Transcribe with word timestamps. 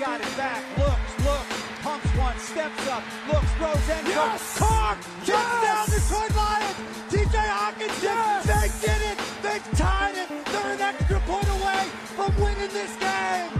Got 0.00 0.18
it 0.18 0.34
back, 0.34 0.64
looks, 0.78 1.26
looks, 1.26 1.62
pumps 1.82 2.06
one, 2.16 2.38
steps 2.38 2.88
up, 2.88 3.04
looks, 3.28 3.50
throws 3.58 3.90
end 3.90 4.06
yes! 4.08 4.58
Carr, 4.58 4.96
touchdown 4.96 5.60
yes! 5.60 6.08
Detroit 6.08 6.36
Lions, 6.36 6.76
TJ 7.10 7.36
Hockenson, 7.36 8.02
yes! 8.02 8.46
they 8.46 8.88
did 8.88 9.02
it, 9.12 9.18
they 9.42 9.76
tied 9.76 10.14
it, 10.16 10.46
they're 10.46 10.72
an 10.72 10.80
extra 10.80 11.20
point 11.20 11.48
away 11.50 11.84
from 12.16 12.34
winning 12.40 12.72
this 12.72 12.96
game. 12.96 13.59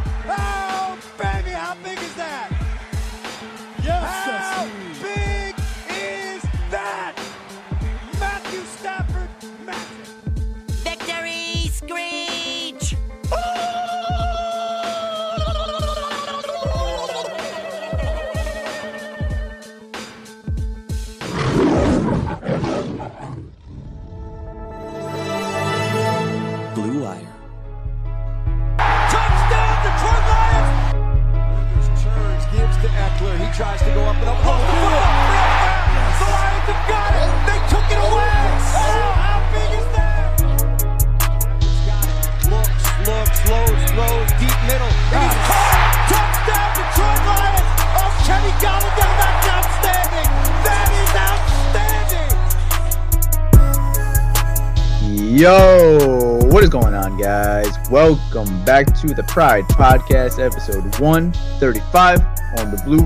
Welcome 57.91 58.65
back 58.65 58.87
to 59.01 59.09
the 59.09 59.25
Pride 59.25 59.65
Podcast, 59.65 60.39
episode 60.39 60.85
135 61.01 62.21
on 62.61 62.71
the 62.71 62.81
Blue 62.85 63.05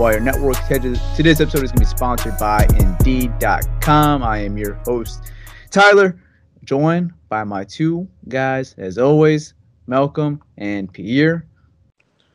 Wire 0.00 0.20
Network. 0.20 0.54
Today's 0.68 1.40
episode 1.40 1.64
is 1.64 1.72
going 1.72 1.78
to 1.78 1.78
be 1.80 1.84
sponsored 1.84 2.38
by 2.38 2.68
Indeed.com. 2.78 4.22
I 4.22 4.38
am 4.38 4.56
your 4.56 4.74
host, 4.86 5.32
Tyler, 5.72 6.16
joined 6.62 7.12
by 7.30 7.42
my 7.42 7.64
two 7.64 8.06
guys, 8.28 8.76
as 8.78 8.96
always, 8.96 9.54
Malcolm 9.88 10.40
and 10.56 10.92
Pierre. 10.92 11.44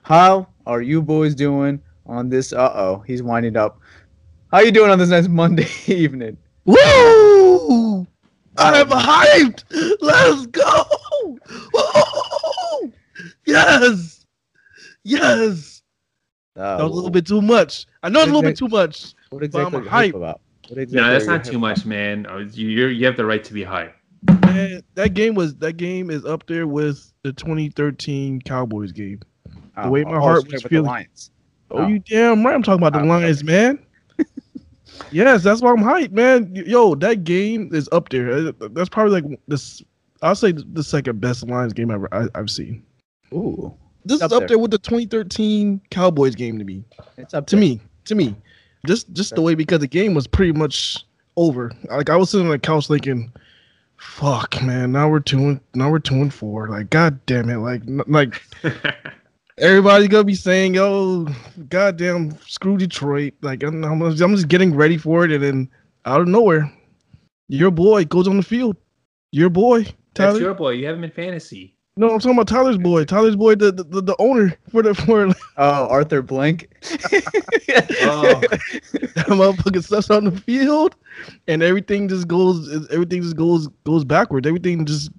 How 0.02 0.50
are 0.66 0.81
you 0.81 1.02
boys 1.02 1.36
doing 1.36 1.81
on 2.06 2.28
this? 2.28 2.52
Uh 2.52 2.74
oh, 2.75 3.04
he's 3.08 3.24
winding 3.24 3.56
up. 3.56 3.80
How 4.52 4.58
are 4.58 4.66
you 4.66 4.72
doing 4.74 4.92
on 4.92 5.00
this 5.00 5.08
nice 5.08 5.30
Monday 5.30 5.68
evening? 5.88 6.38
Woo! 6.66 8.06
I'm 8.58 8.90
hyped. 8.90 9.64
Let's 10.02 10.48
go. 10.48 10.84
Woo! 11.28 12.94
Yes. 13.46 14.26
Yes. 15.04 15.82
Uh, 16.56 16.78
That 16.78 16.84
was 16.84 16.92
a 16.92 16.96
little 16.96 17.10
bit 17.10 17.26
too 17.26 17.42
much. 17.42 17.86
I 18.04 18.10
know 18.10 18.20
it's 18.22 18.30
a 18.30 18.34
little 18.34 18.50
bit 18.50 18.58
too 18.58 18.68
much. 18.68 19.14
What 19.30 19.40
but 19.40 19.46
exactly 19.46 19.78
I'm 19.78 19.82
are 19.82 19.84
you 19.84 19.90
hype 19.90 20.06
hype. 20.08 20.16
about? 20.16 20.42
What 20.70 20.80
exactly 20.80 21.02
No, 21.08 21.12
that's 21.14 21.26
not 21.28 21.44
too 21.44 21.60
much, 21.60 21.86
man. 21.86 22.26
Uh, 22.26 22.38
You 22.52 22.68
you're, 22.70 22.90
you 22.90 23.06
have 23.06 23.16
the 23.18 23.26
right 23.26 23.44
to 23.44 23.54
be 23.54 23.64
high. 23.64 23.92
Man, 24.42 24.82
that 24.96 25.14
game 25.14 25.36
was 25.36 25.56
that 25.58 25.74
game 25.74 26.10
is 26.10 26.26
up 26.26 26.46
there 26.48 26.68
with 26.68 27.12
the 27.24 27.32
2013 27.34 28.42
Cowboys 28.42 28.92
game. 28.92 29.20
about? 29.74 29.86
the 29.86 29.90
way 29.92 30.04
Oh, 30.04 30.10
my 30.12 30.18
oh, 30.18 30.22
heart 30.22 30.52
was 30.52 30.64
feeling- 30.64 30.84
The 30.86 30.90
Lions. 30.90 31.32
Oh, 31.70 31.78
Oh. 31.80 31.88
you 31.88 32.00
damn 32.00 32.44
right. 32.46 32.56
I'm 32.56 32.64
talking 32.64 32.86
about 32.86 32.94
the 33.00 33.06
Oh, 33.06 33.08
Lions, 33.12 33.44
man. 33.44 33.80
yes, 35.12 35.44
that's 35.44 35.62
why 35.62 35.72
I'm 35.72 35.78
hyped, 35.84 36.12
man. 36.12 36.52
Yo, 36.56 36.96
that 36.96 37.24
game 37.24 37.70
is 37.74 37.88
up 37.92 38.10
there. 38.10 38.32
Uh, 38.32 38.52
That's 38.72 38.90
probably 38.90 39.22
like 39.22 39.40
this. 39.48 39.82
I'll 40.22 40.36
say 40.36 40.52
the 40.52 40.84
second 40.84 41.22
best 41.22 41.48
Lions 41.48 41.74
game 41.74 41.92
ever 41.92 42.08
I, 42.14 42.28
I've 42.36 42.50
seen. 42.50 42.84
Ooh, 43.34 43.74
This 44.06 44.22
Up 44.22 44.28
is 44.28 44.34
up 44.34 44.40
there. 44.42 44.48
there. 44.50 44.60
with 44.60 44.72
the 44.72 44.78
2013 44.80 45.82
Cowboys 45.92 46.36
game 46.36 46.58
to 46.60 46.64
me. 46.66 46.84
it's 47.18 47.34
up 47.34 47.46
To 47.48 47.56
there. 47.56 47.62
me, 47.62 47.82
to 48.06 48.16
me, 48.16 48.36
just 48.86 49.12
just 49.14 49.36
the 49.36 49.42
way 49.42 49.54
because 49.56 49.80
the 49.80 49.88
game 49.88 50.14
was 50.14 50.28
pretty 50.28 50.54
much 50.54 51.06
over. 51.36 51.72
Like 51.90 52.10
I 52.10 52.16
was 52.16 52.30
sitting 52.32 52.48
on 52.48 52.52
the 52.52 52.60
couch 52.60 52.88
thinking, 52.88 53.32
"Fuck, 53.98 54.62
man, 54.64 54.92
now 54.94 55.10
we're 55.10 55.20
two 55.20 55.40
and 55.40 55.60
now 55.76 55.90
we're 55.92 56.00
two 56.00 56.16
and 56.16 56.34
four. 56.34 56.70
Like, 56.70 56.90
god 56.90 57.20
damn 57.25 57.50
it! 57.50 57.58
Like, 57.58 57.81
n- 57.88 58.02
like 58.08 58.42
everybody's 59.58 60.08
gonna 60.08 60.24
be 60.24 60.36
saying, 60.36 60.74
"Yo, 60.75 61.28
goddamn, 61.70 62.38
screw 62.48 62.78
Detroit." 62.78 63.34
Like, 63.42 63.63
I'm, 63.63 63.84
I'm 63.84 64.02
I'm 64.02 64.16
just 64.36 64.48
getting 64.48 64.74
ready 64.75 64.98
for 64.98 65.25
it, 65.25 65.31
and 65.31 65.44
then 65.44 65.70
out 66.06 66.22
of 66.22 66.28
nowhere, 66.28 66.72
your 67.50 67.72
boy 67.72 68.06
goes 68.06 68.28
on 68.28 68.38
the 68.38 68.44
field. 68.44 68.78
Your 69.31 69.50
boy, 69.50 69.86
Tyler. 70.18 70.34
That's 70.34 70.42
your 70.42 70.54
boy. 70.54 70.72
You 70.72 70.86
have 70.88 70.96
him 70.98 71.04
in 71.04 71.12
fantasy. 71.12 71.74
no, 71.96 72.10
I'm 72.10 72.19
talking 72.19 72.34
about 72.38 72.48
Tyler's 72.48 72.78
boy. 72.78 73.06
Tyler's 73.06 73.36
boy, 73.36 73.56
the 73.56 73.72
the, 73.72 73.84
the, 73.84 74.02
the 74.02 74.16
owner 74.19 74.56
for 74.69 74.81
the 74.84 74.94
for 74.94 75.28
Oh, 75.58 75.88
Arthur 75.88 76.22
Blank. 76.22 76.69
Oh. 78.02 78.40
that 78.40 79.25
motherfucker 79.28 79.84
steps 79.84 80.10
on 80.10 80.25
the 80.25 80.31
field, 80.31 80.96
and 81.48 81.62
everything 81.62 82.08
just 82.08 82.28
goes. 82.28 82.88
Everything 82.92 83.22
just 83.22 83.36
goes 83.36 83.68
goes 83.86 84.04
backwards. 84.06 84.48
Everything 84.48 84.86
just 84.86 85.12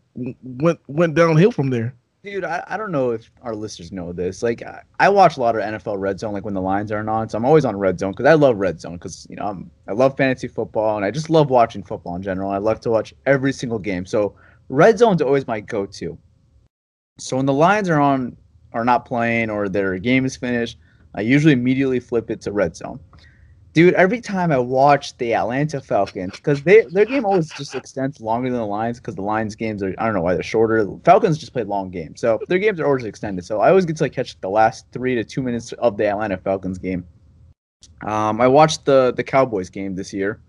went 0.43 0.79
went 0.89 1.15
downhill 1.15 1.53
from 1.53 1.71
there. 1.71 1.95
Dude, 2.25 2.45
I, 2.45 2.65
I 2.67 2.77
don't 2.77 2.91
know 2.91 3.11
if 3.11 3.31
our 3.43 3.55
listeners 3.55 3.93
know 3.93 4.13
this. 4.13 4.43
Like, 4.43 4.63
I, 4.63 4.83
I 4.99 5.09
watch 5.09 5.37
a 5.37 5.41
lot 5.41 5.55
of 5.55 5.63
NFL 5.63 5.99
Red 6.01 6.19
Zone, 6.19 6.33
like 6.33 6.45
when 6.45 6.55
the 6.55 6.61
lines 6.61 6.91
aren't 6.91 7.09
on. 7.09 7.29
So 7.29 7.39
I'm 7.39 7.45
always 7.45 7.65
on 7.65 7.77
Red 7.77 7.99
Zone 8.01 8.11
because 8.13 8.27
I 8.27 8.35
love 8.35 8.57
Red 8.57 8.81
Zone 8.81 8.95
because 8.95 9.27
you 9.31 9.37
know 9.37 9.45
I'm, 9.47 9.71
I 9.87 9.93
love 9.93 10.17
fantasy 10.17 10.49
football 10.49 10.97
and 10.97 11.05
I 11.05 11.11
just 11.11 11.31
love 11.31 11.51
watching 11.51 11.83
football 11.83 12.17
in 12.17 12.23
general. 12.23 12.51
I 12.51 12.59
love 12.59 12.81
to 12.81 12.91
watch 12.91 13.15
every 13.27 13.53
single 13.53 13.79
game. 13.79 14.05
So 14.07 14.35
Red 14.69 14.99
Zone's 14.99 15.23
always 15.23 15.47
my 15.47 15.61
go-to. 15.61 16.19
So 17.19 17.37
when 17.37 17.47
the 17.47 17.53
Lions 17.53 17.89
are 17.89 18.01
on 18.01 18.37
are 18.73 18.85
not 18.85 19.07
playing 19.07 19.51
or 19.51 19.69
their 19.69 19.99
game 19.99 20.25
is 20.25 20.37
finished, 20.37 20.79
I 21.15 21.23
usually 21.23 21.53
immediately 21.53 22.01
flip 22.01 22.31
it 22.31 22.41
to 22.43 22.53
red 22.53 22.77
zone. 22.77 23.01
Dude, 23.73 23.95
every 23.95 24.21
time 24.21 24.51
I 24.51 24.59
watch 24.59 25.17
the 25.19 25.35
Atlanta 25.35 25.81
Falcons, 25.81 26.33
because 26.37 26.63
they 26.63 26.83
their 26.91 27.05
game 27.05 27.25
always 27.25 27.51
just 27.51 27.75
extends 27.75 28.21
longer 28.21 28.51
than 28.51 28.59
the 28.59 28.67
Lions, 28.67 28.99
because 28.99 29.15
the 29.15 29.23
Lions 29.23 29.55
games 29.55 29.83
are 29.83 29.95
I 29.99 30.05
don't 30.05 30.15
know 30.15 30.21
why 30.23 30.35
they're 30.35 30.43
shorter. 30.43 30.87
Falcons 31.05 31.39
just 31.39 31.53
play 31.53 31.65
long 31.65 31.91
games, 31.91 32.21
so 32.21 32.39
their 32.49 32.59
games 32.59 32.81
are 32.81 32.87
always 32.87 33.05
extended. 33.05 33.45
So 33.45 33.61
I 33.61 33.69
always 33.69 33.85
get 33.85 33.97
to 33.97 34.05
like 34.05 34.13
catch 34.13 34.41
the 34.41 34.51
last 34.51 34.87
three 34.93 35.15
to 35.15 35.25
two 35.25 35.43
minutes 35.43 35.73
of 35.73 35.97
the 35.97 36.07
Atlanta 36.07 36.39
Falcons 36.39 36.79
game. 36.79 37.07
Um, 38.03 38.41
I 38.41 38.49
watched 38.49 38.85
the 38.85 39.13
the 39.17 39.25
Cowboys 39.25 39.71
game 39.71 39.95
this 39.95 40.13
year. 40.13 40.41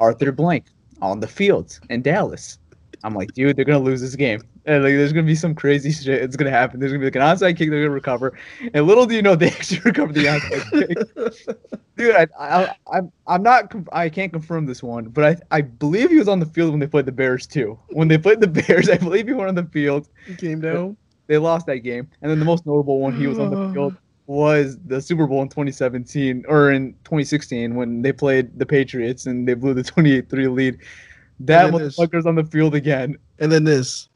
Arthur 0.00 0.32
Blank 0.32 0.66
on 1.00 1.20
the 1.20 1.28
field 1.28 1.78
in 1.90 2.02
Dallas. 2.02 2.58
I'm 3.04 3.14
like, 3.14 3.32
dude, 3.32 3.56
they're 3.56 3.64
gonna 3.64 3.78
lose 3.78 4.00
this 4.00 4.16
game. 4.16 4.42
And 4.66 4.82
like, 4.82 4.92
there's 4.92 5.12
gonna 5.12 5.26
be 5.26 5.34
some 5.34 5.54
crazy 5.54 5.92
shit. 5.92 6.22
It's 6.22 6.36
gonna 6.36 6.50
happen. 6.50 6.80
There's 6.80 6.92
gonna 6.92 7.00
be 7.00 7.06
like 7.06 7.16
an 7.16 7.22
onside 7.22 7.56
kick. 7.56 7.70
They're 7.70 7.82
gonna 7.82 7.90
recover. 7.90 8.38
And 8.74 8.86
little 8.86 9.06
do 9.06 9.14
you 9.14 9.22
know, 9.22 9.34
they 9.36 9.48
actually 9.48 9.80
recovered 9.80 10.14
the 10.14 10.24
onside 10.24 10.70
kick. 10.70 11.78
Dude, 11.96 12.14
I, 12.14 12.26
I, 12.38 12.74
I'm, 12.92 13.12
I'm 13.26 13.42
not. 13.42 13.74
I 13.92 14.08
can't 14.08 14.32
confirm 14.32 14.66
this 14.66 14.82
one, 14.82 15.08
but 15.08 15.24
I, 15.24 15.56
I 15.56 15.60
believe 15.62 16.10
he 16.10 16.16
was 16.16 16.28
on 16.28 16.38
the 16.38 16.46
field 16.46 16.70
when 16.70 16.78
they 16.78 16.86
played 16.86 17.06
the 17.06 17.12
Bears 17.12 17.46
too. 17.46 17.78
When 17.88 18.08
they 18.08 18.18
played 18.18 18.40
the 18.40 18.46
Bears, 18.68 18.88
I 18.88 18.98
believe 18.98 19.26
he 19.26 19.34
went 19.34 19.48
on 19.48 19.54
the 19.54 19.64
field. 19.64 20.08
He 20.26 20.34
came 20.34 20.60
down. 20.60 20.96
They 21.26 21.38
lost 21.38 21.66
that 21.66 21.78
game, 21.78 22.08
and 22.22 22.30
then 22.30 22.38
the 22.38 22.44
most 22.44 22.66
notable 22.66 23.00
one 23.00 23.16
he 23.16 23.26
was 23.26 23.38
on 23.38 23.50
the 23.50 23.72
field 23.74 23.96
was 24.28 24.78
the 24.86 25.00
Super 25.00 25.26
Bowl 25.26 25.40
in 25.40 25.48
2017 25.48 26.44
or 26.48 26.70
in 26.70 26.92
2016 27.04 27.74
when 27.74 28.02
they 28.02 28.12
played 28.12 28.56
the 28.58 28.66
Patriots 28.66 29.24
and 29.24 29.48
they 29.48 29.54
blew 29.54 29.72
the 29.72 29.82
28-3 29.82 30.54
lead. 30.54 30.78
That 31.40 31.72
this- 31.72 31.98
motherfucker's 31.98 32.26
on 32.26 32.34
the 32.34 32.44
field 32.44 32.74
again 32.74 33.16
And 33.38 33.50
then 33.52 33.64
this. 33.64 34.08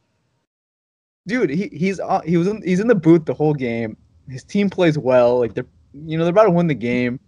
dude, 1.27 1.51
he, 1.51 1.69
he's 1.69 2.01
uh, 2.01 2.21
he 2.25 2.37
was 2.37 2.49
in, 2.49 2.63
he's 2.63 2.81
in 2.81 2.89
the 2.89 2.95
booth 2.95 3.25
the 3.25 3.35
whole 3.35 3.55
game. 3.55 3.97
His 4.29 4.45
team 4.45 4.69
plays 4.71 4.99
well. 4.99 5.39
Like 5.39 5.55
they're 5.55 5.67
you 6.07 6.17
know 6.19 6.25
they're 6.25 6.33
about 6.33 6.45
to 6.45 6.51
win 6.51 6.67
the 6.67 6.75
game. 6.75 7.21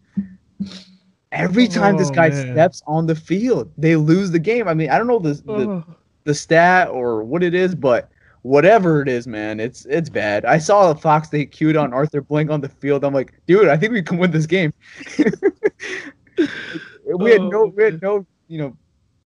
Every 1.33 1.67
time 1.69 1.97
this 1.97 2.11
Oh, 2.11 2.15
guy 2.15 2.29
man. 2.31 2.55
steps 2.55 2.83
on 2.87 3.07
the 3.07 3.15
field, 3.15 3.71
they 3.77 3.97
lose 3.97 4.31
the 4.31 4.39
game. 4.39 4.69
I 4.69 4.75
mean, 4.75 4.89
I 4.91 4.99
don't 4.99 5.07
know 5.09 5.19
the, 5.19 5.35
the 5.35 5.69
Oh. 5.69 5.85
the 6.25 6.35
stat 6.35 6.89
or 6.89 7.25
what 7.25 7.43
it 7.43 7.55
is, 7.55 7.75
but 7.75 8.09
whatever 8.43 9.03
it 9.03 9.09
is, 9.09 9.27
man, 9.27 9.59
it's 9.61 9.85
it's 9.87 10.09
bad. 10.09 10.45
I 10.45 10.59
saw 10.59 10.93
the 10.93 11.01
Fox 11.01 11.29
they 11.29 11.45
queued 11.45 11.77
on 11.77 11.93
Arthur 11.93 12.21
Blank 12.23 12.51
on 12.51 12.61
the 12.61 12.69
field. 12.69 13.05
I'm 13.05 13.15
like, 13.15 13.35
dude, 13.47 13.69
I 13.69 13.77
think 13.77 13.93
we 13.93 14.03
can 14.03 14.19
win 14.19 14.31
this 14.31 14.47
game. 14.47 14.73
we 15.19 15.25
had 17.31 17.43
no 17.43 17.63
Oh, 17.63 17.67
we 17.77 17.83
had 17.85 18.01
no 18.03 18.27
you 18.49 18.59
know 18.59 18.77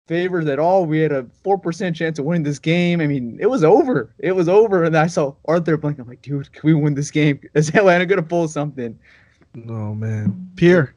favors 0.08 0.48
at 0.48 0.60
all. 0.60 0.86
We 0.86 1.00
had 1.00 1.12
a 1.12 1.26
four 1.44 1.58
percent 1.58 1.96
chance 1.96 2.20
of 2.20 2.26
winning 2.26 2.44
this 2.44 2.60
game. 2.60 3.02
I 3.02 3.08
mean, 3.08 3.38
it 3.40 3.48
was 3.48 3.64
over. 3.64 4.14
It 4.20 4.34
was 4.34 4.48
over. 4.48 4.84
And 4.84 4.98
I 4.98 5.08
saw 5.08 5.36
Arthur 5.46 5.78
Blank. 5.78 6.00
I'm 6.00 6.08
like, 6.08 6.22
dude, 6.22 6.52
can 6.52 6.62
we 6.64 6.74
win 6.74 6.94
this 6.94 7.12
game? 7.12 7.40
Is 7.54 7.70
Atlanta 7.70 8.06
gonna 8.06 8.24
pull 8.24 8.48
something? 8.48 8.98
No 9.54 9.96
man, 9.96 10.50
Pierre. 10.56 10.96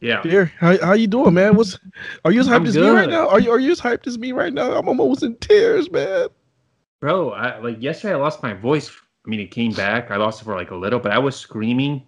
Yeah. 0.00 0.20
Pierre, 0.20 0.52
how 0.58 0.76
how 0.84 0.92
you 0.92 1.06
doing, 1.06 1.34
man? 1.34 1.56
What's 1.56 1.78
are 2.24 2.32
you 2.32 2.40
as 2.40 2.46
hyped 2.46 2.56
I'm 2.56 2.66
as 2.66 2.76
me 2.76 2.88
right 2.88 3.08
now? 3.08 3.28
Are 3.28 3.40
you 3.40 3.50
are 3.50 3.58
you 3.58 3.72
as 3.72 3.80
hyped 3.80 4.06
as 4.06 4.18
me 4.18 4.32
right 4.32 4.52
now? 4.52 4.72
I'm 4.72 4.88
almost 4.88 5.22
in 5.22 5.36
tears, 5.36 5.90
man. 5.90 6.28
Bro, 7.00 7.30
I, 7.30 7.58
like 7.58 7.82
yesterday, 7.82 8.14
I 8.14 8.16
lost 8.16 8.42
my 8.42 8.54
voice. 8.54 8.90
I 8.90 9.30
mean, 9.30 9.40
it 9.40 9.50
came 9.50 9.72
back. 9.72 10.10
I 10.10 10.16
lost 10.16 10.42
it 10.42 10.44
for 10.44 10.54
like 10.54 10.70
a 10.70 10.76
little, 10.76 10.98
but 10.98 11.12
I 11.12 11.18
was 11.18 11.36
screaming. 11.36 12.06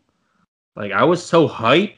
Like 0.74 0.92
I 0.92 1.04
was 1.04 1.24
so 1.24 1.48
hyped. 1.48 1.96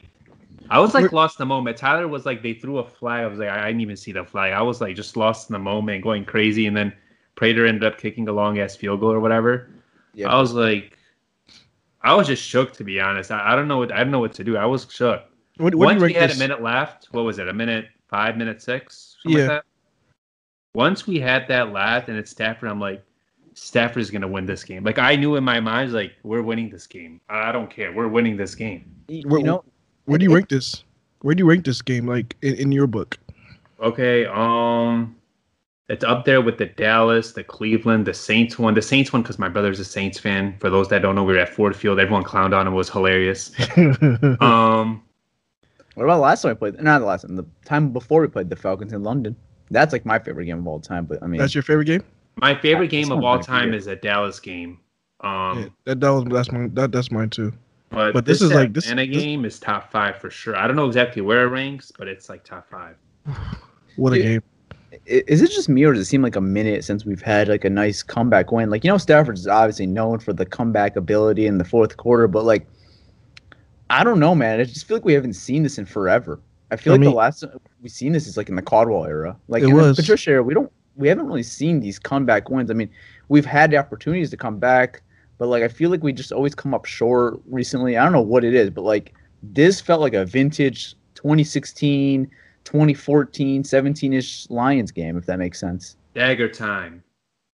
I 0.69 0.79
was 0.79 0.93
like 0.93 1.03
We're- 1.03 1.15
lost 1.15 1.39
in 1.39 1.43
the 1.43 1.47
moment. 1.47 1.77
Tyler 1.77 2.07
was 2.07 2.25
like, 2.25 2.41
they 2.43 2.53
threw 2.53 2.77
a 2.79 2.83
flag. 2.87 3.23
I 3.23 3.27
was 3.27 3.39
like, 3.39 3.49
I, 3.49 3.63
I 3.63 3.67
didn't 3.67 3.81
even 3.81 3.95
see 3.97 4.11
the 4.11 4.23
flag. 4.23 4.53
I 4.53 4.61
was 4.61 4.81
like 4.81 4.95
just 4.95 5.17
lost 5.17 5.49
in 5.49 5.53
the 5.53 5.59
moment, 5.59 6.03
going 6.03 6.25
crazy. 6.25 6.67
And 6.67 6.75
then 6.77 6.93
Prater 7.35 7.65
ended 7.65 7.83
up 7.83 7.97
kicking 7.97 8.27
a 8.27 8.31
long 8.31 8.59
ass 8.59 8.75
field 8.75 8.99
goal 8.99 9.11
or 9.11 9.19
whatever. 9.19 9.69
Yeah. 10.13 10.31
I 10.31 10.39
was 10.39 10.53
like, 10.53 10.97
I 12.01 12.13
was 12.13 12.27
just 12.27 12.43
shook 12.43 12.73
to 12.73 12.83
be 12.83 12.99
honest. 12.99 13.31
I, 13.31 13.53
I 13.53 13.55
don't 13.55 13.67
know 13.67 13.77
what 13.79 13.91
I 13.91 13.97
don't 14.03 14.11
know 14.11 14.19
what 14.19 14.33
to 14.33 14.43
do. 14.43 14.57
I 14.57 14.65
was 14.65 14.87
shook. 14.89 15.23
What, 15.57 15.75
what 15.75 15.85
Once 15.87 16.01
we 16.01 16.13
had 16.13 16.29
this? 16.29 16.37
a 16.37 16.39
minute 16.39 16.61
left, 16.61 17.07
what 17.11 17.23
was 17.25 17.39
it? 17.39 17.47
A 17.49 17.53
minute 17.53 17.87
five, 18.07 18.37
minute 18.37 18.61
six, 18.61 19.17
something 19.23 19.37
Yeah. 19.39 19.47
like 19.47 19.57
that. 19.57 19.65
Once 20.73 21.07
we 21.07 21.19
had 21.19 21.47
that 21.47 21.71
last, 21.71 22.07
and 22.09 22.17
it's 22.17 22.31
Stafford, 22.31 22.69
I'm 22.69 22.79
like, 22.79 23.03
Stafford's 23.55 24.09
gonna 24.09 24.27
win 24.27 24.45
this 24.45 24.63
game. 24.63 24.83
Like 24.83 24.99
I 24.99 25.15
knew 25.15 25.35
in 25.35 25.43
my 25.43 25.59
mind, 25.59 25.91
like 25.91 26.13
we're 26.23 26.41
winning 26.43 26.69
this 26.69 26.87
game. 26.87 27.19
I 27.27 27.49
I 27.49 27.51
don't 27.51 27.69
care. 27.69 27.91
We're 27.91 28.07
winning 28.07 28.37
this 28.37 28.55
game. 28.55 28.89
You 29.07 29.27
Where- 29.27 29.41
know, 29.41 29.63
Where 30.09 30.17
do 30.17 30.23
you 30.25 30.33
rank 30.33 30.49
this? 30.49 30.83
Where 31.21 31.35
do 31.35 31.41
you 31.43 31.49
rank 31.49 31.65
this 31.65 31.83
game? 31.83 32.07
Like 32.07 32.35
in, 32.41 32.55
in 32.55 32.71
your 32.71 32.87
book? 32.87 33.17
Okay. 33.79 34.25
Um, 34.25 35.15
it's 35.87 36.03
up 36.03 36.25
there 36.25 36.41
with 36.41 36.57
the 36.57 36.65
Dallas, 36.65 37.33
the 37.33 37.43
Cleveland, 37.43 38.07
the 38.07 38.13
Saints 38.15 38.57
one. 38.57 38.73
The 38.73 38.81
Saints 38.81 39.13
one 39.13 39.21
because 39.21 39.37
my 39.37 39.49
brother's 39.49 39.79
a 39.79 39.85
Saints 39.85 40.17
fan. 40.19 40.57
For 40.59 40.71
those 40.71 40.87
that 40.89 41.03
don't 41.03 41.13
know, 41.13 41.23
we 41.23 41.33
were 41.33 41.39
at 41.39 41.49
Ford 41.49 41.75
Field. 41.75 41.99
Everyone 41.99 42.23
clowned 42.23 42.55
on 42.57 42.65
him. 42.65 42.73
It 42.73 42.75
was 42.75 42.89
hilarious. 42.89 43.51
Um, 44.41 45.03
what 45.93 46.05
about 46.05 46.15
the 46.15 46.21
last 46.21 46.41
time 46.43 46.51
we 46.51 46.55
played? 46.55 46.81
Not 46.81 46.99
the 46.99 47.05
last 47.05 47.21
time. 47.27 47.35
The 47.35 47.45
time 47.65 47.91
before 47.91 48.21
we 48.21 48.29
played 48.29 48.49
the 48.49 48.55
Falcons 48.55 48.93
in 48.93 49.03
London. 49.03 49.35
That's 49.69 49.91
like 49.93 50.05
my 50.05 50.17
favorite 50.17 50.45
game 50.45 50.57
of 50.59 50.67
all 50.67 50.79
time. 50.79 51.05
But 51.05 51.21
I 51.21 51.27
mean, 51.27 51.39
That's 51.39 51.53
your 51.53 51.61
favorite 51.61 51.85
game? 51.85 52.03
my 52.37 52.55
favorite 52.55 52.85
That's 52.89 52.91
game 52.91 53.11
of 53.11 53.23
all 53.23 53.37
time 53.39 53.73
you. 53.73 53.77
is 53.77 53.85
a 53.87 53.95
Dallas 53.95 54.39
game. 54.39 54.79
Um, 55.21 55.59
yeah, 55.59 55.65
that 55.85 55.99
that 55.99 56.09
was 56.09 56.23
that's 56.25 56.51
mine. 56.51 56.73
That 56.73 56.91
that's 56.91 57.11
mine 57.11 57.29
too. 57.29 57.53
But, 57.89 58.13
But 58.13 58.25
this, 58.25 58.37
this 58.39 58.45
is 58.45 58.51
is 58.51 58.55
like- 58.55 58.73
this- 58.73 58.89
Atlanta 58.89 59.11
this- 59.11 59.23
game 59.23 59.45
is 59.45 59.59
top 59.59 59.91
five 59.91 60.17
for 60.17 60.29
sure. 60.29 60.55
I 60.55 60.67
don't 60.67 60.75
know 60.75 60.85
exactly 60.87 61.21
where 61.21 61.43
it 61.43 61.47
ranks, 61.49 61.91
but 61.97 62.07
it's 62.07 62.29
like 62.29 62.43
top 62.43 62.69
five. 62.69 62.95
What 63.95 64.13
a 64.13 64.17
Yeah. 64.17 64.23
game! 64.23 64.41
is 65.05 65.41
it 65.41 65.51
just 65.51 65.69
me 65.69 65.83
or 65.83 65.93
does 65.93 66.01
it 66.01 66.05
seem 66.05 66.21
like 66.21 66.35
a 66.35 66.41
minute 66.41 66.83
since 66.83 67.05
we've 67.05 67.21
had 67.21 67.47
like 67.47 67.63
a 67.65 67.69
nice 67.69 68.01
comeback 68.01 68.51
win? 68.51 68.69
Like 68.69 68.83
you 68.83 68.89
know, 68.89 68.97
Stafford's 68.97 69.45
obviously 69.47 69.87
known 69.87 70.19
for 70.19 70.31
the 70.33 70.45
comeback 70.45 70.95
ability 70.95 71.45
in 71.47 71.57
the 71.57 71.65
fourth 71.65 71.97
quarter, 71.97 72.27
but 72.27 72.45
like 72.45 72.65
I 73.89 74.03
don't 74.03 74.19
know, 74.19 74.35
man. 74.35 74.59
I 74.59 74.63
just 74.63 74.87
feel 74.87 74.97
like 74.97 75.05
we 75.05 75.13
haven't 75.13 75.33
seen 75.33 75.63
this 75.63 75.77
in 75.79 75.85
forever. 75.85 76.39
I 76.71 76.75
feel 76.75 76.93
I 76.93 76.95
like 76.95 77.01
mean- 77.01 77.09
the 77.09 77.15
last 77.15 77.41
time 77.41 77.59
we've 77.81 77.91
seen 77.91 78.13
this 78.13 78.27
is 78.27 78.37
like 78.37 78.49
in 78.49 78.55
the 78.55 78.61
Caldwell 78.61 79.05
era, 79.05 79.35
like 79.47 79.63
It 79.63 79.69
in 79.69 79.75
was. 79.75 79.97
the 79.97 80.03
Patricia 80.03 80.31
era. 80.31 80.43
We 80.43 80.53
don't, 80.53 80.71
we 80.95 81.07
haven't 81.07 81.25
really 81.27 81.43
seen 81.43 81.79
these 81.79 81.97
comeback 81.99 82.49
wins. 82.49 82.69
I 82.69 82.73
mean, 82.75 82.89
we've 83.29 83.45
had 83.45 83.71
the 83.71 83.77
opportunities 83.77 84.29
to 84.29 84.37
come 84.37 84.59
back, 84.59 85.01
but 85.39 85.47
like 85.47 85.63
I 85.63 85.67
feel 85.67 85.89
like 85.89 86.03
we 86.03 86.13
just 86.13 86.31
always 86.31 86.53
come 86.53 86.75
up 86.75 86.85
short 86.85 87.39
recently. 87.47 87.97
I 87.97 88.03
don't 88.03 88.13
know 88.13 88.21
what 88.21 88.43
it 88.43 88.53
is, 88.53 88.69
but 88.69 88.83
like 88.83 89.15
this 89.41 89.81
felt 89.81 90.01
like 90.01 90.13
a 90.13 90.25
vintage 90.25 90.93
2016, 91.15 92.29
2014, 92.65 93.63
17-ish 93.63 94.49
Lions 94.49 94.91
game, 94.91 95.17
if 95.17 95.25
that 95.25 95.39
makes 95.39 95.59
sense. 95.59 95.95
Dagger 96.13 96.49
time. 96.49 97.03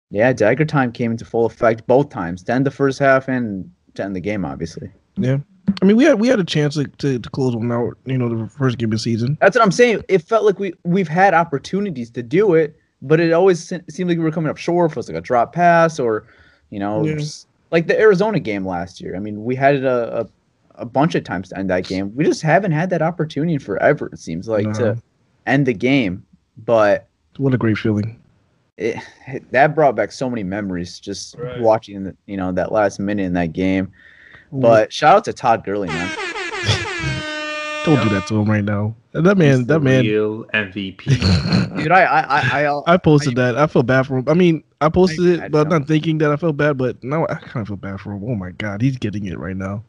Yeah, 0.09 0.31
dagger 0.33 0.65
time 0.65 0.91
came 0.91 1.11
into 1.11 1.25
full 1.25 1.45
effect 1.45 1.85
both 1.87 2.09
times. 2.09 2.43
To 2.43 2.53
end 2.53 2.65
the 2.65 2.71
first 2.71 2.99
half 2.99 3.27
and 3.27 3.69
to 3.95 4.03
end 4.03 4.15
the 4.15 4.19
game, 4.21 4.45
obviously. 4.45 4.89
Yeah, 5.17 5.37
I 5.81 5.85
mean 5.85 5.97
we 5.97 6.05
had 6.05 6.19
we 6.19 6.27
had 6.27 6.39
a 6.39 6.43
chance 6.43 6.75
to, 6.75 6.85
to, 6.85 7.19
to 7.19 7.29
close 7.29 7.55
one 7.55 7.71
out. 7.71 7.97
You 8.05 8.17
know, 8.17 8.29
the 8.29 8.47
first 8.49 8.77
game 8.77 8.87
of 8.87 8.91
the 8.91 8.99
season. 8.99 9.37
That's 9.41 9.55
what 9.55 9.63
I'm 9.63 9.71
saying. 9.71 10.03
It 10.07 10.19
felt 10.19 10.45
like 10.45 10.59
we 10.59 10.73
we've 10.83 11.07
had 11.07 11.33
opportunities 11.33 12.09
to 12.11 12.23
do 12.23 12.53
it, 12.53 12.75
but 13.01 13.19
it 13.19 13.33
always 13.33 13.63
se- 13.63 13.81
seemed 13.89 14.09
like 14.09 14.17
we 14.17 14.23
were 14.23 14.31
coming 14.31 14.49
up 14.49 14.57
short. 14.57 14.91
If 14.91 14.93
it 14.93 14.97
was 14.97 15.09
like 15.09 15.17
a 15.17 15.21
drop 15.21 15.53
pass 15.53 15.99
or, 15.99 16.27
you 16.69 16.79
know, 16.79 17.05
Yeah. 17.05 17.19
Just 17.73 17.87
like 17.87 17.87
the 17.87 17.99
Arizona 17.99 18.39
game 18.39 18.65
last 18.65 19.01
year. 19.01 19.15
I 19.15 19.19
mean, 19.19 19.43
we 19.43 19.55
had 19.55 19.75
it 19.75 19.83
a, 19.83 20.21
a 20.21 20.27
a 20.75 20.85
bunch 20.85 21.13
of 21.13 21.23
times 21.23 21.49
to 21.49 21.57
end 21.59 21.69
that 21.69 21.85
game. 21.85 22.11
We 22.15 22.23
just 22.23 22.41
haven't 22.41 22.71
had 22.71 22.89
that 22.89 23.01
opportunity 23.03 23.53
in 23.53 23.59
forever. 23.59 24.09
It 24.11 24.17
seems 24.19 24.47
like 24.47 24.65
No. 24.65 24.73
to 24.73 24.97
end 25.45 25.67
the 25.67 25.73
game, 25.73 26.25
but 26.65 27.07
What 27.37 27.53
a 27.53 27.57
great 27.59 27.77
feeling. 27.77 28.19
it, 28.77 28.97
that 29.51 29.75
brought 29.75 29.95
back 29.95 30.11
so 30.11 30.29
many 30.31 30.41
memories 30.43 30.99
just 30.99 31.35
Right. 31.37 31.61
watching 31.61 32.05
the, 32.05 32.15
you 32.25 32.37
know 32.37 32.51
that 32.53 32.71
last 32.71 32.99
minute 32.99 33.23
in 33.23 33.33
that 33.33 33.53
game. 33.53 33.91
But 34.51 34.91
shout 34.91 35.15
out 35.17 35.23
to 35.25 35.33
Todd 35.33 35.63
Gurley, 35.63 35.87
man. 35.89 36.09
don't 37.85 38.01
do 38.01 38.09
that 38.09 38.25
to 38.29 38.39
him 38.39 38.49
right 38.49 38.63
now. 38.63 38.95
That 39.11 39.37
man, 39.37 39.57
He's 39.59 39.67
the 39.67 39.73
that 39.75 39.79
man. 39.81 40.03
real 40.05 40.45
MVP. 40.55 41.77
Dude, 41.77 41.91
I 41.91 42.01
I 42.03 42.21
I, 42.21 42.65
I, 42.67 42.93
I 42.93 42.97
posted 42.97 43.35
that. 43.35 43.57
I 43.57 43.67
feel 43.67 43.83
bad 43.83 44.07
for 44.07 44.17
him. 44.17 44.25
I 44.27 44.33
mean, 44.33 44.63
I 44.85 44.89
posted 44.89 45.39
I- 45.41 45.45
it, 45.45 45.51
but 45.51 45.59
I'm 45.59 45.69
not 45.69 45.87
thinking 45.87 46.17
that 46.19 46.31
I 46.31 46.35
felt 46.35 46.57
bad. 46.57 46.77
But 46.77 47.03
now 47.03 47.25
I 47.29 47.35
kind 47.35 47.61
of 47.61 47.67
feel 47.67 47.77
bad 47.77 47.99
for 47.99 48.13
him. 48.13 48.23
Oh 48.23 48.35
my 48.35 48.51
god, 48.51 48.81
he's 48.81 48.97
getting 48.97 49.25
it 49.25 49.39
right 49.39 49.55
now. 49.55 49.83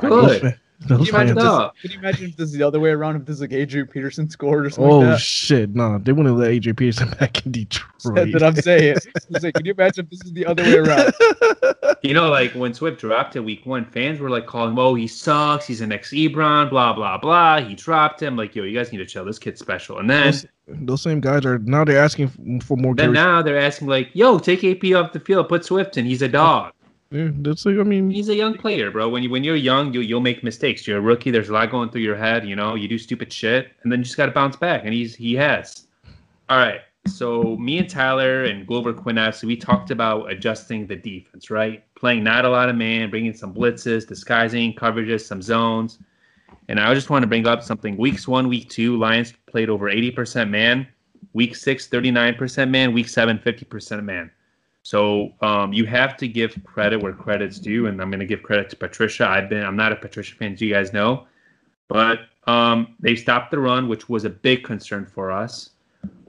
Good. 0.00 0.58
Those 0.86 0.96
Can 0.96 1.06
you, 1.06 1.12
imagine 1.12 1.36
fans- 1.36 1.46
if 1.46 1.72
this, 1.74 1.82
can 1.82 1.90
you 1.90 1.98
imagine 1.98 2.28
if 2.30 2.36
this 2.36 2.48
is 2.48 2.56
the 2.56 2.62
other 2.62 2.80
way 2.80 2.88
around? 2.90 3.16
If 3.16 3.26
this 3.26 3.34
is 3.36 3.40
like 3.42 3.52
Adrian 3.52 3.86
Peterson 3.86 4.30
scored 4.30 4.64
or 4.64 4.70
something 4.70 4.90
Oh 4.90 4.98
like 5.00 5.08
that? 5.10 5.20
shit, 5.20 5.74
no, 5.74 5.98
they 5.98 6.12
wouldn't 6.12 6.34
let 6.38 6.50
AJ 6.50 6.78
Peterson 6.78 7.10
back 7.20 7.44
in 7.44 7.52
Detroit. 7.52 8.14
That's 8.14 8.32
what 8.32 8.42
I'm 8.42 8.56
saying. 8.56 8.96
It's 9.14 9.44
like, 9.44 9.52
can 9.54 9.66
you 9.66 9.72
imagine 9.72 10.04
if 10.06 10.10
this 10.10 10.24
is 10.24 10.32
the 10.32 10.46
other 10.46 10.62
way 10.62 10.76
around? 10.78 11.12
You 12.02 12.14
know, 12.14 12.30
like 12.30 12.52
when 12.52 12.72
Swift 12.72 12.98
dropped 12.98 13.36
it 13.36 13.40
week 13.40 13.66
one, 13.66 13.84
fans 13.84 14.20
were 14.20 14.30
like 14.30 14.46
calling, 14.46 14.78
"Oh, 14.78 14.94
he 14.94 15.06
sucks. 15.06 15.66
He's 15.66 15.82
an 15.82 15.92
ex 15.92 16.12
Ebron, 16.12 16.70
blah 16.70 16.94
blah 16.94 17.18
blah." 17.18 17.60
He 17.60 17.74
dropped 17.74 18.22
him. 18.22 18.36
Like, 18.36 18.56
yo, 18.56 18.62
you 18.62 18.74
guys 18.74 18.90
need 18.90 18.98
to 18.98 19.06
chill. 19.06 19.22
This 19.26 19.38
kid's 19.38 19.60
special. 19.60 19.98
And 19.98 20.08
then, 20.08 20.32
those, 20.32 20.46
those 20.66 21.02
same 21.02 21.20
guys 21.20 21.44
are 21.44 21.58
now 21.58 21.84
they're 21.84 22.02
asking 22.02 22.60
for 22.62 22.78
more 22.78 22.94
then 22.94 23.12
carries. 23.12 23.14
now 23.16 23.42
they're 23.42 23.58
asking 23.58 23.88
like, 23.88 24.08
"Yo, 24.14 24.38
take 24.38 24.64
AP 24.64 24.94
off 24.96 25.12
the 25.12 25.20
field. 25.20 25.50
Put 25.50 25.66
Swift 25.66 25.98
in. 25.98 26.06
He's 26.06 26.22
a 26.22 26.28
dog. 26.28 26.72
Yeah, 27.10 27.30
that's 27.32 27.66
like, 27.66 27.76
I 27.76 27.82
mean, 27.82 28.10
He's 28.10 28.28
a 28.28 28.36
young 28.36 28.56
player, 28.56 28.90
bro. 28.90 29.08
When 29.08 29.22
you 29.22 29.30
when 29.30 29.42
you're 29.42 29.56
young, 29.56 29.92
you 29.92 30.00
you'll 30.00 30.20
make 30.20 30.44
mistakes. 30.44 30.86
You're 30.86 30.98
a 30.98 31.00
rookie. 31.00 31.30
There's 31.32 31.48
a 31.48 31.52
lot 31.52 31.70
going 31.70 31.90
through 31.90 32.02
your 32.02 32.16
head. 32.16 32.46
You 32.46 32.54
know, 32.54 32.76
you 32.76 32.86
do 32.86 32.98
stupid 32.98 33.32
shit, 33.32 33.72
and 33.82 33.90
then 33.90 33.98
you 34.00 34.04
just 34.04 34.16
got 34.16 34.26
to 34.26 34.32
bounce 34.32 34.56
back. 34.56 34.82
And 34.84 34.94
he's 34.94 35.16
he 35.16 35.34
has. 35.34 35.86
All 36.48 36.58
right, 36.58 36.80
So 37.06 37.56
me 37.56 37.78
and 37.78 37.88
Tyler 37.88 38.44
and 38.44 38.66
Glover 38.66 38.92
Quinnas, 38.92 39.42
we 39.44 39.56
talked 39.56 39.90
about 39.90 40.30
adjusting 40.30 40.86
the 40.86 40.96
defense, 40.96 41.50
right? 41.50 41.84
Playing 41.94 42.24
not 42.24 42.44
a 42.44 42.48
lot 42.50 42.68
of 42.68 42.76
man, 42.76 43.10
bringing 43.10 43.34
some 43.34 43.54
blitzes, 43.54 44.06
disguising 44.06 44.74
coverages, 44.74 45.22
some 45.26 45.40
zones. 45.42 45.98
And 46.68 46.78
I 46.78 46.92
just 46.94 47.10
want 47.10 47.22
to 47.22 47.26
bring 47.26 47.46
up 47.46 47.62
something. 47.62 47.96
Weeks 47.96 48.28
one, 48.28 48.48
week 48.48 48.68
two, 48.68 48.98
Lions 48.98 49.32
played 49.46 49.70
over 49.70 49.90
80% 49.90 50.50
man. 50.50 50.86
Week 51.32 51.56
six, 51.56 51.88
39% 51.88 52.70
man. 52.70 52.92
Week 52.92 53.08
seven, 53.08 53.38
50% 53.38 54.04
man. 54.04 54.30
So 54.82 55.32
um, 55.42 55.72
you 55.72 55.84
have 55.86 56.16
to 56.18 56.28
give 56.28 56.58
credit 56.64 57.02
where 57.02 57.12
credit's 57.12 57.58
due, 57.58 57.86
and 57.86 58.00
I'm 58.00 58.10
going 58.10 58.20
to 58.20 58.26
give 58.26 58.42
credit 58.42 58.70
to 58.70 58.76
Patricia. 58.76 59.26
I've 59.26 59.48
been 59.48 59.64
I'm 59.64 59.76
not 59.76 59.92
a 59.92 59.96
Patricia 59.96 60.34
fan, 60.34 60.54
as 60.54 60.60
you 60.60 60.72
guys 60.72 60.92
know, 60.92 61.26
but 61.88 62.20
um, 62.46 62.96
they 63.00 63.14
stopped 63.14 63.50
the 63.50 63.58
run, 63.58 63.88
which 63.88 64.08
was 64.08 64.24
a 64.24 64.30
big 64.30 64.64
concern 64.64 65.06
for 65.06 65.30
us. 65.30 65.70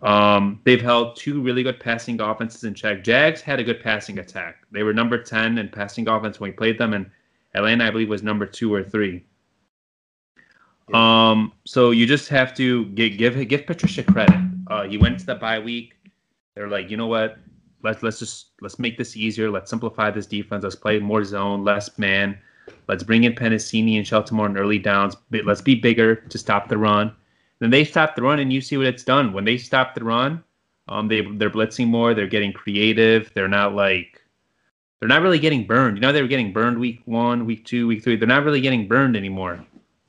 Um, 0.01 0.60
they've 0.63 0.81
held 0.81 1.15
two 1.15 1.41
really 1.41 1.63
good 1.63 1.79
passing 1.79 2.20
offenses 2.20 2.63
in 2.63 2.74
check. 2.74 3.03
Jags 3.03 3.41
had 3.41 3.60
a 3.60 3.63
good 3.63 3.81
passing 3.81 4.20
attack. 4.20 4.58
They 4.72 4.84
were 4.84 4.93
number 4.93 5.22
10 5.22 5.60
in 5.60 5.70
passing 5.70 6.08
offense 6.08 6.39
when 6.39 6.51
we 6.51 6.55
played 6.55 6.77
them, 6.77 6.93
and 6.93 7.10
Atlanta, 7.53 7.86
I 7.86 7.91
believe, 7.91 8.10
was 8.10 8.24
number 8.24 8.46
two 8.46 8.74
or 8.74 8.84
three. 8.84 9.24
Um, 10.93 11.53
so 11.65 11.91
you 11.91 12.05
just 12.05 12.27
have 12.29 12.53
to 12.55 12.86
give 12.88 13.17
give, 13.17 13.48
give 13.48 13.65
Patricia 13.65 14.03
credit. 14.03 14.39
Uh, 14.67 14.84
he 14.84 14.98
went 14.98 15.20
to 15.20 15.25
the 15.25 15.36
bye 15.36 15.60
week. 15.60 15.93
They're 16.55 16.67
like, 16.67 16.89
you 16.89 16.98
know 16.98 17.08
what? 17.08 17.38
Let's 17.83 18.03
let's 18.03 18.19
just 18.19 18.47
let's 18.61 18.79
make 18.79 18.97
this 18.97 19.15
easier. 19.17 19.50
Let's 19.50 19.69
simplify 19.69 20.11
this 20.11 20.25
defense. 20.25 20.63
Let's 20.63 20.75
play 20.75 21.00
more 21.00 21.23
zone, 21.23 21.63
less 21.63 21.97
man. 21.97 22.38
Let's 22.88 23.03
bring 23.03 23.23
in 23.23 23.33
Penisini 23.33 23.97
and 23.97 24.07
Shelton 24.07 24.38
more 24.38 24.45
in 24.45 24.57
early 24.57 24.79
downs. 24.79 25.15
Let's 25.31 25.61
be 25.61 25.75
bigger 25.75 26.15
to 26.15 26.38
stop 26.38 26.67
the 26.67 26.77
run. 26.77 27.13
Then 27.59 27.69
they 27.69 27.83
stop 27.83 28.15
the 28.15 28.23
run, 28.23 28.39
and 28.39 28.51
you 28.51 28.61
see 28.61 28.77
what 28.77 28.88
it's 28.88 29.03
done. 29.03 29.33
When 29.33 29.45
they 29.45 29.57
stop 29.57 29.93
the 29.93 30.03
run, 30.03 30.43
um, 30.88 31.07
they 31.07 31.21
they're 31.21 31.50
blitzing 31.50 31.88
more. 31.88 32.13
They're 32.13 32.27
getting 32.27 32.53
creative. 32.53 33.31
They're 33.33 33.47
not 33.47 33.75
like 33.75 34.21
they're 35.00 35.09
not 35.09 35.21
really 35.21 35.39
getting 35.39 35.65
burned. 35.65 35.97
You 35.97 36.01
know, 36.01 36.11
they 36.11 36.21
were 36.21 36.27
getting 36.27 36.53
burned 36.53 36.77
week 36.77 37.01
one, 37.05 37.45
week 37.45 37.65
two, 37.65 37.88
week 37.88 38.03
three. 38.03 38.15
They're 38.15 38.27
not 38.27 38.43
really 38.43 38.61
getting 38.61 38.88
burned 38.88 39.15
anymore. 39.15 39.63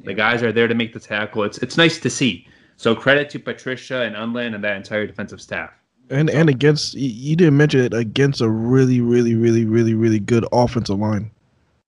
The 0.04 0.14
guys 0.14 0.42
are 0.42 0.52
there 0.52 0.68
to 0.68 0.74
make 0.74 0.92
the 0.92 1.00
tackle. 1.00 1.44
It's 1.44 1.58
it's 1.58 1.76
nice 1.76 1.98
to 2.00 2.10
see. 2.10 2.46
So 2.76 2.94
credit 2.94 3.30
to 3.30 3.38
Patricia 3.38 4.02
and 4.02 4.16
Undlin 4.16 4.54
and 4.54 4.64
that 4.64 4.76
entire 4.76 5.06
defensive 5.06 5.40
staff. 5.40 5.70
And 6.12 6.28
and 6.30 6.48
against 6.50 6.94
you 6.94 7.34
didn't 7.36 7.56
mention 7.56 7.80
it 7.80 7.94
against 7.94 8.40
a 8.40 8.48
really 8.48 9.00
really 9.00 9.34
really 9.34 9.64
really 9.64 9.94
really 9.94 10.20
good 10.20 10.44
offensive 10.52 10.98
line. 10.98 11.30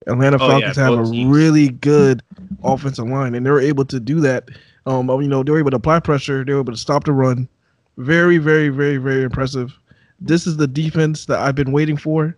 Atlanta 0.07 0.39
Oh, 0.41 0.59
yeah, 0.59 0.73
Falcons 0.73 0.77
have 0.77 0.95
a 0.99 1.05
teams. 1.11 1.35
really 1.37 1.69
good 1.69 2.23
offensive 2.63 3.07
line, 3.07 3.35
and 3.35 3.45
they 3.47 3.51
were 3.51 3.61
able 3.61 3.85
to 3.87 4.01
do 4.01 4.21
that. 4.21 4.49
Um, 4.87 5.09
you 5.23 5.29
know, 5.29 5.43
they 5.43 5.53
were 5.53 5.59
able 5.59 5.71
to 5.71 5.77
apply 5.77 6.01
pressure. 6.01 6.45
They 6.45 6.53
were 6.53 6.61
able 6.61 6.73
to 6.73 6.79
stop 6.79 7.05
the 7.05 7.13
run. 7.13 7.49
Very, 7.97 8.39
very, 8.39 8.69
very, 8.69 8.97
very 8.99 9.23
impressive. 9.23 9.79
This 10.21 10.47
is 10.47 10.57
the 10.57 10.67
defense 10.67 11.27
that 11.27 11.39
I've 11.39 11.55
been 11.55 11.73
waiting 11.73 11.97
for, 11.97 12.37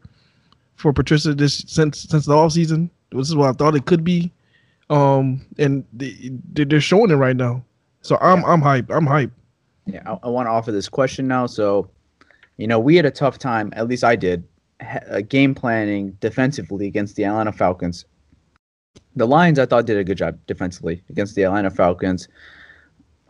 for 0.76 0.92
Patricia 0.92 1.34
this 1.34 1.64
since 1.66 2.00
since 2.02 2.26
the 2.26 2.34
offseason. 2.34 2.90
This 3.12 3.28
is 3.28 3.34
what 3.36 3.48
I 3.48 3.52
thought 3.52 3.74
it 3.74 3.86
could 3.86 4.04
be, 4.04 4.32
um, 4.90 5.44
and 5.58 5.84
they, 5.92 6.30
they're 6.52 6.80
showing 6.80 7.10
it 7.10 7.16
right 7.16 7.36
now. 7.36 7.64
So 8.02 8.18
I'm 8.20 8.44
I'm 8.44 8.60
hyped. 8.60 8.94
I'm 8.94 9.06
hyped. 9.06 9.32
Yeah, 9.86 10.02
I, 10.06 10.18
I 10.24 10.28
want 10.28 10.46
to 10.46 10.50
offer 10.50 10.72
this 10.72 10.88
question 10.88 11.26
now. 11.26 11.46
So, 11.46 11.90
you 12.56 12.66
know, 12.66 12.78
we 12.78 12.96
had 12.96 13.06
a 13.06 13.10
tough 13.10 13.38
time, 13.38 13.72
at 13.76 13.88
least 13.88 14.04
I 14.04 14.16
did, 14.16 14.44
ha- 14.80 15.00
uh, 15.08 15.20
game 15.20 15.54
planning 15.54 16.12
defensively 16.20 16.86
against 16.86 17.16
the 17.16 17.24
Atlanta 17.24 17.52
Falcons. 17.52 18.04
The 19.14 19.26
Lions, 19.26 19.58
I 19.58 19.66
thought, 19.66 19.86
did 19.86 19.96
a 19.96 20.04
good 20.04 20.18
job 20.18 20.38
defensively 20.46 21.02
against 21.08 21.34
the 21.34 21.44
Atlanta 21.44 21.70
Falcons. 21.70 22.28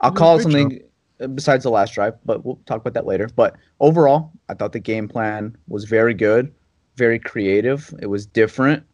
I'll 0.00 0.10
They 0.10 0.14
did 0.14 0.18
a 0.18 0.24
call 0.24 0.36
it 0.36 0.42
something 0.42 0.80
uh, 1.20 1.26
besides 1.28 1.62
the 1.62 1.70
last 1.70 1.94
drive, 1.94 2.14
but 2.24 2.44
we'll 2.44 2.58
talk 2.66 2.80
about 2.80 2.94
that 2.94 3.06
later. 3.06 3.28
But 3.34 3.56
overall, 3.80 4.32
I 4.48 4.54
thought 4.54 4.72
the 4.72 4.80
game 4.80 5.08
plan 5.08 5.56
was 5.68 5.84
very 5.84 6.14
good, 6.14 6.52
very 6.96 7.18
creative. 7.18 7.92
It 8.00 8.06
was 8.06 8.26
different. 8.26 8.84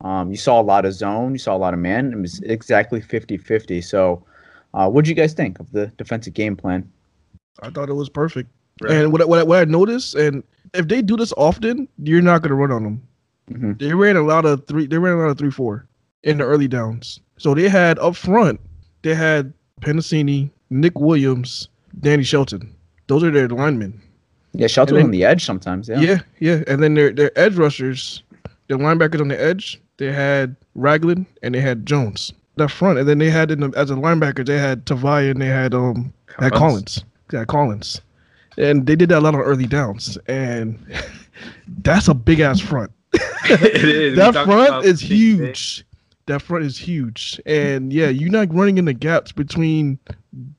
Um, 0.00 0.30
you 0.30 0.36
saw 0.36 0.60
a 0.60 0.62
lot 0.62 0.84
of 0.84 0.92
zone, 0.92 1.32
you 1.32 1.38
saw 1.38 1.56
a 1.56 1.58
lot 1.58 1.74
of 1.74 1.80
man. 1.80 2.12
It 2.12 2.18
was 2.18 2.40
exactly 2.40 3.00
50 3.00 3.36
50. 3.36 3.80
So, 3.80 4.24
uh, 4.74 4.88
what 4.88 5.04
do 5.04 5.10
you 5.10 5.14
guys 5.14 5.34
think 5.34 5.58
of 5.60 5.70
the 5.72 5.88
defensive 5.98 6.34
game 6.34 6.56
plan? 6.56 6.90
I 7.62 7.70
thought 7.70 7.88
it 7.88 7.94
was 7.94 8.08
perfect. 8.08 8.48
And 8.88 9.12
what 9.12 9.20
I- 9.20 9.24
what 9.24 9.46
what 9.48 9.58
I 9.60 9.64
noticed, 9.64 10.14
and 10.14 10.42
if 10.74 10.86
they 10.88 11.02
do 11.02 11.16
this 11.16 11.32
often, 11.36 11.88
you're 12.02 12.22
not 12.22 12.42
going 12.42 12.50
to 12.50 12.54
run 12.54 12.70
on 12.70 12.84
them. 12.84 13.02
Mhm. 13.50 13.78
They 13.78 13.94
ran 13.94 14.16
a 14.16 14.22
lot 14.22 14.44
of 14.44 14.66
three. 14.66 14.86
They 14.86 14.98
ran 14.98 15.14
a 15.14 15.20
lot 15.20 15.30
of 15.30 15.38
three 15.38 15.50
four 15.50 15.86
in 16.22 16.38
the 16.38 16.44
early 16.44 16.68
downs. 16.68 17.20
So 17.38 17.54
they 17.54 17.68
had 17.68 17.98
up 17.98 18.14
front, 18.16 18.60
they 19.02 19.14
had 19.14 19.52
Penisini, 19.80 20.50
Nick 20.70 20.98
Williams, 21.00 21.68
Danny 22.00 22.22
Shelton. 22.24 22.70
Those 23.06 23.24
are 23.24 23.30
their 23.30 23.48
linemen. 23.48 24.00
Yeah, 24.52 24.66
Shelton 24.66 24.96
then- 24.96 25.04
on 25.06 25.10
the 25.10 25.24
edge 25.24 25.44
sometimes. 25.44 25.88
Yeah. 25.88 26.00
Yeah, 26.00 26.18
yeah. 26.40 26.62
And 26.66 26.82
then 26.82 26.94
their 26.94 27.10
their 27.12 27.36
edge 27.38 27.56
rushers, 27.56 28.22
their 28.68 28.78
linebackers 28.78 29.20
on 29.20 29.28
the 29.28 29.40
edge, 29.40 29.80
they 29.96 30.12
had 30.12 30.54
Ragland 30.74 31.26
and 31.42 31.54
they 31.54 31.60
had 31.60 31.86
Jones. 31.86 32.32
That 32.56 32.70
front, 32.72 32.98
and 32.98 33.08
then 33.08 33.18
they 33.18 33.30
had 33.30 33.52
in 33.52 33.60
the, 33.60 33.72
as 33.76 33.88
a 33.90 33.94
linebacker, 33.94 34.44
they 34.44 34.58
had 34.58 34.84
Tavai 34.84 35.30
and 35.30 35.40
they 35.40 35.46
had 35.46 35.74
um 35.74 36.12
had 36.40 36.52
Collins. 36.52 37.04
Collins. 37.28 37.32
Yeah, 37.32 37.44
Collins. 37.44 38.00
And 38.56 38.86
they 38.86 38.96
did 38.96 39.08
that 39.10 39.18
a 39.18 39.20
lot 39.20 39.34
on 39.34 39.40
early 39.40 39.66
downs. 39.66 40.18
And 40.26 40.78
that's 41.82 42.08
a 42.08 42.14
big 42.14 42.40
ass 42.40 42.60
front. 42.60 42.90
it 43.12 43.84
is. 43.84 44.16
That 44.16 44.34
front 44.44 44.84
is 44.84 45.00
big, 45.00 45.08
big. 45.10 45.18
huge. 45.18 45.84
That 46.26 46.42
front 46.42 46.62
is 46.66 46.76
huge, 46.76 47.40
and 47.46 47.90
yeah, 47.90 48.08
you're 48.10 48.28
not 48.30 48.52
running 48.54 48.76
in 48.76 48.84
the 48.84 48.92
gaps 48.92 49.32
between 49.32 49.98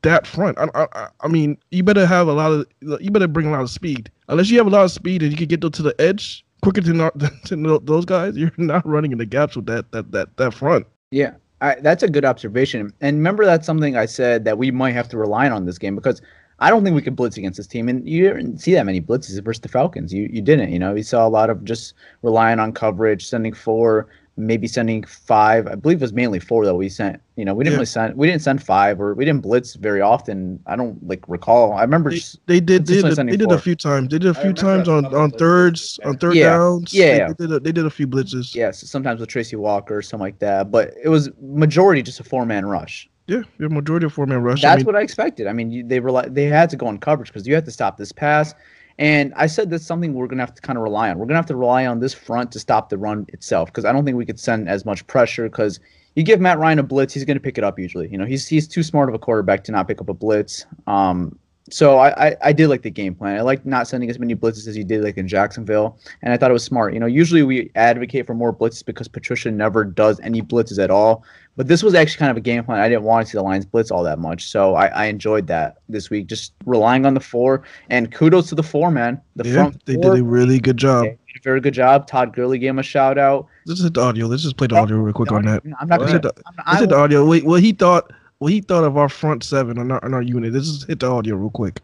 that 0.02 0.26
front. 0.26 0.58
I, 0.58 0.68
I, 0.74 0.88
I- 0.94 1.08
I 1.22 1.28
mean, 1.28 1.60
you 1.70 1.84
better 1.84 2.08
have 2.08 2.28
a 2.28 2.34
lot 2.34 2.52
of, 2.52 2.66
you 3.00 3.12
better 3.12 3.28
bring 3.28 3.46
a 3.46 3.52
lot 3.52 3.62
of 3.62 3.70
speed. 3.70 4.10
Unless 4.30 4.50
you 4.50 4.58
have 4.58 4.66
a 4.66 4.72
lot 4.72 4.84
of 4.86 4.90
speed 4.92 5.22
and 5.22 5.32
you 5.32 5.38
can 5.38 5.46
get 5.46 5.62
to 5.62 5.84
the 5.84 5.94
edge 6.02 6.44
quicker 6.64 6.82
than, 6.82 7.00
our- 7.02 7.14
than 7.48 7.62
those 7.86 8.04
guys, 8.04 8.36
you're 8.36 8.52
not 8.58 8.84
running 8.84 9.12
in 9.12 9.20
the 9.20 9.28
gaps 9.28 9.56
with 9.56 9.68
that 9.68 9.92
that 9.92 10.12
that 10.12 10.36
that 10.38 10.56
front. 10.56 10.88
Yeah, 11.12 11.34
I, 11.62 11.76
that's 11.76 12.02
a 12.02 12.10
good 12.10 12.26
observation. 12.26 12.92
And 13.02 13.18
remember, 13.18 13.46
that's 13.46 13.68
something 13.68 13.96
I 13.96 14.08
said 14.08 14.46
that 14.46 14.58
we 14.58 14.72
might 14.72 14.94
have 14.94 15.08
to 15.10 15.18
rely 15.20 15.52
on 15.52 15.66
this 15.68 15.78
game 15.78 15.94
because 15.96 16.20
I 16.62 16.70
don't 16.70 16.84
think 16.84 16.96
we 16.96 17.02
could 17.02 17.16
blitz 17.16 17.38
against 17.38 17.58
this 17.58 17.68
team. 17.68 17.88
And 17.90 18.08
you 18.08 18.24
didn't 18.34 18.58
see 18.60 18.74
that 18.74 18.86
many 18.86 19.02
blitzes 19.02 19.42
versus 19.44 19.62
the 19.62 19.70
Falcons. 19.70 20.14
You 20.14 20.30
you 20.32 20.42
didn't. 20.42 20.72
You 20.72 20.80
know, 20.80 20.96
you 20.96 21.04
saw 21.04 21.28
a 21.28 21.30
lot 21.30 21.50
of 21.50 21.64
just 21.64 21.94
relying 22.22 22.60
on 22.60 22.74
coverage, 22.74 23.26
sending 23.28 23.54
four, 23.54 24.08
maybe 24.36 24.68
sending 24.68 25.04
five. 25.04 25.68
I 25.68 25.76
believe 25.76 25.98
it 25.98 26.02
was 26.02 26.14
mainly 26.14 26.40
four 26.40 26.66
that 26.66 26.76
we 26.76 26.90
sent. 26.90 27.22
You 27.36 27.46
know, 27.46 27.54
we 27.54 27.64
didn't 27.64 27.74
Yeah. 27.74 27.78
really 27.78 27.86
send. 27.86 28.16
We 28.18 28.28
didn't 28.28 28.42
send 28.42 28.62
five 28.62 29.00
or 29.00 29.14
we 29.14 29.24
didn't 29.26 29.42
blitz 29.42 29.76
very 29.76 30.02
often. 30.02 30.60
I 30.66 30.76
don't 30.76 31.02
like 31.08 31.24
recall. 31.30 31.74
I 31.74 31.82
remember. 31.82 32.10
They, 32.10 32.16
just, 32.18 32.40
they 32.48 32.60
did 32.60 32.86
they 32.86 33.02
did, 33.02 33.16
sending 33.16 33.32
they 33.34 33.38
did 33.38 33.48
four. 33.50 33.56
a 33.56 33.62
few 33.62 33.76
times. 33.76 34.10
They 34.10 34.20
did 34.20 34.30
a 34.30 34.34
few 34.34 34.52
times 34.54 34.88
on 34.90 35.06
on 35.16 35.32
thirds 35.32 36.00
on 36.06 36.18
third 36.18 36.36
Yeah. 36.36 36.58
downs. 36.58 36.94
Yeah, 36.94 37.06
They- 37.06 37.18
yeah. 37.18 37.28
They, 37.38 37.46
did 37.48 37.52
a, 37.54 37.60
they 37.62 37.72
did 37.72 37.86
a 37.86 37.90
few 37.90 38.08
blitzes. 38.08 38.54
Yes, 38.54 38.80
sometimes 38.90 39.20
with 39.22 39.30
Tracy 39.30 39.56
Walker 39.56 39.98
or 39.98 40.02
something 40.02 40.24
like 40.26 40.40
that. 40.40 40.72
But 40.72 40.94
it 41.02 41.10
was 41.10 41.30
majority 41.42 42.02
just 42.02 42.20
a 42.20 42.24
four 42.24 42.46
man 42.46 42.66
rush. 42.66 43.10
Yeah, 43.30 43.44
yeah, 43.60 43.68
majority 43.68 44.08
of 44.08 44.14
four 44.14 44.26
man 44.26 44.42
rush. 44.42 44.64
I 44.64 44.70
That's 44.70 44.80
mean, 44.80 44.86
what 44.88 44.96
I 44.96 45.02
expected. 45.02 45.46
I 45.46 45.54
mean, 45.54 45.70
you, 45.70 45.84
they 45.84 46.00
rely, 46.00 46.28
they 46.28 46.46
had 46.46 46.68
to 46.72 46.76
go 46.76 46.88
on 46.88 46.98
coverage 46.98 47.30
because 47.30 47.48
you 47.48 47.54
had 47.54 47.64
to 47.66 47.72
stop 47.72 47.96
this 47.96 48.12
pass. 48.12 48.56
And 48.98 49.34
I 49.36 49.46
said 49.46 49.70
that's 49.70 49.86
something 49.86 50.14
we're 50.16 50.26
gonna 50.26 50.42
have 50.42 50.56
to 50.56 50.62
kind 50.64 50.78
of 50.78 50.84
rely 50.84 51.12
on. 51.12 51.20
We're 51.20 51.28
gonna 51.28 51.38
have 51.38 51.46
to 51.46 51.56
rely 51.56 51.86
on 51.86 52.00
this 52.00 52.14
front 52.14 52.52
to 52.54 52.60
stop 52.60 52.90
the 52.90 52.98
run 52.98 53.28
itself 53.30 53.70
because 53.70 53.86
I 53.86 53.92
don't 53.92 54.04
think 54.04 54.18
we 54.18 54.26
could 54.26 54.40
send 54.40 54.68
as 54.68 54.84
much 54.84 55.06
pressure 55.06 55.48
because 55.48 55.80
you 56.16 56.24
give 56.24 56.42
Matt 56.42 56.58
Ryan 56.58 56.80
a 56.80 56.84
blitz, 56.84 57.14
he's 57.14 57.24
gonna 57.24 57.40
pick 57.40 57.60
it 57.60 57.64
up 57.64 57.78
usually. 57.78 58.10
You 58.10 58.18
know, 58.18 58.26
he's 58.26 58.48
he's 58.48 58.68
too 58.68 58.82
smart 58.82 59.10
of 59.10 59.16
a 59.16 59.20
quarterback 59.20 59.64
to 59.66 59.72
not 59.72 59.88
pick 59.88 60.02
up 60.02 60.10
a 60.10 60.14
blitz. 60.14 60.66
Um, 60.88 61.38
so 61.70 62.00
I, 62.00 62.30
I, 62.30 62.36
I 62.46 62.54
did 62.54 62.68
like 62.68 62.82
the 62.82 62.90
game 62.90 63.14
plan. 63.14 63.38
I 63.38 63.42
like 63.42 63.66
not 63.66 63.88
sending 63.88 64.10
as 64.10 64.18
many 64.18 64.36
blitzes 64.36 64.68
as 64.68 64.76
you 64.76 64.84
did 64.84 65.04
like 65.04 65.18
in 65.18 65.28
Jacksonville, 65.28 65.98
and 66.22 66.34
I 66.34 66.38
thought 66.38 66.50
it 66.50 66.54
was 66.54 66.64
smart. 66.64 66.94
You 66.94 67.00
know, 67.00 67.06
usually 67.06 67.44
we 67.44 67.70
advocate 67.76 68.26
for 68.26 68.34
more 68.34 68.52
blitzes 68.52 68.84
because 68.84 69.08
Patricia 69.08 69.52
never 69.52 69.84
does 69.84 70.20
any 70.22 70.42
blitzes 70.42 70.82
at 70.82 70.90
all. 70.90 71.24
But 71.56 71.68
this 71.68 71.84
was 71.84 71.94
actually 71.94 72.20
kind 72.20 72.32
of 72.32 72.38
a 72.38 72.42
game 72.42 72.64
plan. 72.64 72.80
I 72.80 72.88
didn't 72.88 73.04
want 73.04 73.26
to 73.26 73.32
see 73.32 73.38
the 73.38 73.44
Lions 73.44 73.66
blitz 73.66 73.92
all 73.92 74.04
that 74.04 74.18
much, 74.18 74.50
so 74.50 74.76
I, 74.76 74.88
I 74.88 75.06
enjoyed 75.06 75.48
that 75.48 75.80
this 75.90 76.10
week. 76.10 76.28
Just 76.28 76.54
relying 76.66 77.06
on 77.06 77.14
the 77.16 77.20
four, 77.20 77.64
and 77.90 78.12
kudos 78.14 78.48
to 78.50 78.56
the 78.56 78.64
four 78.64 78.92
man. 78.92 79.20
The 79.36 79.48
yeah, 79.48 79.54
front 79.56 79.86
they 79.86 79.96
four 79.96 80.16
did 80.16 80.22
a 80.22 80.24
really 80.24 80.60
good 80.60 80.78
job. 80.78 81.04
did 81.04 81.14
a 81.14 81.44
very 81.44 81.60
good 81.60 81.74
job. 81.74 82.08
Todd 82.08 82.34
Gurley 82.34 82.60
gave 82.60 82.70
him 82.70 82.80
a 82.80 82.84
shout 82.84 83.18
out. 83.18 83.46
Let's 83.66 83.84
hit 83.84 83.94
the 83.94 84.02
audio. 84.02 84.28
Let's 84.28 84.44
just 84.44 84.56
play 84.56 84.68
the 84.68 84.78
audio 84.78 84.98
real 84.98 85.14
quick 85.14 85.32
on 85.34 85.44
that. 85.46 85.64
I'm 85.82 85.90
not 85.90 86.00
gonna. 86.00 86.14
hit 86.14 86.22
the, 86.22 86.34
I'm, 86.46 86.54
let's 86.66 86.80
hit 86.80 86.90
the 86.90 86.98
audio. 86.98 87.26
Wait, 87.26 87.44
what 87.44 87.62
he 87.62 87.74
thought? 87.74 88.14
What 88.38 88.54
he 88.54 88.62
thought 88.62 88.86
of 88.86 88.96
our 88.96 89.10
front 89.10 89.44
seven 89.44 89.78
on 89.78 89.92
our, 89.92 90.04
on 90.06 90.14
our 90.14 90.22
unit. 90.22 90.54
Let's 90.54 90.72
just 90.72 90.88
hit 90.88 91.02
the 91.02 91.12
audio 91.12 91.36
real 91.36 91.50
quick. 91.50 91.82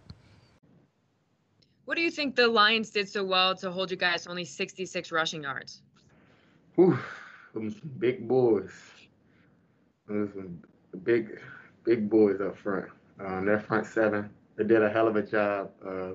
What 1.84 1.96
do 1.96 2.02
you 2.02 2.12
think 2.12 2.36
the 2.36 2.48
Lions 2.48 2.90
did 2.90 3.08
so 3.08 3.24
well 3.24 3.56
to 3.56 3.72
hold 3.72 3.92
you 3.92 3.98
guys 3.98 4.26
only 4.26 4.44
66 4.44 5.12
rushing 5.12 5.44
yards? 5.44 5.82
Whew, 6.76 6.98
them 7.54 7.72
some 7.72 7.92
big 8.00 8.28
boys. 8.28 8.72
Those 10.08 10.30
some 10.34 10.60
big, 11.04 11.40
big 11.84 12.10
boys 12.10 12.40
up 12.42 12.58
front. 12.58 12.86
Um, 13.20 13.46
their 13.46 13.60
front 13.60 13.86
seven, 13.88 14.30
they 14.56 14.64
did 14.64 14.84
a 14.84 14.90
hell 14.90 15.08
of 15.08 15.16
a 15.16 15.24
job. 15.24 15.72
Uh, 15.86 16.12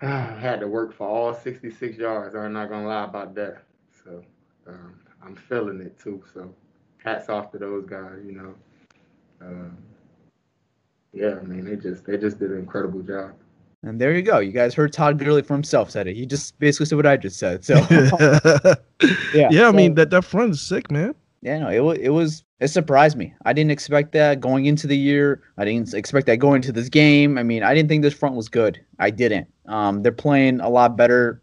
had 0.06 0.60
to 0.60 0.68
work 0.68 0.94
for 0.94 1.06
all 1.06 1.34
66 1.34 1.96
yards. 1.96 2.34
I'm 2.34 2.52
not 2.52 2.68
gonna 2.68 2.86
lie 2.86 3.04
about 3.04 3.34
that. 3.36 3.62
So 4.04 4.22
um, 4.66 4.94
I'm 5.22 5.34
feeling 5.34 5.80
it 5.80 5.98
too. 5.98 6.22
So 6.34 6.54
hats 7.02 7.28
off 7.28 7.52
to 7.52 7.58
those 7.58 7.86
guys. 7.86 8.18
You 8.24 8.32
know, 8.32 8.54
um, 9.40 9.78
yeah, 11.12 11.36
I 11.40 11.44
mean, 11.44 11.64
they 11.64 11.76
just 11.76 12.04
they 12.04 12.18
just 12.18 12.38
did 12.38 12.50
an 12.50 12.58
incredible 12.58 13.00
job. 13.00 13.32
And 13.82 14.00
there 14.00 14.12
you 14.12 14.22
go. 14.22 14.40
You 14.40 14.52
guys 14.52 14.74
heard 14.74 14.92
Todd 14.92 15.18
Gurley 15.18 15.42
for 15.42 15.54
himself 15.54 15.90
said 15.90 16.08
it. 16.08 16.16
He 16.16 16.26
just 16.26 16.58
basically 16.58 16.86
said 16.86 16.96
what 16.96 17.06
I 17.06 17.16
just 17.16 17.38
said. 17.38 17.64
So 17.64 17.74
yeah, 19.32 19.48
yeah, 19.50 19.68
I 19.68 19.72
mean 19.72 19.94
that 19.94 20.10
that 20.10 20.24
front 20.24 20.52
is 20.52 20.60
sick, 20.60 20.90
man. 20.90 21.14
Yeah, 21.46 21.60
no, 21.60 21.68
it 21.68 21.78
was 21.78 21.98
it 21.98 22.08
was 22.08 22.42
it 22.58 22.68
surprised 22.68 23.16
me. 23.16 23.32
I 23.44 23.52
didn't 23.52 23.70
expect 23.70 24.10
that 24.12 24.40
going 24.40 24.66
into 24.66 24.88
the 24.88 24.96
year. 24.98 25.42
I 25.58 25.64
didn't 25.64 25.94
expect 25.94 26.26
that 26.26 26.38
going 26.38 26.56
into 26.56 26.72
this 26.72 26.88
game. 26.88 27.38
I 27.38 27.44
mean, 27.44 27.62
I 27.62 27.72
didn't 27.72 27.88
think 27.88 28.02
this 28.02 28.14
front 28.14 28.34
was 28.34 28.48
good. 28.48 28.80
I 28.98 29.10
didn't. 29.10 29.46
Um, 29.66 30.02
they're 30.02 30.10
playing 30.10 30.58
a 30.58 30.68
lot 30.68 30.96
better 30.96 31.40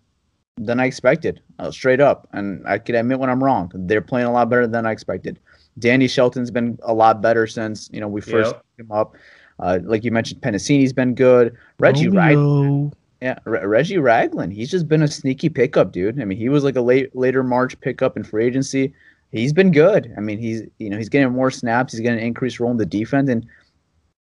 than 0.58 0.82
I 0.82 0.88
expected, 0.88 1.40
uh, 1.60 1.72
straight 1.72 2.02
up. 2.02 2.28
And 2.34 2.68
I 2.68 2.80
could 2.80 2.96
admit 2.96 3.20
when 3.20 3.30
I'm 3.30 3.42
wrong. 3.42 3.72
They're 3.74 4.02
playing 4.02 4.28
a 4.28 4.32
lot 4.34 4.50
better 4.50 4.68
than 4.68 4.86
I 4.86 4.92
expected. 4.92 5.40
Danny 5.80 6.10
Shelton's 6.10 6.52
been 6.52 6.78
a 6.84 6.94
lot 6.94 7.22
better 7.22 7.48
since 7.48 7.90
you 7.94 8.02
know 8.02 8.10
we 8.10 8.20
first 8.20 8.52
Yep. 8.52 8.64
picked 8.78 8.80
him 8.82 8.92
up. 8.92 9.16
Uh, 9.60 9.80
like 9.84 10.04
you 10.04 10.12
mentioned, 10.12 10.42
Penisini's 10.42 10.92
been 10.92 11.16
good. 11.16 11.56
Reggie 11.80 12.10
Ragland, 12.10 12.36
Romeo. 12.36 12.92
yeah, 13.22 13.40
Re- 13.46 13.66
Reggie 13.66 14.00
Ragland. 14.00 14.52
He's 14.52 14.70
just 14.70 14.90
been 14.90 15.02
a 15.02 15.08
sneaky 15.08 15.48
pickup, 15.48 15.94
dude. 15.94 16.20
I 16.22 16.26
mean, 16.26 16.38
he 16.38 16.50
was 16.50 16.66
like 16.66 16.76
a 16.76 16.82
late 16.82 17.16
later 17.16 17.42
March 17.42 17.80
pickup 17.80 18.18
in 18.18 18.24
free 18.26 18.46
agency. 18.46 18.94
He's 19.34 19.52
been 19.52 19.72
good. 19.72 20.14
I 20.18 20.22
mean, 20.22 20.38
he's 20.40 20.64
you 20.80 20.90
know 20.90 20.98
he's 20.98 21.10
getting 21.10 21.32
more 21.34 21.52
snaps. 21.52 21.92
He's 21.94 22.00
getting 22.02 22.20
an 22.20 22.26
increased 22.26 22.60
role 22.60 22.72
in 22.72 22.78
the 22.78 22.86
defense, 22.86 23.30
and 23.30 23.46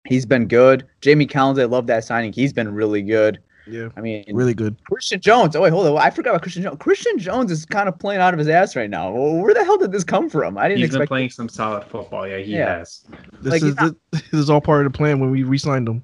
he's 0.06 0.26
been 0.26 0.46
good. 0.48 0.86
Jamie 1.00 1.26
Collins, 1.26 1.58
I 1.58 1.64
love 1.64 1.86
that 1.86 2.04
signing. 2.04 2.32
He's 2.32 2.52
been 2.52 2.72
really 2.74 3.02
good. 3.02 3.38
Yeah, 3.70 3.90
I 3.98 4.00
mean, 4.00 4.24
really 4.32 4.54
good. 4.54 4.76
Christian 4.90 5.20
Jones. 5.20 5.54
Oh 5.54 5.60
wait, 5.60 5.70
hold 5.70 5.86
on. 5.86 5.98
I 5.98 6.08
forgot 6.10 6.30
about 6.30 6.42
Christian 6.42 6.62
Jones. 6.62 6.78
Christian 6.80 7.18
Jones 7.18 7.52
is 7.52 7.64
kind 7.66 7.86
of 7.88 7.98
playing 7.98 8.20
out 8.20 8.32
of 8.34 8.38
his 8.38 8.48
ass 8.48 8.74
right 8.74 8.88
now. 8.88 9.12
Well, 9.12 9.34
where 9.42 9.52
the 9.54 9.62
hell 9.64 9.76
did 9.76 9.92
this 9.92 10.04
come 10.04 10.28
from? 10.30 10.56
I 10.58 10.68
didn't 10.68 10.80
He's 10.80 10.88
been 10.88 10.96
expect. 10.96 11.08
playing 11.10 11.30
some 11.30 11.48
solid 11.50 11.84
football. 11.84 12.26
Yeah, 12.26 12.38
he 12.38 12.52
Yeah. 12.56 12.78
has. 12.78 13.04
This 13.42 13.52
Like, 13.52 13.62
is 13.62 13.78
he's 13.78 13.92
this, 14.10 14.22
is 14.32 14.50
all 14.50 14.60
part 14.62 14.86
of 14.86 14.90
the 14.92 14.96
plan 14.96 15.20
when 15.20 15.30
we 15.30 15.42
re-signed 15.42 15.86
him. 15.86 16.02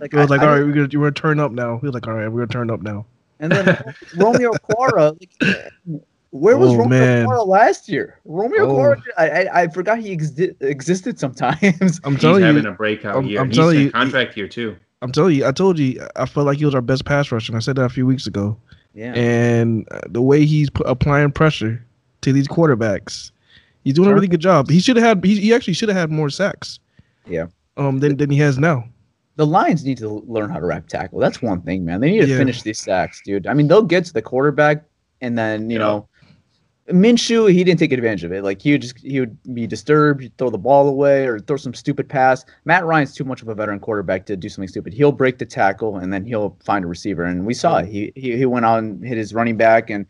Like, 0.00 0.12
It 0.12 0.16
was 0.16 0.30
I- 0.30 0.34
like, 0.34 0.40
I 0.40 0.44
all 0.44 0.50
right, 0.50 0.58
don't- 0.58 0.66
we're 0.68 0.74
gonna 0.74 1.00
we're 1.00 1.06
gonna 1.06 1.12
turn 1.12 1.38
up 1.40 1.52
now. 1.52 1.78
He 1.78 1.86
was 1.86 1.94
like, 1.94 2.06
all 2.08 2.14
right, 2.14 2.26
we're 2.28 2.40
gonna 2.46 2.52
turn 2.52 2.70
up 2.70 2.82
now. 2.82 3.06
And 3.38 3.52
then 3.52 3.94
Romeo 4.16 4.50
Okwara. 4.52 5.16
Like, 5.40 6.02
where 6.34 6.56
was 6.58 6.70
Oh, 6.72 6.76
Romeo 6.78 6.98
man. 6.98 7.26
Okwara 7.26 7.46
last 7.46 7.88
year? 7.88 8.18
Romeo 8.24 8.64
Oh. 8.68 8.74
Okwara. 8.74 9.00
I, 9.16 9.26
I 9.30 9.62
I 9.62 9.68
forgot 9.68 9.98
he 10.00 10.16
exi- 10.16 10.54
existed 10.60 11.18
sometimes. 11.18 12.00
I'm 12.04 12.12
He's 12.14 12.20
telling 12.20 12.42
having 12.42 12.66
a 12.66 12.72
breakout 12.72 13.14
I'm- 13.14 13.26
year. 13.26 13.40
I'm 13.40 13.48
He's 13.48 13.56
telling 13.56 13.76
in 13.76 13.82
you, 13.84 13.92
contract 13.92 14.36
year 14.36 14.48
too. 14.48 14.76
I'm 15.02 15.12
telling 15.12 15.34
you, 15.36 15.46
I 15.46 15.52
told 15.52 15.78
you, 15.78 16.04
I 16.16 16.26
felt 16.26 16.46
like 16.46 16.58
he 16.58 16.64
was 16.64 16.74
our 16.74 16.80
best 16.80 17.04
pass 17.04 17.30
rusher. 17.30 17.52
And 17.52 17.56
I 17.56 17.60
said 17.60 17.76
that 17.76 17.84
a 17.84 17.88
few 17.90 18.06
weeks 18.06 18.26
ago. 18.26 18.56
Yeah. 18.94 19.12
And 19.14 19.86
uh, 19.90 20.00
the 20.08 20.22
way 20.22 20.44
he's 20.46 20.70
pu- 20.70 20.84
applying 20.84 21.30
pressure 21.30 21.84
to 22.22 22.32
these 22.32 22.48
quarterbacks, 22.48 23.30
he's 23.84 23.94
doing 23.94 24.08
a 24.10 24.14
really 24.14 24.28
good 24.28 24.40
job. 24.40 24.70
He 24.70 24.80
should 24.80 24.96
have 24.96 25.04
had. 25.04 25.24
He, 25.24 25.38
he 25.40 25.54
actually 25.54 25.74
should 25.74 25.88
have 25.90 25.98
had 25.98 26.10
more 26.10 26.30
sacks. 26.30 26.78
Yeah. 27.28 27.46
Um, 27.76 27.98
than 28.00 28.16
than 28.16 28.30
he 28.30 28.38
has 28.38 28.58
now. 28.58 28.88
The 29.36 29.46
Lions 29.46 29.84
need 29.84 29.98
to 29.98 30.08
learn 30.26 30.48
how 30.50 30.58
to 30.60 30.64
wrap 30.66 30.86
tackle. 30.88 31.18
That's 31.18 31.42
one 31.42 31.60
thing, 31.62 31.84
man. 31.84 32.00
They 32.00 32.10
need 32.12 32.20
to 32.22 32.26
Yeah. 32.28 32.38
finish 32.38 32.62
these 32.62 32.78
sacks, 32.78 33.20
dude. 33.24 33.46
I 33.46 33.54
mean, 33.54 33.66
they'll 33.68 33.82
get 33.82 34.04
to 34.06 34.12
the 34.12 34.22
quarterback, 34.22 34.84
and 35.20 35.36
then 35.36 35.70
you 35.70 35.78
Yeah. 35.78 35.84
know, 35.84 36.08
Minshew 36.90 37.50
he 37.50 37.64
didn't 37.64 37.78
take 37.78 37.92
advantage 37.92 38.24
of 38.24 38.32
it. 38.32 38.44
Like 38.44 38.60
he 38.60 38.72
would 38.72 38.82
just 38.82 38.98
he 38.98 39.18
would 39.20 39.36
be 39.54 39.66
disturbed, 39.66 40.22
he'd 40.22 40.36
throw 40.36 40.50
the 40.50 40.58
ball 40.58 40.86
away, 40.88 41.26
or 41.26 41.38
throw 41.38 41.56
some 41.56 41.72
stupid 41.72 42.08
pass. 42.08 42.44
Matt 42.66 42.84
Ryan's 42.84 43.14
too 43.14 43.24
much 43.24 43.40
of 43.40 43.48
a 43.48 43.54
veteran 43.54 43.80
quarterback 43.80 44.26
to 44.26 44.36
do 44.36 44.48
something 44.48 44.68
stupid. 44.68 44.92
He'll 44.92 45.12
break 45.12 45.38
the 45.38 45.46
tackle, 45.46 45.96
and 45.96 46.12
then 46.12 46.26
he'll 46.26 46.56
find 46.62 46.84
a 46.84 46.88
receiver. 46.88 47.24
And 47.24 47.46
we 47.46 47.54
saw 47.54 47.78
it. 47.78 47.86
He 47.86 48.12
he, 48.16 48.36
he 48.36 48.44
went 48.44 48.66
on 48.66 48.78
and 48.78 49.04
hit 49.04 49.16
his 49.16 49.32
running 49.32 49.56
back, 49.56 49.88
and 49.88 50.04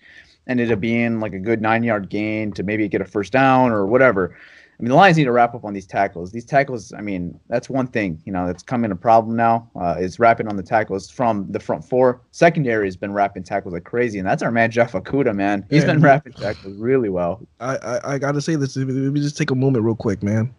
ended 0.49 0.73
up 0.73 0.81
being 0.81 1.21
like 1.21 1.33
a 1.33 1.39
good 1.39 1.63
nine 1.63 1.85
yard 1.85 2.11
gain 2.11 2.53
to 2.53 2.63
maybe 2.63 2.89
get 2.89 3.01
a 3.01 3.05
first 3.05 3.33
down 3.33 3.71
or 3.71 3.87
whatever. 3.87 4.37
I 4.79 4.83
mean, 4.83 4.89
the 4.91 4.97
Lions 4.97 5.17
need 5.17 5.25
to 5.25 5.33
wrap 5.33 5.55
up 5.55 5.65
on 5.65 5.73
these 5.73 5.87
tackles. 5.87 6.33
These 6.33 6.45
tackles, 6.45 6.93
I 6.93 7.01
mean, 7.01 7.39
that's 7.49 7.71
one 7.71 7.87
thing, 7.87 8.21
you 8.25 8.33
know, 8.33 8.45
that's 8.47 8.63
coming 8.63 8.91
a 8.91 8.97
problem 8.97 9.37
now. 9.37 9.71
Uh, 9.77 9.95
is 10.01 10.19
wrapping 10.19 10.49
on 10.49 10.57
the 10.57 10.65
tackles 10.65 11.09
from 11.09 11.47
the 11.51 11.61
front 11.61 11.85
four. 11.85 12.21
Secondary 12.33 12.87
has 12.87 12.97
been 12.97 13.13
wrapping 13.13 13.45
tackles 13.45 13.73
like 13.73 13.85
crazy, 13.85 14.19
and 14.19 14.27
that's 14.27 14.43
our 14.43 14.51
man 14.51 14.73
Jeff 14.73 14.93
Okudah, 14.93 15.35
man. 15.35 15.65
He's 15.71 15.83
Yeah. 15.83 15.93
been 15.93 16.01
wrapping 16.03 16.33
tackles 16.33 16.77
really 16.77 17.09
well. 17.09 17.41
I, 17.61 17.77
I 17.77 18.15
I 18.15 18.19
gotta 18.19 18.41
say 18.41 18.57
this. 18.57 18.77
Let 18.77 18.89
me 18.89 19.21
just 19.21 19.39
take 19.39 19.53
a 19.53 19.55
moment 19.55 19.85
real 19.85 19.95
quick, 19.95 20.23
man. 20.23 20.53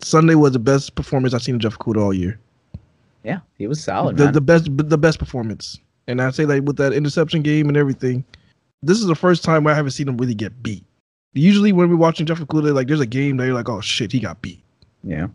Sunday 0.00 0.34
was 0.34 0.52
the 0.52 0.58
best 0.58 0.94
performance 0.94 1.32
I've 1.34 1.42
seen 1.42 1.54
of 1.54 1.60
Jeff 1.60 1.78
Kuda 1.78 2.02
all 2.02 2.12
year. 2.14 2.38
Yeah, 3.24 3.40
he 3.56 3.66
was 3.66 3.82
solid, 3.82 4.16
the, 4.16 4.24
man. 4.24 4.32
the 4.34 4.40
best 4.40 4.68
the 4.76 4.98
best 4.98 5.18
performance. 5.18 5.78
And 6.08 6.20
I 6.20 6.30
say 6.30 6.44
that 6.44 6.64
with 6.64 6.76
that 6.76 6.92
interception 6.92 7.42
game 7.42 7.68
and 7.68 7.76
everything. 7.76 8.24
This 8.82 8.98
is 8.98 9.06
the 9.06 9.14
first 9.14 9.44
time 9.44 9.62
where 9.62 9.72
I 9.72 9.76
haven't 9.76 9.92
seen 9.92 10.08
him 10.08 10.16
really 10.16 10.34
get 10.34 10.60
beat. 10.62 10.84
Usually 11.34 11.72
when 11.72 11.88
we're 11.88 11.96
watching 11.96 12.26
Jeff 12.26 12.38
Okudah, 12.40 12.74
like 12.74 12.88
there's 12.88 13.00
a 13.00 13.06
game 13.06 13.36
that 13.38 13.46
you're 13.46 13.54
like, 13.54 13.68
oh 13.68 13.80
shit, 13.80 14.12
he 14.12 14.20
got 14.20 14.42
beat. 14.42 14.62
yeah, 15.02 15.28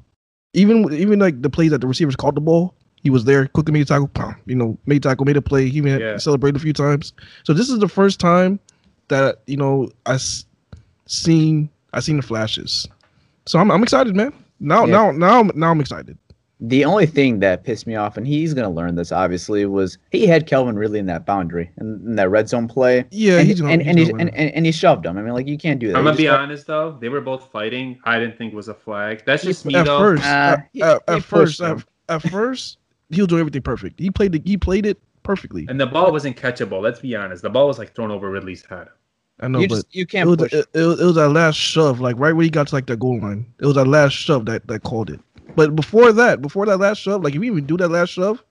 Even 0.54 0.92
even 0.94 1.20
like 1.20 1.42
the 1.42 1.50
plays 1.50 1.72
that 1.72 1.82
the 1.82 1.88
receivers 1.88 2.16
caught 2.16 2.36
the 2.36 2.42
ball, 2.42 2.74
he 3.02 3.10
was 3.10 3.24
there, 3.26 3.48
quickly 3.48 3.74
made 3.74 3.82
a 3.82 3.86
tackle, 3.86 4.08
pow, 4.08 4.36
you 4.46 4.56
know, 4.56 4.78
made 4.86 4.98
a 5.06 5.10
tackle, 5.10 5.26
made 5.26 5.38
a 5.38 5.42
play. 5.42 5.68
He 5.70 5.78
even 5.78 5.92
had 5.92 6.02
Yeah. 6.02 6.18
celebrated 6.18 6.58
a 6.58 6.60
few 6.60 6.74
times. 6.74 7.14
So 7.44 7.54
this 7.54 7.70
is 7.70 7.80
the 7.80 7.88
first 7.88 8.20
time 8.20 8.60
that 9.08 9.40
you 9.48 9.58
know 9.58 9.90
I 10.06 10.14
s- 10.16 10.46
seen 11.06 11.70
I 11.94 12.00
seen 12.00 12.18
the 12.18 12.24
flashes. 12.24 12.88
So 13.46 13.58
I'm 13.60 13.72
I'm 13.72 13.82
excited, 13.84 14.16
man. 14.16 14.34
Now 14.60 14.86
Yeah. 14.86 14.92
now 14.92 15.12
now 15.12 15.36
I'm- 15.38 15.52
now 15.56 15.72
I'm 15.72 15.80
excited. 15.80 16.18
The 16.60 16.86
only 16.86 17.06
thing 17.06 17.40
that 17.42 17.64
pissed 17.64 17.86
me 17.86 17.96
off, 17.96 18.18
and 18.18 18.26
he's 18.26 18.56
gonna 18.56 18.72
learn 18.72 18.96
this 18.96 19.12
obviously, 19.12 19.66
was 19.68 20.00
he 20.12 20.26
had 20.26 20.48
Calvin 20.48 20.76
Ridley 20.76 20.98
in 20.98 21.06
that 21.06 21.24
boundary 21.26 21.70
in, 21.80 22.02
in 22.04 22.16
that 22.16 22.30
red 22.30 22.50
zone 22.50 22.68
play. 22.68 23.06
Yeah, 23.12 23.38
and, 23.38 23.48
he's 23.48 23.62
gonna- 23.62 23.74
and, 23.74 23.82
he's 23.84 24.10
and, 24.10 24.20
he, 24.20 24.22
and, 24.28 24.36
and, 24.36 24.52
and 24.56 24.66
he 24.66 24.72
shoved 24.72 25.06
him. 25.06 25.18
I 25.18 25.22
mean, 25.22 25.34
like 25.34 25.48
you 25.48 25.58
can't 25.58 25.80
do 25.80 25.90
that. 25.90 25.98
I'm 25.98 26.04
gonna 26.04 26.18
be 26.18 26.24
got- 26.24 26.40
honest 26.40 26.66
though, 26.66 26.98
they 27.00 27.10
were 27.10 27.22
both 27.22 27.52
fighting. 27.52 28.00
I 28.06 28.18
didn't 28.18 28.38
think 28.40 28.54
it 28.54 28.56
was 28.56 28.70
a 28.70 28.74
flag. 28.74 29.22
That's 29.26 29.44
just 29.44 29.66
me 29.66 29.76
at 29.76 29.86
though. 29.86 30.00
first, 30.00 30.24
Uh, 30.24 30.28
at, 30.28 30.70
he- 30.74 30.82
at- 30.82 31.02
he 31.08 31.14
at 31.16 31.24
first, 31.24 31.62
at, 31.62 31.84
at 32.10 32.24
first, 32.24 32.80
he 33.12 33.22
was 33.22 33.28
doing 33.28 33.42
everything 33.42 33.62
perfect. 33.62 34.00
He 34.00 34.10
played 34.10 34.32
the, 34.32 34.42
he 34.44 34.58
played 34.58 34.88
it 34.88 35.00
perfectly. 35.22 35.68
And 35.70 35.80
the 35.80 35.86
ball 35.86 36.12
wasn't 36.12 36.38
catchable. 36.38 36.82
Let's 36.82 37.02
be 37.02 37.16
honest. 37.16 37.44
The 37.44 37.50
ball 37.52 37.68
was 37.68 37.78
like 37.78 37.94
thrown 37.94 38.10
over 38.10 38.32
Ridley's 38.32 38.66
head. 38.66 38.88
I 39.40 39.48
know, 39.48 39.60
you 39.60 39.68
but 39.68 39.76
just 39.76 39.96
you 39.96 40.08
can't 40.08 40.28
was, 40.28 40.38
push. 40.38 40.54
it, 40.54 40.66
it, 40.74 40.82
was, 40.82 41.00
it 41.00 41.06
was 41.06 41.16
that 41.16 41.30
last 41.30 41.58
shove, 41.58 42.00
like 42.00 42.18
right 42.18 42.34
where 42.34 42.44
he 42.44 42.50
got 42.50 42.70
to 42.70 42.74
like 42.76 42.88
the 42.88 42.98
goal 42.98 43.20
line. 43.20 43.46
It 43.60 43.68
was 43.68 43.76
that 43.76 43.86
last 43.86 44.14
shove 44.14 44.48
that 44.48 44.66
that 44.66 44.82
called 44.82 45.12
it. 45.12 45.20
But 45.56 45.76
before 45.76 46.12
that, 46.14 46.42
before 46.42 46.66
that 46.68 46.78
last 46.78 47.00
shove, 47.00 47.24
like 47.24 47.34
if 47.36 47.44
you 47.44 47.52
even 47.52 47.66
do 47.66 47.78
that 47.78 47.90
last 47.90 48.10
shove, 48.10 48.44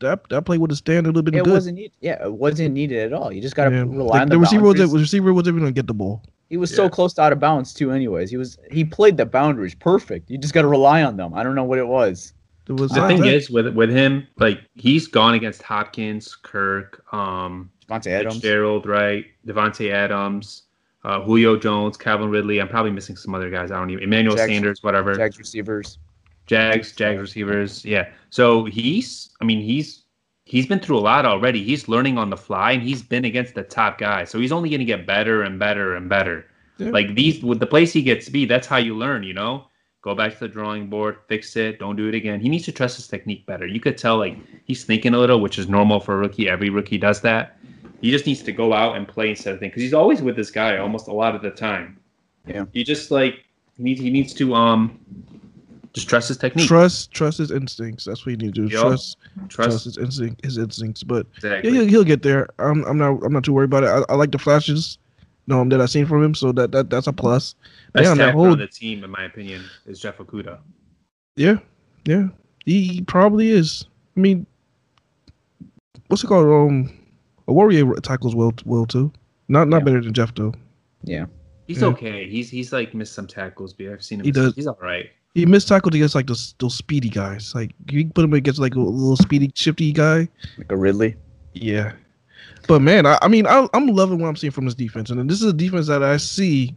that 0.00 0.28
that 0.28 0.42
play 0.42 0.58
would 0.58 0.70
have 0.70 0.78
stand 0.78 1.06
a 1.06 1.10
little 1.10 1.22
bit 1.22 1.34
it 1.34 1.44
good. 1.44 1.52
wasn't 1.52 1.76
needed. 1.76 1.92
Yeah, 2.00 2.24
it 2.24 2.32
wasn't 2.32 2.74
needed 2.74 2.98
at 2.98 3.12
all. 3.12 3.32
You 3.32 3.40
just 3.40 3.54
gotta 3.54 3.74
Yeah. 3.74 3.82
rely 3.82 4.04
Like, 4.04 4.22
on 4.22 4.28
the 4.28 4.34
the, 4.34 4.38
receiver 4.40 4.62
was 4.64 4.74
boundaries. 4.74 4.92
the 4.92 4.98
receiver 4.98 5.32
was 5.32 5.48
even 5.48 5.60
gonna 5.60 5.72
get 5.72 5.86
the 5.86 5.94
ball. 5.94 6.22
He 6.50 6.58
was 6.58 6.74
so 6.74 6.88
close 6.90 7.14
to 7.14 7.22
out 7.22 7.32
of 7.32 7.40
bounds 7.40 7.72
too. 7.72 7.92
Anyways, 7.92 8.28
he 8.30 8.36
was 8.36 8.58
he 8.70 8.84
played 8.84 9.16
the 9.16 9.24
boundaries 9.24 9.74
perfect. 9.74 10.30
You 10.30 10.36
just 10.36 10.52
got 10.52 10.62
to 10.62 10.68
rely 10.68 11.02
on 11.02 11.16
them. 11.16 11.32
I 11.32 11.42
don't 11.42 11.54
know 11.54 11.64
what 11.64 11.78
it 11.78 11.86
was. 11.86 12.34
It 12.68 12.72
was 12.74 12.90
The 12.90 13.02
uh, 13.02 13.08
thing 13.08 13.20
that- 13.22 13.32
is 13.34 13.48
with 13.48 13.68
with 13.74 13.88
him, 13.90 14.26
like 14.38 14.60
he's 14.74 15.06
gone 15.06 15.32
against 15.34 15.62
Hopkins, 15.62 16.36
Kirk, 16.36 17.02
um, 17.14 17.70
Davante 17.88 18.08
Adams. 18.08 18.38
Gerald, 18.40 18.84
right? 18.86 19.24
Davante 19.46 19.90
Adams, 19.92 20.64
uh, 21.04 21.22
Julio 21.22 21.56
Jones, 21.56 21.96
Calvin 21.96 22.28
Ridley. 22.28 22.60
I'm 22.60 22.68
probably 22.68 22.90
missing 22.92 23.16
some 23.16 23.34
other 23.34 23.48
guys. 23.48 23.70
I 23.70 23.78
don't 23.78 23.88
even 23.88 24.04
Emmanuel 24.04 24.36
Jags- 24.36 24.50
Sanders, 24.52 24.82
whatever. 24.82 25.14
Jags 25.14 25.38
receivers. 25.38 25.98
Jags, 26.46 26.92
Jags 26.92 27.20
receivers. 27.20 27.84
Yeah. 27.84 28.08
So 28.30 28.64
he's, 28.64 29.30
I 29.40 29.44
mean, 29.44 29.62
he's 29.62 30.02
he's 30.44 30.66
been 30.66 30.80
through 30.80 30.98
a 30.98 31.00
lot 31.00 31.24
already. 31.24 31.62
He's 31.62 31.88
learning 31.88 32.18
on 32.18 32.30
the 32.30 32.36
fly, 32.36 32.72
and 32.72 32.82
he's 32.82 33.02
been 33.02 33.24
against 33.24 33.54
the 33.54 33.62
top 33.62 33.98
guys. 33.98 34.30
So 34.30 34.38
he's 34.38 34.52
only 34.52 34.68
going 34.68 34.80
to 34.80 34.84
get 34.84 35.06
better 35.06 35.42
and 35.42 35.58
better 35.58 35.94
and 35.94 36.08
better. 36.08 36.46
Yeah. 36.78 36.90
Like 36.90 37.14
these, 37.14 37.42
with 37.42 37.60
the 37.60 37.66
place 37.66 37.92
he 37.92 38.02
gets 38.02 38.26
speed, 38.26 38.48
that's 38.48 38.66
how 38.66 38.78
you 38.78 38.96
learn. 38.96 39.22
You 39.22 39.34
know, 39.34 39.66
go 40.02 40.14
back 40.14 40.32
to 40.34 40.40
the 40.40 40.48
drawing 40.48 40.88
board, 40.88 41.18
fix 41.28 41.56
it, 41.56 41.78
don't 41.78 41.96
do 41.96 42.08
it 42.08 42.14
again. 42.14 42.40
He 42.40 42.48
needs 42.48 42.64
to 42.64 42.72
trust 42.72 42.96
his 42.96 43.08
technique 43.08 43.46
better. 43.46 43.66
You 43.66 43.80
could 43.80 43.96
tell 43.96 44.18
like 44.18 44.36
he's 44.64 44.84
thinking 44.84 45.14
a 45.14 45.18
little, 45.18 45.40
which 45.40 45.58
is 45.58 45.68
normal 45.68 46.00
for 46.00 46.14
a 46.14 46.18
rookie. 46.18 46.48
Every 46.48 46.70
rookie 46.70 46.98
does 46.98 47.20
that. 47.22 47.58
He 48.00 48.10
just 48.10 48.26
needs 48.26 48.42
to 48.42 48.52
go 48.52 48.72
out 48.72 48.96
and 48.96 49.06
play 49.06 49.30
instead 49.30 49.54
of 49.54 49.60
things 49.60 49.70
because 49.70 49.82
he's 49.82 49.94
always 49.94 50.20
with 50.20 50.34
this 50.34 50.50
guy 50.50 50.76
almost 50.78 51.06
a 51.06 51.12
lot 51.12 51.36
of 51.36 51.42
the 51.42 51.52
time. 51.52 52.00
Yeah. 52.46 52.64
He 52.72 52.82
just 52.82 53.12
like 53.12 53.44
he 53.76 53.84
needs 53.84 54.00
he 54.00 54.10
needs 54.10 54.34
to 54.34 54.54
um 54.54 54.98
just 55.92 56.08
trust 56.08 56.28
his 56.28 56.38
technique. 56.38 56.66
trust 56.68 57.12
trust 57.12 57.38
his 57.38 57.50
instincts. 57.50 58.04
That's 58.04 58.24
what 58.24 58.30
you 58.30 58.36
need 58.36 58.54
to 58.54 58.66
do. 58.66 58.72
Yup. 58.72 58.82
Trust 58.82 59.16
trust 59.48 59.70
Trust 59.70 59.84
his 59.84 59.98
instinct 59.98 60.44
his 60.44 60.58
instincts. 60.58 61.02
But 61.02 61.26
exactly. 61.36 61.70
yeah, 61.70 61.80
he'll, 61.80 61.88
he'll 61.88 62.04
get 62.04 62.22
there. 62.22 62.48
I'm 62.58 62.84
I'm 62.84 62.98
not 62.98 63.22
I'm 63.24 63.32
not 63.32 63.44
too 63.44 63.52
worried 63.52 63.66
about 63.72 63.84
it. 63.84 63.88
I, 63.88 64.12
I 64.12 64.16
like 64.16 64.32
the 64.32 64.38
flashes. 64.38 64.98
No, 65.48 65.64
that 65.64 65.80
I've 65.80 65.90
seen 65.90 66.06
from 66.06 66.22
him, 66.22 66.34
so 66.36 66.52
that, 66.52 66.70
that 66.70 66.88
that's 66.88 67.08
a 67.08 67.12
plus. 67.12 67.56
Best 67.92 68.04
Damn, 68.04 68.16
that 68.18 68.32
whole 68.32 68.52
on 68.52 68.58
the 68.58 68.68
team, 68.68 69.02
in 69.02 69.10
my 69.10 69.24
opinion, 69.24 69.64
is 69.86 69.98
Jeff 69.98 70.18
Okudah. 70.18 70.58
Yeah, 71.34 71.58
yeah, 72.04 72.28
he 72.64 73.02
probably 73.02 73.50
is. 73.50 73.84
I 74.16 74.20
mean, 74.20 74.46
what's 76.06 76.22
it 76.22 76.28
called? 76.28 76.46
Um, 76.46 76.96
a 77.48 77.52
warrior 77.52 77.92
tackles 77.96 78.34
well, 78.36 78.54
well 78.64 78.86
too. 78.86 79.12
Not 79.48 79.68
not 79.68 79.78
Yeah. 79.78 79.84
better 79.84 80.00
than 80.00 80.14
Jeff 80.14 80.34
though. 80.34 80.54
Yeah. 81.02 81.26
He's 81.66 81.80
Yeah. 81.82 81.88
okay. 81.88 82.28
He's 82.28 82.48
he's 82.48 82.72
like 82.72 82.94
missed 82.94 83.14
some 83.14 83.26
tackles, 83.26 83.72
but 83.72 83.88
I've 83.88 84.04
seen 84.04 84.20
him. 84.20 84.24
He 84.24 84.30
miss- 84.30 84.36
does. 84.36 84.54
He's 84.54 84.66
all 84.66 84.78
right. 84.80 85.10
He 85.34 85.46
missed 85.46 85.68
tackled 85.68 85.94
against 85.94 86.14
like 86.14 86.26
those 86.26 86.54
those 86.58 86.74
speedy 86.74 87.08
guys. 87.08 87.54
Like 87.54 87.72
you 87.90 88.06
put 88.08 88.24
him 88.24 88.34
against 88.34 88.60
like 88.60 88.74
a 88.74 88.80
little 88.80 89.16
speedy, 89.16 89.50
shifty 89.54 89.92
guy. 89.92 90.28
Like 90.58 90.70
a 90.70 90.76
Ridley. 90.76 91.16
Yeah, 91.54 91.92
but 92.68 92.80
man, 92.82 93.06
I, 93.06 93.18
I 93.22 93.28
mean, 93.28 93.46
I, 93.46 93.66
I'm 93.74 93.86
loving 93.88 94.18
what 94.18 94.28
I'm 94.28 94.36
seeing 94.36 94.50
from 94.50 94.64
this 94.66 94.74
defense, 94.74 95.10
and 95.10 95.28
this 95.28 95.40
is 95.40 95.48
a 95.48 95.52
defense 95.52 95.86
that 95.88 96.02
I 96.02 96.16
see. 96.18 96.76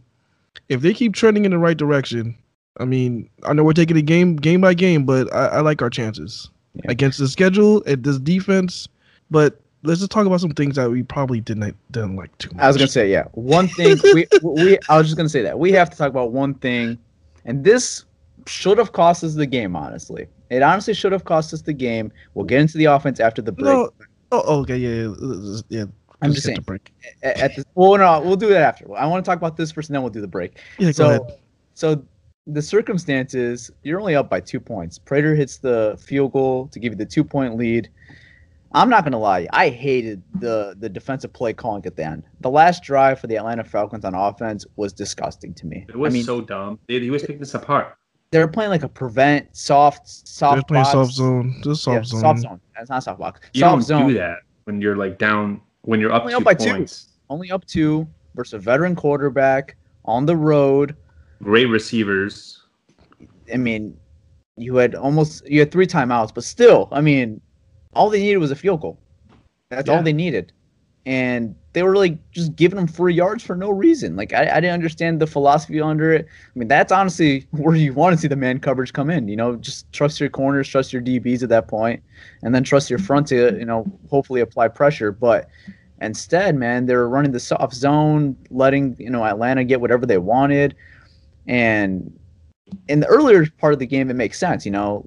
If 0.68 0.80
they 0.80 0.92
keep 0.94 1.14
trending 1.14 1.44
in 1.44 1.50
the 1.50 1.58
right 1.58 1.76
direction, 1.76 2.36
I 2.78 2.84
mean, 2.86 3.28
I 3.44 3.52
know 3.52 3.62
we're 3.62 3.72
taking 3.72 3.96
it 3.96 4.02
game 4.02 4.36
game 4.36 4.60
by 4.62 4.74
game, 4.74 5.04
but 5.04 5.32
I, 5.34 5.46
I 5.46 5.60
like 5.60 5.82
our 5.82 5.90
chances 5.90 6.48
Yeah. 6.74 6.90
against 6.90 7.18
the 7.18 7.28
schedule 7.28 7.82
at 7.86 8.02
this 8.02 8.18
defense. 8.18 8.88
But 9.30 9.60
let's 9.82 10.00
just 10.00 10.10
talk 10.10 10.26
about 10.26 10.40
some 10.40 10.52
things 10.52 10.76
that 10.76 10.90
we 10.90 11.02
probably 11.02 11.40
didn't 11.40 11.76
didn't 11.90 12.16
like 12.16 12.36
too 12.38 12.50
much. 12.54 12.62
I 12.62 12.68
was 12.68 12.76
gonna 12.78 12.88
say, 12.88 13.10
yeah. 13.10 13.24
One 13.32 13.68
thing 13.68 13.98
we 14.14 14.26
we 14.42 14.78
I 14.88 14.96
was 14.96 15.06
just 15.08 15.16
gonna 15.16 15.28
say 15.28 15.42
that 15.42 15.58
we 15.58 15.72
have 15.72 15.90
to 15.90 15.96
talk 15.96 16.08
about 16.08 16.32
one 16.32 16.54
thing, 16.54 16.98
and 17.44 17.62
this 17.64 18.04
should 18.48 18.78
have 18.78 18.92
cost 18.92 19.24
us 19.24 19.34
the 19.34 19.46
game. 19.46 19.76
Honestly, 19.76 20.26
it 20.50 20.62
honestly 20.62 20.94
should 20.94 21.12
have 21.12 21.24
cost 21.24 21.52
us 21.52 21.62
the 21.62 21.72
game. 21.72 22.12
We'll 22.34 22.46
get 22.46 22.60
into 22.60 22.78
the 22.78 22.86
offense 22.86 23.20
after 23.20 23.42
the 23.42 23.52
break. 23.52 23.74
No. 23.74 23.90
Oh, 24.32 24.42
oh, 24.46 24.60
okay, 24.60 24.76
yeah, 24.76 24.88
yeah, 24.88 25.14
yeah. 25.20 25.60
yeah. 25.68 25.84
I'm 26.22 26.30
Let's 26.30 26.36
just 26.36 26.46
saying. 26.46 26.60
break. 26.62 26.92
At, 27.22 27.38
at 27.38 27.56
the, 27.56 27.64
well, 27.74 27.96
no, 27.98 28.26
we'll 28.26 28.36
do 28.36 28.48
that 28.48 28.62
after. 28.62 28.92
I 28.96 29.06
want 29.06 29.24
to 29.24 29.28
talk 29.28 29.36
about 29.36 29.56
this 29.56 29.70
first, 29.70 29.90
and 29.90 29.94
then 29.94 30.02
we'll 30.02 30.12
do 30.12 30.20
the 30.22 30.26
break. 30.26 30.58
Yeah, 30.78 30.86
go 30.88 30.92
so, 30.92 31.08
ahead. 31.08 31.38
so 31.74 32.04
the 32.46 32.62
circumstances, 32.62 33.70
you're 33.82 34.00
only 34.00 34.14
up 34.14 34.30
by 34.30 34.40
two 34.40 34.60
points. 34.60 34.98
Prater 34.98 35.34
hits 35.34 35.58
the 35.58 35.96
field 36.00 36.32
goal 36.32 36.68
to 36.68 36.78
give 36.78 36.92
you 36.92 36.96
the 36.96 37.06
two 37.06 37.24
point 37.24 37.56
lead. 37.56 37.90
I'm 38.72 38.90
not 38.90 39.04
gonna 39.04 39.18
lie, 39.18 39.46
I 39.52 39.68
hated 39.68 40.22
the 40.34 40.74
the 40.78 40.88
defensive 40.88 41.32
play 41.32 41.52
calling 41.52 41.84
at 41.86 41.96
the 41.96 42.04
end. 42.04 42.24
The 42.40 42.50
last 42.50 42.82
drive 42.82 43.18
for 43.20 43.26
the 43.26 43.36
Atlanta 43.36 43.64
Falcons 43.64 44.04
on 44.04 44.14
offense 44.14 44.66
was 44.76 44.92
disgusting 44.92 45.54
to 45.54 45.66
me. 45.66 45.86
It 45.88 45.96
was 45.96 46.12
I 46.12 46.14
mean, 46.14 46.24
so 46.24 46.40
dumb. 46.40 46.78
They, 46.88 47.00
he 47.00 47.10
was 47.10 47.22
picking 47.22 47.38
this 47.38 47.54
apart. 47.54 47.96
They 48.36 48.44
were 48.44 48.48
playing 48.50 48.70
like 48.70 48.82
a 48.82 48.88
prevent 48.88 49.56
soft 49.56 50.06
soft 50.08 50.56
They're 50.56 50.62
playing 50.64 50.84
box. 50.84 50.92
soft 50.92 51.12
zone. 51.12 51.60
Just 51.64 51.86
Yeah, 51.86 51.94
soft 52.02 52.06
zone. 52.08 52.20
soft 52.20 52.40
zone. 52.40 52.60
That's 52.76 52.90
not 52.90 53.02
soft 53.02 53.18
box. 53.18 53.40
You 53.54 53.60
soft 53.60 53.72
don't 53.72 53.82
zone. 53.82 54.08
do 54.08 54.14
that 54.14 54.38
when 54.64 54.80
you're 54.80 54.96
like 54.96 55.18
down 55.18 55.60
when 55.82 56.00
you're 56.00 56.12
up 56.12 56.22
Only 56.22 56.32
two 56.34 56.38
up 56.38 56.44
by 56.44 56.54
two. 56.54 56.70
points. 56.70 57.08
Only 57.30 57.50
up 57.50 57.64
two 57.66 58.06
versus 58.34 58.52
a 58.54 58.58
veteran 58.58 58.94
quarterback 58.94 59.76
on 60.04 60.26
the 60.26 60.36
road. 60.36 60.94
Great 61.42 61.66
receivers. 61.66 62.62
I 63.52 63.56
mean, 63.56 63.96
you 64.56 64.76
had 64.76 64.94
almost 64.94 65.46
you 65.48 65.60
had 65.60 65.70
three 65.72 65.86
timeouts, 65.86 66.34
but 66.34 66.44
still, 66.44 66.88
I 66.92 67.00
mean, 67.00 67.40
all 67.94 68.10
they 68.10 68.20
needed 68.20 68.38
was 68.38 68.50
a 68.50 68.56
field 68.56 68.80
goal. 68.82 68.98
That's 69.70 69.88
all 69.88 70.02
they 70.02 70.12
needed, 70.12 70.52
and 71.06 71.54
they 71.76 71.82
were 71.82 71.94
like 71.94 72.16
just 72.30 72.56
giving 72.56 72.76
them 72.76 72.86
free 72.86 73.12
yards 73.12 73.44
for 73.44 73.54
no 73.54 73.68
reason. 73.68 74.16
Like 74.16 74.32
I, 74.32 74.48
I 74.50 74.60
didn't 74.60 74.72
understand 74.72 75.20
the 75.20 75.26
philosophy 75.26 75.78
under 75.78 76.10
it. 76.10 76.26
I 76.26 76.58
mean, 76.58 76.68
that's 76.68 76.90
honestly 76.90 77.46
where 77.50 77.76
you 77.76 77.92
want 77.92 78.16
to 78.16 78.18
see 78.18 78.28
the 78.28 78.34
man 78.34 78.60
coverage 78.60 78.94
come 78.94 79.10
in. 79.10 79.28
You 79.28 79.36
know, 79.36 79.56
just 79.56 79.92
trust 79.92 80.18
your 80.18 80.30
corners, 80.30 80.66
trust 80.66 80.90
your 80.90 81.02
DBs 81.02 81.42
at 81.42 81.50
that 81.50 81.68
point, 81.68 82.02
and 82.42 82.54
then 82.54 82.64
trust 82.64 82.88
your 82.88 82.98
front 82.98 83.26
to 83.26 83.58
you 83.58 83.66
know 83.66 83.84
hopefully 84.08 84.40
apply 84.40 84.68
pressure. 84.68 85.12
But 85.12 85.50
instead, 86.00 86.56
man, 86.56 86.86
they 86.86 86.96
were 86.96 87.10
running 87.10 87.32
the 87.32 87.40
soft 87.40 87.74
zone, 87.74 88.38
letting 88.48 88.96
you 88.98 89.10
know 89.10 89.26
Atlanta 89.26 89.62
get 89.62 89.82
whatever 89.82 90.06
they 90.06 90.16
wanted, 90.16 90.74
and 91.46 92.10
in 92.88 93.00
the 93.00 93.06
earlier 93.06 93.44
part 93.58 93.74
of 93.74 93.80
the 93.80 93.86
game, 93.86 94.08
it 94.08 94.16
makes 94.16 94.38
sense. 94.38 94.64
You 94.64 94.72
know, 94.72 95.06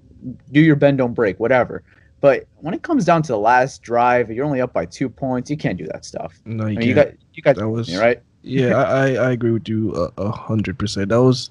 do 0.52 0.62
your 0.62 0.76
bend, 0.76 1.00
don't 1.00 1.16
break, 1.16 1.40
whatever. 1.40 1.82
But 2.22 2.48
when 2.58 2.74
it 2.74 2.82
comes 2.82 3.06
down 3.06 3.22
to 3.24 3.32
the 3.32 3.40
last 3.40 3.82
drive, 3.82 4.30
you're 4.30 4.46
only 4.46 4.62
up 4.62 4.74
by 4.74 4.86
two 4.86 5.10
points. 5.10 5.50
You 5.50 5.58
can't 5.58 5.78
do 5.78 5.88
that 5.88 6.04
stuff. 6.06 6.40
No, 6.46 6.66
I 6.66 6.70
you 6.72 6.80
mean, 6.80 6.88
you 6.90 6.96
can't. 6.96 7.10
got 7.12 7.18
you 7.34 7.44
got 7.44 7.56
That 7.56 7.70
was 7.70 7.90
me, 7.90 7.98
right. 7.98 8.22
Yeah, 8.42 8.76
I, 8.78 8.84
I 8.84 9.08
I 9.28 9.32
agree 9.32 9.52
with 9.52 9.68
you 9.70 10.12
a- 10.18 10.32
hundred 10.32 10.78
percent. 10.78 11.10
That 11.10 11.22
was 11.22 11.50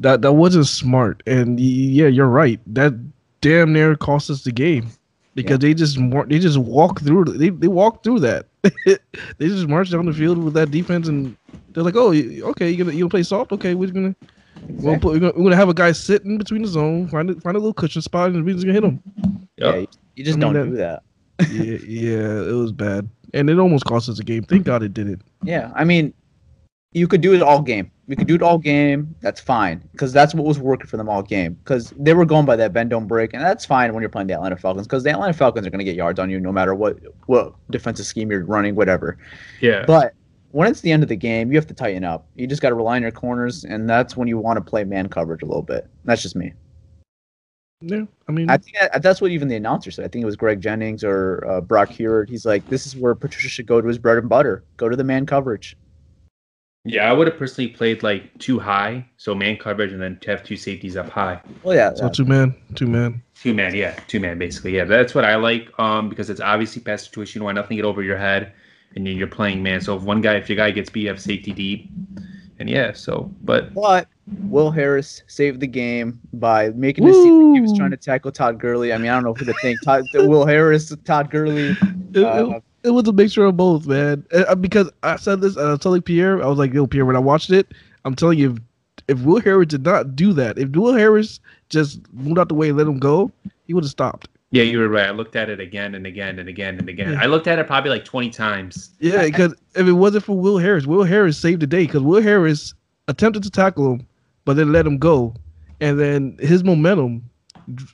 that 0.00 0.22
that 0.22 0.32
wasn't 0.32 0.66
smart, 0.66 1.22
and 1.26 1.60
yeah, 1.60 2.06
you're 2.06 2.26
right. 2.28 2.60
That 2.66 2.94
damn 3.40 3.72
near 3.72 3.96
cost 3.96 4.30
us 4.30 4.44
the 4.44 4.52
game 4.52 4.88
because 5.34 5.58
they 5.58 5.74
just 5.74 5.98
they 6.28 6.38
just 6.38 6.58
walk 6.58 7.00
through 7.00 7.24
they 7.24 7.50
they 7.50 7.68
walk 7.68 8.02
through 8.02 8.20
that. 8.20 8.46
they 8.62 8.98
just 9.38 9.68
march 9.68 9.90
down 9.90 10.06
the 10.06 10.12
field 10.12 10.38
with 10.38 10.54
that 10.54 10.70
defense, 10.70 11.08
and 11.08 11.36
they're 11.70 11.84
like, 11.84 11.96
oh, 11.96 12.12
okay, 12.12 12.70
you 12.70 12.76
gonna 12.76 12.92
you 12.92 13.00
gonna 13.00 13.10
play 13.10 13.22
soft? 13.22 13.52
Okay, 13.52 13.74
we're 13.74 13.90
gonna. 13.90 14.14
We'll 14.68 14.98
put, 14.98 15.12
we're, 15.12 15.18
gonna, 15.20 15.32
we're 15.36 15.44
gonna 15.44 15.56
have 15.56 15.68
a 15.68 15.74
guy 15.74 15.92
sit 15.92 16.24
in 16.24 16.38
between 16.38 16.62
the 16.62 16.68
zone, 16.68 17.08
find 17.08 17.30
a, 17.30 17.34
find 17.40 17.56
a 17.56 17.60
little 17.60 17.74
cushion 17.74 18.02
spot, 18.02 18.30
and 18.30 18.44
we're 18.44 18.54
just 18.54 18.64
gonna 18.64 18.74
hit 18.74 18.84
him. 18.84 19.02
Yeah, 19.56 19.76
you, 19.76 19.86
you 20.16 20.24
just 20.24 20.38
I 20.38 20.40
mean, 20.40 20.52
don't 20.52 20.70
that- 20.70 20.70
do 20.70 20.76
that. 20.76 21.02
yeah, 21.50 21.78
yeah, 21.86 22.50
it 22.50 22.54
was 22.54 22.70
bad, 22.70 23.08
and 23.32 23.48
it 23.48 23.58
almost 23.58 23.86
cost 23.86 24.08
us 24.10 24.18
a 24.18 24.24
game. 24.24 24.42
Thank 24.42 24.64
God 24.64 24.82
it 24.82 24.92
didn't. 24.92 25.22
Yeah, 25.42 25.72
I 25.74 25.84
mean, 25.84 26.12
you 26.92 27.08
could 27.08 27.22
do 27.22 27.34
it 27.34 27.40
all 27.40 27.62
game. 27.62 27.90
You 28.08 28.16
could 28.16 28.26
do 28.26 28.34
it 28.34 28.42
all 28.42 28.58
game. 28.58 29.14
That's 29.20 29.40
fine 29.40 29.82
because 29.92 30.12
that's 30.12 30.34
what 30.34 30.44
was 30.44 30.58
working 30.58 30.86
for 30.86 30.96
them 30.96 31.08
all 31.08 31.22
game. 31.22 31.54
Because 31.54 31.94
they 31.96 32.12
were 32.12 32.26
going 32.26 32.44
by 32.44 32.56
that 32.56 32.72
bend 32.72 32.90
don't 32.90 33.06
break, 33.06 33.32
and 33.32 33.42
that's 33.42 33.64
fine 33.64 33.94
when 33.94 34.02
you're 34.02 34.10
playing 34.10 34.26
the 34.26 34.34
Atlanta 34.34 34.56
Falcons. 34.56 34.86
Because 34.86 35.04
the 35.04 35.10
Atlanta 35.10 35.32
Falcons 35.32 35.66
are 35.66 35.70
going 35.70 35.78
to 35.78 35.84
get 35.84 35.94
yards 35.94 36.18
on 36.18 36.28
you 36.28 36.40
no 36.40 36.52
matter 36.52 36.74
what 36.74 36.98
what 37.26 37.54
defensive 37.70 38.04
scheme 38.04 38.30
you're 38.30 38.44
running, 38.44 38.74
whatever. 38.74 39.16
Yeah. 39.60 39.84
But 39.86 40.14
when 40.52 40.68
it's 40.68 40.80
the 40.80 40.92
end 40.92 41.02
of 41.02 41.08
the 41.08 41.16
game, 41.16 41.50
you 41.50 41.58
have 41.58 41.66
to 41.68 41.74
tighten 41.74 42.04
up. 42.04 42.26
You 42.34 42.46
just 42.46 42.62
got 42.62 42.70
to 42.70 42.74
rely 42.74 42.96
on 42.96 43.02
your 43.02 43.10
corners, 43.10 43.64
and 43.64 43.88
that's 43.88 44.16
when 44.16 44.28
you 44.28 44.38
want 44.38 44.56
to 44.56 44.60
play 44.60 44.84
man 44.84 45.08
coverage 45.08 45.42
a 45.42 45.46
little 45.46 45.62
bit. 45.62 45.88
That's 46.04 46.22
just 46.22 46.36
me. 46.36 46.52
Yeah, 47.82 48.04
I 48.28 48.32
mean, 48.32 48.50
I 48.50 48.58
think 48.58 48.76
that, 48.78 49.02
that's 49.02 49.22
what 49.22 49.30
even 49.30 49.48
the 49.48 49.56
announcer 49.56 49.90
said. 49.90 50.04
I 50.04 50.08
think 50.08 50.22
it 50.22 50.26
was 50.26 50.36
Greg 50.36 50.60
Jennings 50.60 51.02
or 51.02 51.46
uh, 51.48 51.60
Brock 51.62 51.88
Huard. 51.88 52.28
He's 52.28 52.44
like, 52.44 52.68
this 52.68 52.86
is 52.86 52.94
where 52.94 53.14
Patricia 53.14 53.48
should 53.48 53.66
go 53.66 53.80
to 53.80 53.88
his 53.88 53.96
bread 53.96 54.18
and 54.18 54.28
butter. 54.28 54.64
Go 54.76 54.90
to 54.90 54.96
the 54.96 55.04
man 55.04 55.24
coverage. 55.24 55.76
Yeah, 56.84 57.10
I 57.10 57.12
would 57.12 57.26
have 57.26 57.38
personally 57.38 57.70
played 57.70 58.02
like 58.02 58.36
too 58.38 58.58
high, 58.58 59.06
so 59.16 59.34
man 59.34 59.56
coverage, 59.56 59.92
and 59.92 60.00
then 60.00 60.18
to 60.20 60.30
have 60.30 60.42
two 60.44 60.56
safeties 60.56 60.96
up 60.96 61.08
high. 61.08 61.40
Well, 61.62 61.74
yeah. 61.74 61.94
so 61.94 62.08
two 62.08 62.24
man, 62.24 62.54
two 62.74 62.86
man. 62.86 63.22
Two 63.34 63.54
man, 63.54 63.74
yeah, 63.74 63.98
two 64.08 64.20
man 64.20 64.38
basically. 64.38 64.76
Yeah, 64.76 64.84
that's 64.84 65.14
what 65.14 65.24
I 65.24 65.36
like. 65.36 65.68
Um, 65.78 66.08
because 66.08 66.28
it's 66.28 66.40
obviously 66.40 66.82
pass 66.82 67.04
situation. 67.04 67.40
You 67.40 67.44
want 67.44 67.56
nothing 67.56 67.76
get 67.76 67.84
over 67.86 68.02
your 68.02 68.16
head, 68.16 68.52
and 68.96 69.06
then 69.06 69.16
you're 69.16 69.26
playing 69.26 69.62
man. 69.62 69.80
So 69.80 69.96
if 69.96 70.02
one 70.02 70.20
guy, 70.20 70.34
if 70.34 70.48
your 70.48 70.56
guy 70.56 70.70
gets 70.70 70.90
beat, 70.90 71.02
you 71.02 71.08
have 71.08 71.20
safety 71.20 71.52
deep, 71.52 71.90
and 72.58 72.68
yeah. 72.68 72.92
So, 72.92 73.32
but 73.42 73.72
But 73.74 74.08
Will 74.42 74.70
Harris 74.70 75.22
saved 75.26 75.60
the 75.60 75.66
game 75.66 76.20
by 76.34 76.70
making 76.70 77.06
it 77.06 77.14
seem 77.14 77.48
like 77.48 77.56
he 77.56 77.60
was 77.60 77.76
trying 77.76 77.90
to 77.90 77.96
tackle 77.96 78.32
Todd 78.32 78.58
Gurley. 78.58 78.92
I 78.92 78.98
mean, 78.98 79.10
I 79.10 79.14
don't 79.14 79.24
know 79.24 79.34
who 79.34 79.44
to 79.44 79.54
think. 79.62 79.80
Todd, 79.82 80.04
Will 80.14 80.46
Harris, 80.46 80.94
Todd 81.04 81.30
Gurley. 81.30 81.76
It, 82.14 82.24
Uh, 82.24 82.50
it, 82.56 82.62
it 82.82 82.90
was 82.90 83.06
a 83.08 83.12
mixture 83.12 83.44
of 83.44 83.56
both, 83.56 83.86
man. 83.86 84.24
Uh, 84.32 84.54
because 84.54 84.90
I 85.02 85.16
said 85.16 85.40
this, 85.40 85.56
and 85.56 85.66
I 85.66 85.70
was 85.72 85.80
telling 85.80 86.02
Pierre, 86.02 86.42
I 86.42 86.46
was 86.46 86.58
like, 86.58 86.72
"Yo, 86.72 86.86
Pierre, 86.86 87.06
when 87.06 87.16
I 87.16 87.20
watched 87.20 87.50
it, 87.50 87.72
I'm 88.04 88.14
telling 88.14 88.38
you, 88.38 88.52
if, 88.52 89.18
if 89.18 89.24
Will 89.24 89.40
Harris 89.40 89.68
did 89.68 89.84
not 89.84 90.16
do 90.16 90.32
that, 90.34 90.58
if 90.58 90.70
Will 90.70 90.94
Harris 90.94 91.40
just 91.68 92.00
moved 92.12 92.38
out 92.38 92.48
the 92.48 92.54
way 92.54 92.70
and 92.70 92.78
let 92.78 92.86
him 92.86 92.98
go, 92.98 93.30
he 93.66 93.74
would 93.74 93.84
have 93.84 93.90
stopped." 93.90 94.28
Yeah, 94.50 94.62
you 94.64 94.78
were 94.78 94.88
right. 94.88 95.06
I 95.08 95.10
looked 95.12 95.36
at 95.36 95.48
it 95.48 95.60
again 95.60 95.94
and 95.94 96.06
again 96.06 96.38
and 96.38 96.48
again 96.48 96.78
and 96.78 96.88
again. 96.88 97.12
Yeah. 97.12 97.20
I 97.22 97.26
looked 97.26 97.46
at 97.46 97.58
it 97.58 97.66
probably 97.66 97.90
like 97.90 98.04
20 98.04 98.30
times. 98.30 98.90
Yeah, 98.98 99.24
because 99.24 99.54
if 99.76 99.86
it 99.86 99.92
wasn't 99.92 100.24
for 100.24 100.36
Will 100.36 100.58
Harris, 100.58 100.86
Will 100.86 101.04
Harris 101.04 101.38
saved 101.38 101.60
the 101.62 101.66
day. 101.66 101.86
Because 101.86 102.02
Will 102.02 102.22
Harris 102.22 102.74
attempted 103.08 103.42
to 103.44 103.50
tackle 103.50 103.92
him, 103.94 104.06
but 104.44 104.56
then 104.56 104.72
let 104.72 104.86
him 104.86 104.98
go, 104.98 105.34
and 105.80 105.98
then 106.00 106.36
his 106.40 106.64
momentum 106.64 107.24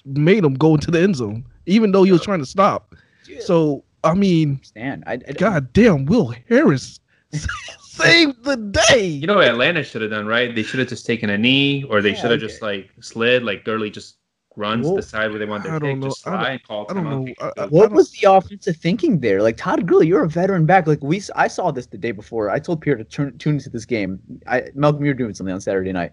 made 0.05 0.45
him 0.45 0.55
go 0.55 0.75
into 0.75 0.90
the 0.90 1.01
end 1.01 1.16
zone, 1.16 1.45
even 1.66 1.92
though 1.92 2.03
he 2.05 2.12
was 2.12 2.23
trying 2.23 2.38
to 2.40 2.47
stop. 2.47 2.95
So 3.40 3.85
I 4.05 4.14
mean, 4.14 4.53
Understand? 4.53 5.05
I, 5.07 5.12
I, 5.14 5.33
God 5.33 5.73
damn, 5.73 6.07
Will 6.07 6.33
Harris 6.49 7.01
saved 7.81 8.45
the 8.45 8.57
day. 8.57 9.07
You 9.07 9.27
know 9.27 9.37
what 9.37 9.49
Atlanta 9.49 9.83
should 9.83 10.03
have 10.03 10.11
done, 10.11 10.27
right? 10.27 10.55
They 10.55 10.62
should 10.62 10.79
have 10.81 10.88
just 10.88 11.07
taken 11.07 11.29
a 11.31 11.37
knee, 11.38 11.85
or 11.85 12.01
they 12.01 12.11
Yeah, 12.11 12.14
should 12.14 12.31
have 12.31 12.38
okay. 12.42 12.47
just 12.47 12.62
like 12.62 12.90
slid, 13.01 13.42
like 13.42 13.64
Gurley 13.64 13.90
just 13.90 14.16
runs 14.57 14.87
Well, 14.87 14.97
the 14.97 15.03
side 15.03 15.31
where 15.31 15.38
they 15.38 15.45
want 15.45 15.66
I 15.66 15.71
their 15.71 15.79
don't 15.79 15.90
pick, 15.90 15.99
know. 15.99 16.07
just 16.09 16.23
slide 16.23 16.51
and 16.53 16.62
call 16.62 16.87
I 16.88 16.95
don't 16.95 17.05
timeout. 17.05 17.27
know. 17.40 17.53
I- 17.57 17.62
I- 17.62 17.66
What 17.66 17.92
was 17.92 18.11
the 18.12 18.31
offensive 18.33 18.77
thinking 18.77 19.21
there? 19.21 19.42
Like 19.42 19.57
Todd 19.57 19.87
Gurley, 19.87 20.07
you're 20.07 20.25
a 20.25 20.29
veteran 20.29 20.64
back. 20.66 20.87
Like 20.87 21.03
we, 21.03 21.21
I 21.35 21.47
saw 21.49 21.71
this 21.71 21.87
the 21.87 21.99
day 21.99 22.12
before. 22.12 22.51
I 22.51 22.59
told 22.59 22.81
Pierre 22.81 22.97
to 22.97 23.05
turn, 23.05 23.37
tune 23.38 23.55
into 23.57 23.69
this 23.71 23.85
game. 23.85 24.19
I, 24.47 24.64
Malcolm, 24.75 25.05
you're 25.05 25.14
doing 25.14 25.35
something 25.35 25.53
on 25.55 25.61
Saturday 25.61 25.92
night. 25.92 26.12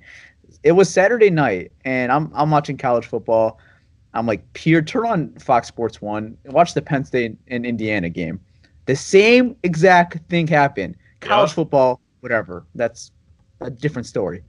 It 0.64 0.74
was 0.74 0.90
Saturday 0.90 1.30
night, 1.30 1.72
and 1.86 2.12
I'm 2.12 2.32
I'm 2.34 2.52
watching 2.52 2.78
college 2.78 3.06
football. 3.06 3.60
I'm 4.14 4.28
like, 4.28 4.44
Pierre, 4.54 4.82
turn 4.82 5.06
on 5.08 5.30
Fox 5.40 5.68
Sports 5.68 6.02
One 6.02 6.38
and 6.44 6.54
watch 6.54 6.74
the 6.74 6.82
Penn 6.82 7.04
State 7.04 7.36
and 7.48 7.66
Indiana 7.66 8.10
game. 8.10 8.40
The 8.86 8.96
same 8.96 9.56
exact 9.64 10.20
thing 10.30 10.46
happened. 10.48 10.96
College 11.22 11.50
Yeah. 11.52 11.56
football, 11.56 12.02
whatever. 12.20 12.66
That's 12.76 13.12
a 13.62 13.72
different 13.72 14.06
story. 14.06 14.44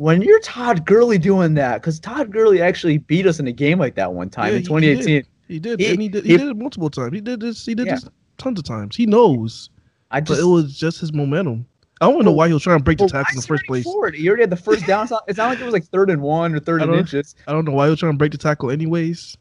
When 0.00 0.22
you're 0.22 0.40
Todd 0.40 0.86
Gurley 0.86 1.18
doing 1.18 1.52
that, 1.54 1.82
because 1.82 2.00
Todd 2.00 2.30
Gurley 2.32 2.62
actually 2.62 2.96
beat 2.96 3.26
us 3.26 3.38
in 3.38 3.46
a 3.46 3.52
game 3.52 3.78
like 3.78 3.96
that 3.96 4.14
one 4.14 4.30
time 4.30 4.46
Yeah, 4.46 4.52
in 4.52 4.56
he- 4.56 4.62
he 4.62 4.96
2018. 4.96 5.24
He 5.46 5.58
did, 5.58 5.78
He- 5.78 5.86
and 5.92 6.00
he 6.00 6.08
did. 6.08 6.24
He, 6.24 6.30
he- 6.32 6.36
did 6.38 6.48
it 6.48 6.56
multiple 6.56 6.88
times. 6.88 7.12
He 7.12 7.20
did 7.20 7.38
this. 7.40 7.66
He 7.66 7.74
did 7.74 7.86
Yeah. 7.86 7.96
this 7.96 8.08
tons 8.38 8.58
of 8.58 8.64
times. 8.64 8.96
He 8.96 9.04
knows, 9.04 9.68
I 10.10 10.20
but 10.20 10.28
just 10.28 10.40
it 10.40 10.44
was 10.46 10.78
just 10.78 11.00
his 11.00 11.12
momentum. 11.12 11.66
I 12.00 12.10
don't 12.10 12.24
know 12.24 12.32
why 12.32 12.48
he 12.48 12.54
was 12.54 12.62
trying 12.62 12.78
to 12.78 12.82
break 12.82 12.96
the 12.96 13.04
Well, 13.04 13.10
tackle 13.10 13.32
in 13.34 13.36
the 13.42 13.46
first 13.46 13.64
place. 13.66 13.84
Forward? 13.84 14.16
You 14.16 14.28
already 14.30 14.44
had 14.44 14.48
the 14.48 14.56
first 14.56 14.86
down. 14.86 15.06
It's 15.28 15.36
not, 15.36 15.50
like 15.50 15.60
it 15.60 15.64
was 15.66 15.74
like 15.74 15.84
third 15.84 16.08
and 16.08 16.22
one 16.22 16.54
or 16.54 16.60
third 16.60 16.80
and 16.80 16.94
inches. 16.94 17.34
I 17.46 17.52
don't 17.52 17.66
know 17.66 17.72
why 17.72 17.84
he 17.84 17.90
was 17.90 18.00
trying 18.00 18.12
to 18.12 18.16
break 18.16 18.32
the 18.32 18.38
tackle, 18.38 18.70
anyways. 18.70 19.36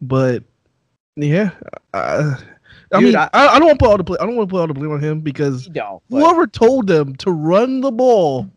But 0.00 0.44
yeah, 1.16 1.50
I, 1.94 1.98
I 1.98 2.36
Dude, 2.92 3.02
mean, 3.02 3.16
I- 3.16 3.28
I, 3.32 3.58
don't 3.58 3.66
want 3.66 3.80
to 3.80 3.84
put 3.84 3.90
all 3.90 3.96
the 3.96 4.04
play. 4.04 4.18
I 4.20 4.24
don't 4.26 4.36
want 4.36 4.48
to 4.48 4.52
put 4.52 4.60
all 4.60 4.68
the 4.68 4.74
blame 4.74 4.92
on 4.92 5.00
him 5.00 5.18
because 5.20 5.66
but 5.68 6.00
whoever 6.10 6.46
told 6.46 6.86
them 6.86 7.16
to 7.16 7.32
run 7.32 7.80
the 7.80 7.90
ball 7.90 8.48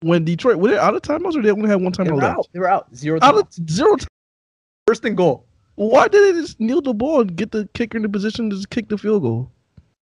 when 0.00 0.24
Detroit 0.24 0.56
were 0.58 0.68
they 0.68 0.78
out 0.78 0.94
of 0.94 1.02
timeouts 1.02 1.36
or 1.36 1.42
they 1.42 1.50
only 1.50 1.68
had 1.68 1.80
one 1.80 1.92
They 1.96 2.04
timeout 2.04 2.10
were 2.12 2.16
left? 2.20 2.38
out. 2.38 2.48
They 2.52 2.58
were 2.60 2.68
out. 2.68 2.94
Zero. 2.94 3.18
Out 3.22 3.36
of 3.36 3.48
timeouts. 3.50 3.70
zero. 3.70 3.96
Time. 3.96 4.08
First 4.86 5.04
and 5.04 5.16
goal. 5.16 5.44
Why 5.74 6.08
did 6.08 6.34
they 6.34 6.40
just 6.40 6.58
kneel 6.58 6.80
the 6.80 6.94
ball 6.94 7.20
and 7.20 7.36
get 7.36 7.52
the 7.52 7.68
kicker 7.74 7.96
in 7.98 8.02
the 8.02 8.08
position 8.08 8.50
to 8.50 8.56
just 8.56 8.70
kick 8.70 8.88
the 8.88 8.98
field 8.98 9.22
goal? 9.22 9.50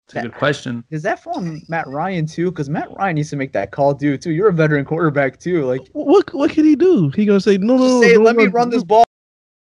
It's 0.07 0.16
a 0.16 0.22
good 0.22 0.35
question. 0.35 0.83
Does 0.90 1.03
that 1.03 1.22
fall 1.22 1.37
on 1.37 1.61
Matt 1.68 1.87
Ryan 1.87 2.24
too? 2.24 2.51
Because 2.51 2.70
Matt 2.70 2.88
Ryan 2.96 3.16
needs 3.16 3.29
to 3.31 3.37
make 3.37 3.53
that 3.53 3.72
call 3.72 3.94
too. 3.94 4.16
Too. 4.16 4.31
You're 4.31 4.48
a 4.48 4.53
veteran 4.53 4.87
quarterback 4.87 5.38
too. 5.38 5.66
Like, 5.66 5.87
what 5.92 6.33
what 6.33 6.51
can 6.51 6.64
he 6.64 6.74
do? 6.77 7.11
He 7.11 7.27
gonna 7.27 7.40
say 7.40 7.59
no, 7.59 7.77
no, 7.77 7.83
just 7.83 7.94
no. 7.94 8.03
say, 8.03 8.14
no, 8.14 8.20
let 8.22 8.37
me 8.37 8.46
no, 8.46 8.51
run 8.53 8.70
this 8.70 8.83
ball. 8.83 9.05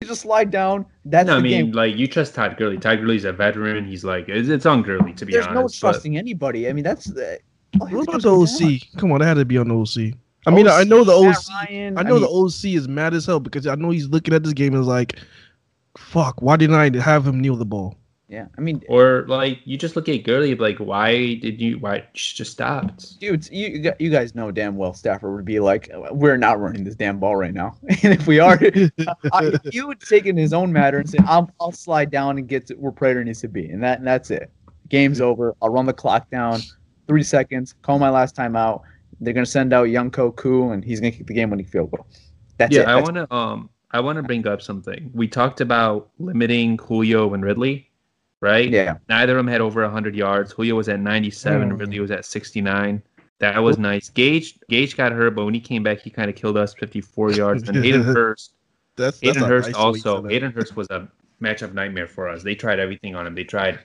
Just 0.02 0.22
slide 0.22 0.50
down. 0.50 0.86
That's 1.04 1.26
no, 1.26 1.34
the 1.34 1.38
I 1.38 1.42
mean, 1.42 1.64
game. 1.66 1.72
like 1.72 1.96
you 1.96 2.06
trust 2.06 2.34
Todd 2.34 2.56
Gurley. 2.56 2.78
Todd 2.78 3.00
Gurley's 3.00 3.24
a 3.26 3.32
veteran. 3.32 3.86
He's 3.86 4.04
like, 4.04 4.28
it's, 4.30 4.48
it's 4.48 4.64
on 4.64 4.82
Gurley 4.82 5.12
to 5.12 5.26
be 5.26 5.32
There's 5.32 5.46
honest. 5.46 5.82
no 5.82 5.88
but- 5.88 5.92
trusting 5.92 6.16
anybody. 6.16 6.66
I 6.66 6.72
mean, 6.72 6.84
that's 6.84 7.14
uh, 7.14 7.36
Oh, 7.80 7.86
the. 7.86 7.86
all 7.86 7.88
he 7.88 7.96
has 7.96 8.06
What 8.06 8.08
about 8.08 8.22
the 8.22 8.22
is 8.22 8.24
go 8.24 8.46
down. 8.46 8.74
OC? 8.74 8.80
Come 8.98 9.12
on, 9.12 9.20
that 9.20 9.26
had 9.26 9.34
to 9.34 9.44
be 9.44 9.58
on 9.58 9.68
the 9.68 9.76
OC. 9.76 10.14
I 10.46 10.50
mean, 10.50 10.66
I 10.68 10.84
know 10.84 11.04
the 11.04 11.12
Matt 11.20 11.36
OC. 11.36 11.68
Ryan, 11.70 11.98
I 11.98 12.00
I 12.00 12.04
know 12.04 12.18
the 12.18 12.28
OC 12.28 12.74
is 12.74 12.88
mad 12.88 13.14
as 13.14 13.26
hell 13.26 13.40
because 13.40 13.66
I 13.66 13.74
know 13.76 13.90
he's 13.90 14.08
looking 14.08 14.34
at 14.34 14.42
this 14.42 14.52
game 14.52 14.74
and 14.74 14.80
is 14.82 14.88
like, 14.88 15.18
"Fuck, 15.96 16.42
why 16.42 16.56
didn't 16.56 16.76
I 16.76 16.96
have 17.00 17.26
him 17.26 17.40
kneel 17.40 17.56
the 17.56 17.64
ball?" 17.64 17.96
Yeah, 18.32 18.46
I 18.56 18.62
mean, 18.62 18.82
Or 18.88 19.26
like 19.28 19.60
you 19.66 19.76
just 19.76 19.94
look 19.94 20.08
at 20.08 20.24
Gurley, 20.24 20.54
like 20.54 20.78
why 20.78 21.34
did 21.34 21.60
you? 21.60 21.78
Why 21.78 21.96
you 21.96 22.02
just 22.14 22.50
stopped? 22.52 23.20
dudes, 23.20 23.50
you 23.52 23.92
you 23.98 24.08
guys 24.08 24.34
know 24.34 24.50
damn 24.50 24.76
well 24.76 24.94
Stafford 24.94 25.34
would 25.34 25.44
be 25.44 25.60
like, 25.60 25.90
we're 26.10 26.38
not 26.38 26.58
running 26.58 26.82
this 26.82 26.94
damn 26.94 27.18
ball 27.18 27.36
right 27.36 27.52
now. 27.52 27.76
and 28.02 28.14
if 28.14 28.26
we 28.26 28.40
are, 28.40 28.58
I, 29.32 29.52
you 29.70 29.86
would 29.86 30.00
take 30.00 30.24
in 30.24 30.36
his 30.38 30.54
own 30.54 30.72
matter 30.72 30.98
and 30.98 31.10
say, 31.10 31.18
I'll 31.26 31.50
I'll 31.60 31.72
slide 31.72 32.10
down 32.10 32.38
and 32.38 32.48
get 32.48 32.66
to 32.68 32.74
where 32.76 32.90
Prater 32.90 33.22
needs 33.22 33.42
to 33.42 33.48
be, 33.48 33.68
and 33.68 33.82
that 33.82 33.98
and 33.98 34.06
that's 34.06 34.30
it. 34.30 34.50
Game's 34.88 35.20
over. 35.20 35.54
I'll 35.60 35.68
run 35.68 35.84
the 35.84 35.92
clock 35.92 36.30
down, 36.30 36.60
three 37.12 37.22
seconds. 37.22 37.74
Call 37.82 37.98
my 37.98 38.08
last 38.08 38.34
time 38.34 38.56
out. 38.56 38.82
They're 39.20 39.34
gonna 39.34 39.44
send 39.44 39.72
out 39.74 39.88
Younghoe 39.88 40.34
Koo, 40.36 40.70
and 40.72 40.82
he's 40.82 40.98
gonna 40.98 41.10
kick 41.12 41.26
the 41.26 41.34
game-winning 41.34 41.66
field 41.66 41.90
goal. 41.90 42.06
That's 42.56 42.74
yeah, 42.74 42.82
it. 42.82 42.88
I 42.88 43.00
want 43.02 43.16
to 43.16 43.34
um 43.34 43.68
I 43.90 44.00
want 44.00 44.16
to 44.16 44.22
bring 44.22 44.46
up 44.48 44.62
something. 44.62 45.10
We 45.12 45.28
talked 45.28 45.60
about 45.60 46.08
limiting 46.18 46.78
Julio 46.78 47.34
and 47.34 47.44
Ridley, 47.44 47.90
right? 48.40 48.70
Yeah. 48.70 48.96
Neither 49.10 49.32
of 49.34 49.36
them 49.44 49.46
had 49.52 49.60
over 49.60 49.82
100 49.82 50.16
yards. 50.16 50.52
Julio 50.52 50.74
was 50.76 50.88
at 50.88 50.98
97, 51.00 51.68
Mm. 51.70 51.78
Ridley 51.78 52.00
was 52.00 52.10
at 52.10 52.24
69. 52.24 53.02
That 53.40 53.62
was 53.62 53.76
nice. 53.76 54.08
Gage 54.08 54.58
Gage 54.70 54.96
got 54.96 55.12
hurt, 55.12 55.34
but 55.34 55.44
when 55.44 55.52
he 55.52 55.60
came 55.60 55.82
back, 55.82 56.00
he 56.00 56.08
kind 56.08 56.30
of 56.30 56.34
killed 56.36 56.56
us 56.56 56.72
54 56.72 57.32
yards. 57.42 57.68
And 57.68 57.84
Hayden 57.84 58.02
Hurst, 58.02 58.54
That's 58.96 59.18
that's 59.20 59.36
Hayden 59.36 59.42
a 59.42 59.46
Hurst 59.46 59.68
nice 59.68 59.76
also. 59.76 60.22
to- 60.22 60.28
Hayden 60.28 60.52
Hurst 60.52 60.74
was 60.74 60.88
a 60.90 61.06
matchup 61.42 61.74
nightmare 61.74 62.08
for 62.08 62.28
us. 62.30 62.42
They 62.42 62.54
tried 62.54 62.80
everything 62.80 63.14
on 63.14 63.26
him. 63.26 63.34
They 63.34 63.44
tried, 63.44 63.74
I 63.74 63.80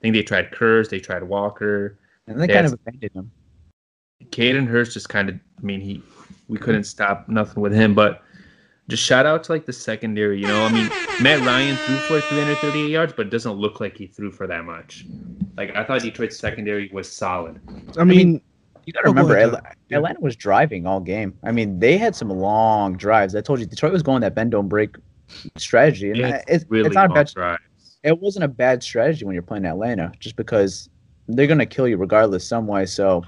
think 0.00 0.14
they 0.14 0.22
tried 0.22 0.50
Kurz, 0.52 0.88
they 0.88 1.00
tried 1.00 1.22
Walker. 1.22 1.98
And 2.30 2.40
they 2.40 2.46
They 2.46 2.54
kind 2.54 2.66
of 2.66 2.72
abandoned 2.74 3.12
him. 3.12 3.30
Hayden 4.34 4.66
Hurst 4.66 4.92
just 4.92 5.08
kind 5.08 5.28
of, 5.28 5.34
I 5.34 5.62
mean, 5.62 5.80
he, 5.80 6.02
we 6.48 6.58
couldn't 6.58 6.84
stop 6.84 7.28
nothing 7.28 7.62
with 7.62 7.72
him, 7.72 7.94
but 7.94 8.22
just 8.88 9.02
shout 9.02 9.26
out 9.26 9.42
to 9.44 9.52
like 9.52 9.66
the 9.66 9.72
secondary, 9.72 10.38
you 10.40 10.46
know. 10.46 10.62
I 10.62 10.72
mean, 10.72 10.88
Matt 11.22 11.44
Ryan 11.44 11.76
threw 11.76 11.96
for 11.96 12.20
338 12.28 12.88
yards, 12.90 13.12
but 13.16 13.26
it 13.26 13.30
doesn't 13.30 13.52
look 13.54 13.80
like 13.80 13.96
he 13.96 14.06
threw 14.06 14.30
for 14.30 14.46
that 14.46 14.64
much. 14.64 15.06
Like 15.56 15.74
I 15.76 15.84
thought 15.84 16.02
Detroit's 16.02 16.38
secondary 16.38 16.88
was 16.92 17.10
solid. 17.10 17.60
I 17.98 18.04
mean, 18.04 18.40
You 18.86 18.92
got 18.92 19.00
to 19.02 19.08
Oh, 19.08 19.10
remember, 19.10 19.36
ahead, 19.36 19.60
Atlanta 19.90 20.20
was 20.20 20.36
driving 20.36 20.86
all 20.86 21.00
game. 21.00 21.36
I 21.44 21.52
mean, 21.52 21.78
they 21.80 21.98
had 21.98 22.14
some 22.14 22.30
long 22.30 22.96
drives. 22.96 23.34
I 23.34 23.40
told 23.40 23.60
you, 23.60 23.66
Detroit 23.66 23.92
was 23.92 24.02
going 24.02 24.20
that 24.22 24.34
bend 24.34 24.52
don't 24.52 24.68
break 24.68 24.96
strategy, 25.56 26.10
and 26.10 26.18
Yeah, 26.20 26.28
I- 26.28 26.30
it's 26.30 26.44
it's, 26.48 26.64
really 26.70 26.86
it's 26.86 26.94
not 26.94 27.10
a 27.10 27.14
bad. 27.14 27.32
drives. 27.34 27.62
It 28.02 28.18
wasn't 28.18 28.44
a 28.44 28.48
bad 28.48 28.82
strategy 28.82 29.24
when 29.24 29.34
you're 29.34 29.42
playing 29.42 29.66
Atlanta, 29.66 30.12
just 30.20 30.36
because 30.36 30.88
they're 31.36 31.46
gonna 31.46 31.66
kill 31.66 31.88
you 31.88 31.96
regardless 31.96 32.46
some 32.46 32.66
way. 32.66 32.86
So, 32.86 33.24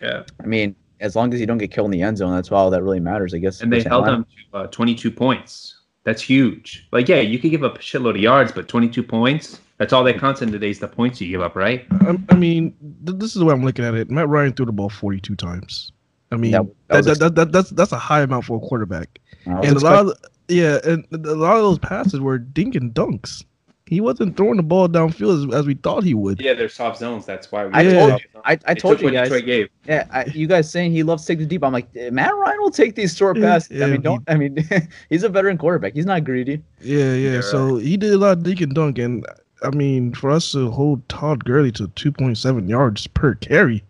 Yeah, 0.00 0.22
I 0.42 0.46
mean, 0.46 0.74
as 1.00 1.16
long 1.16 1.32
as 1.34 1.40
you 1.40 1.46
don't 1.46 1.58
get 1.58 1.70
killed 1.70 1.86
in 1.86 1.90
the 1.92 2.02
end 2.02 2.18
zone, 2.18 2.34
that's 2.34 2.50
all 2.52 2.70
that 2.70 2.82
really 2.82 3.00
matters, 3.00 3.34
I 3.34 3.38
guess. 3.38 3.60
and 3.60 3.72
they 3.72 3.82
held 3.82 4.06
them 4.06 4.24
to 4.52 4.58
uh, 4.58 4.66
22 4.68 5.10
points. 5.10 5.76
That's 6.04 6.22
huge. 6.22 6.88
Like, 6.92 7.08
yeah, 7.08 7.20
you 7.20 7.38
could 7.38 7.50
give 7.50 7.62
up 7.64 7.76
a 7.76 7.80
shitload 7.80 8.10
of 8.10 8.16
yards, 8.22 8.52
but 8.52 8.68
22 8.68 9.02
points. 9.02 9.60
That's 9.78 9.92
all 9.92 10.02
that 10.04 10.18
counts 10.18 10.42
in 10.42 10.50
today's 10.52 10.78
the 10.78 10.88
points 10.88 11.20
you 11.20 11.28
give 11.28 11.40
up, 11.42 11.56
right? 11.56 11.86
I, 12.02 12.18
I 12.30 12.34
mean, 12.34 12.74
th- 13.06 13.18
this 13.18 13.28
is 13.30 13.34
the 13.40 13.44
way 13.46 13.52
I'm 13.54 13.64
looking 13.64 13.84
at 13.84 13.94
it. 13.94 14.10
Matt 14.10 14.28
Ryan 14.28 14.52
threw 14.52 14.66
the 14.66 14.72
ball 14.72 14.88
42 14.90 15.36
times. 15.36 15.92
I 16.32 16.36
mean, 16.36 16.52
That- 16.52 16.66
that 16.88 17.04
that, 17.04 17.04
that, 17.04 17.18
that, 17.18 17.34
that- 17.34 17.52
that's 17.52 17.70
that's 17.70 17.92
a 17.92 17.98
high 17.98 18.20
amount 18.22 18.44
for 18.44 18.56
a 18.56 18.60
quarterback. 18.60 19.18
I 19.46 19.54
was 19.60 19.68
And 19.68 19.76
a 19.76 19.80
lot 19.80 20.06
of 20.06 20.12
yeah, 20.48 20.78
and 20.84 21.04
a 21.12 21.34
lot 21.34 21.56
of 21.56 21.62
those 21.62 21.78
passes 21.78 22.20
were 22.20 22.36
dink 22.38 22.74
and 22.74 22.92
dunks. 22.94 23.44
He 23.90 24.00
wasn't 24.00 24.36
throwing 24.36 24.56
the 24.56 24.62
ball 24.62 24.88
downfield 24.88 25.48
as, 25.48 25.52
as 25.52 25.66
we 25.66 25.74
thought 25.74 26.04
he 26.04 26.14
would. 26.14 26.40
Yeah, 26.40 26.54
they're 26.54 26.68
soft 26.68 27.00
zones. 27.00 27.26
That's 27.26 27.50
why 27.50 27.66
we. 27.66 27.72
I 27.74 27.82
told 27.82 28.20
you, 28.20 28.40
I, 28.44 28.58
I 28.64 28.74
told 28.74 29.00
you 29.00 29.10
guys. 29.10 29.42
Gave. 29.42 29.68
Yeah, 29.84 30.06
I, 30.12 30.26
you 30.26 30.46
guys 30.46 30.70
saying 30.70 30.92
he 30.92 31.02
loves 31.02 31.24
to 31.24 31.32
take 31.32 31.40
the 31.40 31.46
deep. 31.46 31.64
I'm 31.64 31.72
like, 31.72 31.88
eh, 31.96 32.08
Matt 32.10 32.32
Ryan 32.36 32.60
will 32.60 32.70
take 32.70 32.94
these 32.94 33.16
short 33.16 33.36
Yeah, 33.36 33.54
passes. 33.54 33.82
I 33.82 33.86
mean, 33.86 34.00
don't. 34.00 34.22
I 34.28 34.36
mean, 34.36 34.64
he's 35.10 35.24
a 35.24 35.28
veteran 35.28 35.58
quarterback. 35.58 35.94
He's 35.94 36.06
not 36.06 36.22
greedy. 36.22 36.62
Yeah, 36.80 37.14
yeah. 37.14 37.32
Yeah. 37.32 37.40
So 37.40 37.78
he 37.78 37.96
did 37.96 38.12
a 38.12 38.16
lot 38.16 38.38
of 38.38 38.44
dink 38.44 38.60
and 38.60 38.72
dunk, 38.72 38.98
and 38.98 39.26
I 39.64 39.70
mean, 39.70 40.14
for 40.14 40.30
us 40.30 40.52
to 40.52 40.70
hold 40.70 41.08
Todd 41.08 41.44
Gurley 41.44 41.72
to 41.72 41.88
2.7 41.88 42.68
yards 42.68 43.08
per 43.08 43.34
carry. 43.34 43.82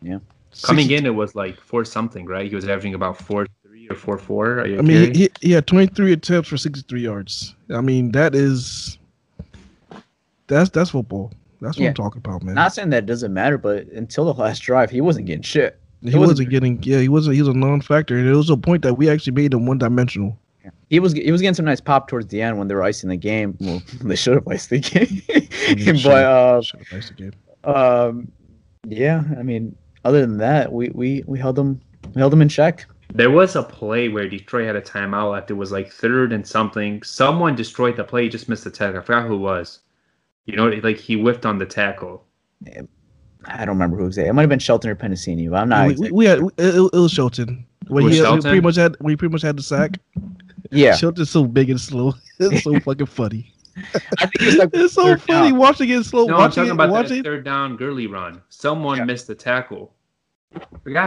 Yeah. 0.00 0.20
Coming 0.62 0.84
60 0.84 0.96
in, 0.96 1.04
it 1.04 1.14
was 1.14 1.34
like 1.34 1.60
four 1.60 1.84
something, 1.84 2.24
right? 2.24 2.48
He 2.48 2.54
was 2.54 2.64
averaging 2.64 2.94
about 2.94 3.18
four 3.18 3.46
three 3.62 3.86
or 3.90 3.96
four 3.96 4.16
four. 4.16 4.62
I 4.62 4.80
mean, 4.80 5.14
he, 5.14 5.28
he 5.42 5.52
had 5.52 5.66
23 5.66 6.14
attempts 6.14 6.48
for 6.48 6.56
63 6.56 7.02
yards. 7.02 7.54
I 7.68 7.82
mean, 7.82 8.12
that 8.12 8.34
is 8.34 8.96
that's 10.48 10.70
that's 10.70 10.90
football. 10.90 11.32
That's 11.60 11.76
what 11.76 11.82
Yeah. 11.84 11.88
I'm 11.88 11.94
talking 11.94 12.18
about, 12.24 12.42
man. 12.42 12.54
Not 12.54 12.74
saying 12.74 12.90
that 12.90 13.04
it 13.04 13.06
doesn't 13.06 13.32
matter, 13.32 13.56
but 13.58 13.86
until 13.88 14.24
the 14.26 14.34
last 14.34 14.60
drive, 14.60 14.90
he 14.90 15.00
wasn't 15.00 15.26
getting 15.26 15.42
shit. 15.42 15.78
he 16.02 16.08
wasn't- 16.08 16.28
wasn't 16.28 16.50
getting. 16.50 16.82
Yeah, 16.82 17.00
he 17.00 17.08
wasn't. 17.08 17.34
He 17.34 17.40
was 17.42 17.48
a 17.48 17.54
non-factor, 17.54 18.16
and 18.16 18.28
it 18.28 18.34
was 18.34 18.50
a 18.50 18.56
point 18.56 18.82
that 18.82 18.94
we 18.94 19.08
actually 19.08 19.32
made 19.32 19.54
him 19.54 19.64
one-dimensional. 19.66 20.38
He 20.90 21.00
was 21.00 21.12
he 21.14 21.32
was 21.32 21.40
getting 21.40 21.54
some 21.54 21.64
nice 21.64 21.80
pop 21.80 22.06
towards 22.08 22.26
the 22.28 22.42
end 22.42 22.58
when 22.58 22.68
they 22.68 22.74
were 22.74 22.82
icing 22.82 23.08
the 23.10 23.16
game. 23.16 23.56
Well, 23.60 23.82
they 24.04 24.14
should 24.16 24.34
have 24.34 24.46
iced 24.48 24.70
the 24.70 24.78
game, 24.80 25.22
but 26.04 26.24
uh, 26.24 26.60
Should've 26.62 26.86
iced 26.92 27.08
the 27.16 27.30
game. 27.30 27.32
um, 27.64 28.30
yeah. 28.86 29.24
I 29.38 29.42
mean, 29.42 29.74
other 30.04 30.20
than 30.20 30.38
that, 30.38 30.72
we 30.72 30.90
we 30.90 31.24
we 31.26 31.38
held 31.38 31.56
them 31.56 31.80
we 32.14 32.20
held 32.20 32.32
them 32.32 32.42
in 32.42 32.48
check. 32.48 32.86
There 33.14 33.30
was 33.30 33.56
a 33.56 33.62
play 33.62 34.08
where 34.08 34.28
Detroit 34.28 34.66
had 34.66 34.76
a 34.76 34.80
timeout 34.80 35.32
left. 35.32 35.50
It 35.50 35.54
was 35.54 35.72
like 35.72 35.90
third 35.90 36.32
and 36.32 36.46
something. 36.46 37.02
Someone 37.02 37.54
destroyed 37.56 37.96
the 37.96 38.04
play. 38.04 38.24
He 38.24 38.28
just 38.28 38.48
missed 38.48 38.64
the 38.64 38.70
tackle. 38.70 39.00
I 39.00 39.02
forgot 39.02 39.26
who 39.26 39.34
it 39.34 39.38
was. 39.38 39.80
You 40.46 40.56
know, 40.56 40.68
like 40.68 40.98
he 40.98 41.14
whiffed 41.20 41.44
on 41.44 41.58
the 41.58 41.66
tackle. 41.66 42.24
I 43.44 43.58
don't 43.64 43.74
remember 43.76 43.96
who 43.96 44.04
was 44.04 44.18
it. 44.18 44.26
It 44.26 44.32
might 44.32 44.42
have 44.42 44.48
been 44.50 44.58
Shelton 44.58 44.90
or 44.90 44.96
Penisini, 44.96 45.50
but 45.50 45.56
I'm 45.56 45.68
not. 45.68 45.88
we, 45.88 45.94
we, 45.96 46.10
we 46.10 46.24
had 46.24 46.38
it, 46.38 46.52
it 46.58 46.92
was 46.98 47.12
Shelton. 47.12 47.64
When 47.88 48.04
he, 48.04 48.16
had- 48.16 48.22
we 48.22 48.24
Shelton? 48.26 48.42
pretty 48.42 48.60
much 48.60 48.76
had 48.76 48.96
we 49.00 49.16
pretty 49.16 49.32
much 49.32 49.42
had 49.42 49.56
the 49.58 49.62
sack. 49.62 49.98
yeah, 50.70 50.96
Shelton's 50.96 51.30
so 51.30 51.44
big 51.44 51.70
and 51.70 51.80
slow. 51.80 52.14
It's 52.38 52.64
so 52.64 52.78
fucking 52.80 53.06
funny. 53.06 53.52
I 54.18 54.26
think 54.26 54.42
it 54.42 54.46
was 54.46 54.56
like 54.56 54.70
It's 54.74 54.92
so 54.94 55.16
funny 55.16 55.50
down. 55.50 55.58
watching 55.58 55.88
it 55.88 56.04
slow. 56.04 56.26
No, 56.26 56.36
I'm 56.36 56.50
talking 56.50 56.66
it, 56.66 56.72
about 56.72 56.90
watching 56.90 57.08
that 57.14 57.18
it. 57.20 57.24
third 57.24 57.44
down 57.44 57.76
Gurley 57.76 58.06
run. 58.06 58.42
Someone 58.50 58.98
Yeah. 58.98 59.04
missed 59.04 59.26
the 59.26 59.34
tackle. 59.34 59.94
I 60.45 60.45
forgot 60.45 60.45
who 60.45 60.45
it 60.45 60.45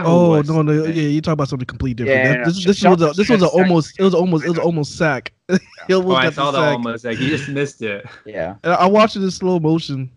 Oh 0.04 0.30
was. 0.30 0.48
no, 0.50 0.62
no, 0.62 0.72
yeah, 0.84 0.90
you 1.02 1.20
talking 1.20 1.32
about 1.34 1.48
something 1.48 1.66
completely 1.66 2.04
different. 2.04 2.24
Yeah, 2.24 2.32
That- 2.32 2.38
yeah, 2.38 2.44
this 2.44 2.58
yeah. 2.60 2.66
this 2.66 2.84
was 2.84 3.02
a 3.02 3.12
this 3.16 3.28
was 3.28 3.42
a 3.42 3.46
almost 3.48 3.98
it 3.98 4.02
was 4.02 4.14
almost 4.14 4.44
it 4.44 4.48
was 4.50 4.58
almost 4.58 4.96
sack. 4.96 5.32
he 5.48 5.94
Oh, 5.94 6.02
almost 6.02 6.18
I 6.18 6.30
saw 6.30 6.50
the 6.50 6.58
the 6.58 6.64
sack. 6.66 6.72
almost. 6.72 7.04
Like 7.04 7.16
he 7.18 7.28
just 7.28 7.48
missed 7.48 7.82
it. 7.82 8.04
Yeah, 8.26 8.56
And 8.62 8.72
I 8.74 8.86
watched 8.86 9.16
it 9.16 9.22
in 9.22 9.30
slow 9.30 9.58
motion 9.58 10.10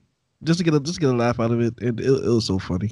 just 0.43 0.57
to 0.59 0.63
get 0.65 0.73
a 0.73 0.79
just 0.79 0.95
to 0.95 1.01
get 1.01 1.09
a 1.09 1.13
laugh 1.15 1.39
out 1.39 1.51
of 1.51 1.61
it, 1.61 1.73
and 1.81 1.99
it, 1.99 2.05
it 2.05 2.27
was 2.27 2.45
so 2.45 2.59
funny. 2.59 2.91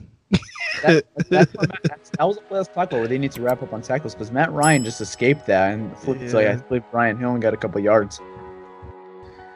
that, 0.84 1.04
that's 1.30 1.54
what 1.54 1.68
Matt, 1.70 1.80
that's, 1.84 2.10
that 2.12 2.24
was 2.26 2.38
the 2.48 2.54
last 2.56 2.74
tackle 2.74 3.00
where 3.00 3.08
they 3.08 3.18
need 3.18 3.34
to 3.34 3.42
wrap 3.42 3.62
up 3.62 3.74
on 3.74 3.82
tackles 3.82 4.16
because 4.16 4.32
Matt 4.32 4.52
Ryan 4.54 4.86
just 4.86 5.02
escaped 5.02 5.46
that 5.48 5.74
and 5.74 5.96
flipped 5.98 6.22
to 6.30 6.36
like 6.36 6.48
I 6.48 6.56
believe 6.56 6.84
Ryan. 6.94 7.18
He 7.20 7.26
only 7.26 7.42
got 7.42 7.54
a 7.54 7.58
couple 7.58 7.82
yards. 7.82 8.22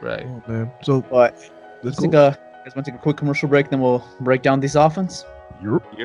Right. 0.02 0.26
Oh 0.26 0.42
man, 0.46 0.70
so 0.82 1.00
But 1.00 1.34
let's 1.34 1.50
let's 1.82 1.98
take 2.02 2.12
a 2.12 2.38
guys 2.64 2.74
want 2.76 2.84
to 2.84 2.90
take 2.92 3.00
a 3.00 3.02
quick 3.02 3.16
commercial 3.16 3.48
break, 3.48 3.70
then 3.70 3.80
we'll 3.80 4.04
break 4.20 4.42
down 4.42 4.60
this 4.60 4.74
offense. 4.74 5.24
Europe. 5.62 5.86
All 5.98 6.04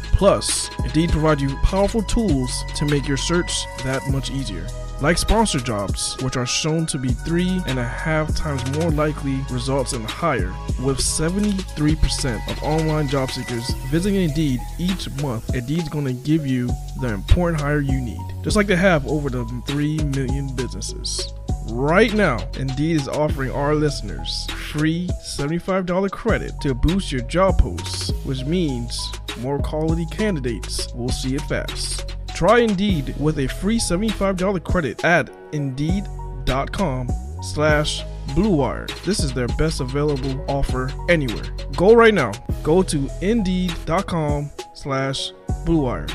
Plus, 0.21 0.69
Indeed 0.83 1.09
provides 1.09 1.41
you 1.41 1.57
powerful 1.63 2.03
tools 2.03 2.63
to 2.75 2.85
make 2.85 3.07
your 3.07 3.17
search 3.17 3.65
that 3.83 4.07
much 4.11 4.29
easier 4.29 4.67
like 5.01 5.17
sponsored 5.17 5.65
jobs, 5.65 6.15
which 6.21 6.37
are 6.37 6.45
shown 6.45 6.85
to 6.85 6.99
be 6.99 7.09
three 7.09 7.59
and 7.65 7.79
a 7.79 7.83
half 7.83 8.35
times 8.35 8.63
more 8.77 8.91
likely 8.91 9.39
results 9.49 9.93
in 9.93 10.03
higher, 10.03 10.53
with 10.79 10.99
73% 10.99 12.51
of 12.51 12.61
online 12.61 13.07
job 13.07 13.31
seekers 13.31 13.67
visiting 13.89 14.21
Indeed 14.21 14.59
each 14.77 15.09
month. 15.23 15.55
Indeed's 15.55 15.89
going 15.89 16.05
to 16.05 16.13
give 16.13 16.45
you 16.45 16.69
the 17.01 17.07
important 17.07 17.59
hire 17.59 17.81
you 17.81 17.99
need, 17.99 18.21
just 18.43 18.55
like 18.55 18.67
they 18.67 18.75
have 18.75 19.07
over 19.07 19.31
the 19.31 19.43
3 19.65 19.97
million 20.03 20.55
businesses. 20.55 21.33
Right 21.71 22.13
now, 22.13 22.47
Indeed 22.59 22.97
is 22.97 23.07
offering 23.07 23.49
our 23.49 23.73
listeners 23.73 24.45
free 24.71 25.07
$75 25.23 26.11
credit 26.11 26.53
to 26.61 26.73
boost 26.75 27.11
your 27.11 27.21
job 27.21 27.57
posts 27.57 28.11
which 28.23 28.45
means 28.45 29.11
more 29.37 29.59
quality 29.59 30.05
candidates 30.07 30.91
will 30.93 31.09
see 31.09 31.35
it 31.35 31.41
fast. 31.41 32.15
Try 32.35 32.59
Indeed 32.59 33.15
with 33.19 33.39
a 33.39 33.47
free 33.47 33.79
$75 33.79 34.63
credit 34.63 35.03
at 35.05 35.29
Indeed.com 35.51 37.09
slash 37.43 38.03
BlueWire. 38.29 38.87
This 39.03 39.19
is 39.19 39.33
their 39.33 39.47
best 39.49 39.81
available 39.81 40.43
offer 40.47 40.91
anywhere. 41.09 41.43
Go 41.75 41.93
right 41.93 42.13
now. 42.13 42.31
Go 42.63 42.81
to 42.83 43.09
Indeed.com 43.21 44.49
slash 44.73 45.31
BlueWire. 45.65 46.09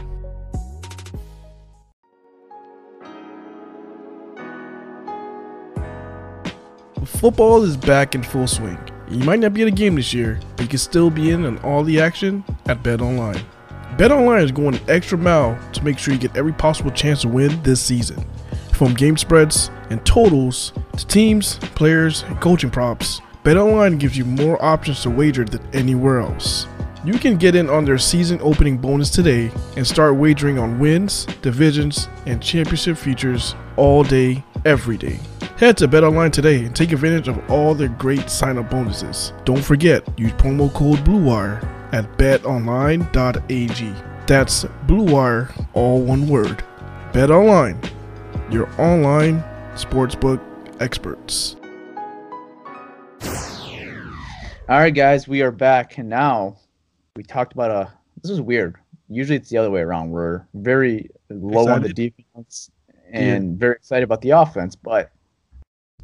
Football 7.05 7.63
is 7.63 7.77
back 7.77 8.15
in 8.15 8.23
full 8.23 8.47
swing. 8.47 8.79
You 9.09 9.25
might 9.25 9.39
not 9.39 9.55
be 9.55 9.63
at 9.63 9.69
a 9.69 9.73
game 9.73 9.95
this 9.95 10.13
year, 10.13 10.41
but 10.57 10.63
you 10.63 10.69
can 10.69 10.79
still 10.79 11.11
be 11.11 11.31
in 11.31 11.45
on 11.45 11.59
all 11.59 11.85
the 11.85 12.01
action 12.01 12.45
at 12.67 12.83
BetOnline. 12.83 13.41
BetOnline 13.97 14.43
is 14.43 14.53
going 14.53 14.75
an 14.75 14.91
extra 14.91 15.17
mile 15.17 15.59
to 15.73 15.85
make 15.85 15.99
sure 15.99 16.13
you 16.13 16.21
get 16.21 16.37
every 16.37 16.53
possible 16.53 16.91
chance 16.91 17.23
to 17.23 17.29
win 17.29 17.63
this 17.63 17.81
season. 17.81 18.25
From 18.73 18.95
game 18.95 19.17
spreads 19.17 19.71
and 19.91 20.05
totals 20.05 20.73
to 20.97 21.07
teams, 21.07 21.59
players, 21.77 22.25
and 22.25 22.41
coaching 22.41 22.71
props, 22.71 23.21
BetOnline 23.45 24.01
gives 24.01 24.19
you 24.19 24.25
more 24.25 24.63
options 24.63 25.03
to 25.03 25.11
wager 25.11 25.45
than 25.45 25.67
anywhere 25.73 26.19
else. 26.19 26.67
You 27.05 27.17
can 27.21 27.37
get 27.37 27.55
in 27.55 27.71
on 27.71 27.85
their 27.85 27.99
season 27.99 28.41
opening 28.43 28.77
bonus 28.77 29.09
today 29.09 29.53
and 29.77 29.87
start 29.87 30.17
wagering 30.17 30.59
on 30.59 30.81
wins, 30.81 31.27
divisions, 31.43 32.09
and 32.27 32.43
championship 32.43 32.97
features 32.97 33.55
all 33.77 34.03
day, 34.03 34.43
every 34.65 34.97
day. 34.97 35.21
Head 35.57 35.79
to 35.79 35.89
BetOnline 35.89 36.33
today 36.33 36.67
and 36.67 36.77
take 36.77 36.93
advantage 36.93 37.29
of 37.29 37.51
all 37.51 37.75
their 37.75 37.89
great 37.89 38.29
sign-up 38.29 38.69
bonuses. 38.69 39.33
Don't 39.47 39.65
forget, 39.65 40.07
use 40.19 40.33
promo 40.33 40.71
code 40.75 40.99
BLUEWIRE 40.99 41.67
at 41.95 42.05
betonline.ag. 42.19 43.95
That's 44.27 44.65
BLUEWIRE, 44.87 45.69
all 45.73 46.03
one 46.03 46.29
word. 46.29 46.63
BetOnline, 47.13 47.91
your 48.51 48.69
online 48.79 49.43
sportsbook 49.77 50.43
experts. 50.83 51.57
All 54.69 54.79
right, 54.79 54.95
guys, 54.95 55.27
we 55.27 55.41
are 55.41 55.51
back, 55.51 55.97
and 55.97 56.11
now 56.11 56.59
we 57.15 57.23
talked 57.23 57.55
about 57.55 57.71
a. 57.71 57.91
This 58.23 58.31
is 58.31 58.43
weird. 58.43 58.77
Usually, 59.09 59.39
it's 59.39 59.49
the 59.49 59.57
other 59.57 59.71
way 59.71 59.81
around. 59.81 60.11
We're 60.11 60.47
very 60.53 61.09
low 61.31 61.67
on 61.67 61.81
the 61.81 61.95
defense 61.95 62.71
and 63.11 63.59
very 63.59 63.77
excited 63.77 64.05
about 64.05 64.21
the 64.21 64.31
offense, 64.31 64.77
but 64.77 65.13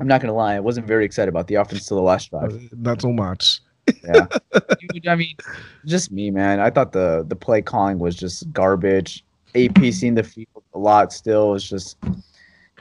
I'm 0.01 0.07
not 0.07 0.21
gonna 0.21 0.35
lie, 0.35 0.55
I 0.55 0.61
wasn't 0.61 0.87
very 0.87 1.05
excited 1.05 1.29
about 1.29 1.47
the 1.47 1.57
offense 1.57 1.87
till 1.87 1.97
the 1.97 2.03
last 2.03 2.33
uh, 2.33 2.41
drive. 2.41 2.73
Not 2.77 3.03
so 3.03 3.13
much. 3.13 3.61
Yeah, 4.05 4.27
Dude, 4.93 5.09
I 5.09 5.17
mean, 5.17 5.37
just 5.85 6.13
me, 6.13 6.31
man. 6.31 6.61
I 6.61 6.71
thought 6.71 6.93
the 6.93 7.25
the 7.29 7.37
play 7.37 7.63
calling 7.63 7.99
was 7.99 8.17
just 8.17 8.51
garbage. 8.53 9.25
AP 9.55 9.73
mm-hmm. 9.73 9.91
seeing 9.91 10.15
the 10.15 10.23
field 10.23 10.63
a 10.73 10.79
lot 10.79 11.13
still 11.13 11.55
is 11.55 11.69
just 11.69 11.99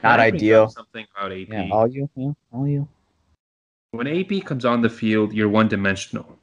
not 0.02 0.20
I 0.20 0.26
ideal. 0.26 0.68
Something 0.68 1.06
about 1.14 1.32
AP. 1.32 1.48
Yeah, 1.48 1.68
all 1.70 1.86
you, 1.86 2.08
yeah, 2.16 2.32
all 2.52 2.66
you. 2.66 2.88
when 3.90 4.06
AP 4.06 4.44
comes 4.44 4.64
on 4.64 4.80
the 4.80 4.90
field, 4.90 5.32
you're 5.32 5.48
one 5.48 5.68
dimensional. 5.68 6.38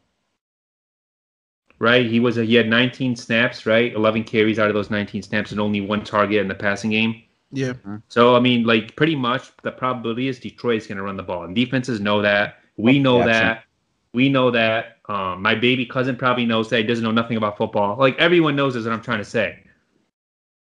Right? 1.79 2.05
He 2.05 2.19
was 2.19 2.38
a, 2.38 2.43
he 2.43 2.55
had 2.55 2.67
19 2.67 3.15
snaps, 3.15 3.65
right? 3.65 3.93
11 3.93 4.25
carries 4.25 4.60
out 4.60 4.67
of 4.67 4.73
those 4.73 4.89
19 4.89 5.21
snaps 5.21 5.51
and 5.51 5.62
only 5.62 5.79
one 5.79 6.03
target 6.03 6.39
in 6.39 6.49
the 6.49 6.55
passing 6.55 6.91
game. 6.91 7.23
Yeah. 7.51 7.73
So 8.09 8.35
I 8.35 8.39
mean, 8.39 8.63
like 8.65 8.95
pretty 8.95 9.15
much 9.15 9.51
the 9.63 9.71
probability 9.71 10.27
is 10.27 10.39
Detroit 10.39 10.77
is 10.77 10.88
going 10.88 10.97
to 10.97 11.03
run 11.03 11.17
the 11.17 11.23
ball, 11.23 11.43
and 11.45 11.55
defenses 11.55 11.99
know 11.99 12.21
that. 12.21 12.59
We 12.77 12.99
know 12.99 13.19
Jackson. 13.23 13.33
that. 13.33 13.63
We 14.13 14.29
know 14.29 14.51
that. 14.51 14.97
Um, 15.07 15.41
my 15.41 15.55
baby 15.55 15.85
cousin 15.85 16.15
probably 16.15 16.45
knows 16.45 16.69
that. 16.69 16.77
He 16.77 16.83
doesn't 16.83 17.03
know 17.03 17.12
nothing 17.12 17.38
about 17.38 17.57
football. 17.57 17.97
Like 17.97 18.17
everyone 18.19 18.55
knows 18.55 18.75
is 18.75 18.85
what 18.85 18.93
I'm 18.93 19.01
trying 19.01 19.17
to 19.19 19.25
say. 19.25 19.59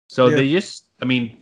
So 0.10 0.28
Yeah. 0.28 0.36
they 0.38 0.52
just, 0.52 0.86
I 1.02 1.06
mean, 1.06 1.38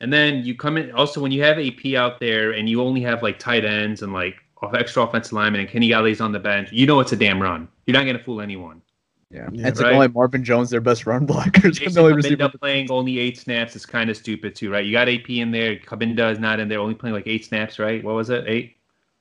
and 0.00 0.12
then 0.12 0.44
you 0.44 0.56
come 0.56 0.76
in. 0.78 0.90
Also, 0.92 1.20
when 1.20 1.30
you 1.32 1.42
have 1.42 1.58
AP 1.58 1.94
out 1.94 2.18
there 2.20 2.52
and 2.52 2.68
you 2.68 2.82
only 2.82 3.02
have 3.02 3.22
like 3.22 3.38
tight 3.38 3.64
ends 3.64 4.02
and 4.02 4.12
like 4.12 4.36
off- 4.62 4.74
extra 4.74 5.02
offensive 5.02 5.32
linemen 5.34 5.60
and 5.62 5.70
Kenny 5.70 5.90
Golladay's 5.90 6.20
on 6.20 6.32
the 6.32 6.38
bench, 6.40 6.72
you 6.72 6.86
know 6.86 7.00
it's 7.00 7.12
a 7.12 7.16
damn 7.16 7.40
run. 7.40 7.68
You're 7.86 7.92
not 7.96 8.04
going 8.04 8.16
to 8.18 8.24
fool 8.24 8.40
anyone. 8.40 8.80
Yeah, 9.30 9.48
Yeah, 9.52 9.68
it's 9.68 9.80
right. 9.80 9.86
like 9.88 9.94
only 9.94 10.08
Marvin 10.08 10.42
Jones, 10.44 10.70
their 10.70 10.80
best 10.80 11.06
run 11.06 11.26
blockers. 11.26 11.74
Jason 11.74 11.94
The 11.94 12.00
only 12.00 12.22
Cabinda 12.22 12.58
playing 12.58 12.90
only 12.90 13.18
eight 13.18 13.38
snaps 13.38 13.76
is 13.76 13.86
kind 13.86 14.10
of 14.10 14.16
stupid 14.16 14.54
too, 14.56 14.70
right? 14.70 14.84
You 14.84 14.92
got 14.92 15.08
AP 15.08 15.30
in 15.30 15.50
there. 15.52 15.76
Cabinda 15.76 16.32
is 16.32 16.38
not 16.38 16.58
in 16.60 16.68
there, 16.68 16.80
only 16.80 16.94
playing 16.94 17.14
like 17.14 17.26
eight 17.26 17.44
snaps, 17.44 17.78
right? 17.78 18.02
What 18.02 18.14
was 18.16 18.30
it? 18.30 18.44
Eight. 18.48 18.76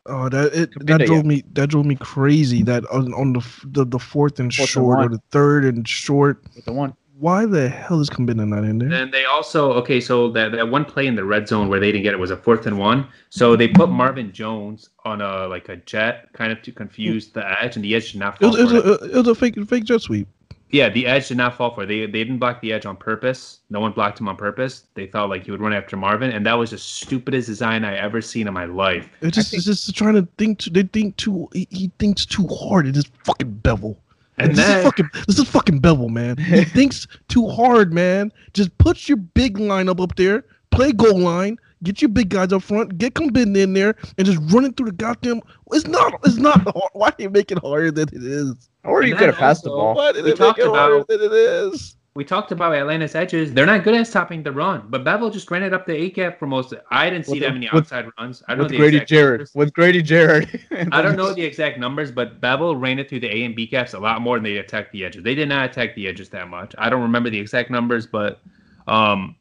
Oh, 0.06 0.28
that 0.30 0.54
it 0.54 0.72
Cabinda, 0.72 0.98
that 0.98 1.06
drove 1.06 1.24
yeah. 1.24 1.30
me 1.30 1.43
that 1.54 1.69
drove 1.69 1.86
me 1.86 1.95
crazy. 1.95 2.63
That 2.63 2.86
on, 2.91 3.13
on 3.13 3.34
the, 3.34 3.45
the 3.65 3.86
the 3.86 4.00
fourth 4.00 4.39
and 4.39 4.52
Fourth 4.54 4.60
and 4.62 4.69
short 4.69 5.06
or 5.06 5.10
the 5.10 5.22
third 5.30 5.65
and 5.65 5.88
short. 5.88 6.43
with 6.56 6.65
the 6.65 6.74
one. 6.74 6.95
Why 7.19 7.45
the 7.45 7.67
hell 7.67 7.99
is 7.99 8.10
Cabinda 8.10 8.47
not 8.47 8.63
in 8.63 8.79
there? 8.79 8.91
And 8.93 9.13
they 9.13 9.25
also 9.25 9.73
okay, 9.73 9.99
so 9.99 10.29
that, 10.32 10.53
that 10.53 10.69
one 10.69 10.86
play 10.86 11.05
in 11.05 11.15
the 11.15 11.25
red 11.25 11.47
zone 11.47 11.67
where 11.67 11.79
they 11.79 11.91
didn't 11.91 12.03
get 12.03 12.13
it 12.13 12.17
was 12.19 12.32
a 12.32 12.38
fourth 12.38 12.65
and 12.65 12.79
one. 12.79 13.08
So 13.29 13.55
they 13.58 13.67
put 13.67 13.89
Marvin 13.89 14.32
Jones 14.32 14.89
on 15.03 15.21
a 15.21 15.47
like 15.47 15.67
a 15.69 15.75
jet, 15.77 16.32
kind 16.34 16.51
of 16.51 16.62
to 16.62 16.71
confuse 16.71 17.27
the 17.29 17.43
edge, 17.62 17.75
and 17.75 17.84
the 17.84 17.93
edge 17.95 18.13
did 18.13 18.19
not 18.19 18.36
It 18.36 18.39
fall. 18.39 18.51
was, 18.51 18.60
it, 18.60 18.63
was 18.63 18.71
for 18.71 18.77
it. 18.77 19.01
a, 19.01 19.05
it 19.13 19.15
was 19.17 19.27
a 19.27 19.36
fake 19.36 19.67
fake 19.67 19.84
jet 19.84 20.01
sweep. 20.01 20.27
Yeah, 20.71 20.88
the 20.88 21.08
edge 21.08 21.29
did 21.29 21.38
not 21.38 21.58
fall 21.58 21.73
for 21.73 21.84
it. 21.84 21.88
They 21.88 22.01
they 22.05 22.23
didn't 22.23 22.38
block 22.38 22.62
the 22.62 22.71
edge 22.71 22.86
on 22.86 22.95
purpose. 22.95 23.60
No 23.69 23.79
one 23.79 23.91
blocked 23.91 24.19
him 24.19 24.27
on 24.29 24.38
purpose. 24.38 24.84
They 24.93 25.08
thought 25.08 25.27
like 25.29 25.43
he 25.43 25.51
would 25.51 25.60
run 25.62 25.73
after 25.73 25.97
Marvin, 25.97 26.29
and 26.32 26.45
that 26.45 26.53
was 26.53 26.69
the 26.71 26.77
stupidest 26.77 27.47
design 27.47 27.84
I 27.84 27.97
ever 27.97 28.21
seen 28.21 28.47
in 28.47 28.53
my 28.53 28.65
life. 28.65 29.10
It 29.21 29.32
just 29.32 29.53
it's 29.53 29.65
just 29.65 29.93
trying 29.95 30.13
to 30.13 30.27
think. 30.38 30.60
Too, 30.60 30.69
they 30.69 30.84
think 30.84 31.17
too. 31.17 31.49
He, 31.53 31.67
he 31.71 31.91
thinks 31.99 32.25
too 32.25 32.47
hard. 32.47 32.86
It 32.88 32.95
is 32.95 33.05
fucking 33.25 33.62
Bevell. 33.63 33.97
And 34.39 34.52
this 34.56 34.65
then- 34.65 34.80
is 34.80 34.84
fucking 34.86 35.10
this 35.28 35.39
is 35.39 35.49
fucking 35.49 35.82
Bevell, 35.82 36.10
man. 36.10 36.38
He 36.38 36.63
thinks 36.78 37.08
too 37.28 37.47
hard, 37.49 37.93
man. 37.93 38.32
Just 38.54 38.75
put 38.78 39.08
your 39.08 39.17
big 39.17 39.58
lineup 39.58 40.02
up 40.02 40.15
there. 40.15 40.45
Play 40.71 40.91
goal 40.91 41.19
line. 41.19 41.58
Get 41.82 42.02
your 42.02 42.10
big 42.10 42.30
guys 42.30 42.52
up 42.52 42.62
front. 42.63 42.97
Get 42.97 43.13
Cabinda 43.13 43.58
in 43.63 43.71
there 43.73 43.95
and 44.17 44.28
just 44.28 44.39
run 44.54 44.65
it 44.65 44.75
through 44.75 44.88
the 44.88 44.91
goddamn. 44.91 45.39
It's 45.71 45.88
not. 45.88 46.13
It's 46.25 46.36
not 46.36 46.62
hard. 46.63 46.89
Why 46.93 47.10
do 47.12 47.23
you 47.23 47.30
make 47.30 47.52
it 47.52 47.60
harder 47.60 47.89
than 47.91 48.10
it 48.10 48.23
is? 48.23 48.69
Or 48.84 49.02
you 49.02 49.12
And 49.12 49.17
could 49.19 49.25
then 49.28 49.34
have 49.34 49.39
passed 49.39 49.63
the 49.63 49.69
ball. 49.69 49.95
Why 49.95 50.12
did 50.12 50.25
We 50.25 50.32
it 50.32 50.34
make 50.34 50.38
talked 50.39 50.60
it 50.60 50.67
harder 50.67 51.04
than 51.08 51.21
it 51.21 51.32
is? 51.32 51.95
We 52.19 52.25
talked 52.25 52.51
about 52.51 52.73
Atlanta's 52.75 53.15
edges. 53.15 53.53
They're 53.53 53.65
not 53.65 53.86
good 53.86 53.95
at 53.95 54.05
stopping 54.05 54.43
the 54.43 54.51
run, 54.51 54.84
but 54.89 55.05
Bevell 55.05 55.32
just 55.32 55.49
ran 55.49 55.63
it 55.63 55.73
up 55.73 55.86
the 55.86 55.95
A 55.95 56.10
gap 56.10 56.38
for 56.38 56.47
most. 56.47 56.73
I 56.91 57.10
didn't 57.10 57.27
see 57.27 57.32
With 57.32 57.39
that 57.39 57.47
the- 57.47 57.53
many 57.53 57.69
with- 57.71 57.84
outside 57.84 58.08
runs. 58.19 58.43
I 58.45 58.51
don't 58.51 58.58
know 58.58 58.63
With 58.65 58.71
the 58.71 58.77
Grady 58.77 58.99
Jarrett. 59.05 59.32
numbers. 59.39 59.51
With 59.55 59.73
Grady 59.73 60.01
Jarrett. 60.01 60.49
I 60.91 61.01
don't 61.01 61.15
know 61.15 61.34
the 61.34 61.43
exact 61.43 61.79
numbers, 61.79 62.12
but 62.12 62.41
Bevell 62.41 62.77
ran 62.77 62.99
it 62.99 63.08
through 63.08 63.21
the 63.21 63.34
A 63.34 63.45
and 63.45 63.55
B 63.55 63.65
gaps 63.67 63.93
a 63.93 63.99
lot 63.99 64.21
more 64.21 64.36
than 64.36 64.43
they 64.43 64.58
attacked 64.58 64.91
the 64.91 65.05
edges. 65.05 65.23
They 65.23 65.34
did 65.34 65.47
not 65.47 65.63
attack 65.69 65.95
the 65.95 66.10
edges 66.10 66.27
that 66.32 66.49
much. 66.49 66.75
I 66.77 66.89
don't 66.89 67.01
remember 67.03 67.29
the 67.29 67.39
exact 67.39 67.71
numbers, 67.71 68.05
but 68.05 68.41
um, 68.89 69.38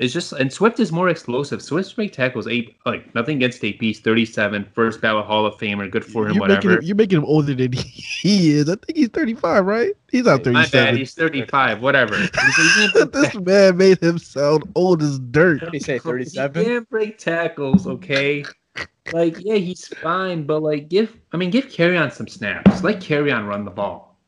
it's 0.00 0.14
just 0.14 0.32
and 0.32 0.50
Swift 0.52 0.80
is 0.80 0.90
more 0.90 1.10
explosive. 1.10 1.60
Swift's 1.60 1.92
break 1.92 2.12
tackles 2.12 2.46
eight 2.46 2.76
like 2.86 3.14
nothing 3.14 3.36
against 3.36 3.62
AP. 3.62 3.76
He's 3.80 4.00
37, 4.00 4.66
first 4.74 5.00
ballot 5.00 5.26
Hall 5.26 5.44
of 5.44 5.54
Famer. 5.54 5.90
Good 5.90 6.04
for 6.04 6.26
him. 6.26 6.34
You're 6.34 6.46
making 6.46 6.56
whatever. 6.56 6.78
him, 6.80 6.82
you're 6.84 6.96
making 6.96 7.18
him 7.18 7.24
older 7.26 7.54
than 7.54 7.72
he 7.74 8.52
is. 8.52 8.68
I 8.68 8.76
think 8.76 8.96
he's 8.96 9.08
35, 9.08 9.66
right? 9.66 9.92
He's 10.10 10.24
not 10.24 10.42
37. 10.42 10.52
My 10.54 10.62
bad. 10.62 10.94
37. 10.94 10.96
He's 10.96 11.14
35. 11.14 11.82
Whatever. 11.82 12.16
He's- 12.18 12.92
he's- 12.92 13.08
this 13.12 13.34
man 13.36 13.76
made 13.76 14.02
him 14.02 14.18
sound 14.18 14.64
old 14.74 15.02
as 15.02 15.18
dirt. 15.18 15.60
What 15.62 15.72
did 15.72 15.78
he 15.78 15.84
say? 15.84 15.94
He 15.94 15.98
37? 15.98 16.64
can't 16.64 16.88
break 16.88 17.18
tackles, 17.18 17.86
okay? 17.86 18.44
like, 19.12 19.36
yeah, 19.40 19.56
he's 19.56 19.86
fine, 19.88 20.44
but 20.44 20.62
like, 20.62 20.88
give 20.88 21.16
I 21.32 21.36
mean, 21.36 21.50
give 21.50 21.66
Kerryon 21.66 22.12
some 22.12 22.26
snaps. 22.28 22.82
Let 22.82 23.00
Kerryon 23.00 23.46
run 23.46 23.64
the 23.64 23.70
ball. 23.70 24.18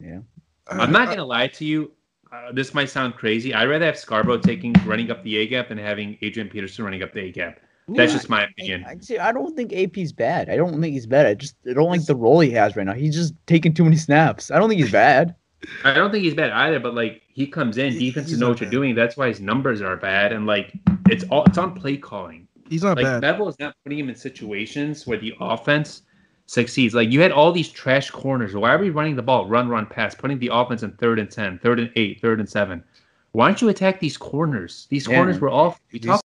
Yeah. 0.00 0.20
I'm 0.68 0.92
not 0.92 1.08
uh, 1.08 1.10
gonna 1.12 1.24
lie 1.24 1.48
to 1.48 1.64
you. 1.64 1.92
Uh, 2.34 2.50
this 2.52 2.74
might 2.74 2.90
sound 2.90 3.14
crazy. 3.14 3.54
I'd 3.54 3.68
rather 3.68 3.84
have 3.86 3.98
Scarborough 3.98 4.38
taking 4.38 4.72
running 4.84 5.10
up 5.10 5.22
the 5.22 5.36
A 5.38 5.46
gap 5.46 5.68
than 5.68 5.78
having 5.78 6.18
Adrian 6.20 6.48
Peterson 6.48 6.84
running 6.84 7.02
up 7.02 7.12
the 7.12 7.20
A 7.20 7.30
gap. 7.30 7.60
That's 7.88 8.12
Yeah, 8.12 8.18
just 8.18 8.28
my 8.28 8.44
opinion. 8.44 8.84
I, 8.88 8.96
see, 8.98 9.18
I 9.18 9.30
don't 9.30 9.54
think 9.54 9.72
AP's 9.72 10.12
bad. 10.12 10.48
I 10.48 10.56
don't 10.56 10.80
think 10.80 10.94
he's 10.94 11.06
bad. 11.06 11.26
I 11.26 11.34
just 11.34 11.54
I 11.68 11.74
don't 11.74 11.88
like 11.90 12.04
the 12.06 12.16
role 12.16 12.40
he 12.40 12.50
has 12.52 12.74
right 12.76 12.86
now. 12.86 12.94
He's 12.94 13.14
just 13.14 13.34
taking 13.46 13.72
too 13.72 13.84
many 13.84 13.96
snaps. 13.96 14.50
I 14.50 14.58
don't 14.58 14.68
think 14.68 14.80
he's 14.80 14.90
bad. 14.90 15.34
I 15.84 15.94
don't 15.94 16.10
think 16.10 16.24
he's 16.24 16.34
bad 16.34 16.50
either, 16.50 16.80
but 16.80 16.94
like 16.94 17.22
he 17.28 17.46
comes 17.46 17.78
in, 17.78 17.92
He- 17.92 18.06
defenses 18.08 18.32
he's 18.32 18.40
know 18.40 18.46
not 18.48 18.52
what 18.54 18.60
you're 18.62 18.70
doing. 18.70 18.94
That's 18.94 19.16
why 19.16 19.28
his 19.28 19.40
numbers 19.40 19.80
are 19.82 19.96
bad, 19.96 20.32
and 20.32 20.46
like 20.46 20.72
it's 21.08 21.24
all 21.30 21.44
it's 21.44 21.58
on 21.58 21.74
play 21.74 21.96
calling. 21.96 22.48
He's 22.68 22.82
not 22.82 22.96
like 22.96 23.04
bad. 23.04 23.22
Bevell 23.22 23.48
is 23.48 23.58
not 23.60 23.76
putting 23.84 23.98
him 23.98 24.08
in 24.08 24.16
situations 24.16 25.06
where 25.06 25.18
the 25.18 25.34
offense 25.40 26.02
succeeds. 26.46 26.94
Like 26.94 27.10
you 27.10 27.20
had 27.20 27.32
all 27.32 27.52
these 27.52 27.68
trash 27.70 28.10
corners. 28.10 28.54
Why 28.54 28.70
are 28.72 28.78
we 28.78 28.90
running 28.90 29.16
the 29.16 29.22
ball? 29.22 29.46
Run, 29.48 29.68
run, 29.68 29.86
pass, 29.86 30.14
putting 30.14 30.38
the 30.38 30.50
offense 30.52 30.82
in 30.82 30.92
third 30.92 31.18
and 31.18 31.30
10, 31.30 31.58
third 31.60 31.80
and 31.80 31.90
eight, 31.96 32.20
third 32.20 32.40
and 32.40 32.48
seven. 32.48 32.82
Why 33.32 33.48
don't 33.48 33.60
you 33.60 33.68
attack 33.68 34.00
these 34.00 34.16
corners? 34.16 34.86
These 34.90 35.08
Yeah. 35.08 35.16
corners 35.16 35.40
were 35.40 35.48
all 35.50 35.76
we 35.92 35.98
These- 35.98 36.06
talked 36.08 36.22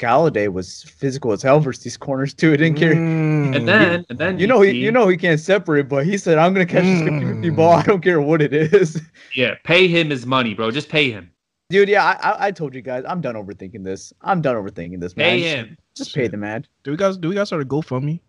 Golladay 0.00 0.46
was 0.52 0.84
physical 0.84 1.32
as 1.32 1.42
hell 1.42 1.58
versus 1.58 1.82
these 1.82 1.96
corners 1.96 2.32
too. 2.32 2.52
It 2.52 2.58
didn't 2.58 2.78
care. 2.78 2.94
Mm. 2.94 3.56
and 3.56 3.66
then 3.66 4.06
and 4.08 4.16
then 4.18 4.38
You 4.38 4.46
know 4.46 4.60
he 4.60 4.70
you 4.70 4.92
know 4.92 5.08
he 5.08 5.16
can't 5.16 5.40
separate, 5.40 5.88
but 5.88 6.06
he 6.06 6.16
said 6.16 6.38
I'm 6.38 6.52
gonna 6.54 6.66
catch 6.66 6.84
this 6.84 7.00
50 7.00 7.50
ball. 7.50 7.72
I 7.72 7.82
don't 7.82 8.00
care 8.00 8.20
what 8.20 8.40
it 8.40 8.52
is. 8.52 9.02
yeah, 9.34 9.54
pay 9.64 9.88
him 9.88 10.10
his 10.10 10.24
money, 10.24 10.54
bro. 10.54 10.70
Just 10.70 10.88
pay 10.88 11.10
him. 11.10 11.32
Dude, 11.70 11.88
yeah, 11.88 12.04
I, 12.04 12.30
I 12.30 12.46
I 12.46 12.50
told 12.52 12.74
you 12.76 12.80
guys, 12.80 13.02
I'm 13.08 13.20
done 13.20 13.34
overthinking 13.34 13.82
this. 13.82 14.12
I'm 14.22 14.40
done 14.40 14.54
overthinking 14.54 15.00
this, 15.00 15.16
man. 15.16 15.30
Pay 15.30 15.40
Just- 15.42 15.56
him. 15.56 15.76
Just 15.96 16.14
pay 16.14 16.28
the 16.28 16.36
man. 16.36 16.64
Do 16.84 16.92
we 16.92 16.96
guys 16.96 17.16
do 17.16 17.28
we 17.30 17.34
guys 17.34 17.48
start 17.48 17.62
a 17.62 17.64
GoFundMe? 17.66 18.20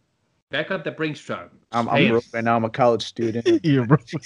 Back 0.51 0.71
up 0.71 0.83
the 0.83 0.89
Brinks 0.89 1.19
truck. 1.19 1.51
I'm, 1.71 1.85
Hey, 1.87 2.05
I'm 2.05 2.11
broke 2.11 2.23
right 2.33 2.43
now. 2.43 2.55
I'm 2.55 2.65
a 2.65 2.71
college 2.71 3.03
student. 3.05 3.47
yeah, 3.63 3.85
bro. 3.85 3.97
So 4.07 4.23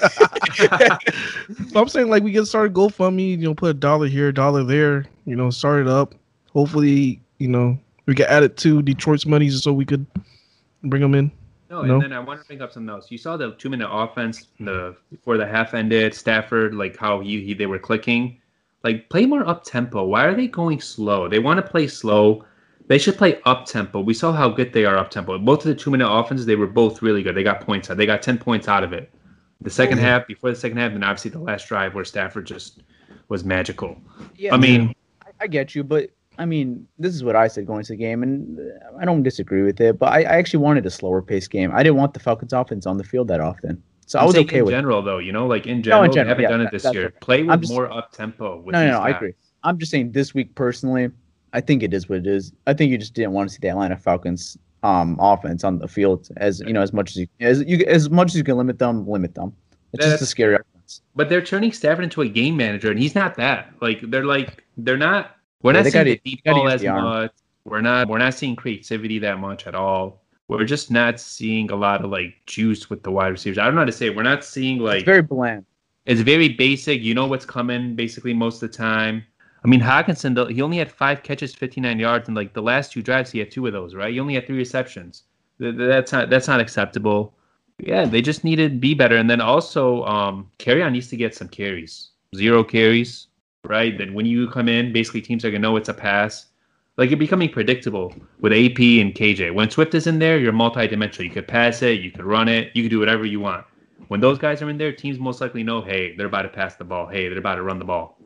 I'm 1.76 1.90
saying 1.90 2.10
like 2.10 2.24
we 2.24 2.32
can 2.32 2.46
start 2.46 2.72
GoFundMe, 2.74 3.32
you 3.32 3.38
know, 3.38 3.54
put 3.54 3.72
a 3.72 3.74
dollar 3.74 4.08
here, 4.08 4.30
a 4.30 4.34
dollar 4.34 4.64
there, 4.64 5.06
you 5.26 5.36
know, 5.36 5.50
start 5.50 5.82
it 5.82 5.88
up. 5.90 6.16
Hopefully, 6.54 7.22
you 7.40 7.50
know, 7.50 7.78
we 8.06 8.16
can 8.16 8.26
add 8.28 8.44
it 8.44 8.56
to 8.58 8.82
Detroit's 8.82 9.26
money 9.26 9.50
so 9.50 9.74
we 9.74 9.84
could 9.84 10.06
bring 10.86 11.02
them 11.02 11.14
in. 11.14 11.30
No, 11.70 11.82
No? 11.82 11.96
and 11.96 12.04
then 12.04 12.14
I 12.14 12.20
want 12.20 12.40
to 12.40 12.48
bring 12.48 12.62
up 12.62 12.72
something 12.72 12.90
else. 12.90 13.12
You 13.12 13.18
saw 13.18 13.36
the 13.36 13.52
two 13.56 13.70
minute 13.70 13.90
offense 13.92 14.48
the 14.62 14.96
before 15.12 15.38
the 15.38 15.46
half 15.46 15.74
ended. 15.74 16.14
Stafford, 16.14 16.74
like 16.74 16.96
how 16.96 17.20
he, 17.20 17.42
he 17.42 17.54
they 17.54 17.66
were 17.66 17.80
clicking, 17.80 18.40
like 18.86 19.10
play 19.10 19.26
more 19.26 19.46
up 19.46 19.66
tempo. 19.66 20.06
Why 20.06 20.24
are 20.24 20.36
they 20.36 20.48
going 20.48 20.80
slow? 20.80 21.28
They 21.28 21.40
want 21.40 21.58
to 21.58 21.70
play 21.70 21.88
slow. 21.88 22.46
They 22.88 22.98
should 22.98 23.18
play 23.18 23.40
up 23.46 23.66
tempo. 23.66 24.02
We 24.02 24.14
saw 24.14 24.34
how 24.34 24.50
good 24.50 24.74
they 24.74 24.86
are 24.86 24.98
up 24.98 25.10
tempo. 25.10 25.38
Both 25.40 25.60
of 25.60 25.66
the 25.66 25.76
two 25.76 25.90
minute 25.92 26.10
offenses, 26.12 26.46
they 26.46 26.56
were 26.58 26.68
both 26.68 27.02
really 27.02 27.24
good. 27.24 27.36
They 27.36 27.44
got 27.44 27.62
points 27.62 27.90
out. 27.90 27.98
They 27.98 28.06
got 28.06 28.22
ten 28.22 28.38
points 28.38 28.68
out 28.68 28.84
of 28.84 28.92
it. 28.94 29.14
The 29.62 29.70
second 29.70 30.00
Yeah. 30.00 30.04
half, 30.06 30.28
before 30.28 30.50
the 30.50 30.56
second 30.56 30.78
half, 30.78 30.92
and 30.92 31.04
obviously 31.04 31.32
the 31.32 31.40
last 31.40 31.68
drive 31.68 31.96
where 31.96 32.04
Stafford 32.04 32.46
just 32.46 32.84
was 33.30 33.46
magical. 33.46 33.98
Yeah, 34.36 34.54
I 34.54 34.58
mean, 34.58 34.94
I, 35.26 35.30
I 35.42 35.48
get 35.48 35.74
you, 35.76 35.84
but 35.84 36.10
I 36.38 36.46
mean, 36.46 36.86
this 37.00 37.16
is 37.16 37.24
what 37.24 37.36
I 37.38 37.48
said 37.48 37.66
going 37.66 37.80
into 37.80 37.94
the 37.94 37.98
game, 37.98 38.22
and 38.24 38.60
uh, 38.60 38.98
I 39.00 39.06
don't 39.06 39.24
disagree 39.24 39.62
with 39.62 39.80
it. 39.80 39.98
But 39.98 40.12
I, 40.12 40.20
I 40.24 40.36
actually 40.38 40.60
wanted 40.60 40.86
a 40.86 40.90
slower 40.90 41.22
paced 41.22 41.52
game. 41.52 41.72
I 41.74 41.84
didn't 41.84 41.96
want 41.98 42.14
the 42.14 42.20
Falcons' 42.20 42.52
offense 42.54 42.86
on 42.86 42.98
the 42.98 43.04
field 43.06 43.30
that 43.30 43.40
often, 43.40 43.82
so 44.06 44.20
I 44.20 44.24
I'm 44.24 44.28
was 44.28 44.36
okay 44.36 44.58
in 44.58 44.66
with. 44.66 44.74
general, 44.74 45.02
though. 45.02 45.20
You 45.20 45.32
know, 45.32 45.48
like 45.48 45.66
in 45.68 45.78
No, 45.78 45.84
general, 45.84 46.04
in 46.04 46.10
they 46.10 46.16
general, 46.16 46.28
haven't 46.30 46.44
yeah, 46.44 46.50
done 46.50 46.62
it 46.62 46.72
this 46.72 46.94
year. 46.94 47.12
Play 47.22 47.44
with 47.44 47.62
just- 47.62 47.72
more 47.72 47.90
up 47.90 48.12
tempo. 48.12 48.60
With 48.60 48.74
No, 48.74 48.84
no, 48.86 48.92
no, 48.92 49.00
I 49.00 49.10
agree. 49.12 49.34
I'm 49.64 49.78
just 49.78 49.92
saying 49.92 50.12
this 50.12 50.34
week 50.34 50.54
personally, 50.56 51.10
I 51.54 51.62
think 51.62 51.84
it 51.84 51.94
is 51.94 52.10
what 52.10 52.18
it 52.20 52.28
is. 52.28 52.52
I 52.68 52.74
think 52.74 52.92
you 52.92 52.98
just 52.98 53.14
didn't 53.14 53.32
want 53.32 53.48
to 53.50 53.54
see 53.56 53.60
the 53.62 53.70
Atlanta 53.70 53.98
Falcons 53.98 54.58
um 54.84 55.16
offense 55.22 55.64
on 55.64 55.80
the 55.80 55.88
field 55.88 56.28
as 56.38 56.60
you 56.68 56.74
know 56.74 56.82
as 56.82 56.92
much 56.92 57.12
as 57.12 57.16
you 57.18 57.28
as 57.40 57.64
you 57.66 57.86
as 57.88 58.10
much 58.10 58.32
as 58.32 58.36
you 58.36 58.44
can 58.44 58.58
limit 58.58 58.80
them, 58.80 59.08
limit 59.08 59.34
them. 59.36 59.54
It's 59.94 60.06
just 60.06 60.22
a 60.22 60.26
scary 60.26 60.56
offense. 60.56 61.02
But 61.16 61.30
they're 61.30 61.42
turning 61.42 61.72
Stafford 61.72 62.04
into 62.04 62.22
a 62.22 62.28
game 62.28 62.58
manager, 62.58 62.92
and 62.92 63.00
he's 63.00 63.16
not 63.16 63.36
that. 63.38 63.72
Like 63.82 64.02
they're 64.10 64.26
like 64.26 64.64
they're 64.78 64.98
not. 64.98 65.36
We're 65.62 65.72
Yeah, 65.72 65.78
not 65.80 65.84
seeing 65.86 65.94
gotta- 65.94 66.10
the 66.24 66.30
deep 66.32 66.44
ball 66.44 66.68
as 66.68 66.82
the 66.82 66.90
much. 66.92 67.32
We're 67.66 67.80
not. 67.82 68.10
We're 68.10 68.18
not 68.18 68.34
seeing 68.34 68.56
creativity 68.58 69.20
that 69.20 69.40
much 69.40 69.68
at 69.68 69.76
all. 69.76 70.22
We're 70.50 70.66
just 70.66 70.92
not 70.92 71.20
seeing 71.22 71.72
a 71.72 71.76
lot 71.76 72.04
of 72.04 72.12
like 72.12 72.34
juice 72.48 72.90
with 72.90 73.02
the 73.04 73.12
wide 73.12 73.30
receivers. 73.30 73.58
I 73.58 73.64
don't 73.66 73.76
know 73.76 73.82
how 73.82 73.86
to 73.86 73.92
say. 73.94 74.08
It. 74.08 74.16
We're 74.16 74.24
not 74.24 74.44
seeing 74.44 74.80
like 74.80 74.98
It's 74.98 75.06
very 75.06 75.22
bland. 75.22 75.66
it's 76.06 76.20
very 76.20 76.50
basic. 76.50 77.02
You 77.02 77.14
know 77.14 77.28
what's 77.28 77.46
coming 77.46 77.96
basically 77.96 78.34
most 78.34 78.62
of 78.62 78.70
the 78.72 78.78
time. 78.78 79.24
I 79.64 79.68
mean, 79.68 79.80
Hockenson, 79.80 80.52
he 80.52 80.62
only 80.62 80.78
had 80.78 80.92
five 80.92 81.24
catches, 81.24 81.56
59 81.56 81.98
yards, 81.98 82.28
and 82.28 82.36
like 82.36 82.54
the 82.54 82.62
last 82.62 82.92
two 82.92 83.02
drives, 83.02 83.32
he 83.32 83.40
had 83.40 83.50
two 83.50 83.66
of 83.66 83.74
those, 83.74 83.96
right? 83.96 84.12
He 84.12 84.20
only 84.20 84.34
had 84.34 84.46
three 84.46 84.58
receptions. 84.58 85.24
Th- 85.60 85.76
th- 85.76 85.88
That's 85.88 86.12
not 86.12 86.30
that's 86.30 86.48
not 86.48 86.60
acceptable. 86.60 87.34
Yeah, 87.80 88.06
they 88.06 88.22
just 88.22 88.44
need 88.44 88.58
to 88.58 88.70
be 88.70 88.94
better. 88.94 89.16
And 89.16 89.30
then 89.30 89.42
also, 89.42 90.04
um, 90.06 90.50
Kerryon 90.60 90.92
needs 90.92 91.08
to 91.10 91.18
get 91.18 91.34
some 91.34 91.48
carries. 91.48 92.10
Zero 92.36 92.64
carries, 92.64 93.28
right? 93.64 93.98
Then 93.98 94.14
when 94.14 94.26
you 94.26 94.50
come 94.50 94.68
in, 94.68 94.92
basically 94.92 95.22
teams 95.22 95.46
are 95.46 95.50
gonna 95.52 95.60
know 95.60 95.78
it's 95.78 95.90
a 95.90 95.94
pass. 95.94 96.48
Like 96.98 97.10
you're 97.10 97.18
becoming 97.18 97.50
predictable 97.50 98.14
with 98.40 98.52
AP 98.54 98.80
and 99.02 99.16
KJ. 99.16 99.54
When 99.54 99.70
Swift 99.70 99.96
is 99.96 100.06
in 100.08 100.20
there, 100.20 100.38
you're 100.38 100.52
multi-dimensional. 100.52 101.26
You 101.26 101.34
could 101.34 101.48
pass 101.48 101.82
it, 101.82 102.02
you 102.02 102.12
could 102.12 102.26
run 102.26 102.48
it, 102.48 102.70
you 102.76 102.84
could 102.84 102.92
do 102.92 103.00
whatever 103.00 103.26
you 103.26 103.40
want. 103.40 103.66
When 104.10 104.20
those 104.20 104.38
guys 104.38 104.62
are 104.62 104.70
in 104.70 104.78
there, 104.78 104.92
teams 104.92 105.18
most 105.18 105.42
likely 105.42 105.64
know, 105.64 105.82
hey, 105.82 106.16
they're 106.16 106.28
about 106.28 106.44
to 106.44 106.50
pass 106.50 106.76
the 106.76 106.84
ball. 106.84 107.08
Hey, 107.08 107.30
they're 107.30 107.40
about 107.40 107.56
to 107.56 107.64
run 107.64 107.80
the 107.80 107.86
ball. 107.86 108.18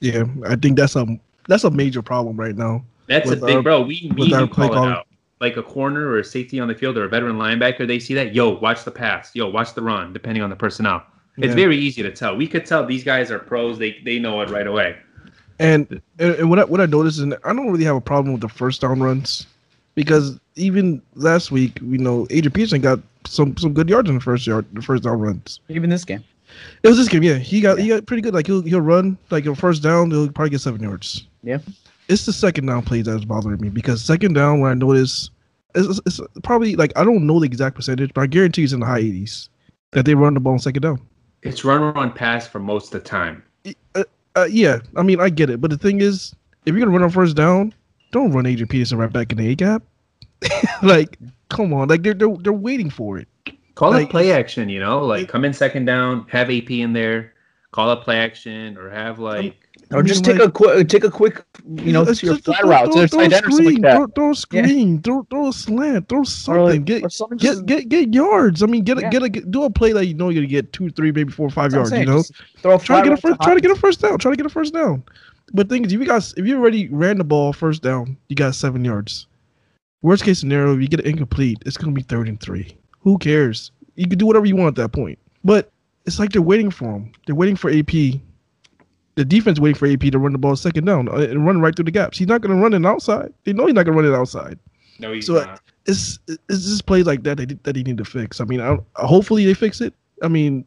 Yeah, 0.00 0.24
I 0.46 0.56
think 0.56 0.76
that's 0.76 0.96
a 0.96 1.06
that's 1.48 1.64
a 1.64 1.70
major 1.70 2.02
problem 2.02 2.36
right 2.36 2.56
now. 2.56 2.84
That's 3.06 3.30
a 3.30 3.36
big 3.36 3.56
our- 3.56 3.62
bro. 3.62 3.82
We 3.82 4.10
need 4.16 4.30
to 4.30 4.46
call 4.48 4.72
it 4.72 4.76
out. 4.92 5.06
Like 5.40 5.56
a 5.58 5.62
corner 5.62 6.06
or 6.08 6.18
a 6.18 6.24
safety 6.24 6.58
on 6.60 6.68
the 6.68 6.74
field 6.74 6.96
or 6.96 7.04
a 7.04 7.08
veteran 7.08 7.36
linebacker, 7.36 7.86
they 7.86 7.98
see 7.98 8.14
that, 8.14 8.34
yo, 8.34 8.58
watch 8.58 8.84
the 8.84 8.90
pass, 8.90 9.32
yo, 9.34 9.46
watch 9.50 9.74
the 9.74 9.82
run, 9.82 10.14
depending 10.14 10.42
on 10.42 10.48
the 10.48 10.56
personnel. 10.56 11.02
It's 11.36 11.48
Yeah. 11.48 11.54
very 11.54 11.76
easy 11.76 12.02
to 12.02 12.10
tell. 12.10 12.34
We 12.34 12.46
could 12.48 12.64
tell 12.64 12.86
these 12.86 13.04
guys 13.04 13.30
are 13.30 13.38
pros. 13.38 13.78
They 13.78 13.98
they 14.04 14.18
know 14.18 14.40
it 14.40 14.48
right 14.50 14.66
away. 14.66 14.96
And 15.58 16.00
and, 16.18 16.34
and 16.36 16.50
what 16.50 16.58
I, 16.58 16.64
what 16.64 16.80
I 16.80 16.86
noticed 16.86 17.18
is 17.18 17.26
I 17.44 17.52
don't 17.52 17.70
really 17.70 17.84
have 17.84 17.96
a 17.96 18.00
problem 18.00 18.32
with 18.32 18.40
the 18.40 18.48
first 18.48 18.80
down 18.80 19.00
runs 19.00 19.46
because 19.94 20.38
even 20.56 21.02
last 21.14 21.50
week, 21.50 21.78
you 21.82 21.98
know, 21.98 22.26
Adrian 22.30 22.52
Peterson 22.52 22.80
got 22.80 23.00
some 23.26 23.56
some 23.58 23.74
good 23.74 23.88
yards 23.90 24.08
in 24.08 24.14
the 24.14 24.20
first 24.22 24.46
yard, 24.46 24.64
the 24.72 24.80
first 24.82 25.02
down 25.02 25.20
runs. 25.20 25.60
Even 25.68 25.90
this 25.90 26.04
game. 26.04 26.24
It 26.82 26.88
was 26.88 26.96
this 26.96 27.08
game, 27.08 27.22
yeah. 27.22 27.38
He 27.38 27.60
got 27.60 27.78
he 27.78 27.88
got 27.88 28.06
pretty 28.06 28.22
good. 28.22 28.34
Like 28.34 28.46
he'll 28.46 28.62
he'll 28.62 28.80
run 28.80 29.18
like 29.30 29.46
a 29.46 29.54
first 29.54 29.82
down, 29.82 30.10
he'll 30.10 30.30
probably 30.30 30.50
get 30.50 30.60
seven 30.60 30.82
yards. 30.82 31.26
Yeah. 31.42 31.58
It's 32.08 32.26
the 32.26 32.32
second 32.32 32.66
down 32.66 32.82
plays 32.82 33.06
that's 33.06 33.24
bothering 33.24 33.60
me 33.60 33.68
because 33.68 34.02
second 34.04 34.34
down 34.34 34.60
when 34.60 34.70
I 34.70 34.74
notice 34.74 35.30
it's, 35.74 36.00
it's 36.06 36.20
probably 36.42 36.76
like 36.76 36.92
I 36.96 37.04
don't 37.04 37.26
know 37.26 37.40
the 37.40 37.46
exact 37.46 37.76
percentage, 37.76 38.12
but 38.14 38.22
I 38.22 38.26
guarantee 38.26 38.64
it's 38.64 38.72
in 38.72 38.80
the 38.80 38.86
high 38.86 39.02
80s 39.02 39.48
that 39.92 40.04
they 40.04 40.14
run 40.14 40.34
the 40.34 40.40
ball 40.40 40.54
on 40.54 40.58
second 40.58 40.82
down. 40.82 41.00
It's 41.42 41.64
run 41.64 41.80
run 41.94 42.12
pass 42.12 42.46
for 42.46 42.58
most 42.58 42.94
of 42.94 43.02
the 43.02 43.08
time. 43.08 43.42
Uh, 43.94 44.04
uh, 44.34 44.48
yeah, 44.50 44.78
I 44.96 45.02
mean 45.02 45.20
I 45.20 45.30
get 45.30 45.50
it, 45.50 45.60
but 45.60 45.70
the 45.70 45.78
thing 45.78 46.00
is, 46.00 46.34
if 46.64 46.74
you're 46.74 46.80
gonna 46.80 46.92
run 46.92 47.02
on 47.02 47.10
first 47.10 47.36
down, 47.36 47.74
don't 48.12 48.32
run 48.32 48.46
Adrian 48.46 48.68
Peterson 48.68 48.98
right 48.98 49.12
back 49.12 49.32
in 49.32 49.38
the 49.38 49.48
A 49.48 49.54
gap. 49.54 49.82
like, 50.82 51.18
come 51.48 51.72
on, 51.72 51.88
like 51.88 52.02
they're 52.02 52.14
they're, 52.14 52.36
they're 52.36 52.52
waiting 52.52 52.90
for 52.90 53.18
it. 53.18 53.28
Call 53.76 53.92
Like- 53.92 54.08
it 54.08 54.10
play 54.10 54.32
action, 54.32 54.68
you 54.68 54.80
know, 54.80 55.04
like 55.04 55.28
come 55.28 55.44
in 55.44 55.52
second 55.52 55.84
down, 55.84 56.26
have 56.30 56.50
AP 56.50 56.70
in 56.80 56.92
there, 56.92 57.34
call 57.72 57.92
it 57.92 58.00
play 58.00 58.16
action, 58.18 58.76
or 58.78 58.90
have 58.90 59.18
like 59.20 59.54
Or 59.92 60.02
just 60.02 60.24
take 60.24 60.40
a 60.40 60.50
quick, 60.50 60.88
take 60.88 61.04
a 61.04 61.10
quick, 61.10 61.44
you 61.76 61.92
know, 61.92 62.02
It's 62.02 62.18
to 62.20 62.26
your 62.26 62.34
just- 62.36 62.46
flat 62.46 62.60
throw- 62.62 62.70
route 62.70 62.84
throw- 62.92 63.06
throw 63.06 63.20
a 63.20 63.28
tight 63.28 63.32
end 63.34 63.34
or 63.34 63.36
something 63.36 63.52
screen, 63.52 63.74
like 63.74 63.82
that. 63.82 63.96
Throw, 63.96 64.06
throw 64.16 64.30
a 64.30 64.34
screen, 64.34 65.02
throw, 65.02 65.26
throw 65.30 65.48
a 65.48 65.52
slant, 65.52 66.08
throw 66.08 66.24
something. 66.24 66.64
like- 66.64 66.84
get 66.86 67.04
or 67.04 67.10
something 67.10 67.38
get, 67.38 67.48
just- 67.52 67.66
get 67.66 67.88
get 67.88 68.12
yards. 68.14 68.62
I 68.64 68.66
mean, 68.66 68.82
get 68.82 68.98
a, 68.98 69.02
Yeah. 69.02 69.10
get 69.10 69.22
a 69.22 69.28
get, 69.28 69.50
do 69.50 69.62
a 69.64 69.70
play 69.70 69.92
that 69.92 70.06
you 70.06 70.14
know 70.14 70.30
you're 70.30 70.42
gonna 70.42 70.46
get 70.48 70.72
two, 70.72 70.88
three, 70.90 71.12
maybe 71.12 71.30
four, 71.30 71.50
five 71.50 71.70
That's 71.70 71.90
what 71.92 71.96
yards. 71.98 72.08
You 72.08 72.12
know, 72.14 72.18
just 72.22 72.32
throw 72.62 72.74
a 72.74 72.78
try 72.80 72.96
to 73.02 73.02
get 73.02 73.08
a 73.08 73.10
route 73.10 73.16
to 73.20 73.28
first, 73.28 73.40
try 73.42 73.54
to 73.54 73.60
get 73.60 73.70
a 73.70 73.76
first 73.76 74.00
down. 74.00 74.18
Try 74.18 74.30
to 74.32 74.36
get 74.36 74.46
a 74.46 74.48
first 74.48 74.72
down. 74.74 75.02
But 75.52 75.68
thing 75.68 75.84
is, 75.84 75.92
if 75.92 76.00
you 76.00 76.06
guys, 76.06 76.34
if 76.36 76.46
you 76.46 76.56
already 76.58 76.88
ran 76.88 77.18
the 77.18 77.24
ball 77.24 77.52
first 77.52 77.82
down, 77.82 78.16
you 78.28 78.34
got 78.34 78.54
seven 78.56 78.84
yards. 78.84 79.26
Worst 80.02 80.24
case 80.24 80.40
scenario, 80.40 80.74
if 80.74 80.80
you 80.80 80.88
get 80.88 81.00
it 81.00 81.06
incomplete, 81.06 81.58
it's 81.66 81.76
gonna 81.76 81.92
be 81.92 82.02
third 82.02 82.26
and 82.28 82.40
three. 82.40 82.74
Who 83.06 83.18
cares? 83.18 83.70
You 83.94 84.08
can 84.08 84.18
do 84.18 84.26
whatever 84.26 84.46
you 84.46 84.56
want 84.56 84.76
at 84.76 84.82
that 84.82 84.88
point. 84.92 85.16
But 85.44 85.70
it's 86.06 86.18
like 86.18 86.32
they're 86.32 86.42
waiting 86.42 86.72
for 86.72 86.86
him. 86.90 87.12
They're 87.24 87.36
waiting 87.36 87.54
for 87.54 87.70
AP. 87.70 87.92
The 89.14 89.24
defense 89.24 89.60
waiting 89.60 89.76
for 89.78 89.86
AP 89.86 90.10
to 90.10 90.18
run 90.18 90.32
the 90.32 90.38
ball 90.38 90.56
second 90.56 90.86
down 90.86 91.08
uh, 91.08 91.18
and 91.18 91.46
run 91.46 91.60
right 91.60 91.74
through 91.74 91.84
the 91.84 91.92
gaps. 91.92 92.18
He's 92.18 92.26
not 92.26 92.40
gonna 92.40 92.56
run 92.56 92.74
it 92.74 92.84
outside. 92.84 93.32
They 93.44 93.52
know 93.52 93.66
he's 93.66 93.76
not 93.76 93.84
gonna 93.86 93.96
run 93.96 94.06
it 94.06 94.12
outside. 94.14 94.58
no, 94.98 95.12
he's 95.12 95.26
So 95.26 95.34
not. 95.34 95.60
it's 95.86 96.18
it's 96.26 96.64
just 96.66 96.84
plays 96.86 97.06
like 97.06 97.22
that 97.22 97.36
that 97.38 97.62
they 97.74 97.82
need 97.84 97.96
to 97.98 98.04
fix. 98.04 98.40
I 98.40 98.44
mean, 98.44 98.60
I, 98.60 98.76
hopefully 98.96 99.46
they 99.46 99.54
fix 99.54 99.80
it. 99.80 99.94
I 100.20 100.26
mean, 100.26 100.64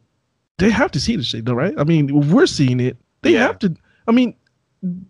they 0.56 0.70
have 0.70 0.90
to 0.92 1.00
see 1.00 1.16
the 1.16 1.22
shit, 1.22 1.44
though, 1.44 1.52
right? 1.52 1.74
I 1.76 1.84
mean, 1.84 2.30
we're 2.30 2.46
seeing 2.46 2.80
it. 2.80 2.96
They 3.20 3.34
Yeah. 3.34 3.40
have 3.48 3.58
to. 3.58 3.76
I 4.08 4.12
mean, 4.12 4.34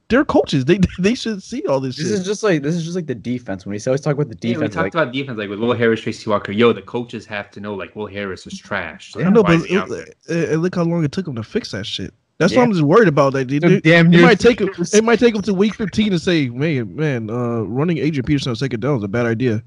they're 0.09 0.25
coaches. 0.25 0.65
They 0.65 0.81
they 0.99 1.15
should 1.15 1.43
see 1.43 1.65
all 1.67 1.81
this, 1.81 1.97
This 1.97 2.07
shit. 2.07 2.15
is 2.19 2.25
just 2.25 2.43
like 2.43 2.63
this 2.63 2.75
is 2.75 2.83
just 2.85 2.97
like 2.97 3.07
the 3.07 3.15
defense. 3.15 3.65
When 3.65 3.73
we 3.73 3.81
always 3.87 4.01
talk 4.01 4.15
about 4.15 4.29
the 4.29 4.37
Yeah, 4.49 4.49
we 4.51 4.55
defense, 4.55 4.75
talked 4.75 4.85
like 4.85 4.95
about 4.95 5.13
defense, 5.13 5.39
like 5.39 5.49
with 5.49 5.61
Will 5.61 5.73
Harris, 5.75 6.01
Tracy 6.01 6.29
Walker. 6.29 6.53
Yo, 6.53 6.73
the 6.73 6.83
coaches 6.83 7.27
have 7.27 7.51
to 7.53 7.61
know, 7.61 7.75
like 7.75 7.95
Will 7.95 8.07
Harris 8.07 8.47
is 8.47 8.59
trash. 8.59 9.13
So 9.13 9.21
I 9.23 9.31
know, 9.31 9.43
but 9.43 9.55
is 9.57 9.65
he 9.67 9.79
out 9.79 9.89
there? 9.89 10.07
it, 10.29 10.51
it, 10.53 10.59
look 10.59 10.75
how 10.75 10.83
long 10.83 11.05
it 11.05 11.13
took 11.13 11.25
them 11.25 11.37
to 11.37 11.43
fix 11.43 11.71
that 11.73 11.87
shit. 11.87 12.13
That's 12.39 12.53
Yeah. 12.53 12.61
what 12.61 12.65
I'm 12.69 12.73
just 12.73 12.83
worried 12.85 13.09
about. 13.09 13.35
That 13.35 13.49
they, 13.49 13.59
Took 13.59 13.71
they- 13.71 13.81
damn 13.91 14.13
it 14.13 14.23
might 14.23 14.41
take 14.41 14.59
two 14.59 14.65
them. 14.67 14.75
years. 14.79 14.95
It 14.95 15.05
might 15.05 15.19
take 15.21 15.35
them 15.35 15.43
to 15.43 15.53
week 15.55 15.75
15 15.75 16.11
to 16.13 16.19
say, 16.19 16.49
man, 16.49 16.97
man, 16.97 17.29
uh, 17.31 17.61
running 17.61 17.99
Adrian 17.99 18.25
Peterson 18.25 18.51
on 18.51 18.57
second 18.57 18.81
down 18.81 18.97
is 18.97 19.05
a 19.05 19.09
bad 19.09 19.27
idea. 19.27 19.63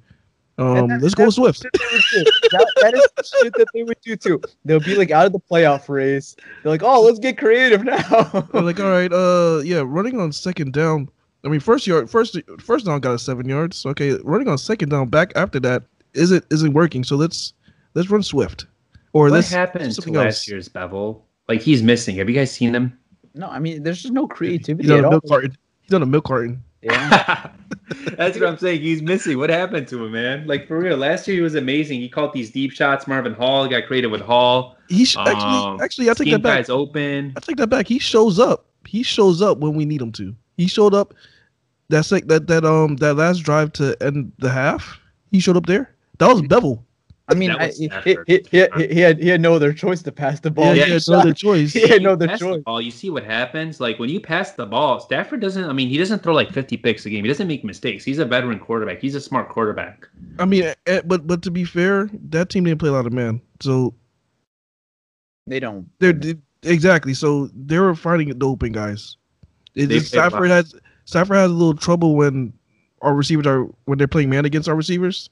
Um, 0.60 0.88
that- 0.88 1.01
let's 1.01 1.16
go 1.16 1.24
that's 1.26 1.36
Swift. 1.38 1.62
shit 1.64 1.72
they 1.74 1.86
would 1.91 2.26
do. 2.26 2.32
That, 2.51 2.72
that 2.82 2.93
is 2.93 3.08
the 3.18 3.24
shit 3.41 3.54
that 3.54 3.68
they 3.74 3.84
would 3.84 3.97
do 4.01 4.16
too. 4.16 4.39
They'll 4.66 4.80
be 4.80 4.95
like 4.95 5.10
out 5.10 5.26
of 5.26 5.32
the 5.34 5.39
playoff 5.39 5.89
race. 5.89 6.36
They're 6.62 6.72
like, 6.72 6.84
oh, 6.84 7.01
let's 7.01 7.18
get 7.18 7.38
creative 7.38 7.84
now. 7.84 7.99
They're 8.54 8.62
like, 8.62 8.80
all 8.80 8.91
right, 8.91 9.12
uh, 9.12 9.62
yeah, 9.64 9.82
running 9.86 10.20
on 10.20 10.32
second 10.32 10.74
down. 10.74 11.10
I 11.43 11.47
mean, 11.49 11.60
first 11.60 11.88
yard, 11.88 12.10
first 12.10 12.38
first 12.60 12.86
down 12.86 12.99
got 12.99 13.14
us 13.14 13.24
seven 13.24 13.49
yards. 13.49 13.86
Okay, 13.88 14.14
running 14.24 14.47
on 14.47 14.58
second 14.60 14.89
down 14.89 15.10
back 15.10 15.32
after 15.36 15.60
that 15.62 15.84
isn't 16.14 16.45
isn't 16.51 16.74
working. 16.74 17.04
So 17.04 17.16
let's 17.16 17.54
let's 17.95 18.10
run 18.12 18.22
Swift, 18.22 18.68
or 19.14 19.24
What 19.24 19.32
let's 19.34 19.49
happened 19.49 19.86
to 19.86 19.91
something 19.93 20.14
last 20.14 20.26
else. 20.26 20.47
year's 20.47 20.70
Bevell? 20.70 21.22
Like 21.49 21.62
he's 21.62 21.82
missing. 21.82 22.16
Have 22.18 22.30
you 22.30 22.36
guys 22.36 22.51
seen 22.51 22.74
him? 22.76 22.97
no, 23.34 23.47
I 23.47 23.58
mean, 23.58 23.82
there's 23.82 24.04
just 24.04 24.14
no 24.14 24.28
creativity 24.28 24.88
He's 24.88 24.91
at 24.99 25.04
all. 25.04 25.10
milk 25.12 25.24
carton. 25.28 25.58
He's 25.82 25.93
on 25.95 26.04
a 26.04 26.06
milk 26.06 26.26
carton. 26.26 26.64
Yeah. 26.84 27.50
That's 28.18 28.38
what 28.40 28.48
I'm 28.48 28.58
saying. 28.58 28.82
He's 28.82 29.02
missing. 29.02 29.38
What 29.38 29.50
happened 29.50 29.88
to 29.90 30.04
him, 30.06 30.12
man? 30.12 30.46
Like 30.48 30.68
for 30.68 30.80
real. 30.80 30.98
Last 30.98 31.28
year 31.28 31.36
he 31.38 31.42
was 31.42 31.56
amazing. 31.56 32.00
He 32.00 32.10
caught 32.10 32.34
these 32.34 32.52
deep 32.52 32.72
shots. 32.72 33.08
Marvin 33.08 33.34
Hall 33.34 33.68
got 33.68 33.86
creative 33.88 34.12
with 34.12 34.22
Hall. 34.22 34.76
He 34.90 35.06
sh- 35.06 35.18
actually 35.18 35.42
Um, 35.42 35.82
actually 35.82 36.10
I 36.10 36.14
take 36.14 36.32
that 36.32 36.42
back. 36.42 36.58
guys 36.60 36.70
open. 36.70 37.34
I 37.36 37.40
take 37.40 37.58
that 37.58 37.68
back. 37.68 37.88
He 37.88 38.00
shows 38.00 38.40
up. 38.40 38.66
He 38.86 39.04
shows 39.04 39.42
up 39.42 39.60
when 39.60 39.76
we 39.76 39.86
need 39.86 40.02
him 40.02 40.12
to. 40.14 40.36
He 40.58 40.68
showed 40.68 40.94
up. 40.94 41.14
That's 41.90 42.12
like 42.12 42.28
that 42.28 42.48
that 42.48 42.66
um 42.66 42.96
that 42.98 43.16
last 43.16 43.40
drive 43.40 43.72
to 43.74 43.96
end 44.02 44.32
the 44.40 44.50
half. 44.50 45.00
He 45.32 45.40
showed 45.40 45.58
up 45.58 45.66
there. 45.66 45.94
That 46.20 46.28
was 46.28 46.42
Bevell. 46.42 46.82
I 47.30 47.36
mean, 47.36 47.51
I, 47.51 47.69
he, 47.71 47.89
he, 48.03 48.17
he, 48.28 48.39
he, 48.51 48.88
he 48.88 48.99
had 48.99 49.17
he 49.17 49.30
had 49.30 49.39
no 49.39 49.53
other 49.53 49.71
choice 49.71 50.01
to 50.03 50.11
pass 50.11 50.41
the 50.41 50.51
ball. 50.51 50.76
Yeah, 50.76 50.86
he 50.86 50.91
had 50.91 51.03
no 51.07 51.19
other 51.19 51.34
choice. 51.34 51.71
He 51.74 51.88
had 51.88 52.01
no 52.03 52.09
You 52.09 52.13
other 52.15 52.38
choice. 52.38 52.61
ball, 52.63 52.82
you 52.82 52.91
see 52.91 53.09
what 53.09 53.24
happens. 53.24 53.80
Like 53.80 53.97
when 53.97 54.09
you 54.09 54.19
pass 54.19 54.51
the 54.51 54.65
ball, 54.65 54.99
Stafford 54.99 55.39
doesn't. 55.39 55.63
I 55.63 55.71
mean, 55.71 55.88
he 55.88 55.97
doesn't 55.97 56.21
throw 56.21 56.34
like 56.34 56.51
50 56.51 56.76
picks 56.78 57.05
a 57.05 57.09
game. 57.09 57.24
He 57.24 57.30
doesn't 57.30 57.47
make 57.47 57.63
mistakes. 57.63 58.03
He's 58.03 58.19
a 58.19 58.26
veteran 58.26 58.59
quarterback. 58.59 58.99
He's 58.99 59.15
a 59.15 59.21
smart 59.21 59.47
quarterback. 59.47 60.05
I 60.38 60.43
mean, 60.45 60.74
eh, 60.86 61.01
but 61.05 61.26
but 61.26 61.41
to 61.43 61.51
be 61.51 61.63
fair, 61.63 62.09
that 62.30 62.49
team 62.49 62.65
didn't 62.65 62.80
play 62.80 62.89
a 62.89 62.93
lot 62.93 63.05
of 63.05 63.13
man, 63.13 63.39
so 63.61 63.93
They 65.47 65.59
don't. 65.61 65.88
they're 65.99 66.13
they- 66.13 66.36
exactly. 66.63 67.13
So 67.13 67.47
they 67.55 67.80
were 67.80 67.95
finding 67.95 68.38
the 68.38 68.45
open 68.47 68.71
guys. 68.74 69.17
It, 69.76 69.88
They 69.88 69.95
it's- 69.95 70.09
played 70.09 70.19
a 70.19 70.24
lot. 70.24 70.30
Stafford 70.32 70.49
has 70.51 70.76
Stafford 71.05 71.38
has 71.38 71.51
a 71.51 71.53
little 71.53 71.74
trouble 71.76 72.15
when 72.15 72.53
our 73.01 73.13
receivers 73.13 73.47
are 73.47 73.63
when 73.86 73.97
they're 73.97 74.07
playing 74.07 74.30
man 74.30 74.45
against 74.45 74.67
our 74.69 74.76
receivers, 74.76 75.30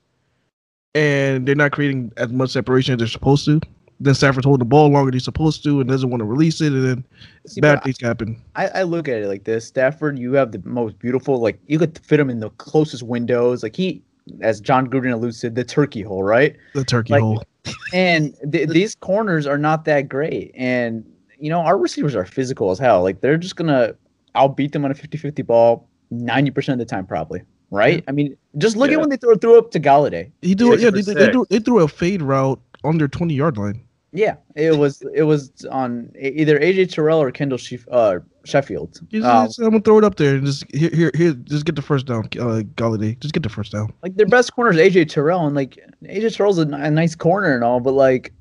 and 0.95 1.47
they're 1.47 1.55
not 1.55 1.71
creating 1.71 2.11
as 2.17 2.31
much 2.31 2.51
separation 2.51 2.93
as 2.93 2.99
they're 2.99 3.07
supposed 3.07 3.45
to. 3.45 3.61
Then 3.99 4.15
Stafford's 4.15 4.45
holding 4.45 4.59
the 4.59 4.65
ball 4.65 4.89
longer 4.89 5.11
than 5.11 5.13
he's 5.13 5.25
supposed 5.25 5.63
to, 5.63 5.79
and 5.79 5.87
doesn't 5.87 6.09
want 6.09 6.21
to 6.21 6.25
release 6.25 6.59
it, 6.59 6.73
and 6.73 6.87
then 6.87 7.05
See, 7.45 7.61
bad 7.61 7.83
things 7.83 8.01
happen. 8.01 8.41
I, 8.55 8.67
I 8.69 8.83
look 8.83 9.07
at 9.07 9.21
it 9.21 9.27
like 9.27 9.43
this: 9.43 9.67
Stafford, 9.67 10.17
you 10.17 10.33
have 10.33 10.51
the 10.51 10.61
most 10.65 10.97
beautiful. 10.97 11.39
Like 11.39 11.59
you 11.67 11.77
could 11.77 11.99
fit 11.99 12.19
him 12.19 12.29
in 12.29 12.39
the 12.39 12.49
closest 12.51 13.03
windows. 13.03 13.61
Like 13.61 13.75
he, 13.75 14.01
as 14.41 14.59
John 14.59 14.87
Gruden 14.87 15.13
alludes 15.13 15.39
to, 15.41 15.49
the 15.51 15.63
turkey 15.63 16.01
hole, 16.01 16.23
right? 16.23 16.55
The 16.73 16.83
turkey 16.83 17.13
Like, 17.13 17.21
hole. 17.21 17.43
and 17.93 18.35
th- 18.51 18.69
these 18.69 18.95
corners 18.95 19.45
are 19.45 19.57
not 19.57 19.85
that 19.85 20.09
great. 20.09 20.51
And, 20.55 21.05
you 21.39 21.49
know, 21.49 21.59
our 21.59 21.77
receivers 21.77 22.15
are 22.15 22.25
physical 22.25 22.71
as 22.71 22.79
hell. 22.79 23.03
Like, 23.03 23.21
they're 23.21 23.37
just 23.37 23.55
going 23.55 23.67
to 23.67 23.95
I'll 24.35 24.49
beat 24.49 24.71
them 24.71 24.85
on 24.85 24.91
a 24.91 24.95
50 24.95 25.17
50 25.17 25.41
ball 25.43 25.87
90% 26.13 26.73
of 26.73 26.79
the 26.79 26.85
time, 26.85 27.05
probably. 27.05 27.41
Right? 27.71 28.03
I 28.07 28.11
mean, 28.11 28.35
just 28.57 28.75
look 28.75 28.89
Yeah. 28.91 28.97
at 28.97 28.99
when 29.01 29.09
they 29.09 29.17
throw, 29.17 29.33
threw 29.35 29.57
up 29.57 29.71
to 29.71 29.79
Golladay. 29.79 30.29
He 30.41 30.53
do 30.55 30.71
Six 30.71 30.83
yeah. 30.83 30.89
for 30.89 31.01
They, 31.01 31.13
they, 31.13 31.31
threw, 31.31 31.45
they 31.49 31.59
threw 31.59 31.79
a 31.79 31.87
fade 31.87 32.21
route 32.21 32.59
on 32.83 32.97
their 32.97 33.07
twenty 33.07 33.33
yard 33.33 33.57
line. 33.57 33.81
Yeah, 34.13 34.35
it 34.55 34.77
was 34.77 35.01
it 35.15 35.23
was 35.23 35.51
on 35.71 36.11
either 36.19 36.59
AJ 36.59 36.91
Terrell 36.91 37.21
or 37.21 37.31
Kendall 37.31 37.57
Sheff- 37.57 37.87
uh, 37.89 38.19
Sheffield. 38.43 38.99
Just, 39.09 39.25
Uh, 39.25 39.45
just- 39.45 39.59
I'm 39.59 39.69
gonna 39.69 39.79
throw 39.81 39.97
it 39.99 40.03
up 40.03 40.17
there 40.17 40.35
and 40.35 40.45
just 40.45 40.65
here, 40.75 40.89
here, 40.93 41.11
here. 41.15 41.31
Just 41.33 41.63
get 41.63 41.77
the 41.77 41.81
first 41.81 42.07
down, 42.07 42.25
uh, 42.37 42.63
Golladay. 42.75 43.17
Just 43.21 43.33
get 43.33 43.41
the 43.43 43.47
first 43.49 43.71
down. 43.71 43.93
like 44.03 44.17
their 44.17 44.25
best 44.25 44.53
corner 44.53 44.69
is 44.71 44.77
AJ 44.77 45.05
Terrell, 45.07 45.45
and 45.47 45.55
like 45.55 45.79
AJ 46.03 46.35
Terrell's 46.35 46.57
a, 46.59 46.63
a 46.63 46.91
nice 46.91 47.15
corner 47.15 47.55
and 47.55 47.63
all, 47.63 47.79
but 47.79 47.93
like, 47.93 48.33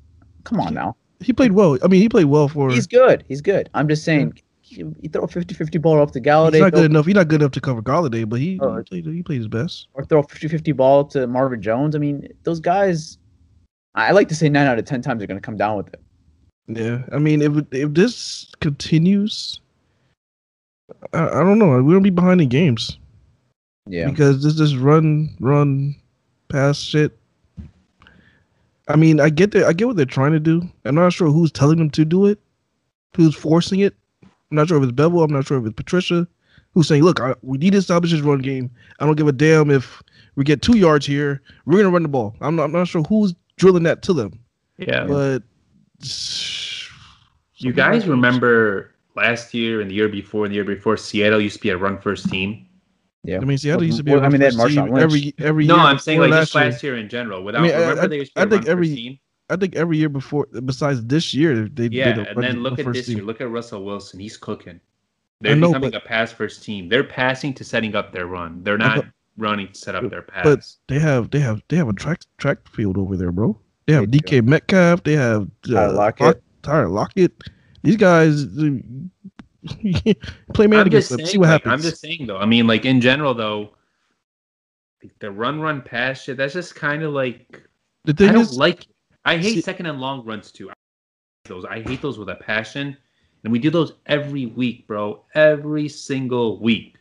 come 0.43 0.59
on 0.59 0.73
now, 0.73 0.97
He 1.21 1.31
played 1.31 1.53
well. 1.53 1.77
I 1.81 1.87
mean, 1.87 2.01
he 2.01 2.09
played 2.09 2.25
well 2.25 2.49
for. 2.49 2.69
he's 2.69 2.87
good. 2.87 3.23
He's 3.29 3.39
good. 3.41 3.69
I'm 3.73 3.87
just 3.87 4.03
saying, 4.03 4.33
you, 4.77 4.95
you 5.01 5.09
throw 5.09 5.23
a 5.23 5.27
50-50 5.27 5.81
ball 5.81 5.99
off 5.99 6.11
to 6.13 6.21
Golladay, 6.21 6.53
He's 6.53 6.61
not 6.61 6.73
good 6.73 6.85
enough. 6.91 7.05
He's 7.05 7.15
not 7.15 7.27
good 7.27 7.41
enough 7.41 7.51
to 7.51 7.61
cover 7.61 7.81
Golladay, 7.81 8.27
but 8.27 8.39
he, 8.39 8.59
Oh. 8.61 8.77
he 8.77 8.83
played. 8.83 9.05
He 9.05 9.23
played 9.23 9.37
his 9.39 9.47
best. 9.47 9.87
or 9.93 10.05
throw 10.05 10.19
a 10.19 10.23
50-50 10.23 10.75
ball 10.75 11.05
to 11.05 11.27
Marvin 11.27 11.61
Jones. 11.61 11.95
I 11.95 11.99
mean, 11.99 12.27
those 12.43 12.59
guys. 12.59 13.17
I 13.95 14.11
like 14.11 14.29
to 14.29 14.35
say 14.35 14.47
nine 14.47 14.67
out 14.67 14.79
of 14.79 14.85
ten 14.85 15.01
times 15.01 15.19
they're 15.19 15.27
going 15.27 15.39
to 15.39 15.45
come 15.45 15.57
down 15.57 15.75
with 15.77 15.87
it. 15.93 15.99
Yeah, 16.67 17.01
I 17.11 17.17
mean, 17.17 17.41
if 17.41 17.51
if 17.73 17.93
this 17.93 18.49
continues, 18.61 19.59
I, 21.13 21.27
I 21.27 21.43
don't 21.43 21.59
know. 21.59 21.67
We're 21.69 21.93
gonna 21.95 22.01
be 22.01 22.09
behind 22.09 22.39
in 22.39 22.47
games 22.47 22.97
Yeah, 23.87 24.09
because 24.09 24.41
this 24.43 24.57
is 24.59 24.77
run, 24.77 25.35
run, 25.41 25.95
pass 26.47 26.79
shit. 26.79 27.17
I 28.87 28.95
mean, 28.95 29.19
I 29.19 29.29
get 29.29 29.51
the, 29.51 29.65
I 29.67 29.73
get 29.73 29.87
what 29.87 29.97
they're 29.97 30.05
trying 30.05 30.31
to 30.31 30.39
do. 30.39 30.61
I'm 30.85 30.95
not 30.95 31.11
sure 31.13 31.29
who's 31.29 31.51
telling 31.51 31.77
them 31.77 31.89
to 31.91 32.05
do 32.05 32.27
it, 32.27 32.39
who's 33.17 33.35
forcing 33.35 33.79
it. 33.79 33.93
I'm 34.51 34.57
not 34.57 34.67
sure 34.67 34.77
if 34.77 34.83
it's 34.83 34.91
Bevell. 34.91 35.23
I'm 35.23 35.31
not 35.31 35.47
sure 35.47 35.57
if 35.57 35.65
it's 35.65 35.73
Patricia, 35.75 36.27
who's 36.73 36.87
saying, 36.87 37.03
"Look, 37.03 37.19
I, 37.21 37.33
we 37.41 37.57
need 37.57 37.71
to 37.71 37.77
establish 37.77 38.11
this 38.11 38.21
run 38.21 38.39
game. 38.39 38.69
I 38.99 39.05
don't 39.05 39.15
give 39.15 39.27
a 39.27 39.31
damn 39.31 39.71
if 39.71 40.01
we 40.35 40.43
get 40.43 40.61
two 40.61 40.77
yards 40.77 41.05
here. 41.05 41.41
We're 41.65 41.77
gonna 41.77 41.89
run 41.89 42.03
the 42.03 42.09
ball." 42.09 42.35
I'm 42.41 42.55
not, 42.55 42.65
I'm 42.65 42.71
not 42.73 42.87
sure 42.87 43.01
who's 43.03 43.33
drilling 43.57 43.83
that 43.83 44.01
to 44.03 44.13
them, 44.13 44.39
Yeah. 44.77 45.05
but 45.05 45.43
you 47.57 47.71
guys 47.73 48.07
remember 48.07 48.95
last 49.15 49.53
year 49.53 49.81
and 49.81 49.89
the 49.89 49.95
year 49.95 50.09
before 50.09 50.45
and 50.45 50.51
the 50.51 50.55
year 50.55 50.63
before, 50.65 50.97
Seattle 50.97 51.39
used 51.41 51.57
to 51.57 51.61
be 51.61 51.69
a 51.69 51.77
run 51.77 51.97
first 51.99 52.29
team. 52.29 52.65
yeah. 53.23 53.37
I 53.37 53.41
mean, 53.41 53.57
Seattle 53.57 53.83
used 53.83 53.97
to 53.97 54.03
be. 54.03 54.11
Well, 54.11 54.21
a 54.21 54.25
I 54.25 54.29
mean, 54.29 54.39
they 54.39 54.45
had 54.47 54.55
first 54.55 54.73
team 54.75 54.85
Marshawn 54.85 54.91
Lynch. 54.93 55.03
every 55.03 55.35
every 55.39 55.67
No, 55.67 55.75
year 55.77 55.85
I'm 55.85 55.99
saying 55.99 56.19
before 56.19 56.29
like 56.29 56.41
just 56.41 56.55
year. 56.55 56.63
last 56.65 56.83
year 56.83 56.97
in 56.97 57.07
general. 57.09 57.43
Without 57.43 57.61
mean, 57.61 57.71
I- 57.71 57.79
remember 57.79 58.01
I- 58.01 58.07
they 58.07 58.17
used 58.17 58.31
to 58.35 58.35
be 58.35 58.41
I 58.41 58.43
a 58.43 58.49
think 58.49 58.63
run 58.63 58.71
every- 58.71 58.87
first 58.87 58.97
team. 58.97 59.19
I 59.51 59.57
think 59.57 59.75
every 59.75 59.97
year 59.97 60.09
before, 60.09 60.47
besides 60.65 61.03
this 61.05 61.33
year, 61.33 61.67
they 61.67 61.87
Yeah, 61.87 62.13
did 62.13 62.27
a 62.27 62.31
and 62.31 62.43
then 62.43 62.63
look 62.63 62.79
a 62.79 62.85
at 62.87 62.93
this 62.93 63.05
team. 63.07 63.17
year. 63.17 63.25
Look 63.25 63.41
at 63.41 63.49
Russell 63.49 63.83
Wilson. 63.83 64.19
He's 64.19 64.37
cooking. 64.37 64.79
They're 65.41 65.55
know, 65.55 65.67
becoming 65.69 65.91
but- 65.91 66.03
a 66.03 66.05
pass 66.07 66.31
first 66.31 66.63
team. 66.63 66.87
They're 66.89 67.03
passing 67.03 67.53
to 67.55 67.63
setting 67.63 67.95
up 67.95 68.11
their 68.13 68.27
run. 68.27 68.63
They're 68.63 68.77
not 68.77 69.05
running 69.37 69.67
to 69.69 69.75
set 69.75 69.95
up 69.95 70.09
their 70.09 70.21
pass. 70.21 70.43
But 70.43 70.67
they 70.87 70.99
have 70.99 71.29
they 71.31 71.39
have 71.39 71.61
they 71.67 71.75
have 71.77 71.89
a 71.89 71.93
track 71.93 72.21
track 72.37 72.67
field 72.67 72.97
over 72.97 73.17
there, 73.17 73.31
bro. 73.31 73.59
They 73.87 73.93
have 73.93 74.09
They 74.11 74.19
DK 74.19 74.43
Metcalf. 74.45 75.03
They 75.03 75.13
have 75.13 75.43
uh, 75.43 75.73
Tyler 75.73 75.93
Lockett. 75.93 76.25
Lock- 76.25 76.37
Tyler 76.61 76.89
Lockett. 76.89 77.31
These 77.83 77.97
guys 77.97 78.45
play 80.53 80.67
man 80.67 80.81
I'm 80.81 80.87
against 80.87 81.09
just 81.09 81.09
them. 81.09 81.17
saying, 81.19 81.27
See 81.27 81.37
what 81.37 81.49
like, 81.49 81.63
happens. 81.63 81.73
I'm 81.73 81.81
just 81.81 82.01
saying 82.01 82.27
though. 82.27 82.37
I 82.37 82.45
mean, 82.45 82.67
like 82.67 82.85
in 82.85 83.01
general 83.01 83.33
though, 83.33 83.71
the 85.19 85.31
run 85.31 85.59
run 85.59 85.81
pass 85.81 86.21
shit. 86.23 86.37
That's 86.37 86.53
just 86.53 86.75
kind 86.75 87.01
of 87.03 87.13
like 87.13 87.61
the 88.05 88.13
I 88.13 88.15
thing 88.15 88.33
don't 88.33 88.41
is, 88.43 88.57
like. 88.57 88.81
It. 88.81 88.87
I 89.25 89.37
hate 89.37 89.55
See- 89.55 89.61
second 89.61 89.85
and 89.85 89.99
long 89.99 90.25
runs 90.25 90.51
too. 90.51 90.69
I 90.69 90.73
hate 90.73 91.49
those 91.49 91.65
I 91.65 91.81
hate 91.81 92.01
those 92.01 92.17
with 92.17 92.29
a 92.29 92.35
passion, 92.35 92.97
and 93.43 93.51
we 93.51 93.59
do 93.59 93.69
those 93.69 93.93
every 94.07 94.47
week, 94.47 94.87
bro. 94.87 95.23
Every 95.35 95.87
single 95.89 96.59
week. 96.61 96.95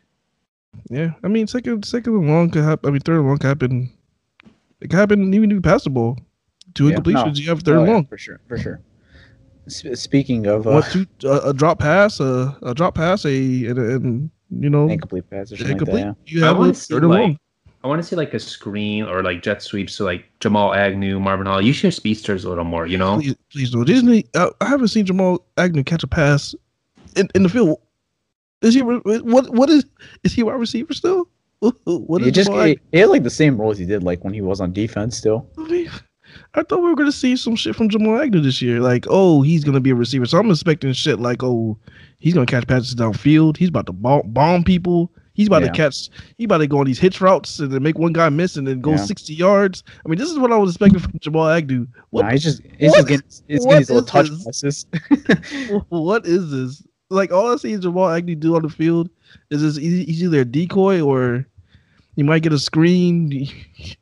yeah. 0.88 1.12
I 1.24 1.28
mean, 1.28 1.46
second 1.46 1.84
second 1.84 2.14
and 2.14 2.28
long 2.28 2.50
could 2.50 2.64
happen. 2.64 2.88
I 2.88 2.92
mean, 2.92 3.00
third 3.00 3.18
and 3.18 3.26
long 3.26 3.38
could 3.38 3.46
happen. 3.48 3.92
It 4.80 4.88
could 4.90 4.98
happen 4.98 5.32
even 5.34 5.50
if 5.50 5.54
you 5.56 5.60
pass 5.60 5.84
the 5.84 5.90
ball. 5.90 6.18
Two 6.74 6.88
Yeah, 6.88 6.96
incompletions, 6.96 7.34
no. 7.36 7.40
you 7.42 7.48
have 7.48 7.62
third 7.62 7.76
Oh, 7.76 7.78
and 7.80 7.88
yeah, 7.88 7.92
long. 7.94 8.06
for 8.06 8.16
sure, 8.18 8.40
for 8.48 8.56
sure. 8.58 8.80
S- 9.66 10.00
speaking 10.00 10.46
of 10.46 10.66
uh, 10.66 10.70
What 10.70 10.90
two, 10.90 11.06
a, 11.24 11.48
a 11.50 11.52
drop 11.54 11.78
pass, 11.80 12.20
a, 12.20 12.56
a 12.62 12.74
drop 12.74 12.94
pass, 12.94 13.24
a 13.24 13.28
and, 13.66 13.78
and 13.78 14.30
you 14.50 14.70
know 14.70 14.88
incomplete 14.88 15.28
pass 15.30 15.52
or 15.52 15.56
something 15.56 15.78
like 15.78 15.86
that, 15.86 15.98
yeah. 15.98 16.12
You 16.26 16.42
have 16.44 16.58
want 16.58 16.70
a 16.76 16.80
to 16.80 16.86
third 16.86 17.02
and 17.02 17.10
like 17.10 17.20
long. 17.22 17.38
I 17.82 17.88
want 17.88 18.02
to 18.02 18.06
see 18.06 18.16
like 18.16 18.34
a 18.34 18.38
screen 18.38 19.04
or 19.04 19.22
like 19.22 19.42
jet 19.42 19.62
sweeps 19.62 19.96
to 19.96 20.04
like 20.04 20.30
Jamal 20.40 20.74
Agnew, 20.74 21.18
Marvin 21.18 21.46
Hall. 21.46 21.62
You 21.62 21.72
should 21.72 21.94
speedsters 21.94 22.44
a 22.44 22.48
little 22.48 22.64
more, 22.64 22.86
you 22.86 22.98
know. 22.98 23.16
Please, 23.16 23.36
please 23.50 23.70
don't. 23.70 24.26
I, 24.36 24.50
I 24.60 24.68
haven't 24.68 24.88
seen 24.88 25.06
Jamal 25.06 25.46
Agnew 25.56 25.82
catch 25.82 26.02
a 26.02 26.06
pass 26.06 26.54
in, 27.16 27.28
in 27.34 27.42
the 27.42 27.48
field. 27.48 27.80
Is 28.60 28.74
he? 28.74 28.82
re- 28.82 29.00
What? 29.20 29.50
What 29.50 29.70
is? 29.70 29.86
Is 30.24 30.34
he 30.34 30.42
wide 30.42 30.54
receiver 30.60 30.92
still? 30.92 31.28
What 31.84 32.22
He 32.22 32.30
just 32.30 32.50
he, 32.50 32.78
he 32.92 32.98
had 32.98 33.10
like 33.10 33.22
the 33.22 33.30
same 33.30 33.58
roles 33.58 33.76
he 33.76 33.84
did 33.84 34.02
like 34.02 34.24
when 34.24 34.32
he 34.32 34.40
was 34.40 34.60
on 34.60 34.72
defense 34.72 35.16
still. 35.16 35.46
I, 35.58 35.62
mean, 35.62 35.90
I 36.54 36.62
thought 36.62 36.82
we 36.82 36.88
were 36.88 36.96
gonna 36.96 37.12
see 37.12 37.36
some 37.36 37.56
shit 37.56 37.76
from 37.76 37.88
Jamal 37.88 38.20
Agnew 38.20 38.40
this 38.40 38.62
year. 38.62 38.80
Like, 38.80 39.06
oh, 39.08 39.42
he's 39.42 39.64
gonna 39.64 39.80
be 39.80 39.90
a 39.90 39.94
receiver. 39.94 40.26
So 40.26 40.38
I'm 40.38 40.50
expecting 40.50 40.92
shit 40.92 41.18
like, 41.20 41.42
oh, 41.42 41.78
he's 42.18 42.34
gonna 42.34 42.46
catch 42.46 42.66
passes 42.66 42.94
downfield. 42.94 43.56
He's 43.56 43.68
about 43.68 43.86
to 43.86 43.92
bomb, 43.92 44.22
bomb 44.32 44.64
people. 44.64 45.12
He's 45.32 45.46
about 45.46 45.62
Yeah. 45.62 45.68
to 45.68 45.74
catch. 45.74 46.08
He's 46.38 46.44
about 46.46 46.58
to 46.58 46.66
go 46.66 46.78
on 46.80 46.86
these 46.86 46.98
hitch 46.98 47.20
routes 47.20 47.60
and 47.60 47.70
then 47.72 47.82
make 47.82 47.98
one 47.98 48.12
guy 48.12 48.28
miss 48.28 48.56
and 48.56 48.66
then 48.66 48.80
go 48.80 48.90
Yeah. 48.92 48.96
60 49.04 49.32
yards. 49.34 49.82
I 50.04 50.08
mean, 50.08 50.18
this 50.18 50.30
is 50.30 50.38
what 50.38 50.52
I 50.52 50.56
was 50.56 50.70
expecting 50.72 50.98
from 51.00 51.12
Jamal 51.20 51.48
Agnew. 51.48 51.86
What? 52.10 52.22
Nah, 52.22 52.32
he's 52.32 52.42
just 52.42 52.62
he's 52.78 52.90
what- 52.90 53.06
just 53.06 53.08
getting, 53.08 53.26
what 53.64 53.64
getting 53.70 53.78
these 53.78 53.90
little 53.90 54.04
touch 54.04 54.28
passes. 54.44 54.86
what 55.88 56.26
is 56.26 56.50
this? 56.50 56.82
Like 57.10 57.32
all 57.32 57.52
I 57.52 57.56
see 57.56 57.76
Jamal 57.76 58.08
Agnew 58.10 58.36
do 58.36 58.54
on 58.56 58.62
the 58.62 58.68
field 58.68 59.10
is 59.50 59.62
this 59.62 59.76
he's 59.76 60.06
he's 60.06 60.22
either 60.24 60.40
a 60.40 60.44
decoy 60.44 61.00
or 61.00 61.46
he 62.16 62.22
might 62.22 62.42
get 62.42 62.52
a 62.52 62.58
screen. 62.58 63.48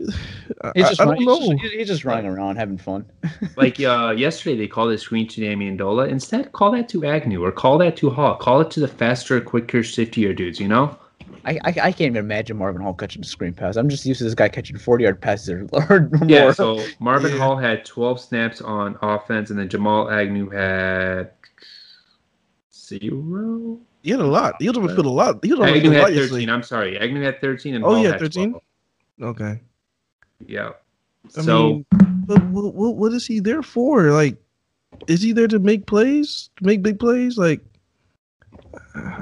I, 0.62 0.72
He's 0.74 0.88
just, 0.88 1.00
I 1.00 1.04
running, 1.04 1.26
don't 1.26 1.42
he's, 1.42 1.60
just, 1.60 1.74
he's 1.74 1.86
just 1.88 2.04
running 2.04 2.26
around 2.30 2.56
having 2.56 2.78
fun. 2.78 3.04
like 3.56 3.80
uh, 3.80 4.14
yesterday, 4.16 4.56
they 4.56 4.66
called 4.68 4.92
it 4.92 4.98
screen 5.00 5.26
to 5.28 5.40
Danny 5.40 5.70
Amendola. 5.70 6.08
Instead, 6.08 6.52
call 6.52 6.70
that 6.72 6.88
to 6.90 7.04
Agnew 7.04 7.44
or 7.44 7.50
call 7.52 7.78
that 7.78 7.96
to 7.98 8.10
Hall. 8.10 8.36
Call 8.36 8.60
it 8.60 8.70
to 8.72 8.80
the 8.80 8.88
faster, 8.88 9.40
quicker, 9.40 9.78
shiftier 9.80 10.34
dudes. 10.36 10.60
You 10.60 10.68
know. 10.68 10.96
I, 11.44 11.52
I, 11.64 11.68
I 11.68 11.72
can't 11.72 12.00
even 12.02 12.16
imagine 12.16 12.58
Marvin 12.58 12.82
Hall 12.82 12.92
catching 12.92 13.22
a 13.22 13.24
screen 13.24 13.54
pass. 13.54 13.76
I'm 13.76 13.88
just 13.88 14.04
used 14.04 14.18
to 14.18 14.24
this 14.24 14.34
guy 14.34 14.48
catching 14.48 14.76
40 14.76 15.04
yard 15.04 15.20
passes 15.20 15.48
or, 15.48 15.66
or 15.88 16.08
more. 16.12 16.28
Yeah. 16.28 16.52
So 16.52 16.84
Marvin 17.00 17.32
Yeah. 17.32 17.38
Hall 17.38 17.56
had 17.56 17.84
12 17.84 18.20
snaps 18.20 18.60
on 18.60 18.98
offense, 19.02 19.50
and 19.50 19.58
then 19.58 19.68
Jamal 19.68 20.10
Agnew 20.10 20.50
had 20.50 21.30
zero. 22.74 23.78
He 24.02 24.10
had 24.10 24.20
a 24.20 24.26
lot. 24.26 24.54
He 24.60 24.68
was 24.68 24.76
on 24.76 24.84
a 24.84 25.08
lot. 25.10 25.44
He 25.44 25.50
was 25.52 25.60
on 25.60 25.66
the 25.66 25.72
Agnew 25.74 25.90
had 25.90 26.14
13. 26.14 26.48
I'm 26.50 26.62
sorry. 26.62 26.98
Agnew 26.98 27.22
had 27.22 27.40
13, 27.40 27.74
and 27.74 27.84
Oh, 27.84 27.94
Hall 27.94 28.02
yeah, 28.02 28.10
had 28.12 28.20
13? 28.20 28.50
12. 28.50 28.62
Okay. 29.36 29.60
Yeah. 30.46 30.70
I 31.36 31.42
so 31.42 31.68
mean, 31.68 31.86
but 32.26 32.42
what, 32.46 32.74
what, 32.74 32.96
what 32.96 33.12
is 33.12 33.26
he 33.26 33.40
there 33.40 33.62
for? 33.62 34.10
Like, 34.12 34.36
is 35.06 35.20
he 35.22 35.32
there 35.32 35.48
to 35.48 35.58
make 35.58 35.86
plays, 35.86 36.50
to 36.56 36.64
make 36.64 36.82
big 36.82 36.98
plays? 36.98 37.36
Like, 37.36 37.60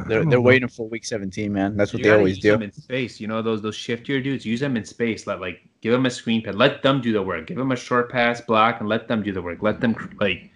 They're, 0.06 0.20
they're 0.20 0.24
know. 0.24 0.40
waiting 0.40 0.68
for 0.68 0.88
week 0.88 1.04
17, 1.04 1.52
man. 1.52 1.76
That's 1.76 1.92
what 1.92 1.98
you 2.00 2.04
they 2.04 2.10
always 2.16 2.36
use 2.36 2.42
do. 2.42 2.50
them 2.52 2.62
in 2.62 2.72
space. 2.72 3.20
You 3.20 3.26
know 3.26 3.42
those 3.42 3.60
those 3.62 3.76
shiftier 3.76 4.22
dudes. 4.22 4.44
Use 4.46 4.60
them 4.60 4.76
in 4.76 4.84
space. 4.84 5.26
Let 5.26 5.40
like 5.40 5.60
give 5.80 5.92
them 5.92 6.06
a 6.06 6.10
screen 6.10 6.42
pad. 6.42 6.54
Let 6.54 6.82
them 6.82 7.00
do 7.00 7.12
the 7.12 7.22
work. 7.22 7.46
Give 7.48 7.56
them 7.56 7.72
a 7.72 7.76
short 7.76 8.10
pass 8.10 8.40
block 8.40 8.80
and 8.80 8.88
let 8.88 9.08
them 9.08 9.22
do 9.22 9.32
the 9.32 9.42
work. 9.42 9.62
Let 9.62 9.80
them 9.80 9.96
like 10.20 10.50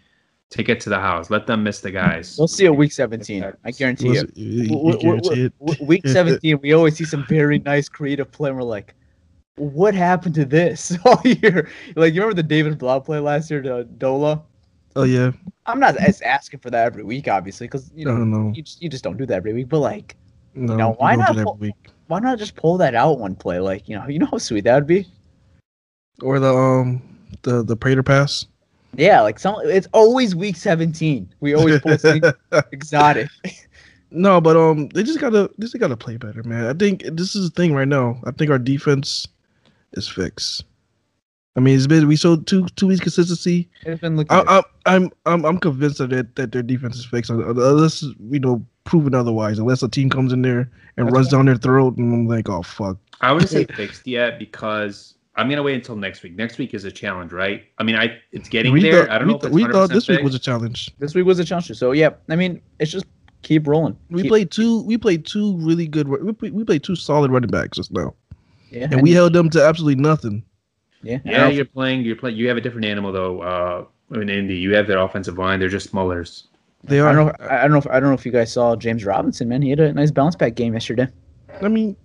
take 0.50 0.68
it 0.68 0.80
to 0.82 0.88
the 0.90 0.98
house. 1.00 1.30
Let 1.30 1.46
them 1.46 1.62
miss 1.64 1.80
the 1.80 1.90
guys. 1.90 2.36
We'll 2.38 2.48
see 2.48 2.66
a 2.66 2.72
week 2.72 2.92
17. 2.92 3.44
I 3.64 3.70
guarantee 3.72 4.06
you. 4.06 4.12
Listen, 4.12 4.32
you- 4.34 4.62
you 4.62 4.68
W- 4.68 4.92
w- 4.92 4.98
guarantee 5.02 5.28
w- 5.28 5.46
it. 5.46 5.58
w- 5.58 5.84
Week 5.86 6.06
17, 6.08 6.58
we 6.62 6.72
always 6.72 6.96
see 6.96 7.04
some 7.04 7.24
very 7.28 7.58
nice 7.61 7.88
creative 7.88 8.30
play. 8.32 8.50
And 8.50 8.58
we're 8.58 8.64
like, 8.64 8.94
what 9.61 9.94
happened 9.94 10.34
to 10.36 10.44
this 10.44 10.96
all 11.04 11.20
year? 11.24 11.68
Like 11.96 12.14
you 12.14 12.20
remember 12.20 12.34
the 12.34 12.42
David 12.42 12.78
Blough 12.78 13.00
play 13.00 13.18
last 13.18 13.50
year 13.50 13.62
to 13.62 13.84
Dola? 13.98 14.42
Oh 14.96 15.04
yeah. 15.04 15.32
I'm 15.66 15.78
not 15.78 15.96
as 15.98 16.20
asking 16.22 16.61
for 16.61 16.70
that 16.70 16.86
every 16.86 17.04
week, 17.04 17.28
obviously, 17.28 17.66
because 17.66 17.92
you 17.94 18.04
know 18.04 18.16
No, 18.16 18.24
no. 18.24 18.52
you 18.54 18.62
just 18.62 18.82
you 18.82 18.88
just 18.88 19.04
don't 19.04 19.16
do 19.16 19.26
that 19.26 19.34
every 19.36 19.52
week. 19.52 19.68
But 19.68 19.80
like, 19.80 20.16
No, 20.54 20.72
you 20.72 20.78
know, 20.78 20.92
why 20.94 21.14
not? 21.14 21.36
Pull, 21.36 21.56
week. 21.56 21.74
why 22.08 22.18
not 22.18 22.38
just 22.38 22.56
pull 22.56 22.76
that 22.78 22.94
out 22.94 23.18
one 23.18 23.34
play? 23.36 23.61
Like, 23.61 23.88
you 23.88 23.96
know, 23.96 24.06
you 24.08 24.18
know 24.18 24.26
how 24.26 24.38
sweet 24.38 24.64
that 24.64 24.74
would 24.74 24.86
be. 24.86 25.06
Or 26.22 26.38
the 26.40 26.52
um 26.54 27.02
the 27.42 27.62
the 27.62 27.76
Prater 27.76 28.02
pass. 28.02 28.46
Yeah, 28.96 29.20
like 29.20 29.38
some. 29.38 29.56
It's 29.64 29.86
always 29.92 30.34
week 30.34 30.56
17. 30.56 31.32
We 31.38 31.54
always 31.54 31.80
pull 31.80 31.96
something 31.98 32.32
exotic. 32.72 33.28
No, 34.11 34.40
but 34.40 34.56
um, 34.56 34.88
they 34.88 35.04
just 35.04 35.20
gotta 35.20 35.48
they 35.56 35.66
just 35.66 35.78
gotta 35.78 35.96
play 35.96 36.16
better, 36.16 36.42
man. 36.42 36.66
I 36.66 36.72
think 36.72 37.04
this 37.12 37.36
is 37.36 37.48
the 37.48 37.54
thing 37.54 37.72
right 37.72 37.86
now. 37.86 38.20
I 38.26 38.32
think 38.32 38.50
our 38.50 38.58
defense 38.58 39.28
is 39.93 40.09
fixed. 40.09 40.64
I 41.57 41.61
mean, 41.61 41.76
it's 41.76 41.86
been 41.86 42.07
we 42.07 42.16
showed 42.16 42.47
two 42.47 42.66
two 42.76 42.86
weeks 42.86 43.01
consistency. 43.01 43.68
It's 43.82 44.01
been 44.01 44.16
looking. 44.16 44.30
I, 44.36 44.43
I, 44.59 44.62
I'm 44.86 45.11
I'm 45.26 45.45
I'm 45.45 45.59
convinced 45.59 45.99
that 45.99 46.34
that 46.36 46.53
their 46.53 46.62
defense 46.62 46.97
is 46.97 47.05
fixed 47.05 47.30
unless 47.30 48.03
you 48.03 48.38
know 48.41 48.64
proven 48.84 49.14
otherwise. 49.14 49.59
Unless 49.59 49.82
a 49.82 49.88
team 49.88 50.11
comes 50.11 50.32
in 50.32 50.43
there 50.43 50.70
and 50.97 51.07
That's 51.07 51.14
runs 51.14 51.26
right. 51.26 51.38
down 51.38 51.47
their 51.47 51.57
throat, 51.57 51.97
and 51.97 52.12
I'm 52.14 52.28
like, 52.28 52.49
oh 52.49 52.62
fuck. 52.62 52.99
I 53.20 53.32
wouldn't 53.32 53.51
say 53.51 53.64
fixed 53.76 54.07
yet 54.07 54.38
because 54.38 55.14
I'm 55.34 55.49
gonna 55.49 55.62
wait 55.64 55.74
until 55.74 55.97
next 55.97 56.22
week. 56.22 56.36
Next 56.36 56.57
week 56.59 56.72
is 56.72 56.84
a 56.84 56.91
challenge, 56.93 57.32
right? 57.32 57.64
I 57.78 57.82
mean, 57.82 57.97
I 57.97 58.16
it's 58.30 58.49
getting 58.49 58.72
we 58.72 58.80
there. 58.82 59.07
thought, 59.07 59.11
I 59.11 59.18
don't 59.18 59.26
we, 59.26 59.32
know 59.32 59.36
if 59.36 59.43
th- 59.43 59.51
it's 59.51 59.55
we 59.55 59.64
100% 59.64 59.72
thought 59.72 59.91
this 59.91 60.09
week 60.09 60.22
was 60.22 60.34
a 60.36 60.38
challenge. 60.38 60.91
this 60.99 61.14
week 61.16 61.26
was 61.26 61.38
a 61.41 61.45
challenge. 61.45 61.70
So 61.76 61.91
yeah, 61.93 62.11
I 62.28 62.36
mean, 62.36 62.62
it's 62.78 62.93
just 62.93 63.07
keep 63.43 63.66
rolling. 63.66 63.97
We 64.09 64.22
Keep- 64.22 64.30
played 64.30 64.51
two. 64.53 64.82
We 64.84 64.97
played 64.99 65.26
two 65.26 65.57
really 65.59 65.88
good. 65.88 66.07
We 66.09 66.32
played, 66.32 66.55
we 66.55 66.62
played 66.64 66.84
two 66.84 66.95
solid 66.95 67.32
running 67.32 67.51
backs 67.51 67.76
just 67.76 67.91
now, 67.93 68.14
Yeah, 68.71 68.89
and 68.91 69.03
we 69.03 69.12
held 69.12 69.33
them 69.33 69.51
to 69.51 69.64
absolutely 69.64 70.01
nothing. 70.03 70.45
Yeah, 71.03 71.18
Yeah, 71.25 71.49
you're 71.49 71.64
playing. 71.64 72.03
You're 72.03 72.16
playing. 72.16 72.37
You 72.37 72.49
have 72.49 72.57
a 72.57 72.61
different 72.61 72.85
animal 72.87 73.11
though. 73.12 73.41
Uh, 73.41 73.85
in 74.21 74.29
Indy, 74.29 74.57
you 74.57 74.75
have 74.75 74.87
their 74.87 74.99
offensive 74.99 75.39
line. 75.39 75.61
They're 75.61 75.68
just 75.68 75.95
Mullers. 75.95 76.49
They 76.85 76.99
are. 77.01 77.09
I 77.09 77.12
are. 77.12 77.14
don't 77.14 77.27
know. 77.41 77.47
I 77.49 77.61
don't 77.62 77.71
know. 77.73 77.79
If, 77.79 77.87
I 77.87 78.01
don't 78.01 78.09
know 78.11 78.14
if 78.14 78.27
you 78.27 78.33
guys 78.33 78.53
saw 78.53 78.77
James 78.77 79.05
Robinson. 79.05 79.49
Man, 79.49 79.62
he 79.62 79.71
had 79.71 79.81
a 79.81 79.93
nice 79.93 80.11
bounce 80.11 80.37
back 80.37 80.55
game 80.55 80.73
yesterday. 80.75 81.09
I 81.62 81.68
mean, 81.68 81.97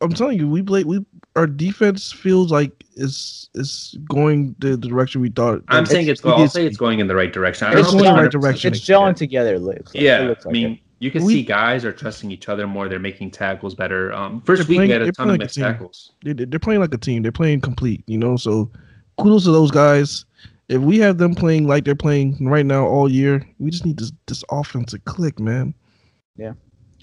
I'm 0.00 0.12
telling 0.12 0.38
you, 0.38 0.48
we 0.48 0.62
play. 0.62 0.84
We 0.84 1.04
our 1.36 1.46
defense 1.46 2.12
feels 2.12 2.52
like 2.52 2.84
it's 2.96 3.48
it's 3.54 3.96
going 4.08 4.54
the, 4.60 4.70
the 4.76 4.88
direction 4.88 5.20
we 5.20 5.30
thought. 5.30 5.62
I'm 5.68 5.84
like, 5.84 5.86
saying 5.90 6.08
it's. 6.08 6.22
we 6.22 6.30
I'll 6.30 6.38
did- 6.38 6.50
say 6.50 6.66
it's 6.66 6.76
going 6.76 7.00
in 7.00 7.06
the 7.06 7.14
right 7.16 7.32
direction. 7.32 7.66
I 7.68 7.70
don't 7.72 7.80
It's 7.80 7.92
know 7.92 8.00
going 8.02 8.10
in 8.10 8.16
the 8.16 8.22
right 8.22 8.30
direction. 8.30 8.68
It's 8.72 8.78
fixed 8.80 8.88
yet. 8.88 8.98
gelling 8.98 9.16
together. 9.16 9.54
it 9.54 9.60
looks 9.60 9.94
like- 9.94 9.96
it 9.96 10.02
Yeah, 10.02 10.20
looks 10.20 10.46
I 10.46 10.50
mean, 10.50 10.72
it. 10.72 10.78
You 11.00 11.10
can 11.10 11.24
We- 11.24 11.34
see 11.34 11.42
guys 11.42 11.84
are 11.84 11.92
trusting 11.92 12.30
each 12.30 12.48
other 12.48 12.66
more. 12.66 12.88
They're 12.88 12.98
making 12.98 13.30
tackles 13.32 13.74
better. 13.74 14.12
Um, 14.12 14.40
first 14.42 14.62
They're 14.62 14.68
week 14.68 14.76
playing- 14.78 14.88
we 14.88 14.92
had 14.92 15.02
a 15.02 15.12
ton 15.12 15.28
of 15.28 15.32
like 15.32 15.40
a 15.40 15.44
missed 15.44 15.54
team. 15.56 15.64
tackles. 15.64 16.12
they, 16.24 16.32
they're 16.32 16.58
playing 16.58 16.80
like 16.80 16.94
a 16.94 16.98
team. 16.98 17.22
They're 17.22 17.32
playing 17.32 17.60
complete. 17.60 18.02
You 18.06 18.18
know, 18.18 18.36
so 18.36 18.70
kudos 19.18 19.44
to 19.44 19.52
those 19.52 19.70
guys. 19.70 20.24
If 20.68 20.80
we 20.80 20.98
have 21.00 21.18
them 21.18 21.34
playing 21.34 21.66
like 21.66 21.84
they're 21.84 21.94
playing 21.94 22.38
right 22.48 22.64
now 22.64 22.86
all 22.86 23.10
year, 23.10 23.46
we 23.58 23.70
just 23.70 23.84
need 23.84 23.98
this 23.98 24.12
this 24.26 24.42
offense 24.50 24.92
to 24.92 24.98
click, 25.00 25.38
man. 25.38 25.74
Yeah. 26.36 26.52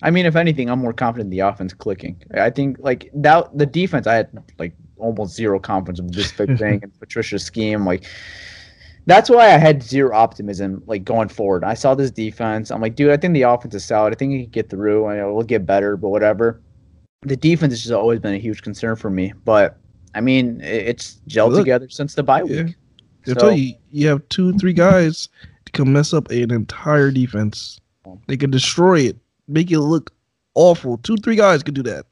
I 0.02 0.10
mean, 0.10 0.26
if 0.26 0.36
anything, 0.36 0.68
I'm 0.68 0.80
more 0.80 0.94
confident 0.94 1.28
in 1.28 1.30
the 1.30 1.42
offense 1.42 1.72
clicking. 1.74 2.20
I 2.34 2.50
think 2.50 2.78
like 2.80 3.12
that 3.14 3.56
the 3.56 3.68
defense, 3.68 4.08
I 4.08 4.16
had 4.16 4.30
like 4.58 4.74
almost 4.98 5.36
zero 5.36 5.60
confidence 5.60 6.00
of 6.00 6.12
this 6.12 6.32
fixing 6.32 6.80
and 6.84 7.00
Patricia's 7.00 7.44
scheme. 7.44 7.86
Like 7.86 8.06
that's 9.06 9.30
why 9.30 9.46
I 9.54 9.58
had 9.58 9.82
zero 9.82 10.16
optimism 10.16 10.84
like 10.86 11.04
going 11.04 11.30
forward. 11.30 11.64
I 11.64 11.74
saw 11.74 11.96
this 11.96 12.12
defense. 12.12 12.72
I'm 12.72 12.82
like, 12.82 12.96
dude, 12.96 13.12
I 13.12 13.18
think 13.18 13.34
the 13.34 13.44
offense 13.44 13.74
is 13.76 13.84
solid. 13.86 14.14
I 14.14 14.16
think 14.16 14.34
it 14.34 14.42
can 14.44 14.52
get 14.52 14.70
through. 14.70 15.08
I 15.08 15.18
know 15.18 15.34
we'll 15.34 15.44
get 15.44 15.66
better, 15.66 15.98
but 15.98 16.10
whatever. 16.10 16.62
The 17.24 17.36
defense 17.36 17.74
has 17.74 17.82
just 17.82 17.94
always 17.94 18.20
been 18.20 18.34
a 18.34 18.40
huge 18.40 18.62
concern 18.62 18.96
for 18.96 19.10
me. 19.10 19.34
But 19.46 19.78
I 20.16 20.22
mean, 20.22 20.60
it's 20.62 21.22
gelled 21.28 21.52
Look, 21.52 21.62
together 21.62 21.90
since 21.90 22.16
the 22.16 22.24
bye 22.24 22.44
yeah. 22.44 22.64
week. 22.64 22.76
I 23.28 23.30
So- 23.30 23.34
tell 23.36 23.52
you, 23.52 23.76
you 23.92 24.08
have 24.08 24.28
two, 24.30 24.54
three 24.58 24.74
guys 24.74 25.30
that 25.66 25.74
can 25.74 25.92
mess 25.94 26.14
up 26.14 26.30
an 26.32 26.52
entire 26.52 27.12
defense. 27.12 27.80
They 28.28 28.36
can 28.38 28.50
destroy 28.50 29.02
it, 29.02 29.18
make 29.48 29.72
it 29.72 29.80
look 29.80 30.12
awful. 30.56 30.98
Two, 30.98 31.16
three 31.18 31.36
guys 31.36 31.62
could 31.64 31.76
do 31.76 31.84
that 31.84 32.06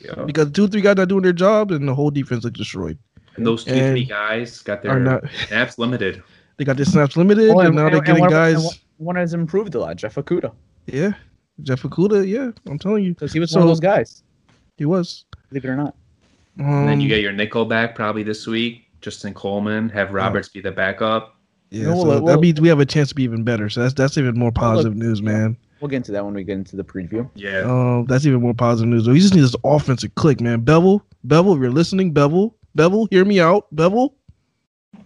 Yeah. 0.00 0.24
because 0.24 0.50
two, 0.50 0.66
three 0.66 0.80
guys 0.80 0.96
not 0.96 1.08
doing 1.08 1.22
their 1.22 1.32
job, 1.32 1.70
and 1.70 1.88
the 1.88 1.94
whole 1.94 2.10
defense 2.10 2.42
looks 2.44 2.58
destroyed. 2.58 2.98
And 3.36 3.46
those 3.46 3.64
two, 3.64 3.72
And 3.72 3.92
three 3.94 4.04
guys 4.04 4.60
got 4.62 4.78
are 4.84 4.94
their 4.94 5.00
not- 5.00 5.24
snaps 5.48 5.78
limited. 5.78 6.22
They 6.58 6.64
got 6.66 6.76
their 6.76 6.84
snaps 6.84 7.16
limited, 7.16 7.48
Well, 7.48 7.66
and 7.66 7.74
now 7.74 7.88
they're 7.88 8.02
getting 8.02 8.20
one, 8.20 8.30
guys. 8.30 8.56
and 8.56 8.64
one- 8.64 8.74
one 8.98 9.16
has 9.16 9.32
improved 9.34 9.74
a 9.74 9.80
lot, 9.80 9.96
Jeff 9.96 10.14
Okudah, 10.16 10.52
Yeah, 10.86 11.12
Jeff 11.62 11.82
Okudah. 11.82 12.28
Yeah, 12.28 12.50
I'm 12.70 12.78
telling 12.78 13.02
you, 13.04 13.14
because 13.14 13.32
he 13.32 13.40
was 13.40 13.52
one 13.52 13.62
of 13.62 13.64
So- 13.64 13.68
those 13.68 13.80
guys. 13.80 14.22
he 14.76 14.84
was. 14.84 15.24
Believe 15.48 15.64
it 15.64 15.68
or 15.68 15.76
not. 15.76 15.94
Um, 16.60 16.66
And 16.66 16.88
then 16.88 17.00
you 17.00 17.08
get 17.08 17.20
your 17.22 17.32
nickel 17.32 17.64
back 17.64 17.94
probably 17.94 18.22
this 18.22 18.46
week. 18.46 18.82
Justin 19.00 19.32
Coleman, 19.34 19.88
have 19.88 20.12
Roberts 20.12 20.48
be 20.50 20.60
the 20.60 20.70
backup. 20.70 21.34
yeah, 21.70 21.84
No, 21.86 21.94
so 22.02 22.06
well, 22.06 22.16
that 22.18 22.22
well- 22.22 22.40
means 22.40 22.60
we 22.60 22.68
have 22.68 22.78
a 22.80 22.86
chance 22.86 23.08
to 23.08 23.14
be 23.14 23.22
even 23.24 23.42
better. 23.44 23.68
So 23.70 23.80
that's 23.80 23.94
that's 23.94 24.18
even 24.18 24.38
more 24.38 24.52
positive 24.52 24.94
news, 24.94 25.22
man. 25.22 25.56
We'll 25.80 25.88
get 25.88 25.96
into 25.96 26.12
that 26.12 26.24
when 26.24 26.34
we 26.34 26.44
get 26.44 26.58
into 26.58 26.76
the 26.76 26.84
preview. 26.84 27.28
Yeah. 27.34 27.62
Um, 27.62 28.04
that's 28.06 28.24
even 28.26 28.40
more 28.42 28.54
positive 28.54 28.88
news. 28.90 29.08
We 29.08 29.18
just 29.18 29.34
need 29.34 29.40
this 29.40 29.56
offensive 29.64 30.14
click, 30.14 30.40
man. 30.40 30.62
Bevell, 30.62 31.00
Bevell, 31.26 31.56
if 31.56 31.60
you're 31.62 31.72
listening, 31.72 32.12
Bevell, 32.14 32.52
Bevell, 32.76 33.08
hear 33.10 33.24
me 33.24 33.40
out, 33.40 33.66
Bevell. 33.74 34.10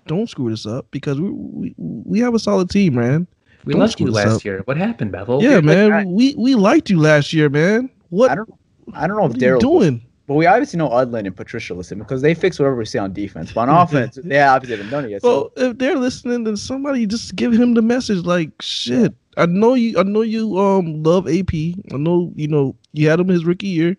Don't 0.06 0.28
screw 0.28 0.50
this 0.50 0.66
up 0.66 0.86
because 0.90 1.20
we 1.20 1.30
we, 1.30 1.74
we 1.78 2.18
have 2.20 2.34
a 2.34 2.38
solid 2.38 2.70
team, 2.70 2.94
man. 2.94 3.26
we 3.64 3.72
Don't 3.72 3.80
loved 3.80 4.00
you 4.00 4.10
last 4.10 4.36
up. 4.36 4.44
year. 4.44 4.62
What 4.64 4.76
happened, 4.76 5.12
Bevell? 5.12 5.42
Yeah, 5.42 5.56
like, 5.56 5.64
man. 5.64 5.92
I- 5.92 6.04
we 6.04 6.34
we 6.36 6.54
liked 6.54 6.90
you 6.90 7.00
last 7.00 7.32
year, 7.32 7.48
man. 7.48 7.90
What 8.10 8.30
I 8.30 8.34
don't 8.36 8.50
I 8.94 9.06
don't 9.06 9.16
know 9.16 9.24
if 9.24 9.30
what 9.32 9.40
Darrell 9.40 9.60
doing? 9.60 10.02
but 10.28 10.34
we 10.34 10.46
obviously 10.46 10.78
know 10.78 10.88
Undlin 10.90 11.26
and 11.26 11.36
Patricia 11.36 11.74
listen 11.74 11.98
because 11.98 12.20
they 12.22 12.34
fix 12.34 12.58
whatever 12.58 12.76
we 12.76 12.84
say 12.84 12.98
on 12.98 13.12
defense. 13.12 13.52
But 13.52 13.68
on 13.68 13.82
offense, 13.82 14.18
they 14.22 14.40
obviously 14.40 14.76
haven't 14.76 14.90
done 14.90 15.04
it 15.04 15.10
yet. 15.10 15.22
Well, 15.22 15.52
So 15.56 15.70
if 15.70 15.78
they're 15.78 15.96
listening, 15.96 16.44
then 16.44 16.56
somebody 16.56 17.06
just 17.06 17.34
give 17.36 17.52
him 17.52 17.74
the 17.74 17.82
message. 17.82 18.24
Like, 18.24 18.50
shit, 18.60 19.12
I 19.36 19.46
know 19.46 19.74
you. 19.74 19.98
I 19.98 20.02
know 20.04 20.22
you. 20.22 20.56
Um, 20.58 21.02
love 21.02 21.28
AP. 21.28 21.52
I 21.54 21.96
know 21.96 22.32
you 22.36 22.46
know 22.48 22.76
you 22.92 23.08
had 23.08 23.18
him 23.20 23.28
his 23.28 23.44
rookie 23.44 23.68
year. 23.68 23.96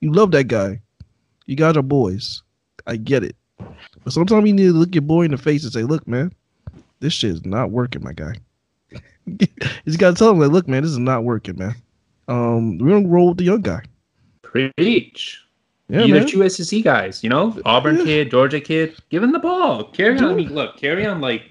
You 0.00 0.12
love 0.12 0.30
that 0.32 0.44
guy. 0.44 0.80
You 1.46 1.56
guys 1.56 1.76
are 1.76 1.82
boys. 1.82 2.42
I 2.86 2.96
get 2.96 3.24
it. 3.24 3.36
But 4.04 4.12
sometimes 4.12 4.46
you 4.46 4.52
need 4.52 4.66
to 4.66 4.72
look 4.72 4.94
your 4.94 5.02
boy 5.02 5.22
in 5.22 5.30
the 5.30 5.38
face 5.38 5.64
and 5.64 5.72
say, 5.72 5.82
"Look, 5.82 6.06
man, 6.08 6.32
this 7.00 7.12
shit 7.12 7.30
is 7.30 7.44
not 7.44 7.70
working, 7.70 8.02
my 8.02 8.12
guy." 8.12 8.34
you 9.26 9.46
just 9.84 9.98
gotta 9.98 10.16
tell 10.16 10.30
him, 10.30 10.38
like, 10.38 10.50
"Look, 10.50 10.68
man, 10.68 10.82
this 10.82 10.90
is 10.92 10.98
not 10.98 11.24
working, 11.24 11.58
man. 11.58 11.74
Um, 12.28 12.78
we're 12.78 12.90
gonna 12.90 13.08
roll 13.08 13.28
with 13.28 13.38
the 13.38 13.44
young 13.44 13.60
guy." 13.62 13.82
Preach. 14.42 15.40
Yeah, 15.88 16.02
you 16.04 16.14
man. 16.14 16.26
two 16.26 16.48
SEC 16.48 16.82
guys, 16.84 17.22
you 17.24 17.28
know, 17.30 17.58
Auburn 17.64 17.98
Yeah. 17.98 18.04
kid, 18.04 18.30
Georgia 18.30 18.60
kid, 18.60 18.94
give 19.10 19.22
him 19.22 19.32
the 19.32 19.38
ball. 19.40 19.90
Kerryon. 19.92 20.22
I 20.30 20.34
mean, 20.34 20.54
look, 20.54 20.76
Kerryon. 20.78 21.20
Like 21.20 21.42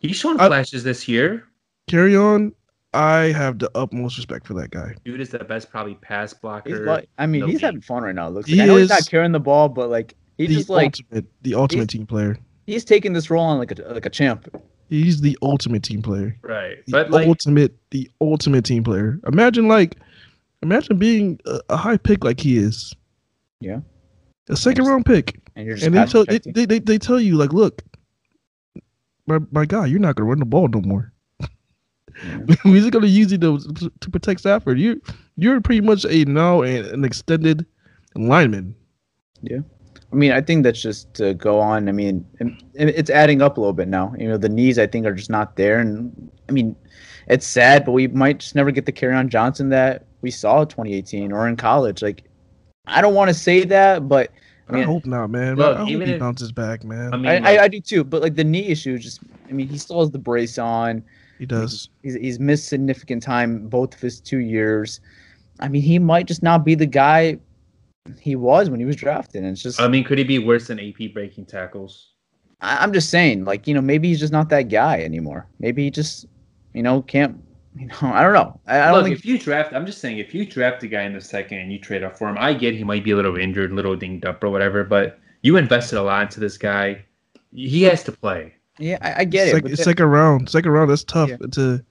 he's 0.00 0.16
shown 0.16 0.38
I- 0.40 0.48
flashes 0.48 0.82
this 0.84 1.06
year. 1.08 1.44
Kerryon. 1.88 2.52
I 2.94 3.32
have 3.32 3.58
the 3.58 3.70
utmost 3.74 4.16
respect 4.16 4.46
for 4.46 4.54
that 4.54 4.70
guy. 4.70 4.94
Dude 5.04 5.20
is 5.20 5.30
the 5.30 5.40
best, 5.40 5.70
probably 5.70 5.94
pass 5.96 6.32
blocker. 6.32 6.70
he's 6.70 6.78
like, 6.80 7.08
I 7.18 7.26
mean, 7.26 7.42
in 7.42 7.46
the 7.48 7.52
he's 7.52 7.54
league. 7.56 7.64
having 7.64 7.80
fun 7.82 8.02
right 8.02 8.14
now. 8.14 8.28
It 8.28 8.30
looks 8.30 8.48
He 8.48 8.56
like. 8.56 8.64
I 8.64 8.66
know 8.66 8.76
he's 8.76 8.88
not 8.88 9.08
carrying 9.08 9.32
the 9.32 9.40
ball, 9.40 9.68
but 9.68 9.90
like 9.90 10.14
he's 10.38 10.48
the 10.48 10.54
just 10.56 10.70
like 10.70 10.96
ultimate, 10.98 11.26
the 11.42 11.54
ultimate 11.54 11.88
team 11.90 12.06
player. 12.06 12.38
he's 12.66 12.84
taking 12.84 13.12
this 13.12 13.28
role 13.30 13.44
on 13.44 13.58
like 13.58 13.78
a 13.78 13.82
like 13.92 14.06
a 14.06 14.10
champ. 14.10 14.48
He's 14.88 15.20
the 15.20 15.36
ultimate 15.42 15.82
team 15.82 16.00
player. 16.00 16.34
right, 16.40 16.78
The 16.86 16.92
but 16.92 17.10
like 17.10 17.28
ultimate, 17.28 17.76
the 17.90 18.10
ultimate 18.22 18.64
team 18.64 18.82
player. 18.84 19.20
Imagine 19.30 19.68
like, 19.68 19.96
imagine 20.62 20.96
being 20.96 21.38
a, 21.44 21.60
a 21.68 21.76
high 21.76 21.98
pick 21.98 22.24
like 22.24 22.40
he 22.40 22.56
is. 22.56 22.94
Yeah. 23.60 23.80
A 24.48 24.56
second 24.56 24.86
round 24.86 25.04
pick, 25.04 25.38
And 25.56 25.66
you're 25.66 25.74
just 25.76 25.86
and 25.86 25.94
they 25.94 26.06
tell 26.06 26.24
they, 26.24 26.38
they, 26.38 26.64
they, 26.64 26.78
they 26.78 26.96
tell 26.96 27.20
you 27.20 27.36
like, 27.36 27.52
look, 27.52 27.82
my 29.26 29.40
my 29.50 29.66
guy, 29.66 29.84
you're 29.84 30.00
not 30.00 30.16
gonna 30.16 30.30
run 30.30 30.38
the 30.38 30.46
ball 30.46 30.68
no 30.68 30.80
more. 30.80 31.12
We're 32.64 32.80
just 32.80 32.90
gonna 32.92 33.06
use 33.06 33.30
you 33.32 33.38
to 33.38 33.58
to 34.00 34.10
protect 34.10 34.40
Stafford. 34.40 34.78
You 34.78 35.00
you're 35.36 35.60
pretty 35.60 35.80
much 35.80 36.04
a 36.04 36.24
now 36.24 36.62
an, 36.62 36.84
an 36.86 37.04
extended 37.04 37.64
lineman. 38.14 38.74
Yeah. 39.42 39.58
I 40.12 40.16
mean, 40.16 40.32
I 40.32 40.40
think 40.40 40.64
that's 40.64 40.80
just 40.80 41.12
to 41.14 41.34
go 41.34 41.60
on. 41.60 41.88
I 41.88 41.92
mean, 41.92 42.24
and- 42.40 42.62
and 42.76 42.88
it's 42.90 43.10
adding 43.10 43.42
up 43.42 43.58
a 43.58 43.60
little 43.60 43.74
bit 43.74 43.88
now. 43.88 44.14
You 44.18 44.28
know, 44.28 44.38
the 44.38 44.48
knees 44.48 44.78
I 44.78 44.86
think 44.86 45.04
are 45.06 45.14
just 45.14 45.28
not 45.30 45.56
there, 45.56 45.80
and 45.80 46.30
I 46.48 46.52
mean, 46.52 46.74
it's 47.28 47.46
sad, 47.46 47.84
but 47.84 47.92
we 47.92 48.08
might 48.08 48.38
just 48.38 48.54
never 48.54 48.70
get 48.70 48.86
the 48.86 48.92
Kerryon 48.92 49.28
Johnson 49.28 49.68
that 49.68 50.06
we 50.22 50.30
saw 50.30 50.64
2018 50.64 51.30
or 51.30 51.46
in 51.46 51.56
college. 51.56 52.00
Like, 52.02 52.24
I 52.86 53.02
don't 53.02 53.14
want 53.14 53.28
to 53.28 53.34
say 53.34 53.64
that, 53.66 54.08
but 54.08 54.30
I 54.70 54.78
I, 54.80 54.82
hope 54.82 55.04
not, 55.04 55.28
man. 55.30 55.56
Look, 55.56 55.76
I 55.76 55.80
hope 55.80 55.88
even 55.90 56.08
he 56.08 56.14
if- 56.14 56.20
bounces 56.20 56.52
back, 56.52 56.84
man. 56.84 57.12
I 57.12 57.16
mean, 57.18 57.26
I, 57.26 57.34
like, 57.40 57.44
I, 57.60 57.64
I 57.64 57.68
do 57.68 57.78
too. 57.80 58.02
But 58.02 58.22
like 58.22 58.34
the 58.34 58.44
knee 58.44 58.66
issue, 58.68 58.98
just 58.98 59.20
I 59.48 59.52
mean, 59.52 59.68
he 59.68 59.76
still 59.76 60.00
has 60.00 60.10
the 60.10 60.18
brace 60.18 60.56
on. 60.58 61.04
He 61.38 61.46
does. 61.46 61.88
He's 62.02 62.14
he's 62.14 62.40
missed 62.40 62.68
significant 62.68 63.22
time 63.22 63.68
both 63.68 63.94
of 63.94 64.00
his 64.00 64.20
two 64.20 64.38
years. 64.38 65.00
I 65.60 65.68
mean, 65.68 65.82
he 65.82 65.98
might 65.98 66.26
just 66.26 66.42
not 66.42 66.64
be 66.64 66.74
the 66.74 66.86
guy 66.86 67.38
he 68.20 68.36
was 68.36 68.70
when 68.70 68.80
he 68.80 68.86
was 68.86 68.96
drafted. 68.96 69.42
And 69.42 69.52
it's 69.52 69.62
just 69.62 69.80
I 69.80 69.88
mean, 69.88 70.04
could 70.04 70.18
he 70.18 70.24
be 70.24 70.38
worse 70.38 70.68
than 70.68 70.80
AP 70.80 71.12
breaking 71.12 71.46
tackles? 71.46 72.12
I, 72.60 72.78
I'm 72.78 72.92
just 72.92 73.10
saying, 73.10 73.44
like, 73.44 73.66
you 73.66 73.74
know, 73.74 73.80
maybe 73.80 74.08
he's 74.08 74.20
just 74.20 74.32
not 74.32 74.48
that 74.50 74.68
guy 74.68 75.00
anymore. 75.00 75.46
Maybe 75.60 75.84
he 75.84 75.90
just, 75.90 76.26
you 76.74 76.82
know, 76.82 77.02
can't 77.02 77.40
you 77.76 77.86
know, 77.86 77.96
I 78.02 78.22
don't 78.22 78.32
know. 78.32 78.60
I, 78.66 78.80
I 78.80 78.84
don't 78.86 78.94
Look, 78.94 79.04
think 79.04 79.18
if 79.18 79.24
you 79.24 79.38
draft, 79.38 79.72
I'm 79.72 79.86
just 79.86 80.00
saying, 80.00 80.18
if 80.18 80.34
you 80.34 80.44
draft 80.44 80.82
a 80.82 80.88
guy 80.88 81.02
in 81.02 81.12
the 81.12 81.20
second 81.20 81.58
and 81.58 81.72
you 81.72 81.78
trade 81.78 82.02
up 82.02 82.18
for 82.18 82.28
him, 82.28 82.36
I 82.38 82.54
get 82.54 82.74
he 82.74 82.84
might 82.84 83.04
be 83.04 83.12
a 83.12 83.16
little 83.16 83.36
injured, 83.36 83.72
a 83.72 83.74
little 83.74 83.96
dinged 83.96 84.26
up 84.26 84.42
or 84.42 84.50
whatever, 84.50 84.84
but 84.84 85.18
you 85.42 85.56
invested 85.56 85.98
a 85.98 86.02
lot 86.02 86.22
into 86.22 86.40
this 86.40 86.58
guy. 86.58 87.04
He 87.54 87.82
has 87.84 88.02
to 88.04 88.12
play. 88.12 88.54
Yeah, 88.78 88.98
I, 89.00 89.20
I 89.20 89.24
get 89.24 89.48
it. 89.48 89.50
Sec- 89.52 89.62
but 89.62 89.70
the- 89.70 89.76
second 89.76 90.06
round, 90.06 90.48
second 90.48 90.70
round. 90.72 90.90
That's 90.90 91.04
tough 91.04 91.30
to 91.52 91.84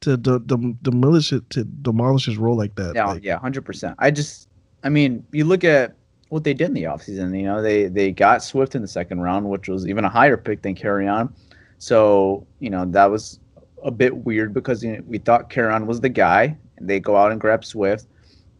to 0.00 0.16
de- 0.16 0.38
de- 0.40 0.74
demolish 0.82 1.32
it 1.32 1.48
to 1.50 1.64
demolish 1.64 2.24
his 2.26 2.38
role 2.38 2.56
like 2.56 2.74
that. 2.76 2.94
Yeah, 2.94 3.06
Like, 3.06 3.22
yeah, 3.24 3.38
hundred 3.38 3.64
percent. 3.66 3.96
I 3.98 4.10
just, 4.10 4.48
I 4.82 4.88
mean, 4.88 5.24
you 5.32 5.44
look 5.44 5.62
at 5.64 5.94
what 6.30 6.44
they 6.44 6.54
did 6.54 6.68
in 6.68 6.74
the 6.74 6.84
offseason. 6.84 7.36
You 7.36 7.44
know, 7.44 7.60
they 7.62 7.86
they 7.88 8.10
got 8.12 8.42
Swift 8.42 8.74
in 8.74 8.82
the 8.82 8.88
second 8.88 9.20
round, 9.20 9.48
which 9.48 9.68
was 9.68 9.86
even 9.86 10.04
a 10.04 10.08
higher 10.08 10.36
pick 10.36 10.62
than 10.62 10.74
Kerryon. 10.74 11.30
So 11.78 12.46
you 12.60 12.70
know 12.70 12.84
that 12.86 13.10
was 13.10 13.38
a 13.82 13.90
bit 13.90 14.16
weird 14.24 14.52
because 14.54 14.82
you 14.84 14.96
know, 14.96 15.02
we 15.06 15.18
thought 15.18 15.50
Kerryon 15.50 15.86
was 15.86 16.00
the 16.00 16.08
guy, 16.08 16.56
and 16.78 16.88
they 16.88 17.00
go 17.00 17.16
out 17.16 17.32
and 17.32 17.40
grab 17.40 17.64
Swift, 17.64 18.06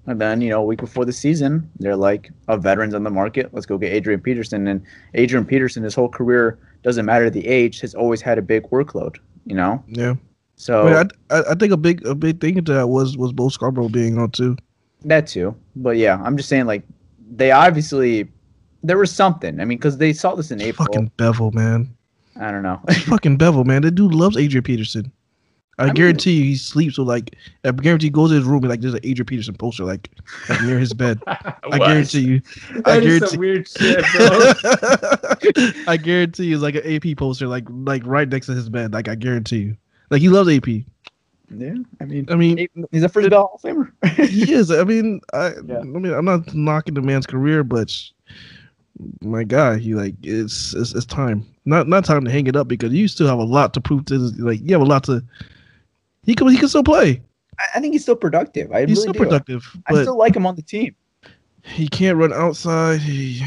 and 0.06 0.20
then 0.20 0.40
you 0.40 0.50
know 0.50 0.60
a 0.60 0.64
week 0.64 0.80
before 0.80 1.04
the 1.04 1.12
season, 1.12 1.70
they're 1.78 1.96
like, 1.96 2.30
"A 2.48 2.56
veterans 2.58 2.92
on 2.94 3.04
the 3.04 3.10
market. 3.10 3.52
Let's 3.52 3.66
go 3.66 3.78
get 3.78 3.92
Adrian 3.92 4.20
Peterson." 4.20 4.66
And 4.66 4.82
Adrian 5.14 5.44
Peterson, 5.46 5.82
his 5.82 5.94
whole 5.94 6.08
career 6.08 6.58
doesn't 6.82 7.06
matter 7.06 7.30
the 7.30 7.46
age, 7.46 7.80
has 7.80 7.94
always 7.94 8.20
had 8.20 8.38
a 8.38 8.42
big 8.42 8.64
workload. 8.70 9.16
You 9.46 9.56
know, 9.56 9.82
yeah. 9.88 10.14
so 10.56 10.86
I, 10.86 11.02
mean, 11.02 11.10
I, 11.30 11.42
I 11.50 11.54
think 11.54 11.72
a 11.72 11.76
big 11.76 12.06
a 12.06 12.14
big 12.14 12.40
thing 12.40 12.62
to 12.64 12.72
that 12.72 12.88
was 12.88 13.16
was 13.16 13.32
Bo 13.32 13.48
Scarborough 13.48 13.88
being 13.88 14.18
on 14.18 14.30
too. 14.30 14.56
That 15.04 15.26
too. 15.26 15.54
But 15.76 15.96
yeah, 15.96 16.20
I'm 16.22 16.36
just 16.36 16.48
saying 16.48 16.66
like 16.66 16.82
they 17.30 17.50
obviously 17.50 18.28
there 18.82 18.98
was 18.98 19.12
something. 19.12 19.60
I 19.60 19.64
mean, 19.64 19.78
because 19.78 19.98
they 19.98 20.12
saw 20.12 20.34
this 20.34 20.50
in 20.50 20.60
April. 20.60 20.86
Fucking 20.86 21.10
Bevell, 21.16 21.54
man. 21.54 21.94
I 22.36 22.50
don't 22.50 22.62
know. 22.62 22.80
fucking 23.06 23.38
Bevell, 23.38 23.64
man. 23.64 23.82
That 23.82 23.92
dude 23.92 24.14
loves 24.14 24.36
Adrian 24.36 24.62
Peterson. 24.62 25.12
I, 25.80 25.86
mean- 25.86 25.94
guarantee 25.94 26.32
you 26.32 26.44
he 26.44 26.56
sleeps 26.56 26.98
with 26.98 27.08
like 27.08 27.36
I 27.64 27.70
guarantee 27.72 28.06
he 28.06 28.10
goes 28.10 28.30
to 28.30 28.36
his 28.36 28.44
room 28.44 28.62
and 28.62 28.70
like 28.70 28.80
there's 28.80 28.94
an 28.94 29.00
Adrian 29.02 29.26
Peterson 29.26 29.54
poster 29.54 29.84
like, 29.84 30.10
like 30.48 30.62
near 30.62 30.78
his 30.78 30.92
bed. 30.92 31.20
I 31.26 31.78
guarantee 31.78 32.20
you. 32.20 32.42
I 32.84 33.00
That 33.00 33.02
is 33.02 33.20
guarantee 33.20 33.26
some 33.26 33.38
weird 33.40 33.68
shit, 33.68 34.04
bro. 34.16 35.72
I 35.92 35.96
guarantee 35.96 36.46
you 36.46 36.54
it's 36.54 36.62
like 36.62 36.74
an 36.74 36.82
AP 36.86 37.16
poster 37.16 37.46
like 37.48 37.64
like 37.68 38.02
right 38.04 38.28
next 38.28 38.46
to 38.46 38.52
his 38.52 38.68
bed. 38.68 38.92
Like 38.92 39.08
I 39.08 39.14
guarantee 39.14 39.58
you. 39.58 39.76
Like 40.10 40.20
he 40.20 40.28
loves 40.28 40.50
AP. 40.50 40.84
Yeah, 41.52 41.74
I 42.00 42.04
mean, 42.04 42.26
I 42.30 42.36
mean, 42.36 42.68
he's 42.92 43.02
a 43.02 43.08
first 43.08 43.32
Hall 43.32 43.52
of 43.54 43.60
Famer. 43.60 43.90
he 44.28 44.52
is. 44.52 44.70
I 44.70 44.84
mean, 44.84 45.20
I, 45.32 45.46
I 45.58 45.82
mean, 45.82 46.12
I'm 46.12 46.24
not 46.24 46.54
knocking 46.54 46.94
the 46.94 47.02
man's 47.02 47.26
career, 47.26 47.64
but 47.64 47.92
my 49.20 49.42
guy, 49.42 49.78
he 49.78 49.94
like 49.94 50.14
it's, 50.22 50.74
it's 50.74 50.94
it's 50.94 51.06
time. 51.06 51.44
Not 51.64 51.88
not 51.88 52.04
time 52.04 52.24
to 52.24 52.30
hang 52.30 52.46
it 52.46 52.54
up 52.54 52.68
because 52.68 52.92
you 52.92 53.08
still 53.08 53.26
have 53.26 53.38
a 53.38 53.44
lot 53.44 53.74
to 53.74 53.80
prove 53.80 54.04
to. 54.06 54.18
Like 54.18 54.60
you 54.62 54.72
have 54.72 54.82
a 54.82 54.84
lot 54.84 55.04
to. 55.04 55.24
He 56.30 56.36
can 56.36 56.46
he 56.46 56.56
can 56.56 56.68
still 56.68 56.84
play. 56.84 57.20
I, 57.58 57.64
I 57.74 57.80
think 57.80 57.92
he's 57.92 58.02
still 58.02 58.14
productive. 58.14 58.70
I 58.70 58.86
He's 58.86 58.98
really 58.98 59.00
still 59.00 59.12
do. 59.14 59.18
productive, 59.18 59.66
I 59.86 60.00
still 60.00 60.16
like 60.16 60.36
him 60.36 60.46
on 60.46 60.54
the 60.54 60.62
team. 60.62 60.94
he 61.64 61.88
can't 61.88 62.16
run 62.18 62.32
outside. 62.32 63.00
He 63.00 63.42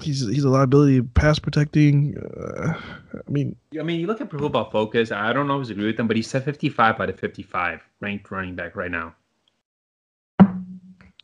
he's 0.00 0.26
he's 0.26 0.44
a 0.44 0.48
liability 0.48 1.02
pass 1.02 1.38
protecting. 1.38 2.16
Uh, 2.16 2.72
I 3.12 3.30
mean, 3.30 3.54
I 3.78 3.82
mean, 3.82 4.00
you 4.00 4.06
look 4.06 4.22
at 4.22 4.30
Pro 4.30 4.38
Football 4.40 4.70
Focus. 4.70 5.12
I 5.12 5.30
don't 5.34 5.50
always 5.50 5.68
agree 5.68 5.84
with 5.84 5.98
them, 5.98 6.06
but 6.08 6.16
he's 6.16 6.34
at 6.34 6.42
55 6.46 6.98
out 7.00 7.10
of 7.10 7.20
55 7.20 7.82
ranked 8.00 8.30
running 8.30 8.54
back 8.54 8.74
right 8.74 8.90
now. 8.90 9.14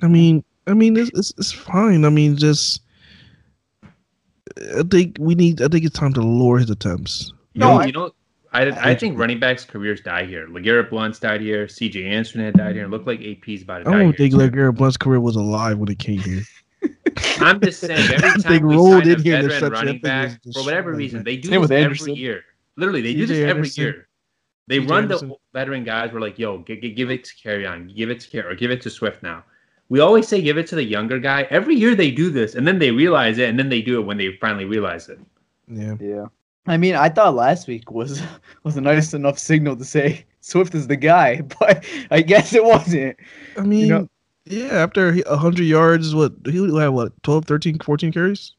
I 0.03 0.09
mean, 0.09 0.45
I 0.67 0.75
mean, 0.75 0.95
it's, 0.99 1.11
it's 1.15 1.33
it's 1.39 1.53
fine. 1.53 2.05
I 2.05 2.11
mean, 2.11 2.37
just 2.37 2.83
I 4.77 4.83
think 4.91 5.17
we 5.19 5.35
need. 5.35 5.63
I 5.63 5.69
think 5.69 5.87
it's 5.87 5.99
time 5.99 6.13
to 6.13 6.21
lower 6.21 6.59
his 6.59 6.69
attempts. 6.69 7.33
You 7.55 7.61
know, 7.61 7.81
you 7.83 7.93
know, 7.93 8.11
I, 8.55 8.91
I 8.91 8.95
think 8.95 9.19
running 9.19 9.41
backs' 9.41 9.65
careers 9.65 10.01
die 10.01 10.25
here. 10.25 10.47
LeGarrette 10.47 10.89
Blunt's 10.89 11.19
died 11.19 11.41
here. 11.41 11.67
C.J. 11.69 12.07
Anderson 12.07 12.41
had 12.41 12.55
died 12.55 12.77
here. 12.77 12.85
It 12.85 12.89
looked 12.89 13.07
like 13.07 13.21
AP's 13.21 13.63
about 13.63 13.79
to 13.79 13.89
I 13.89 13.91
die 13.91 13.91
I 13.91 14.03
don't 14.05 14.17
here. 14.17 14.31
think 14.31 14.35
LeGarrette 14.35 14.77
Blunt's 14.77 14.97
career 14.97 15.21
was 15.21 15.35
alive 15.37 15.79
when 15.79 15.91
it 15.91 15.99
came 15.99 16.21
here. 16.21 16.43
I'm 17.41 17.61
just 17.61 17.81
saying, 17.81 18.13
every 18.13 18.31
They 18.43 18.59
time 18.59 18.67
we 18.67 18.75
rolled 18.77 19.05
sign 19.05 19.11
a 19.11 19.15
in 19.15 19.23
here 19.23 19.37
and 19.39 19.49
veteran 19.49 19.73
running 19.73 20.01
back, 20.01 20.41
for 20.53 20.63
whatever 20.65 20.93
reason, 20.93 21.25
they 21.25 21.37
do 21.37 21.49
Same 21.49 21.61
this 21.63 21.71
with 21.71 21.73
every 21.73 22.13
year. 22.13 22.45
Literally, 22.77 23.03
they 23.03 23.15
do 23.15 23.27
C.J. 23.27 23.35
this 23.43 23.51
every 23.51 23.69
year. 23.85 24.09
They 24.69 24.79
C.J. 24.79 24.87
run 24.91 25.03
Anderson. 25.05 25.29
the 25.31 25.37
veteran 25.53 25.85
guys. 25.85 26.13
We're 26.13 26.21
like, 26.21 26.39
yo, 26.39 26.59
g- 26.63 26.81
g- 26.81 26.91
give 26.93 27.11
it 27.11 27.25
to 27.25 27.35
Kerryon, 27.35 27.95
give 27.95 28.09
it 28.11 28.21
to 28.21 28.31
carry, 28.31 28.53
or 28.53 28.55
give 28.55 28.71
it 28.71 28.81
to 28.83 28.91
Swift 28.91 29.23
now. 29.23 29.45
We 29.89 30.01
always 30.01 30.27
say 30.29 30.41
give 30.41 30.59
it 30.59 30.67
to 30.69 30.77
the 30.77 30.85
younger 30.85 31.19
guy. 31.19 31.43
Every 31.51 31.75
year 31.75 31.95
they 31.95 32.11
do 32.11 32.31
this, 32.31 32.55
and 32.55 32.67
then 32.67 32.79
they 32.79 32.91
realize 32.91 33.39
it, 33.39 33.49
and 33.51 33.59
then 33.59 33.69
they 33.69 33.83
do 33.83 34.01
it 34.01 34.05
when 34.05 34.17
they 34.17 34.37
finally 34.41 34.65
realize 34.65 35.09
it. 35.09 35.19
Yeah. 35.69 35.97
Yeah. 36.01 36.27
I 36.67 36.77
mean, 36.77 36.95
I 36.95 37.09
thought 37.09 37.35
last 37.35 37.69
week 37.69 37.91
was 37.91 38.23
was 38.63 38.77
a 38.77 38.81
nice 38.81 39.15
enough 39.15 39.39
signal 39.39 39.77
to 39.77 39.85
say 39.85 40.25
Swift 40.41 40.75
is 40.75 40.87
the 40.87 40.97
guy, 40.97 41.41
but 41.61 41.85
I 42.11 42.23
guess 42.23 42.53
it 42.55 42.65
wasn't. 42.65 43.17
I 43.57 43.63
mean, 43.63 43.89
know- 43.89 44.09
yeah, 44.47 44.67
after 44.67 45.13
he- 45.13 45.25
100 45.27 45.63
yards, 45.63 46.15
what 46.15 46.33
he 46.45 46.61
would 46.61 46.81
have 46.83 46.93
what 46.93 47.23
12, 47.23 47.47
13, 47.47 47.79
14 47.79 48.13
carries? 48.13 48.53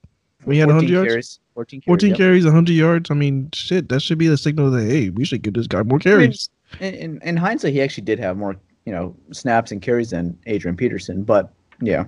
We 0.46 0.58
had 0.58 0.68
100 0.68 0.88
14 0.88 0.94
yards. 0.94 1.08
carries. 1.08 1.40
14 1.54 1.82
carries. 1.82 1.86
14 1.86 2.10
yep. 2.10 2.18
carries, 2.18 2.46
100 2.46 2.74
yards. 2.74 3.12
I 3.12 3.14
mean, 3.14 3.50
shit, 3.54 3.90
that 3.90 4.02
should 4.02 4.18
be 4.18 4.28
the 4.28 4.38
signal 4.38 4.70
that 4.72 4.84
hey, 4.84 5.10
we 5.10 5.26
should 5.26 5.42
give 5.42 5.54
this 5.54 5.68
guy 5.68 5.82
more 5.84 6.00
I 6.06 6.10
mean, 6.10 6.18
carries. 6.20 6.50
in, 6.80 7.20
in 7.22 7.38
hindsight, 7.38 7.74
he 7.74 7.82
actually 7.82 8.04
did 8.04 8.20
have 8.20 8.38
more, 8.38 8.56
you 8.86 8.92
know, 8.92 9.16
snaps 9.32 9.72
and 9.72 9.82
carries 9.82 10.12
than 10.12 10.38
Adrian 10.46 10.76
Peterson. 10.76 11.24
But 11.24 11.52
yeah, 11.82 12.06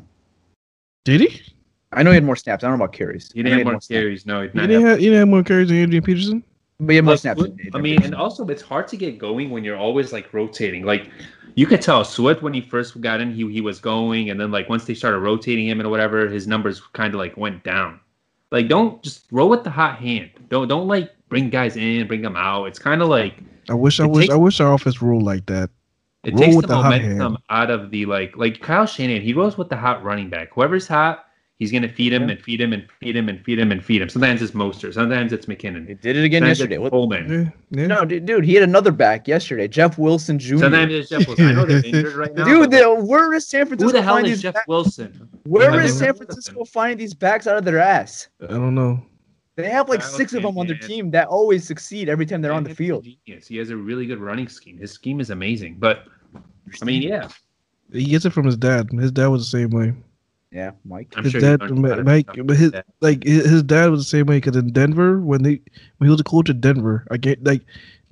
Did 1.06 1.22
he? 1.22 1.42
I 1.94 2.04
know 2.04 2.12
he 2.12 2.16
had 2.16 2.24
more 2.24 2.36
snaps. 2.36 2.64
I 2.64 2.68
don't 2.70 2.78
know 2.78 2.84
about 2.84 2.94
carries. 2.96 3.32
He 3.32 3.42
didn't 3.44 3.60
have 3.60 3.66
more 3.66 3.74
snaps. 3.74 3.88
carries. 3.88 4.26
No, 4.26 4.42
he 4.42 4.48
did 4.48 4.54
He 4.54 4.58
not 4.60 4.68
didn't 4.68 4.82
have 4.82 4.90
have, 4.92 5.00
he 5.00 5.06
didn't 5.06 5.20
have 5.20 5.28
more 5.30 5.44
carries 5.44 5.68
than 5.70 5.78
Adrian 5.78 6.04
Peterson. 6.04 6.44
But 6.80 6.90
he 6.92 6.96
had 6.98 7.06
more 7.06 7.14
Like, 7.14 7.20
snaps. 7.22 7.40
Swift- 7.40 7.58
than 7.58 7.70
I 7.74 7.78
mean, 7.80 7.94
Peterson. 7.96 8.14
and 8.14 8.22
also 8.22 8.46
it's 8.48 8.62
hard 8.62 8.88
to 8.90 8.98
get 8.98 9.18
going 9.18 9.50
when 9.50 9.64
you're 9.64 9.78
always 9.78 10.12
like 10.14 10.34
rotating. 10.34 10.84
Like 10.86 11.10
you 11.56 11.66
could 11.66 11.82
tell 11.82 12.04
Swift 12.04 12.42
when 12.44 12.54
he 12.54 12.62
first 12.62 13.00
got 13.02 13.22
in, 13.22 13.34
he 13.34 13.50
he 13.52 13.62
was 13.62 13.80
going, 13.80 14.30
and 14.30 14.40
then 14.40 14.52
like 14.52 14.70
once 14.70 14.86
they 14.86 14.94
started 14.94 15.20
rotating 15.20 15.68
him 15.68 15.80
and 15.80 15.90
whatever, 15.90 16.28
his 16.28 16.46
numbers 16.48 16.82
kind 16.94 17.14
of 17.14 17.20
like 17.20 17.36
went 17.38 17.64
down. 17.64 18.00
Like 18.52 18.68
don't 18.68 19.02
just 19.02 19.26
roll 19.32 19.50
with 19.50 19.64
the 19.64 19.70
hot 19.70 19.98
hand. 20.00 20.30
Don't 20.50 20.68
don't 20.68 20.88
like 20.88 21.12
bring 21.30 21.50
guys 21.50 21.78
in, 21.78 22.06
bring 22.08 22.22
them 22.22 22.36
out. 22.36 22.66
It's 22.66 22.80
kind 22.80 23.02
of 23.02 23.08
like 23.08 23.36
I 23.70 23.74
wish 23.74 24.00
I 24.00 24.06
wish 24.06 24.26
takes- 24.26 24.34
I 24.34 24.38
wish 24.38 24.60
our 24.60 24.74
offense 24.74 25.02
ruled 25.02 25.24
like 25.24 25.46
that. 25.48 25.70
it 26.26 26.34
Roll 26.34 26.44
takes 26.44 26.56
with 26.58 26.64
the, 26.68 26.76
the 26.76 26.82
hot 26.82 27.02
momentum 27.02 27.18
hand. 27.34 27.38
out 27.50 27.72
of 27.72 27.92
the 27.92 28.06
like 28.06 28.36
like 28.38 28.62
Kyle 28.62 28.86
Shanahan. 28.86 29.22
He 29.22 29.34
rolls 29.34 29.58
with 29.58 29.70
the 29.70 29.78
hot 29.78 30.04
running 30.04 30.30
back. 30.30 30.50
Whoever's 30.54 30.88
hot, 30.88 31.26
he's 31.60 31.72
gonna 31.72 31.90
feed 31.90 32.14
him 32.14 32.30
and 32.30 32.40
feed 32.40 32.62
him 32.62 32.74
and 32.74 32.88
feed 33.00 33.16
him 33.16 33.30
and 33.30 33.44
feed 33.44 33.60
him 33.60 33.72
and 33.72 33.84
feed 33.84 34.02
him. 34.02 34.10
Sometimes 34.10 34.42
it's 34.42 34.52
Mostert, 34.54 34.94
sometimes 34.94 35.34
it's 35.34 35.46
McKinnon. 35.48 35.88
He 35.88 35.94
did 35.96 36.16
it 36.16 36.24
again 36.24 36.42
Sometimes 36.42 36.60
yesterday. 36.60 36.76
it's 36.76 36.82
What- 36.84 36.92
Coleman. 36.92 37.54
Yeah, 37.72 37.82
yeah. 37.82 37.88
No, 37.88 38.06
dude, 38.06 38.26
dude, 38.26 38.46
he 38.46 38.54
had 38.54 38.64
another 38.64 38.92
back 38.92 39.28
yesterday. 39.28 39.68
Jeff 39.68 39.98
Wilson 39.98 40.40
Jr. 40.40 40.58
Sometimes 40.58 40.94
it's 40.94 41.10
Jeff 41.10 41.28
Wilson. 41.28 41.46
I 41.48 41.52
know 41.54 41.66
they're 41.66 41.86
injured 41.86 42.14
right 42.16 42.34
now. 42.36 42.46
Dude, 42.46 42.62
like, 42.62 42.70
they, 42.72 42.86
where 42.86 43.34
is 43.34 43.48
San 43.48 43.66
Francisco? 43.66 43.88
who 43.88 43.92
Francisco 43.92 44.16
the 44.16 44.22
hell 44.24 44.26
is 44.34 44.42
Jeff 44.42 44.54
back- 44.54 44.68
Wilson? 44.68 45.30
Where 45.46 45.72
I've 45.72 45.86
is 45.86 45.98
San 45.98 46.14
Francisco 46.14 46.64
finding 46.66 46.98
these 46.98 47.14
backs 47.14 47.48
out 47.48 47.58
of 47.58 47.66
their 47.66 47.80
ass? 47.80 48.28
I 48.42 48.48
don't 48.48 48.76
know. 48.76 49.02
They 49.56 49.70
have 49.72 49.90
like 49.90 50.04
six 50.04 50.34
of 50.36 50.44
them 50.44 50.56
on 50.60 50.68
their 50.68 50.78
team 50.78 51.10
that 51.12 51.28
always 51.30 51.66
succeed 51.66 52.10
every 52.10 52.28
time 52.28 52.44
they're 52.44 52.54
on 52.54 52.64
the 52.64 52.76
field. 52.76 53.06
Genius. 53.26 53.48
He 53.48 53.58
has 53.58 53.72
a 53.72 53.76
really 53.76 54.06
good 54.06 54.20
running 54.20 54.48
scheme. 54.48 54.78
His 54.78 54.92
scheme 54.92 55.20
is 55.20 55.32
amazing. 55.32 55.78
But 55.80 56.04
I 56.80 56.86
mean, 56.86 57.02
yeah, 57.02 57.28
He 57.92 58.04
gets 58.06 58.24
it 58.26 58.34
from 58.34 58.46
his 58.46 58.56
dad. 58.56 58.90
His 58.92 59.12
dad 59.12 59.28
was 59.30 59.42
the 59.50 59.58
same 59.58 59.72
way. 59.72 59.96
Yeah, 60.58 60.72
Mike. 60.86 61.14
I'm 61.16 61.24
his 61.24 61.34
sure 61.34 61.42
dad, 61.42 61.62
learned 61.62 62.04
Mike, 62.04 62.30
but 62.44 62.58
his 62.58 62.72
that. 62.72 62.88
like 63.00 63.24
his 63.24 63.46
his 63.46 63.62
dad 63.62 63.92
was 63.92 64.00
the 64.00 64.10
same 64.10 64.26
way 64.26 64.38
because 64.38 64.56
in 64.56 64.74
Denver 64.74 65.20
when 65.22 65.44
they 65.44 65.62
when 65.98 66.08
he 66.08 66.10
was 66.10 66.20
a 66.20 66.24
coach 66.24 66.50
at 66.50 66.60
Denver, 66.62 67.06
I 67.12 67.18
get 67.18 67.44
like 67.44 67.62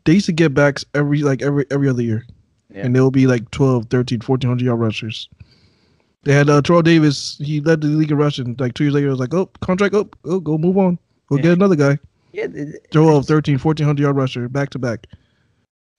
they 0.04 0.14
used 0.14 0.28
to 0.28 0.32
get 0.32 0.54
backs 0.54 0.86
every 0.94 1.24
like 1.24 1.42
every 1.42 1.66
every 1.72 1.90
other 1.90 2.04
year, 2.04 2.24
Yeah. 2.72 2.86
and 2.86 2.96
they'll 2.96 3.10
be 3.10 3.26
like 3.26 3.50
12, 3.50 3.88
13, 3.90 4.20
1400 4.22 4.64
yard 4.64 4.80
rushers. 4.80 5.28
They 6.24 6.34
had 6.34 6.48
uh, 6.48 6.62
Terrell 6.62 6.84
Davis. 6.84 7.38
He 7.40 7.62
led 7.62 7.82
the 7.82 7.88
league 7.88 8.12
in 8.12 8.18
rushing. 8.18 8.56
Like 8.60 8.76
two 8.76 8.84
years 8.84 8.94
later, 8.94 9.08
it 9.08 9.12
was 9.12 9.20
like, 9.20 9.34
oh, 9.34 9.48
contract 9.62 9.96
up, 9.96 10.16
oh, 10.26 10.40
go 10.40 10.60
move 10.60 10.78
on, 10.78 11.00
go 11.30 11.38
Yeah. 11.38 11.42
get 11.42 11.54
another 11.54 11.76
guy. 11.76 11.98
Yeah, 12.32 12.46
th- 12.46 12.76
Joel, 12.92 13.24
13, 13.24 13.58
1400 13.58 14.00
yard 14.02 14.16
rusher, 14.16 14.48
back 14.50 14.70
to 14.72 14.78
back. 14.80 15.08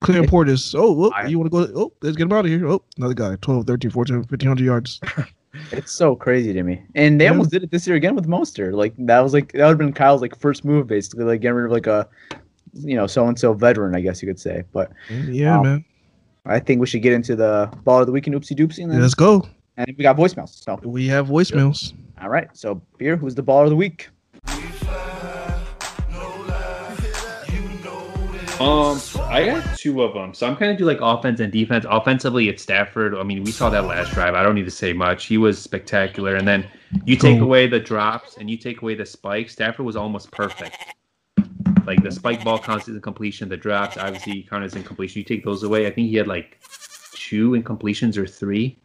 Clear 0.00 0.22
Portis. 0.22 0.74
Oh, 0.78 0.92
whoop, 0.92 1.12
I- 1.16 1.26
you 1.26 1.40
want 1.40 1.50
to 1.50 1.66
go? 1.66 1.72
Oh, 1.80 1.92
let's 2.02 2.16
get 2.16 2.24
him 2.26 2.32
out 2.34 2.44
of 2.44 2.50
here. 2.52 2.68
Oh, 2.68 2.82
another 2.98 3.14
guy, 3.14 3.34
12, 3.40 3.66
13, 3.66 3.90
14, 3.90 4.16
1500 4.18 4.64
yards. 4.64 5.00
it's 5.72 5.92
so 5.92 6.14
crazy 6.16 6.52
to 6.52 6.62
me. 6.62 6.82
And 6.94 7.20
they 7.20 7.24
Yeah. 7.24 7.30
almost 7.32 7.50
did 7.50 7.62
it 7.62 7.70
this 7.70 7.86
year 7.86 7.96
again 7.96 8.14
with 8.14 8.26
Mostert. 8.26 8.74
Like 8.74 8.94
that 8.98 9.20
was 9.20 9.32
like 9.32 9.52
that 9.52 9.62
would 9.64 9.70
have 9.70 9.78
been 9.78 9.92
Kyle's 9.92 10.20
like 10.22 10.36
first 10.38 10.64
move 10.64 10.86
basically, 10.86 11.24
like 11.24 11.40
getting 11.40 11.56
rid 11.56 11.66
of 11.66 11.72
like 11.72 11.86
a 11.86 12.08
you 12.74 12.96
know 12.96 13.06
so 13.06 13.26
and 13.26 13.38
so 13.38 13.52
veteran, 13.54 13.94
I 13.94 14.00
guess 14.00 14.22
you 14.22 14.28
could 14.28 14.40
say. 14.40 14.64
But 14.72 14.92
Yeah, 15.10 15.50
Wow. 15.56 15.60
Um, 15.60 15.62
man. 15.64 15.84
I 16.48 16.60
think 16.60 16.80
we 16.80 16.86
should 16.86 17.02
get 17.02 17.12
into 17.12 17.34
the 17.34 17.68
ball 17.84 18.00
of 18.00 18.06
the 18.06 18.12
week 18.12 18.26
and 18.28 18.36
oopsie 18.36 18.56
doopsie, 18.56 18.84
and 18.84 18.92
then 18.92 19.00
Let's 19.00 19.14
go. 19.14 19.48
and 19.76 19.86
we 19.98 20.02
got 20.02 20.16
voicemails. 20.16 20.62
So 20.62 20.78
We 20.84 21.06
have 21.08 21.26
voicemails. 21.26 21.92
all 22.22 22.28
right, 22.28 22.48
so 22.56 22.80
beer, 22.98 23.16
who's 23.16 23.34
the 23.34 23.42
ball 23.42 23.64
of 23.64 23.70
the 23.70 23.76
week? 23.76 24.08
Um, 28.60 28.98
I 29.28 29.44
got 29.44 29.78
two 29.78 30.02
of 30.02 30.14
them. 30.14 30.32
So 30.32 30.46
I'm 30.46 30.56
kind 30.56 30.72
of 30.72 30.78
do 30.78 30.86
like 30.86 31.00
offense 31.02 31.40
and 31.40 31.52
defense. 31.52 31.84
Offensively, 31.90 32.48
it's 32.48 32.62
Stafford. 32.62 33.14
I 33.14 33.22
mean, 33.22 33.44
we 33.44 33.50
saw 33.50 33.68
that 33.68 33.84
last 33.84 34.12
drive. 34.12 34.34
I 34.34 34.42
don't 34.42 34.54
need 34.54 34.64
to 34.64 34.70
say 34.70 34.94
much. 34.94 35.26
He 35.26 35.36
was 35.36 35.60
spectacular. 35.60 36.36
And 36.36 36.48
then 36.48 36.66
you 37.04 37.16
take 37.16 37.40
away 37.40 37.66
the 37.66 37.78
drops 37.78 38.38
and 38.38 38.48
you 38.48 38.56
take 38.56 38.80
away 38.80 38.94
the 38.94 39.04
spikes. 39.04 39.52
Stafford 39.52 39.84
was 39.84 39.94
almost 39.94 40.30
perfect. 40.30 40.74
Like 41.86 42.02
the 42.02 42.10
spike 42.10 42.42
ball 42.42 42.58
counts 42.58 42.88
as 42.88 42.94
incompletion, 42.94 43.50
the 43.50 43.58
drops 43.58 43.98
obviously 43.98 44.42
counts 44.44 44.72
as 44.72 44.76
incompletion. 44.76 45.18
You 45.18 45.24
take 45.24 45.44
those 45.44 45.62
away, 45.62 45.86
I 45.86 45.90
think 45.90 46.08
he 46.08 46.16
had 46.16 46.26
like 46.26 46.58
two 47.12 47.50
incompletions 47.50 48.16
or 48.16 48.26
three 48.26 48.78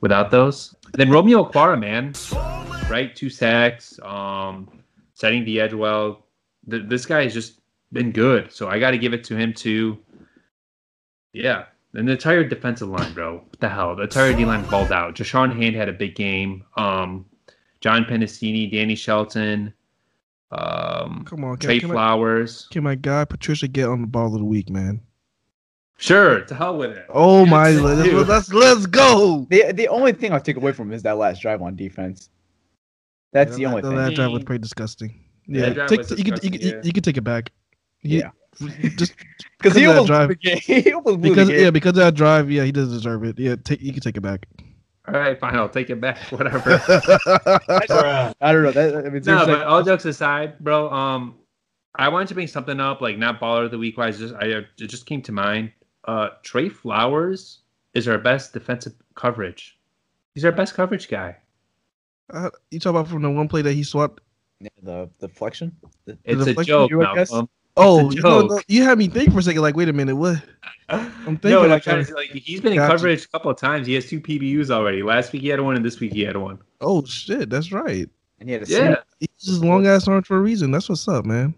without 0.00 0.30
those. 0.30 0.74
Then 0.94 1.10
Romeo 1.10 1.44
Okwara, 1.44 1.78
man, 1.78 2.14
right? 2.90 3.14
Two 3.14 3.28
sacks, 3.28 4.00
um, 4.02 4.68
setting 5.12 5.44
the 5.44 5.60
edge 5.60 5.74
well. 5.74 6.24
Th- 6.68 6.84
this 6.86 7.04
guy 7.04 7.20
is 7.22 7.34
just 7.34 7.60
been 7.92 8.12
good, 8.12 8.52
so 8.52 8.68
I 8.68 8.78
got 8.78 8.90
to 8.92 8.98
give 8.98 9.12
it 9.14 9.24
to 9.24 9.36
him 9.36 9.52
too. 9.52 9.98
Yeah, 11.32 11.64
and 11.94 12.06
the 12.08 12.12
entire 12.12 12.44
defensive 12.44 12.88
line, 12.88 13.12
bro. 13.14 13.36
What 13.48 13.60
the 13.60 13.68
hell? 13.68 13.94
The 13.96 14.02
entire 14.04 14.32
D 14.34 14.44
line 14.44 14.64
balled 14.68 14.92
out. 14.92 15.14
Da'Shawn 15.14 15.54
Hand 15.60 15.76
had 15.76 15.88
a 15.88 15.92
big 15.92 16.14
game. 16.14 16.64
Um, 16.76 17.26
John 17.80 18.04
Penisini, 18.04 18.70
Danny 18.70 18.94
Shelton, 18.94 19.72
um, 20.50 21.24
Come 21.26 21.44
on, 21.44 21.56
can- 21.58 21.66
Trey 21.68 21.80
can 21.80 21.90
I- 21.90 21.94
Flowers. 21.94 22.66
Can 22.70 22.82
my 22.82 22.94
guy 22.94 23.24
Patricia 23.24 23.68
get 23.68 23.88
on 23.88 24.00
the 24.00 24.06
ball 24.06 24.26
of 24.32 24.38
the 24.40 24.44
week, 24.44 24.68
man? 24.70 25.00
Sure, 26.00 26.42
to 26.42 26.54
hell 26.54 26.78
with 26.78 26.92
it. 26.96 27.06
Oh 27.08 27.44
my, 27.44 27.70
let's, 27.70 28.28
let's 28.28 28.52
let's 28.52 28.86
go. 28.86 29.46
The 29.50 29.72
the 29.72 29.88
only 29.88 30.12
thing 30.12 30.32
I'll 30.32 30.40
take 30.40 30.56
away 30.56 30.70
from 30.70 30.88
him 30.88 30.94
is 30.94 31.02
that 31.02 31.18
last 31.18 31.42
drive 31.42 31.60
on 31.60 31.74
defense. 31.74 32.30
That's 33.32 33.56
the 33.56 33.66
only 33.66 33.82
The 33.82 33.88
thing. 33.88 33.96
last 33.98 34.14
drive 34.14 34.30
was 34.30 34.44
pretty 34.44 34.62
disgusting. 34.62 35.24
Yeah, 35.48 35.66
Yeah, 35.72 35.86
take, 35.88 35.98
was 35.98 36.10
you, 36.10 36.16
could, 36.24 36.42
you, 36.44 36.50
can, 36.50 36.60
disgusting, 36.60 36.84
you 36.84 36.92
can 36.92 37.02
take 37.02 37.16
it 37.16 37.22
back. 37.24 37.50
He- 38.00 38.18
Yeah. 38.18 38.30
just 38.96 39.14
Because 39.58 39.76
he 39.76 39.84
of 39.84 40.06
that 40.06 40.10
almost 40.12 40.40
blew. 40.42 40.54
He 40.82 40.92
almost 40.92 41.20
because 41.20 41.50
yeah, 41.50 41.70
because 41.70 41.90
of 41.90 41.96
that 41.96 42.14
drive, 42.14 42.48
yeah, 42.50 42.62
he 42.64 42.70
doesn't 42.72 42.92
deserve 42.92 43.24
it. 43.24 43.38
Yeah, 43.38 43.56
take 43.56 43.80
you 43.82 43.92
can 43.92 44.00
take 44.00 44.16
it 44.16 44.20
back. 44.20 44.46
All 45.08 45.14
right, 45.14 45.38
fine. 45.38 45.56
I'll 45.56 45.68
take 45.68 45.90
it 45.90 46.00
back. 46.00 46.18
Whatever. 46.30 46.80
I 48.40 48.52
don't 48.52 48.62
know. 48.62 48.70
That, 48.72 48.94
I 48.94 49.08
mean, 49.08 49.12
no, 49.14 49.20
seriously, 49.22 49.52
but 49.54 49.66
all 49.66 49.82
jokes 49.82 50.04
aside, 50.04 50.58
bro. 50.60 50.90
Um, 50.90 51.36
I 51.96 52.08
wanted 52.08 52.28
to 52.28 52.34
bring 52.34 52.46
something 52.46 52.78
up, 52.78 53.00
like 53.00 53.18
not 53.18 53.40
baller 53.40 53.64
of 53.64 53.70
the 53.70 53.78
week 53.78 53.96
wise. 53.98 54.18
Just 54.18 54.34
I 54.34 54.44
it 54.46 54.66
just 54.76 55.06
came 55.06 55.22
to 55.22 55.32
mind. 55.32 55.72
Uh, 56.04 56.28
Trey 56.42 56.68
Flowers 56.68 57.60
is 57.94 58.06
our 58.06 58.18
best 58.18 58.52
defensive 58.52 58.92
coverage. 59.14 59.78
He's 60.34 60.44
our 60.44 60.52
best 60.52 60.74
coverage 60.74 61.08
guy. 61.08 61.36
Uh, 62.32 62.50
you 62.70 62.78
talk 62.78 62.90
about 62.90 63.08
from 63.08 63.22
the 63.22 63.30
one 63.30 63.48
play 63.48 63.62
that 63.62 63.72
he 63.72 63.82
swapped. 63.82 64.20
Yeah, 64.60 64.68
the 64.82 65.10
the 65.18 65.28
flexion. 65.28 65.74
The, 66.04 66.18
It's 66.24 66.44
the 66.44 66.60
a 66.60 66.64
joke, 66.64 66.90
you, 66.90 67.02
I 67.02 67.14
guess? 67.14 67.30
Malcolm. 67.32 67.48
Oh, 67.78 68.10
no, 68.10 68.46
no, 68.46 68.60
you 68.68 68.82
had 68.82 68.98
me 68.98 69.08
think 69.08 69.32
for 69.32 69.38
a 69.38 69.42
second. 69.42 69.62
Like, 69.62 69.76
wait 69.76 69.88
a 69.88 69.92
minute, 69.92 70.16
what? 70.16 70.42
I'm 70.88 71.10
thinking 71.36 71.50
No, 71.50 71.62
I'm 71.64 71.70
like, 71.70 71.82
trying 71.82 71.98
to 71.98 72.04
say, 72.04 72.14
like 72.14 72.30
he's 72.30 72.60
been 72.60 72.72
in 72.72 72.78
Gotcha. 72.78 72.96
coverage 72.96 73.24
a 73.24 73.28
couple 73.28 73.50
of 73.50 73.58
times. 73.58 73.86
He 73.86 73.94
has 73.94 74.06
two 74.08 74.20
PBUs 74.20 74.70
already. 74.70 75.02
Last 75.02 75.32
week 75.32 75.42
he 75.42 75.48
had 75.48 75.60
one, 75.60 75.76
and 75.76 75.84
this 75.84 76.00
week 76.00 76.12
he 76.12 76.22
had 76.22 76.36
one. 76.36 76.58
oh 76.80 77.04
shit, 77.04 77.50
that's 77.50 77.72
right. 77.72 78.08
and 78.40 78.48
he 78.48 78.52
had 78.54 78.62
a 78.62 78.66
Yeah, 78.70 78.96
He's 79.20 79.28
just 79.40 79.62
long 79.62 79.86
ass 79.86 80.08
arm 80.08 80.22
for 80.22 80.38
a 80.38 80.40
reason. 80.40 80.70
That's 80.70 80.88
what's 80.88 81.06
up, 81.06 81.24
man. 81.24 81.54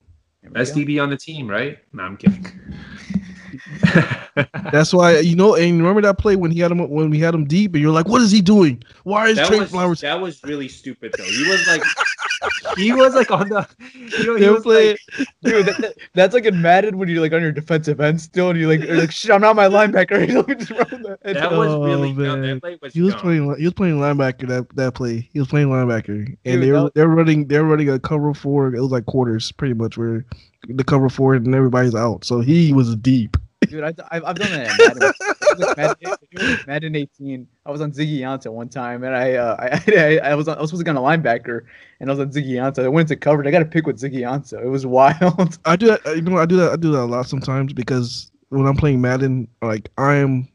best 0.51 0.75
DB 0.75 1.03
on 1.03 1.11
the 1.11 1.17
team, 1.17 1.49
right? 1.49 1.79
No, 1.93 2.03
I'm 2.03 2.17
kidding. 2.17 2.45
That's 4.73 4.93
why 4.93 5.19
you 5.19 5.37
know. 5.37 5.55
And 5.55 5.79
remember 5.79 6.01
that 6.03 6.19
play 6.19 6.37
when 6.37 6.51
he 6.51 6.61
had 6.61 6.71
him 6.71 6.89
when 6.89 7.11
we 7.11 7.19
had 7.19 7.35
him 7.35 7.45
deep, 7.45 7.75
and 7.75 7.83
you're 7.83 7.93
like, 7.93 8.09
"What 8.09 8.23
is 8.23 8.31
he 8.31 8.41
doing? 8.41 8.83
Why 9.05 9.29
is 9.29 9.37
that 9.37 9.49
Trey 9.49 9.61
was 9.61 9.71
Flowers?" 9.71 10.01
that 10.01 10.21
was 10.21 10.43
really 10.45 10.69
stupid 10.69 11.15
though. 11.17 11.25
He 11.25 11.49
was 11.49 11.67
like, 11.67 11.83
he 12.77 12.93
was 12.93 13.15
like 13.15 13.31
on 13.31 13.49
the, 13.49 13.67
you 13.95 14.27
know, 14.27 14.35
he 14.37 14.41
They 14.45 14.51
was 14.51 14.63
play- 14.63 14.91
like, 14.91 15.29
Dude, 15.43 15.67
that, 15.67 15.79
that- 15.81 15.95
that's 16.15 16.35
like 16.35 16.45
in 16.45 16.61
Madden 16.63 16.97
when 16.99 17.09
you're 17.09 17.21
like 17.21 17.33
on 17.33 17.43
your 17.43 17.53
defensive 17.53 18.01
end 18.01 18.21
still, 18.21 18.51
and 18.51 18.59
you're 18.59 18.69
like, 18.69 18.81
you're 18.87 18.97
like 18.97 19.11
shit, 19.13 19.31
I'm 19.31 19.41
not 19.41 19.57
my 19.57 19.67
linebacker. 19.69 20.27
Let 20.35 20.49
me 20.49 20.55
just 20.55 20.71
run 20.71 21.03
that. 21.03 21.19
And 21.23 21.37
that 21.37 21.51
was 21.53 21.69
Oh, 21.69 21.85
really 21.85 22.13
dumb. 22.13 22.41
man. 22.41 22.43
That 22.43 22.61
play 22.63 22.79
was 22.81 22.93
He 22.95 23.03
was 23.03 23.15
dumb. 23.15 23.23
playing. 23.23 23.57
He 23.59 23.65
was 23.65 23.75
playing 23.75 23.97
linebacker 23.99 24.47
that 24.49 24.75
that 24.77 24.95
play. 24.95 25.29
He 25.33 25.39
was 25.39 25.49
playing 25.49 25.69
linebacker, 25.69 26.27
and 26.27 26.37
Dude, 26.45 26.63
they 26.63 26.71
were 26.73 26.83
that- 26.85 26.95
they're 26.95 27.09
running 27.09 27.47
they're 27.49 27.65
running 27.65 27.89
a 27.91 27.99
cover 27.99 28.33
four. 28.35 28.75
It 28.75 28.81
was 28.81 28.91
like 28.93 29.07
quarters, 29.07 29.51
pretty 29.53 29.75
much, 29.75 29.99
where 29.99 30.25
the 30.69 30.85
cover 30.85 31.09
four 31.09 31.35
and 31.35 31.55
everybody's 31.55 31.95
out. 31.95 32.25
So 32.25 32.41
he 32.41 32.73
was 32.73 32.95
deep. 32.97 33.37
Dude, 33.71 33.85
I, 33.85 33.95
I've, 34.11 34.25
I've 34.25 34.37
done 34.37 34.51
that. 34.51 34.71
In 34.71 34.87
Madden. 34.87 35.03
It 35.03 35.59
was 35.59 35.61
like 35.61 35.77
Madden, 35.77 35.97
it 36.01 36.43
was 36.43 36.67
Madden 36.67 36.97
18. 36.97 37.47
I 37.65 37.71
was 37.71 37.81
on 37.81 37.93
Ziggy 37.93 38.19
Ansah 38.21 38.53
one 38.53 38.69
time, 38.69 39.05
and 39.05 39.15
I, 39.15 39.35
uh, 39.35 39.57
I, 39.59 39.83
I, 40.23 40.31
I 40.31 40.35
was 40.35 40.49
on, 40.49 40.59
I 40.59 40.61
was 40.61 40.71
supposed 40.71 40.81
to 40.81 40.93
get 40.93 40.97
on 40.97 41.03
a 41.05 41.07
linebacker, 41.19 41.63
and 42.01 42.11
I 42.11 42.13
was 42.13 42.21
on 42.21 42.31
Ziggy 42.33 42.53
Ansah. 42.53 42.85
I 42.85 42.89
went 42.89 43.09
to 43.09 43.17
cover. 43.17 43.41
and 43.41 43.49
I 43.49 43.51
got 43.51 43.61
to 43.61 43.65
pick 43.65 43.87
with 43.87 44.01
Ziggy 44.01 44.21
Ansah. 44.21 44.63
It 44.63 44.69
was 44.69 44.85
wild. 44.99 45.59
I 45.65 45.77
do 45.77 45.87
that. 45.87 46.05
You 46.05 46.23
know, 46.23 46.39
I 46.39 46.47
do 46.47 46.57
that. 46.57 46.73
I 46.73 46.77
do 46.77 46.93
that 46.93 47.01
a 47.03 47.05
lot 47.05 47.27
sometimes 47.27 47.73
because 47.73 48.31
when 48.51 48.67
I'm 48.67 48.77
playing 48.77 49.01
Madden, 49.01 49.49
like 49.63 49.89
I'm, 49.99 50.49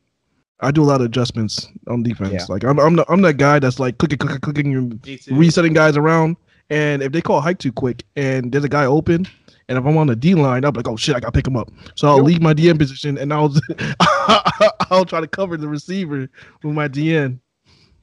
I 0.62 0.72
do 0.72 0.84
a 0.84 0.86
lot 0.86 1.02
of 1.02 1.06
adjustments 1.06 1.68
on 1.88 2.04
defense. 2.04 2.34
Yeah. 2.34 2.46
Like 2.50 2.64
I'm, 2.64 2.80
I'm, 2.80 2.96
the, 2.96 3.06
I'm 3.10 3.22
that 3.22 3.36
guy 3.36 3.60
that's 3.60 3.80
like 3.80 3.98
clicking, 3.98 4.18
clicking, 4.20 4.40
clicking, 4.42 4.76
and 4.76 5.06
Me 5.06 5.18
too. 5.18 5.36
resetting 5.36 5.74
guys 5.74 5.98
around. 5.98 6.38
And 6.70 7.04
if 7.04 7.12
they 7.12 7.22
call 7.22 7.42
hike 7.42 7.60
too 7.60 7.72
quick, 7.72 8.04
and 8.16 8.52
there's 8.52 8.64
a 8.64 8.70
guy 8.70 8.86
open, 8.86 9.28
and 9.70 9.78
if 9.78 9.86
I'm 9.86 9.98
on 9.98 10.08
the 10.08 10.16
D 10.16 10.36
line, 10.36 10.64
I'm 10.66 10.74
like, 10.74 10.88
oh 10.88 10.96
shit, 10.96 11.16
I 11.16 11.20
gotta 11.20 11.32
pick 11.32 11.48
him 11.48 11.56
up. 11.58 11.72
So 11.96 12.08
I'll 12.08 12.18
Yo. 12.18 12.24
leave 12.24 12.42
my 12.42 12.54
DN 12.54 12.78
position, 12.78 13.18
and 13.18 13.34
I'll, 13.34 13.54
I'll 14.92 15.06
try 15.06 15.22
to 15.22 15.28
cover 15.28 15.58
the 15.58 15.68
receiver 15.68 16.30
with 16.64 16.74
my 16.74 16.88
DN. 16.88 17.40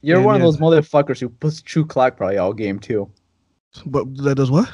You're 0.01 0.17
And 0.17 0.25
one 0.25 0.35
yeah. 0.39 0.45
of 0.47 0.53
those 0.53 0.57
motherfuckers 0.61 1.19
who 1.19 1.29
puts 1.29 1.61
chew 1.61 1.85
clock 1.85 2.17
probably 2.17 2.37
all 2.37 2.53
game 2.53 2.79
too. 2.79 3.09
But 3.85 4.15
that 4.17 4.35
does 4.35 4.51
what? 4.51 4.69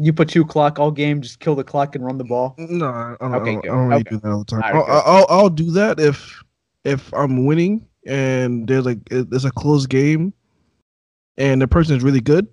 You 0.00 0.12
put 0.12 0.28
chew 0.28 0.44
clock 0.44 0.78
all 0.78 0.92
game, 0.92 1.20
just 1.20 1.40
kill 1.40 1.56
the 1.56 1.64
clock 1.64 1.96
and 1.96 2.04
run 2.04 2.18
the 2.18 2.24
ball. 2.24 2.54
No, 2.56 2.86
I 2.86 3.16
don't, 3.20 3.34
Okay, 3.34 3.50
I 3.50 3.54
don't. 3.54 3.64
I 3.64 3.68
don't 3.68 3.88
really 3.88 4.00
Okay. 4.02 4.10
do 4.10 4.20
that 4.20 4.30
all 4.30 4.38
the 4.38 4.44
time. 4.44 4.62
All 4.62 4.72
right, 4.80 4.88
I'll. 4.88 5.02
I'll, 5.06 5.26
I'll 5.28 5.50
do 5.50 5.70
that 5.72 5.98
if 5.98 6.42
if 6.84 7.12
I'm 7.12 7.44
winning 7.46 7.84
and 8.06 8.66
there's 8.68 8.86
like 8.86 8.98
it's 9.10 9.44
a 9.44 9.50
close 9.50 9.86
game, 9.86 10.32
and 11.36 11.60
the 11.60 11.68
person 11.68 11.96
is 11.96 12.02
really 12.04 12.20
good. 12.20 12.46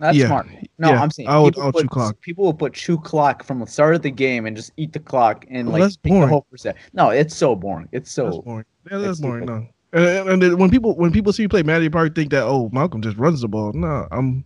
That's 0.00 0.16
Yeah. 0.16 0.26
smart. 0.26 0.48
No, 0.78 0.90
Yeah, 0.90 1.02
I'm 1.02 1.10
saying 1.10 1.28
I 1.28 1.38
would- 1.38 1.54
people, 1.54 1.62
I 1.62 1.66
would 1.66 1.74
put, 1.74 1.82
chew 1.82 1.88
clock. 1.88 2.20
people 2.22 2.44
will 2.44 2.54
put 2.54 2.72
chew 2.72 2.98
clock 2.98 3.44
from 3.44 3.60
the 3.60 3.66
start 3.66 3.94
of 3.94 4.02
the 4.02 4.10
game 4.10 4.46
and 4.46 4.56
just 4.56 4.72
eat 4.76 4.92
the 4.92 4.98
clock 4.98 5.44
and 5.50 5.68
Well, 5.70 5.80
like 5.82 5.92
the 6.02 6.26
whole 6.26 6.46
percent. 6.50 6.76
No, 6.94 7.10
it's 7.10 7.36
so 7.36 7.54
boring. 7.54 7.88
It's 7.92 8.10
so 8.10 8.24
That's 8.24 8.38
boring. 8.38 8.64
Yeah, 8.90 8.96
that's 8.98 9.06
that's 9.06 9.20
boring. 9.20 9.44
No. 9.46 9.66
And, 9.92 10.04
and, 10.28 10.42
and 10.42 10.58
when 10.58 10.70
people 10.70 10.96
when 10.96 11.12
people 11.12 11.32
see 11.32 11.42
you 11.42 11.48
play 11.48 11.62
Madden, 11.62 11.82
they 11.82 11.88
probably 11.90 12.10
think 12.10 12.30
that 12.30 12.44
oh 12.44 12.70
Malcolm 12.72 13.02
just 13.02 13.16
runs 13.18 13.40
the 13.42 13.48
ball. 13.48 13.72
No, 13.72 14.06
I'm 14.10 14.44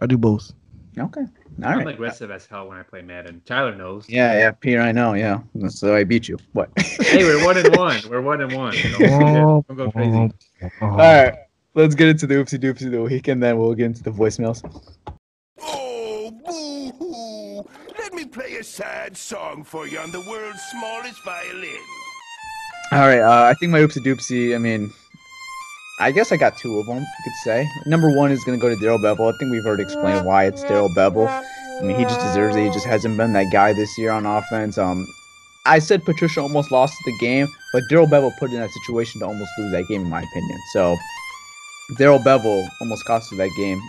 I 0.00 0.06
do 0.06 0.16
both. 0.16 0.52
okay. 0.98 1.20
All 1.22 1.68
I'm 1.68 1.78
right. 1.78 1.88
aggressive 1.88 2.30
as 2.30 2.46
hell 2.46 2.68
when 2.68 2.78
I 2.78 2.82
play 2.82 3.02
Madden. 3.02 3.42
Tyler 3.44 3.74
knows. 3.74 4.06
Yeah, 4.08 4.32
yeah, 4.38 4.50
Peter, 4.52 4.80
I 4.80 4.92
know. 4.92 5.14
Yeah, 5.14 5.40
so 5.68 5.94
I 5.96 6.04
beat 6.04 6.28
you. 6.28 6.38
What? 6.52 6.70
Hey, 6.78 7.24
we're 7.24 7.44
one 7.44 7.56
and 7.58 7.76
one. 7.76 8.00
We're 8.08 8.20
one 8.22 8.40
and 8.40 8.52
one. 8.54 8.74
Don't, 8.98 9.66
don't 9.68 9.76
go 9.76 9.90
crazy. 9.90 10.32
All 10.80 10.90
right, 10.96 11.34
let's 11.74 11.94
get 11.94 12.08
into 12.08 12.26
the 12.26 12.34
oopsie 12.34 12.58
doopsie 12.58 12.86
of 12.86 12.92
the 12.92 13.02
week, 13.02 13.28
and 13.28 13.42
then 13.42 13.58
we'll 13.58 13.74
get 13.74 13.86
into 13.86 14.02
the 14.02 14.10
voicemails. 14.10 14.62
Oh, 15.60 16.30
boo 16.44 16.92
hoo. 16.98 17.64
Let 17.98 18.12
me 18.12 18.24
play 18.24 18.54
a 18.56 18.64
sad 18.64 19.16
song 19.16 19.64
for 19.64 19.86
you 19.86 19.98
on 19.98 20.10
the 20.10 20.20
world's 20.20 20.62
smallest 20.70 21.24
violin. 21.24 21.80
All 22.92 23.00
right, 23.00 23.20
uh, 23.20 23.48
I 23.48 23.54
think 23.54 23.72
my 23.72 23.78
oopsie 23.78 24.04
doopsie. 24.04 24.54
I 24.54 24.58
mean, 24.58 24.90
I 26.00 26.10
guess 26.10 26.32
I 26.32 26.36
got 26.36 26.56
two 26.58 26.78
of 26.78 26.86
them. 26.86 26.98
You 26.98 27.24
could 27.24 27.32
say 27.44 27.68
number 27.86 28.10
one 28.16 28.32
is 28.32 28.42
gonna 28.44 28.58
go 28.58 28.68
to 28.68 28.76
Darrell 28.76 28.98
Bevell. 28.98 29.32
I 29.32 29.38
think 29.38 29.52
we've 29.52 29.66
already 29.66 29.84
explained 29.84 30.26
why 30.26 30.46
it's 30.46 30.62
Darrell 30.62 30.88
Bevell. 30.88 31.28
I 31.28 31.82
mean, 31.82 31.96
he 31.96 32.04
just 32.04 32.20
deserves 32.20 32.56
it. 32.56 32.64
He 32.64 32.70
just 32.70 32.86
hasn't 32.86 33.16
been 33.16 33.32
that 33.34 33.50
guy 33.52 33.72
this 33.72 33.96
year 33.96 34.10
on 34.10 34.26
offense. 34.26 34.76
Um, 34.76 35.06
I 35.66 35.78
said 35.78 36.04
Patricia 36.04 36.40
almost 36.40 36.72
lost 36.72 36.94
the 37.04 37.16
game, 37.20 37.46
but 37.72 37.82
Darrell 37.88 38.06
Bevell 38.06 38.36
put 38.38 38.50
in 38.50 38.56
that 38.60 38.70
situation 38.70 39.20
to 39.20 39.26
almost 39.26 39.50
lose 39.58 39.72
that 39.72 39.86
game, 39.88 40.02
in 40.02 40.08
my 40.08 40.22
opinion. 40.22 40.58
So 40.72 40.96
Darrell 41.98 42.18
Bevell 42.18 42.68
almost 42.80 43.04
cost 43.04 43.32
us 43.32 43.38
that 43.38 43.50
game, 43.56 43.80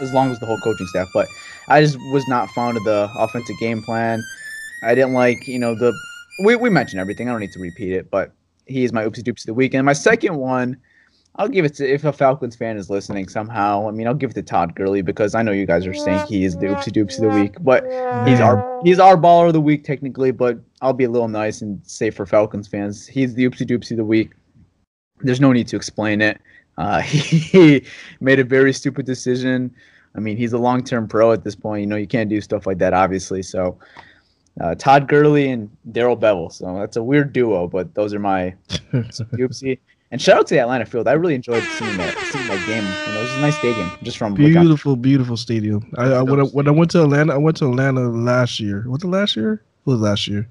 as 0.00 0.12
long 0.12 0.30
as 0.30 0.38
the 0.40 0.46
whole 0.46 0.58
coaching 0.58 0.86
staff. 0.86 1.08
But 1.14 1.28
I 1.68 1.80
just 1.80 1.98
was 2.12 2.26
not 2.28 2.50
fond 2.50 2.76
of 2.76 2.84
the 2.84 3.10
offensive 3.16 3.56
game 3.58 3.82
plan. 3.82 4.22
I 4.82 4.94
didn't 4.94 5.14
like, 5.14 5.46
you 5.48 5.58
know, 5.58 5.74
the 5.74 5.92
we, 6.44 6.56
we 6.56 6.70
mentioned 6.70 7.00
everything. 7.00 7.28
I 7.28 7.32
don't 7.32 7.40
need 7.40 7.52
to 7.52 7.60
repeat 7.60 7.92
it, 7.92 8.10
but 8.10 8.32
he 8.66 8.84
is 8.84 8.92
my 8.92 9.04
oopsie 9.04 9.22
doopsie 9.22 9.42
of 9.42 9.46
the 9.46 9.54
week. 9.54 9.74
And 9.74 9.84
my 9.86 9.92
second 9.92 10.36
one, 10.36 10.76
I'll 11.36 11.48
give 11.48 11.64
it 11.64 11.74
to 11.74 11.88
if 11.88 12.04
a 12.04 12.12
Falcons 12.12 12.54
fan 12.54 12.76
is 12.76 12.90
listening 12.90 13.28
somehow. 13.28 13.88
I 13.88 13.90
mean, 13.90 14.06
I'll 14.06 14.14
give 14.14 14.30
it 14.30 14.34
to 14.34 14.42
Todd 14.42 14.74
Gurley 14.74 15.02
because 15.02 15.34
I 15.34 15.42
know 15.42 15.52
you 15.52 15.66
guys 15.66 15.86
are 15.86 15.94
saying 15.94 16.26
he 16.26 16.44
is 16.44 16.56
the 16.56 16.66
oopsie 16.66 16.92
doopsie 16.92 17.24
of 17.24 17.32
the 17.32 17.40
week, 17.40 17.56
but 17.60 17.84
he's 18.28 18.40
our 18.40 18.80
he's 18.84 18.98
our 18.98 19.16
baller 19.16 19.48
of 19.48 19.52
the 19.52 19.60
week 19.60 19.84
technically. 19.84 20.30
But 20.30 20.58
I'll 20.80 20.92
be 20.92 21.04
a 21.04 21.10
little 21.10 21.28
nice 21.28 21.60
and 21.60 21.80
say 21.84 22.10
for 22.10 22.24
Falcons 22.24 22.68
fans, 22.68 23.06
he's 23.06 23.34
the 23.34 23.48
oopsie 23.48 23.68
doopsie 23.68 23.92
of 23.92 23.96
the 23.96 24.04
week. 24.04 24.30
There's 25.20 25.40
no 25.40 25.52
need 25.52 25.66
to 25.68 25.76
explain 25.76 26.20
it. 26.20 26.40
Uh, 26.78 27.00
he 27.02 27.84
made 28.20 28.40
a 28.40 28.44
very 28.44 28.72
stupid 28.72 29.06
decision. 29.06 29.74
I 30.16 30.20
mean, 30.20 30.36
he's 30.36 30.52
a 30.52 30.58
long-term 30.58 31.08
pro 31.08 31.32
at 31.32 31.44
this 31.44 31.54
point. 31.54 31.80
You 31.80 31.86
know, 31.86 31.96
you 31.96 32.06
can't 32.06 32.30
do 32.30 32.40
stuff 32.40 32.66
like 32.66 32.78
that, 32.78 32.92
obviously. 32.92 33.42
So, 33.42 33.78
uh, 34.60 34.74
Todd 34.76 35.08
Gurley 35.08 35.48
and 35.50 35.68
Darrell 35.90 36.16
Bevell. 36.16 36.52
So 36.52 36.78
that's 36.78 36.96
a 36.96 37.02
weird 37.02 37.32
duo, 37.32 37.66
but 37.66 37.94
those 37.94 38.14
are 38.14 38.20
my 38.20 38.54
oopsie. 38.92 39.78
And 40.10 40.22
shout 40.22 40.38
out 40.38 40.46
to 40.46 40.54
the 40.54 40.60
Atlanta 40.60 40.86
field. 40.86 41.08
I 41.08 41.12
really 41.12 41.34
enjoyed 41.34 41.64
seeing 41.76 41.96
that 41.96 42.16
seeing 42.30 42.46
that 42.46 42.64
game. 42.68 42.84
You 42.84 43.14
know, 43.14 43.20
it 43.20 43.22
was 43.24 43.34
a 43.36 43.40
nice 43.40 43.58
stadium. 43.58 43.90
Just 44.04 44.16
from 44.16 44.34
Beautiful, 44.34 44.94
beautiful 44.94 45.36
stadium. 45.36 45.92
I, 45.98 46.04
I 46.04 46.22
when 46.22 46.38
I, 46.38 46.44
when 46.44 46.68
I 46.68 46.70
went 46.70 46.92
to 46.92 47.02
Atlanta, 47.02 47.34
I 47.34 47.36
went 47.36 47.56
to 47.56 47.68
Atlanta 47.68 48.08
last 48.08 48.60
year. 48.60 48.84
Was 48.86 49.02
it 49.02 49.08
last 49.08 49.34
year? 49.34 49.54
It 49.54 49.86
was 49.86 49.98
last 49.98 50.28
year. 50.28 50.48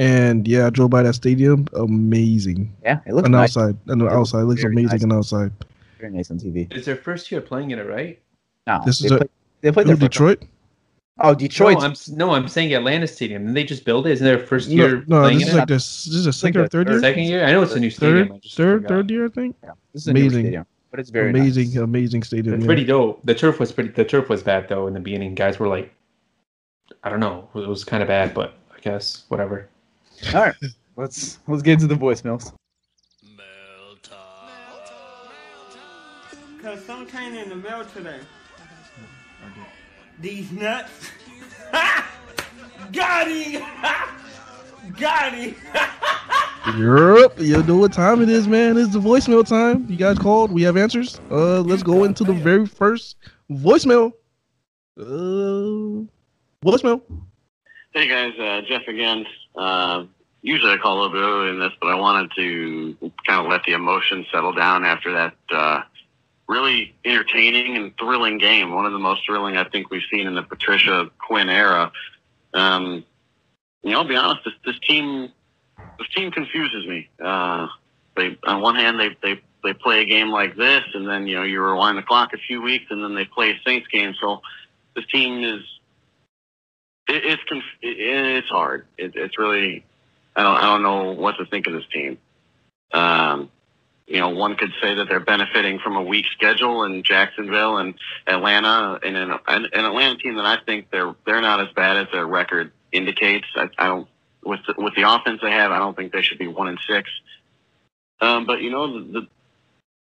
And 0.00 0.48
yeah, 0.48 0.66
I 0.66 0.70
drove 0.70 0.88
by 0.88 1.02
that 1.02 1.12
stadium. 1.14 1.66
Amazing. 1.74 2.74
Yeah, 2.82 3.00
it 3.06 3.12
looks 3.12 3.26
on 3.26 3.32
nice. 3.32 3.54
outside. 3.54 3.76
And 3.88 4.00
the 4.00 4.06
It 4.06 4.08
looks 4.08 4.14
outside 4.14 4.40
it 4.40 4.44
looks 4.44 4.64
amazing 4.64 4.88
nice. 4.88 5.04
on 5.04 5.12
outside. 5.12 5.52
Very 6.00 6.10
nice 6.12 6.30
on 6.30 6.38
TV. 6.38 6.72
It's 6.72 6.86
their 6.86 6.96
first 6.96 7.30
year 7.30 7.42
playing 7.42 7.72
in 7.72 7.78
it, 7.78 7.82
right? 7.86 8.18
No, 8.66 8.80
This 8.86 9.00
they 9.00 9.06
is 9.06 9.12
a- 9.12 9.28
they 9.60 9.70
played 9.70 9.88
oh, 9.88 9.90
Who, 9.90 9.96
there 9.96 9.96
for 9.96 10.10
Detroit. 10.10 10.42
Oh, 11.18 11.34
Detroit. 11.34 11.78
No, 11.80 11.84
I'm 11.84 11.94
no, 12.16 12.30
I'm 12.30 12.48
saying 12.48 12.72
Atlanta 12.72 13.06
Stadium. 13.06 13.42
Didn't 13.42 13.54
they 13.54 13.64
just 13.64 13.84
build 13.84 14.06
it? 14.06 14.12
Isn't 14.12 14.24
their 14.24 14.38
first 14.38 14.70
No, 14.70 14.74
year 14.74 15.04
no, 15.06 15.20
playing 15.20 15.40
this 15.40 15.48
is 15.48 15.52
in 15.52 15.58
like 15.58 15.64
it? 15.64 15.68
this. 15.68 16.04
This 16.06 16.14
is 16.14 16.26
a 16.26 16.32
second 16.32 16.62
or 16.62 16.68
third 16.68 16.88
year. 16.88 17.00
Second 17.00 17.24
year? 17.24 17.44
I 17.44 17.52
know 17.52 17.60
it's 17.62 17.74
a 17.74 17.80
new 17.80 17.90
stadium. 17.90 18.28
Third, 18.28 18.36
I 18.42 18.48
third, 18.54 18.88
third 18.88 19.10
year, 19.10 19.26
I 19.26 19.28
think. 19.28 19.56
Yeah, 19.62 19.70
This 19.92 20.02
is 20.02 20.08
a 20.08 20.12
new 20.14 20.20
Amazing. 20.22 20.40
stadium, 20.44 20.66
but 20.90 21.00
it's 21.00 21.10
very 21.10 21.28
amazing, 21.28 21.66
nice. 21.68 21.76
amazing 21.76 22.22
stadium. 22.22 22.54
It's 22.54 22.62
yeah. 22.62 22.66
pretty 22.66 22.84
dope. 22.84 23.20
The 23.24 23.34
turf 23.34 23.60
was 23.60 23.70
pretty. 23.70 23.90
The 23.90 24.04
turf 24.06 24.30
was 24.30 24.42
bad 24.42 24.66
though 24.70 24.86
in 24.86 24.94
the 24.94 25.00
beginning. 25.00 25.34
Guys 25.34 25.58
were 25.58 25.68
like, 25.68 25.92
I 27.04 27.10
don't 27.10 27.20
know, 27.20 27.50
it 27.54 27.68
was 27.68 27.84
kind 27.84 28.02
of 28.02 28.08
bad, 28.08 28.32
but 28.32 28.54
I 28.74 28.80
guess 28.80 29.24
whatever. 29.28 29.68
All 30.28 30.42
right, 30.42 30.54
let's 30.96 31.38
let's 31.48 31.62
get 31.62 31.74
into 31.74 31.86
the 31.86 31.94
voicemails. 31.94 32.52
Cause 36.62 36.84
some 36.84 37.06
came 37.06 37.34
in 37.34 37.48
the 37.48 37.56
mail 37.56 37.84
today. 37.86 38.20
These 40.20 40.52
nuts. 40.52 41.10
Got 42.92 43.28
him! 43.28 43.62
Got 44.98 45.32
him! 45.32 45.54
Yup, 46.76 47.40
you 47.40 47.62
know 47.62 47.76
what 47.76 47.92
time 47.92 48.20
it 48.20 48.28
is, 48.28 48.46
man. 48.46 48.76
It's 48.76 48.92
the 48.92 49.00
voicemail 49.00 49.46
time. 49.46 49.86
You 49.88 49.96
guys 49.96 50.18
called. 50.18 50.52
We 50.52 50.62
have 50.62 50.76
answers. 50.76 51.18
Uh, 51.30 51.62
let's 51.62 51.82
go 51.82 52.04
into 52.04 52.24
the 52.24 52.34
very 52.34 52.66
first 52.66 53.16
voicemail. 53.50 54.12
Uh, 54.98 56.04
voicemail. 56.62 57.00
Hey 57.94 58.06
guys, 58.06 58.38
uh, 58.38 58.60
Jeff 58.68 58.86
again. 58.86 59.24
Uh, 59.56 60.04
usually 60.42 60.72
I 60.72 60.76
call 60.76 60.94
a 60.94 60.98
little 61.02 61.12
bit 61.12 61.22
earlier 61.22 61.52
than 61.52 61.60
this, 61.60 61.72
but 61.80 61.88
I 61.88 61.94
wanted 61.94 62.30
to 62.36 62.96
kind 63.26 63.44
of 63.44 63.46
let 63.46 63.62
the 63.64 63.72
emotion 63.72 64.26
settle 64.32 64.52
down 64.52 64.84
after 64.84 65.12
that 65.12 65.34
uh, 65.50 65.82
really 66.48 66.94
entertaining 67.04 67.76
and 67.76 67.96
thrilling 67.96 68.38
game. 68.38 68.72
One 68.74 68.86
of 68.86 68.92
the 68.92 68.98
most 68.98 69.24
thrilling 69.26 69.56
I 69.56 69.64
think 69.64 69.90
we've 69.90 70.02
seen 70.10 70.26
in 70.26 70.34
the 70.34 70.42
Patricia 70.42 71.10
Quinn 71.18 71.48
era. 71.48 71.92
Um, 72.54 73.04
you 73.82 73.90
know, 73.90 73.98
I'll 73.98 74.08
be 74.08 74.16
honest, 74.16 74.44
this, 74.44 74.54
this 74.64 74.78
team, 74.80 75.30
this 75.98 76.08
team 76.14 76.30
confuses 76.30 76.86
me. 76.86 77.08
Uh, 77.22 77.68
they, 78.16 78.36
on 78.44 78.60
one 78.60 78.74
hand, 78.74 78.98
they, 78.98 79.16
they, 79.22 79.40
they 79.62 79.72
play 79.74 80.00
a 80.00 80.04
game 80.04 80.30
like 80.30 80.56
this, 80.56 80.82
and 80.94 81.08
then, 81.08 81.26
you 81.26 81.36
know, 81.36 81.42
you 81.42 81.62
rewind 81.62 81.98
the 81.98 82.02
clock 82.02 82.32
a 82.34 82.38
few 82.38 82.60
weeks, 82.62 82.86
and 82.90 83.02
then 83.02 83.14
they 83.14 83.24
play 83.24 83.50
a 83.50 83.60
Saints 83.64 83.86
game. 83.88 84.14
So 84.20 84.40
this 84.96 85.06
team 85.06 85.44
is, 85.44 85.60
it, 87.10 87.24
it's 87.24 87.42
conf- 87.48 87.78
it, 87.82 87.96
it's 87.98 88.48
hard. 88.48 88.86
It, 88.96 89.12
it's 89.16 89.38
really 89.38 89.84
I 90.36 90.42
don't 90.42 90.56
I 90.56 90.62
don't 90.62 90.82
know 90.82 91.12
what 91.12 91.36
to 91.38 91.46
think 91.46 91.66
of 91.66 91.72
this 91.72 91.86
team. 91.92 92.18
Um, 92.92 93.50
you 94.06 94.18
know, 94.18 94.30
one 94.30 94.56
could 94.56 94.72
say 94.82 94.94
that 94.94 95.08
they're 95.08 95.20
benefiting 95.20 95.78
from 95.78 95.96
a 95.96 96.02
weak 96.02 96.26
schedule 96.32 96.84
in 96.84 97.02
Jacksonville 97.02 97.78
and 97.78 97.94
Atlanta, 98.26 98.98
and 99.04 99.16
an, 99.16 99.30
an, 99.46 99.66
an 99.72 99.84
Atlanta 99.84 100.16
team 100.18 100.36
that 100.36 100.46
I 100.46 100.58
think 100.64 100.90
they're 100.90 101.14
they're 101.26 101.40
not 101.40 101.60
as 101.60 101.68
bad 101.74 101.96
as 101.96 102.08
their 102.12 102.26
record 102.26 102.72
indicates. 102.92 103.46
I, 103.54 103.68
I 103.78 103.86
don't 103.86 104.08
with 104.44 104.60
the, 104.66 104.74
with 104.78 104.94
the 104.96 105.02
offense 105.02 105.40
they 105.42 105.50
have, 105.50 105.70
I 105.70 105.78
don't 105.78 105.96
think 105.96 106.12
they 106.12 106.22
should 106.22 106.38
be 106.38 106.48
one 106.48 106.68
and 106.68 106.78
six. 106.88 107.10
Um, 108.20 108.46
but 108.46 108.62
you 108.62 108.70
know 108.70 109.00
the. 109.00 109.20
the 109.20 109.28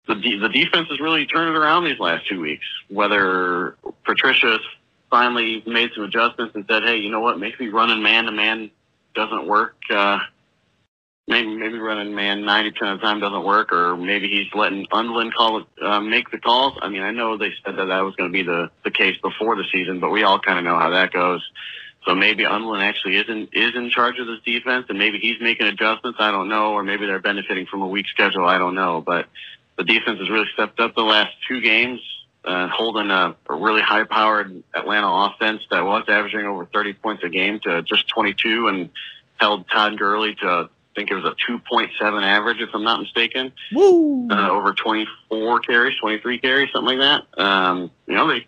the 0.07 0.49
defense 0.49 0.87
has 0.89 1.01
really 1.01 1.25
turned 1.25 1.53
it 1.53 1.59
around 1.59 1.83
these 1.83 1.99
last 1.99 2.25
two 2.29 2.39
weeks. 2.39 2.65
Whether 2.87 3.75
Patricia's 4.05 4.61
finally 5.09 5.63
made 5.65 5.91
some 5.95 6.03
adjustments 6.03 6.55
and 6.55 6.65
said, 6.69 6.83
"Hey, 6.83 6.97
you 6.97 7.09
know 7.09 7.19
what? 7.19 7.39
Maybe 7.39 7.69
running 7.69 8.01
man 8.01 8.25
to 8.25 8.31
man 8.31 8.71
doesn't 9.15 9.47
work. 9.47 9.75
Uh, 9.89 10.19
maybe 11.27 11.55
maybe 11.55 11.77
running 11.77 12.15
man 12.15 12.45
ninety 12.45 12.71
percent 12.71 12.91
of 12.91 12.99
the 12.99 13.05
time 13.05 13.19
doesn't 13.19 13.43
work, 13.43 13.71
or 13.71 13.97
maybe 13.97 14.29
he's 14.29 14.53
letting 14.53 14.85
Undlin 14.87 15.33
call 15.33 15.63
uh, 15.81 15.99
make 15.99 16.31
the 16.31 16.37
calls. 16.37 16.77
I 16.81 16.89
mean, 16.89 17.01
I 17.01 17.11
know 17.11 17.37
they 17.37 17.53
said 17.65 17.77
that 17.77 17.85
that 17.85 18.01
was 18.01 18.15
going 18.15 18.29
to 18.29 18.33
be 18.33 18.43
the 18.43 18.69
the 18.83 18.91
case 18.91 19.17
before 19.21 19.55
the 19.55 19.65
season, 19.71 19.99
but 19.99 20.09
we 20.09 20.23
all 20.23 20.39
kind 20.39 20.59
of 20.59 20.65
know 20.65 20.77
how 20.77 20.89
that 20.91 21.11
goes. 21.11 21.41
So 22.05 22.15
maybe 22.15 22.43
Undlin 22.43 22.81
actually 22.81 23.17
isn't 23.17 23.49
is 23.53 23.75
in 23.75 23.89
charge 23.89 24.19
of 24.19 24.27
this 24.27 24.39
defense, 24.45 24.85
and 24.89 24.97
maybe 24.97 25.19
he's 25.19 25.41
making 25.41 25.67
adjustments. 25.67 26.19
I 26.21 26.31
don't 26.31 26.47
know, 26.47 26.73
or 26.73 26.83
maybe 26.83 27.05
they're 27.05 27.19
benefiting 27.19 27.65
from 27.65 27.81
a 27.81 27.87
weak 27.87 28.07
schedule. 28.07 28.45
I 28.45 28.57
don't 28.57 28.75
know, 28.75 29.01
but 29.01 29.27
the 29.77 29.83
defense 29.83 30.19
has 30.19 30.29
really 30.29 30.47
stepped 30.53 30.79
up 30.79 30.95
the 30.95 31.03
last 31.03 31.33
two 31.47 31.61
games 31.61 31.99
uh, 32.45 32.67
holding 32.67 33.11
a, 33.11 33.35
a 33.49 33.55
really 33.55 33.81
high-powered 33.81 34.63
Atlanta 34.73 35.07
offense 35.07 35.61
that 35.69 35.85
was 35.85 36.05
averaging 36.07 36.45
over 36.45 36.65
30 36.65 36.93
points 36.93 37.23
a 37.23 37.29
game 37.29 37.59
to 37.61 37.81
just 37.83 38.07
22, 38.07 38.67
and 38.67 38.89
held 39.37 39.67
Todd 39.69 39.97
Gurley 39.97 40.35
to 40.35 40.69
I 40.97 40.99
think 40.99 41.11
it 41.11 41.15
was 41.15 41.25
a 41.25 41.51
2.7 41.51 42.23
average, 42.23 42.59
if 42.59 42.69
I'm 42.73 42.83
not 42.83 42.99
mistaken, 42.99 43.51
Woo! 43.71 44.27
uh, 44.31 44.49
over 44.49 44.73
24 44.73 45.59
carries, 45.59 45.95
23 45.99 46.39
carries, 46.39 46.71
something 46.73 46.97
like 46.97 47.25
that. 47.35 47.39
Um, 47.39 47.91
you 48.07 48.15
know, 48.15 48.27
the 48.27 48.41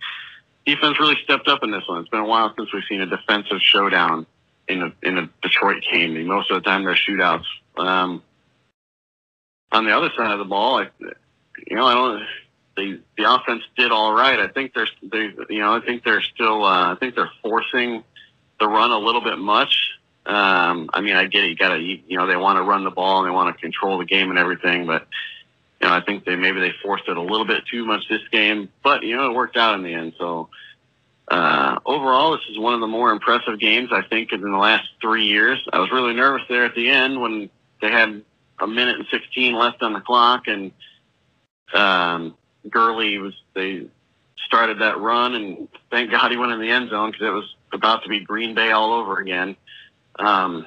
defense 0.66 1.00
really 1.00 1.18
stepped 1.24 1.48
up 1.48 1.64
in 1.64 1.70
this 1.70 1.88
one. 1.88 2.00
It's 2.00 2.10
been 2.10 2.22
a 2.22 2.26
while 2.26 2.52
since 2.58 2.74
we've 2.74 2.84
seen 2.90 3.02
a 3.02 3.06
defensive 3.06 3.62
showdown 3.62 4.26
in 4.68 4.82
a 4.82 4.94
in 5.04 5.20
a 5.20 5.30
Detroit 5.44 5.84
game. 5.92 6.12
I 6.12 6.14
mean, 6.16 6.28
most 6.28 6.50
of 6.50 6.56
the 6.56 6.68
time 6.68 6.86
they're 6.86 6.96
shootouts. 6.96 7.46
Um, 7.78 8.24
on 9.72 9.86
the 9.86 9.96
other 9.96 10.10
side 10.18 10.32
of 10.32 10.40
the 10.40 10.46
ball, 10.46 10.80
I, 10.80 10.88
you 11.68 11.76
know, 11.76 11.86
I 11.86 11.94
don't. 11.94 12.24
The 12.76 13.02
the 13.18 13.32
offense 13.32 13.64
did 13.78 13.92
all 13.92 14.14
right. 14.14 14.40
I 14.40 14.48
think 14.48 14.74
they're 14.74 14.88
they 15.02 15.32
you 15.50 15.60
know 15.60 15.76
I 15.76 15.82
think 15.82 16.04
they're 16.04 16.22
still 16.22 16.64
uh, 16.64 16.94
I 16.94 16.96
think 16.96 17.16
they're 17.16 17.32
forcing 17.42 18.04
the 18.60 18.68
run 18.68 18.92
a 18.92 18.98
little 18.98 19.22
bit 19.22 19.38
much. 19.38 19.92
Um, 20.26 20.90
I 20.94 21.02
mean, 21.02 21.16
I 21.16 21.26
get 21.26 21.44
it. 21.44 21.50
You 21.50 21.56
got 21.56 21.76
to 21.76 21.80
you, 21.80 22.00
you 22.08 22.18
know 22.18 22.28
they 22.28 22.36
want 22.36 22.58
to 22.58 22.64
run 22.64 22.84
the 22.84 22.92
ball 22.92 23.20
and 23.20 23.28
they 23.28 23.34
want 23.34 23.56
to 23.56 23.62
control 23.62 23.98
the 23.98 24.06
game 24.06 24.30
and 24.30 24.40
everything, 24.40 24.86
but 24.86 25.08
you 25.82 25.88
know 25.88 25.94
I 25.94 26.02
think 26.02 26.26
they 26.26 26.36
maybe 26.36 26.60
they 26.60 26.74
forced 26.84 27.08
it 27.08 27.18
a 27.18 27.22
little 27.22 27.46
bit 27.46 27.66
too 27.66 27.86
much 27.86 28.08
this 28.10 28.28
game. 28.32 28.70
But 28.84 29.04
you 29.04 29.16
know 29.16 29.30
it 29.30 29.34
worked 29.34 29.58
out 29.58 29.76
in 29.76 29.84
the 29.84 29.94
end. 29.94 30.14
So 30.18 30.50
uh, 31.30 31.80
overall, 31.86 32.32
this 32.32 32.46
is 32.50 32.58
one 32.58 32.74
of 32.74 32.80
the 32.80 32.88
more 32.88 33.12
impressive 33.12 33.60
games 33.60 33.90
I 33.92 34.02
think 34.02 34.32
in 34.32 34.42
the 34.42 34.58
last 34.58 34.90
three 35.02 35.26
years. 35.26 35.60
I 35.72 35.80
was 35.80 35.92
really 35.92 36.14
nervous 36.14 36.44
there 36.50 36.66
at 36.66 36.76
the 36.76 36.90
end 36.90 37.22
when 37.22 37.50
they 37.82 37.92
had 37.92 38.24
a 38.60 38.68
minute 38.68 38.98
and 38.98 39.06
16 39.12 39.54
left 39.54 39.82
on 39.84 39.94
the 39.94 40.02
clock 40.02 40.48
and 40.48 40.72
um, 41.74 42.36
Gurley 42.70 43.18
was 43.18 43.34
they 43.54 43.88
started 44.46 44.80
that 44.80 45.00
run 45.00 45.36
and 45.36 45.68
thank 45.92 46.12
God 46.12 46.32
he 46.32 46.38
went 46.38 46.52
in 46.52 46.60
the 46.60 46.70
end 46.70 46.90
zone 46.90 47.12
because 47.12 47.28
it 47.28 47.32
was 47.32 47.56
about 47.72 48.04
to 48.04 48.10
be 48.10 48.20
Green 48.20 48.56
Bay 48.56 48.72
all 48.72 48.94
over 48.94 49.20
again. 49.20 49.56
Um, 50.18 50.66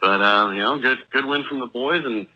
but 0.00 0.20
uh, 0.20 0.50
you 0.50 0.58
know, 0.60 0.78
good 0.78 0.98
good 1.10 1.24
win 1.24 1.44
from 1.44 1.60
the 1.60 1.66
boys 1.66 2.04
and 2.04 2.26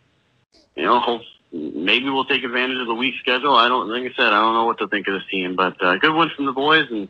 you 0.76 0.84
know, 0.84 1.01
hope 1.01 1.22
maybe 1.53 2.09
we'll 2.09 2.24
take 2.24 2.44
advantage 2.44 2.78
of 2.78 2.86
the 2.86 2.94
weak 2.94 3.14
schedule. 3.20 3.55
I 3.55 3.68
don't 3.68 3.88
like 3.88 4.11
I 4.11 4.14
said, 4.14 4.32
I 4.32 4.40
don't 4.40 4.55
know 4.55 4.64
what 4.64 4.78
to 4.78 4.88
think 4.88 5.09
of 5.09 5.14
this 5.14 5.28
team, 5.30 5.57
but 5.57 5.82
uh, 5.82 5.96
good 5.96 6.14
win 6.14 6.30
from 6.34 6.46
the 6.46 6.53
boys 6.53 6.86
and 6.90 7.09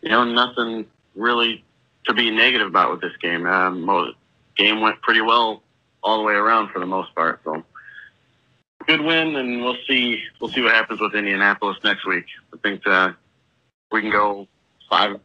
you 0.00 0.10
know, 0.10 0.24
nothing 0.24 0.86
really 1.14 1.64
to 2.06 2.14
be 2.14 2.30
negative 2.30 2.68
about 2.68 2.90
with 2.90 3.00
this 3.00 3.16
game. 3.20 3.46
Um, 3.46 4.14
game 4.56 4.80
went 4.80 5.00
pretty 5.02 5.20
well 5.20 5.62
all 6.02 6.18
the 6.18 6.24
way 6.24 6.34
around 6.34 6.70
for 6.70 6.78
the 6.78 6.86
most 6.86 7.14
part. 7.14 7.40
So 7.44 7.62
good 8.88 9.02
win, 9.02 9.36
and 9.36 9.62
we'll 9.62 9.76
see. 9.86 10.22
We'll 10.40 10.50
see 10.50 10.62
what 10.62 10.74
happens 10.74 11.00
with 11.00 11.14
Indianapolis 11.14 11.76
next 11.84 12.06
week. 12.06 12.24
I 12.52 12.56
think 12.56 12.84
uh, 12.86 13.12
we 13.92 14.00
can 14.00 14.10
go 14.10 14.48
five. 14.90 15.20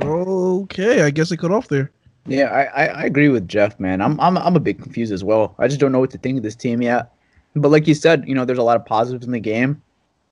Okay, 0.00 1.02
I 1.02 1.10
guess 1.10 1.30
it 1.30 1.36
cut 1.36 1.52
off 1.52 1.68
there. 1.68 1.92
Yeah, 2.26 2.46
I, 2.46 2.62
I, 2.62 2.86
I 2.86 3.04
agree 3.04 3.28
with 3.28 3.46
Jeff, 3.46 3.78
man. 3.78 4.00
I'm 4.00 4.18
I'm 4.18 4.38
I'm 4.38 4.56
a 4.56 4.60
bit 4.60 4.82
confused 4.82 5.12
as 5.12 5.22
well. 5.22 5.54
I 5.58 5.68
just 5.68 5.78
don't 5.78 5.92
know 5.92 6.00
what 6.00 6.10
to 6.12 6.18
think 6.18 6.38
of 6.38 6.42
this 6.42 6.56
team 6.56 6.80
yet. 6.80 7.12
But 7.54 7.70
like 7.70 7.86
you 7.86 7.94
said, 7.94 8.26
you 8.26 8.34
know, 8.34 8.44
there's 8.44 8.58
a 8.58 8.62
lot 8.62 8.76
of 8.76 8.86
positives 8.86 9.26
in 9.26 9.32
the 9.32 9.40
game. 9.40 9.80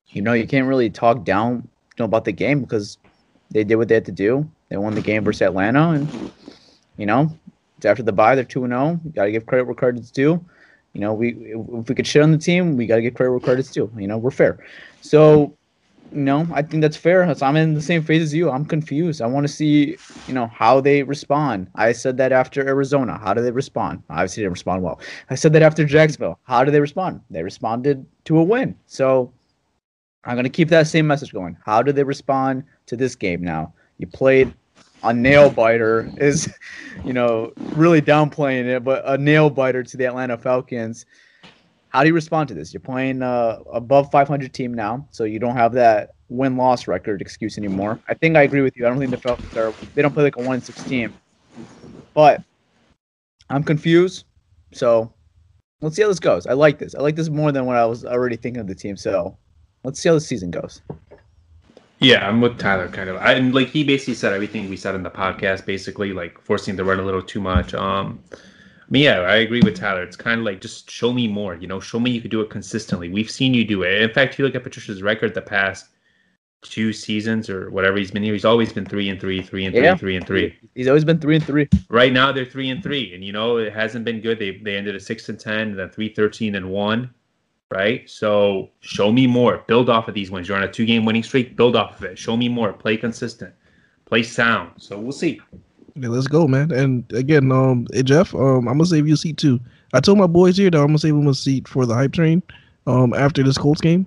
You 0.09 0.22
know, 0.22 0.33
you 0.33 0.47
can't 0.47 0.66
really 0.66 0.91
talk 0.91 1.24
down 1.24 1.57
you 1.57 2.01
know, 2.01 2.05
about 2.07 2.24
the 2.24 2.33
game 2.33 2.61
because 2.62 2.99
they 3.51 3.62
did 3.62 3.76
what 3.76 3.89
they 3.89 3.95
had 3.95 4.07
to 4.07 4.12
do. 4.12 4.51
They 4.70 4.76
won 4.78 4.95
the 4.95 5.03
game 5.03 5.22
versus 5.22 5.43
Atlanta, 5.43 5.91
and 5.91 6.33
you 6.97 7.05
know, 7.05 7.30
it's 7.47 7.51
after 7.85 8.03
the 8.03 8.12
bye. 8.12 8.35
They're 8.35 8.45
two 8.45 8.64
and 8.64 8.72
oh. 8.72 8.87
zero. 8.87 9.01
Got 9.14 9.24
to 9.24 9.33
give 9.33 9.47
credit 9.47 9.64
where 9.64 9.74
credit's 9.74 10.11
due. 10.11 10.45
You 10.93 11.01
know, 11.01 11.14
we 11.14 11.30
if 11.30 11.89
we 11.89 11.95
could 11.95 12.07
shit 12.07 12.22
on 12.22 12.33
the 12.33 12.39
team, 12.39 12.76
we 12.76 12.87
got 12.87 12.97
to 12.97 13.03
give 13.03 13.14
credit 13.14 13.30
where 13.30 13.41
credit's 13.41 13.70
due. 13.70 13.91
You 13.97 14.07
know, 14.07 14.18
we're 14.18 14.30
fair. 14.30 14.59
So, 15.01 15.57
you 16.12 16.20
know, 16.20 16.47
I 16.53 16.61
think 16.61 16.83
that's 16.83 16.97
fair. 16.97 17.22
I'm 17.22 17.57
in 17.57 17.72
the 17.72 17.80
same 17.80 18.03
phase 18.03 18.22
as 18.22 18.35
you. 18.35 18.51
I'm 18.51 18.66
confused. 18.66 19.22
I 19.22 19.26
want 19.26 19.47
to 19.47 19.53
see, 19.53 19.97
you 20.28 20.35
know, 20.35 20.49
how 20.49 20.80
they 20.80 21.03
respond. 21.03 21.68
I 21.74 21.93
said 21.93 22.18
that 22.18 22.33
after 22.33 22.66
Arizona. 22.66 23.18
How 23.18 23.33
do 23.33 23.41
they 23.41 23.51
respond? 23.51 24.03
Obviously, 24.11 24.43
they 24.43 24.45
didn't 24.45 24.53
respond 24.53 24.83
well. 24.83 25.01
I 25.30 25.35
said 25.35 25.55
that 25.55 25.62
after 25.62 25.85
Jacksonville. 25.87 26.39
How 26.43 26.64
do 26.64 26.70
they 26.70 26.80
respond? 26.80 27.22
They 27.30 27.43
responded 27.43 28.05
to 28.24 28.39
a 28.39 28.43
win. 28.43 28.76
So, 28.87 29.33
I'm 30.24 30.35
going 30.35 30.45
to 30.45 30.51
keep 30.51 30.68
that 30.68 30.87
same 30.87 31.07
message 31.07 31.33
going. 31.33 31.57
How 31.64 31.83
do 31.83 31.91
they 31.91 32.05
respond 32.05 32.64
to 32.87 32.97
this 32.97 33.16
game 33.16 33.43
now? 33.43 33.72
You 33.99 34.07
played 34.07 34.53
a 35.03 35.12
nail 35.12 35.50
biter 35.50 36.11
is, 36.16 36.53
you 37.05 37.12
know, 37.12 37.53
really 37.74 38.00
downplaying 38.00 38.66
it, 38.66 38.84
but 38.84 39.03
a 39.07 39.18
nail 39.18 39.50
biter 39.50 39.82
to 39.82 39.96
the 39.96 40.07
Atlanta 40.07 40.36
Falcons. 40.36 41.07
How 41.88 42.03
do 42.03 42.09
you 42.09 42.14
respond 42.14 42.48
to 42.48 42.55
this? 42.55 42.72
You're 42.72 42.80
playing 42.80 43.22
uh, 43.22 43.59
above 43.72 44.11
500 44.11 44.53
team 44.55 44.72
now, 44.72 45.07
so 45.11 45.24
you 45.24 45.38
don't 45.38 45.57
have 45.57 45.72
that 45.72 46.11
win 46.28 46.57
loss 46.57 46.86
record 46.86 47.20
excuse 47.20 47.59
anymore. 47.59 48.00
I 48.09 48.14
think 48.14 48.36
I 48.36 48.42
agree 48.42 48.62
with 48.62 48.76
you. 48.76 48.86
I 48.86 48.88
don't 48.88 48.98
think 48.98 49.11
the 49.11 49.18
Falcons 49.18 49.55
are 49.57 49.74
they 49.94 50.00
don't 50.00 50.14
play 50.14 50.22
like 50.22 50.36
a 50.36 50.42
one 50.42 50.61
six 50.62 50.82
team, 50.84 51.12
but 52.14 52.42
I'm 53.50 53.62
confused. 53.62 54.24
So 54.72 55.12
let's 55.82 55.96
see 55.96 56.03
how 56.03 56.09
this 56.09 56.20
goes. 56.20 56.46
I 56.46 56.55
like 56.55 56.78
this. 56.78 56.94
I 56.94 57.03
like 57.03 57.16
this 57.16 57.28
more 57.28 57.53
than 57.53 57.66
what 57.66 57.76
I 57.76 57.84
was 57.84 58.07
already 58.07 58.36
thinking 58.36 58.61
of 58.61 58.66
the 58.66 58.74
team. 58.74 58.96
So 58.96 59.36
let's 59.84 60.00
see 60.00 60.09
how 60.09 60.14
the 60.14 60.20
season 60.20 60.50
goes. 60.50 60.80
Yeah, 62.03 62.28
I'm 62.28 62.40
with 62.40 62.59
Tyler 62.59 62.88
kind 62.88 63.09
of. 63.09 63.16
I, 63.16 63.32
and 63.34 63.55
like 63.55 63.68
he 63.68 63.84
basically 63.84 64.14
said 64.14 64.32
everything 64.32 64.68
we 64.68 64.76
said 64.76 64.94
in 64.94 65.03
the 65.03 65.11
podcast, 65.11 65.64
basically 65.66 66.12
like 66.12 66.40
forcing 66.40 66.76
the 66.76 66.84
run 66.84 66.98
a 67.00 67.03
little 67.05 67.22
too 67.22 67.40
much. 67.40 67.74
Um, 67.74 68.20
I 68.32 68.36
mean, 68.90 69.03
yeah, 69.05 69.20
I 69.20 69.36
agree 69.36 69.61
with 69.62 69.76
Tyler. 69.76 70.03
It's 70.03 70.16
kind 70.16 70.38
of 70.40 70.44
like 70.44 70.61
just 70.61 70.90
show 70.90 71.12
me 71.12 71.28
more. 71.28 71.55
You 71.55 71.66
know, 71.66 71.80
show 71.80 71.98
me 72.00 72.11
you 72.11 72.20
could 72.20 72.30
do 72.30 72.40
it 72.40 72.50
consistently. 72.50 73.09
We've 73.09 73.30
seen 73.30 73.55
you 73.55 73.64
do 73.64 73.82
it. 73.84 74.03
In 74.03 74.11
fact, 74.12 74.34
if 74.34 74.38
you 74.38 74.44
look 74.44 74.55
at 74.55 74.62
Patricia's 74.64 75.03
record 75.03 75.34
the 75.34 75.42
past 75.42 75.86
two 76.62 76.92
seasons 76.92 77.50
or 77.50 77.70
whatever 77.70 77.96
he's 77.96 78.11
been 78.12 78.22
here, 78.22 78.32
he's 78.34 78.44
always 78.44 78.72
been 78.72 78.84
three 78.84 79.09
and 79.09 79.20
three, 79.20 79.42
three 79.42 79.64
and 79.64 79.74
three, 79.74 79.82
Yeah. 79.84 79.96
three 79.96 80.16
and 80.16 80.26
three. 80.26 80.55
He's 80.74 80.86
always 80.88 81.05
been 81.05 81.18
three 81.18 81.36
and 81.36 81.44
three. 81.44 81.68
Right 81.88 82.12
now 82.12 82.30
they're 82.32 82.44
three 82.44 82.70
and 82.70 82.82
three, 82.82 83.14
and 83.14 83.24
you 83.24 83.32
know 83.32 83.57
it 83.57 83.72
hasn't 83.72 84.05
been 84.05 84.20
good. 84.20 84.38
They 84.38 84.59
they 84.59 84.76
ended 84.76 84.94
at 84.94 85.03
six 85.03 85.28
and 85.28 85.38
ten, 85.40 85.70
and 85.70 85.78
then 85.78 85.90
three 85.90 86.09
thirteen 86.14 86.55
and 86.55 86.70
one, 86.70 87.11
right? 87.73 88.09
So 88.09 88.70
show 88.81 89.11
me 89.11 89.27
more. 89.27 89.64
Build 89.66 89.89
off 89.89 90.09
of 90.09 90.14
these 90.14 90.31
wins. 90.31 90.49
You're 90.49 90.57
on 90.57 90.62
a 90.62 90.70
two 90.70 90.87
game 90.87 91.05
winning 91.05 91.23
streak. 91.23 91.57
Build 91.57 91.75
off 91.75 91.99
of 91.99 92.05
it. 92.05 92.18
Show 92.18 92.37
me 92.37 92.49
more. 92.49 92.73
Play 92.73 92.97
consistent. 92.97 93.55
Play 94.05 94.23
sound. 94.23 94.70
So 94.77 94.99
we'll 94.99 95.12
see. 95.12 95.41
Yeah, 95.95 96.09
let's 96.09 96.27
go, 96.27 96.47
man. 96.47 96.70
And 96.70 97.11
again, 97.12 97.51
um, 97.53 97.87
hey, 97.93 98.03
Jeff, 98.03 98.35
um, 98.35 98.68
I'm 98.68 98.79
gonna 98.79 98.87
save 98.87 99.09
you 99.09 99.14
a 99.14 99.16
seat 99.16 99.37
too. 99.37 99.61
I 99.93 100.01
told 100.01 100.18
my 100.18 100.27
boys 100.27 100.57
here 100.57 100.70
that 100.70 100.79
I'm 100.79 100.87
gonna 100.87 100.99
save 100.99 101.14
them 101.14 101.29
a 101.29 101.35
seat 101.35 101.68
for 101.68 101.85
the 101.87 101.95
hype 101.95 102.12
train, 102.12 102.43
um, 102.87 103.12
after 103.14 103.43
this 103.43 103.59
Colts 103.59 103.81
game. 103.81 104.07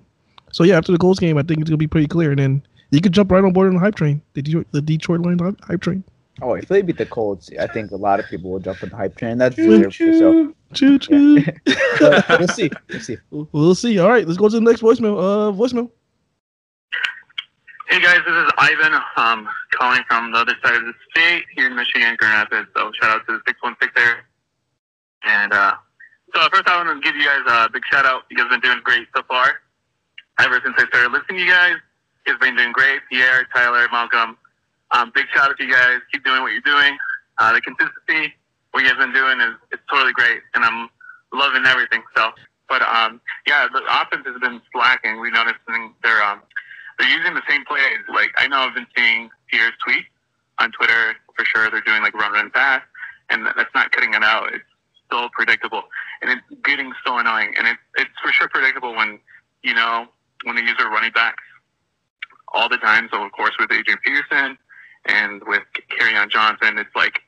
So 0.51 0.63
yeah, 0.63 0.77
after 0.77 0.91
the 0.91 0.97
Colts 0.97 1.19
game, 1.19 1.37
I 1.37 1.43
think 1.43 1.61
it's 1.61 1.69
gonna 1.69 1.77
be 1.77 1.87
pretty 1.87 2.07
clear, 2.07 2.31
and 2.31 2.39
then 2.39 2.63
you 2.91 3.01
could 3.01 3.11
jump 3.11 3.31
right 3.31 3.43
on 3.43 3.53
board 3.53 3.67
on 3.67 3.75
the 3.75 3.79
hype 3.79 3.95
train, 3.95 4.21
the 4.33 4.41
Detroit, 4.41 4.67
the 4.71 4.81
Detroit 4.81 5.21
Lions 5.21 5.41
hype- 5.41 5.61
hype 5.61 5.81
train. 5.81 6.03
Oh, 6.41 6.53
if 6.53 6.67
they 6.67 6.81
beat 6.81 6.97
the 6.97 7.05
Colts, 7.05 7.49
I 7.59 7.67
think 7.67 7.91
a 7.91 7.95
lot 7.95 8.19
of 8.19 8.25
people 8.27 8.51
will 8.51 8.59
jump 8.59 8.83
on 8.83 8.89
the 8.89 8.95
hype 8.95 9.15
train. 9.15 9.37
That's 9.37 9.55
deserved. 9.55 9.93
So 9.93 10.53
Choo 10.75 10.99
choo. 10.99 11.43
But 11.99 12.39
we'll 12.39 12.47
see. 12.49 12.69
We'll 12.89 12.99
see. 12.99 13.17
We'll 13.31 13.75
see. 13.75 13.99
All 13.99 14.09
right, 14.09 14.27
let's 14.27 14.37
go 14.37 14.49
to 14.49 14.55
the 14.55 14.61
next 14.61 14.81
voicemail. 14.81 15.17
Uh, 15.17 15.51
voicemail. 15.53 15.89
Hey 17.87 18.01
guys, 18.01 18.19
this 18.25 18.35
is 18.35 18.51
Ivan. 18.57 18.99
Um, 19.15 19.47
calling 19.71 20.03
from 20.09 20.33
the 20.33 20.39
other 20.39 20.55
side 20.61 20.75
of 20.75 20.83
the 20.83 20.93
state 21.11 21.45
here 21.55 21.67
in 21.67 21.75
Michigan, 21.75 22.15
Grand 22.17 22.49
Rapids. 22.51 22.69
So 22.75 22.91
shout 22.99 23.11
out 23.11 23.25
to 23.27 23.33
the 23.33 23.41
six 23.47 23.61
one 23.63 23.75
six 23.81 23.93
there. 23.95 24.25
And 25.23 25.53
uh, 25.53 25.75
so 26.33 26.41
first, 26.51 26.67
I 26.67 26.83
want 26.83 27.01
to 27.01 27.09
give 27.09 27.15
you 27.15 27.25
guys 27.25 27.41
a 27.47 27.69
big 27.71 27.83
shout 27.89 28.05
out. 28.05 28.23
You 28.29 28.35
guys 28.35 28.47
have 28.51 28.61
been 28.61 28.69
doing 28.69 28.81
great 28.83 29.07
so 29.15 29.23
far. 29.27 29.61
Ever 30.39 30.59
since 30.63 30.75
I 30.77 30.85
started 30.87 31.13
listening 31.13 31.37
to 31.37 31.43
you 31.45 31.49
guys, 31.49 31.75
you 32.25 32.33
guys 32.33 32.33
have 32.33 32.41
been 32.41 32.57
doing 32.57 32.73
great. 32.73 32.99
Pierre, 33.09 33.47
Tyler, 33.55 33.87
Malcolm. 33.91 34.37
Um, 34.91 35.11
big 35.15 35.27
shout 35.33 35.49
out 35.49 35.57
to 35.57 35.63
you 35.63 35.71
guys. 35.71 35.99
Keep 36.11 36.25
doing 36.25 36.41
what 36.41 36.51
you're 36.51 36.61
doing. 36.61 36.97
Uh, 37.37 37.53
the 37.53 37.61
consistency 37.61 38.33
what 38.75 38.83
you 38.83 38.89
guys 38.89 38.99
been 38.99 39.13
doing 39.13 39.39
is 39.39 39.55
it's 39.71 39.81
totally 39.89 40.11
great, 40.11 40.41
and 40.53 40.65
I'm 40.65 40.89
loving 41.31 41.63
everything. 41.65 42.03
So, 42.13 42.31
but 42.67 42.81
um, 42.81 43.21
yeah, 43.47 43.67
the 43.71 43.79
offense 43.87 44.27
has 44.27 44.37
been 44.41 44.59
slacking. 44.73 45.21
We 45.21 45.31
noticed 45.31 45.63
they're 46.03 46.21
um, 46.21 46.41
they're 46.99 47.07
using 47.07 47.35
the 47.35 47.41
same 47.47 47.63
plays. 47.63 48.03
Like 48.13 48.31
I 48.37 48.49
know 48.49 48.67
I've 48.67 48.75
been 48.75 48.87
seeing 48.97 49.29
Pierre's 49.47 49.71
tweet 49.81 50.03
on 50.59 50.73
Twitter 50.73 51.15
for 51.37 51.45
sure. 51.45 51.71
They're 51.71 51.87
doing 51.87 52.01
like 52.01 52.13
run, 52.15 52.33
run, 52.33 52.51
pass, 52.51 52.81
and 53.29 53.45
that's 53.45 53.73
not 53.73 53.93
cutting 53.93 54.13
it 54.13 54.23
out. 54.23 54.53
It's 54.53 54.65
so 55.09 55.29
predictable, 55.31 55.83
and 56.21 56.31
it's 56.31 56.61
getting 56.65 56.91
so 57.07 57.17
annoying. 57.17 57.53
And 57.57 57.67
it's 57.67 57.79
it's 57.95 58.19
for 58.21 58.33
sure 58.33 58.49
predictable 58.49 58.93
when 58.93 59.19
you 59.63 59.73
know 59.73 60.07
when 60.43 60.57
they 60.57 60.63
use 60.63 60.75
their 60.77 60.89
running 60.89 61.13
backs 61.13 61.43
all 62.53 62.67
the 62.67 62.77
time. 62.77 63.07
So 63.09 63.23
of 63.23 63.31
course 63.31 63.53
with 63.57 63.71
Adrian 63.71 63.99
Peterson 64.03 64.57
and 65.05 65.41
with 65.47 65.63
Kerryon 65.97 66.29
Johnson, 66.29 66.77
it's 66.77 66.93
like 66.93 67.21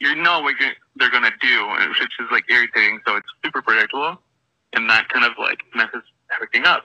you 0.00 0.14
know 0.14 0.40
what 0.40 0.54
they're 0.96 1.10
gonna 1.10 1.30
do, 1.40 1.68
which 1.88 2.00
is 2.20 2.26
like 2.30 2.44
irritating. 2.50 3.00
So 3.06 3.16
it's 3.16 3.26
super 3.44 3.62
predictable, 3.62 4.18
and 4.72 4.88
that 4.90 5.08
kind 5.08 5.24
of 5.24 5.32
like 5.38 5.58
messes 5.74 6.02
everything 6.34 6.66
up. 6.66 6.84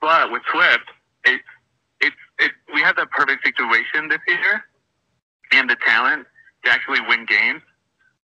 But 0.00 0.32
with 0.32 0.42
Swift, 0.50 0.90
it's 1.24 1.44
it's 2.00 2.16
it. 2.38 2.52
We 2.74 2.80
had 2.80 2.96
that 2.96 3.10
perfect 3.10 3.44
situation 3.44 4.08
this 4.08 4.20
year, 4.26 4.64
and 5.52 5.70
the 5.70 5.76
talent 5.86 6.26
to 6.64 6.70
actually 6.70 7.00
win 7.08 7.26
games. 7.26 7.62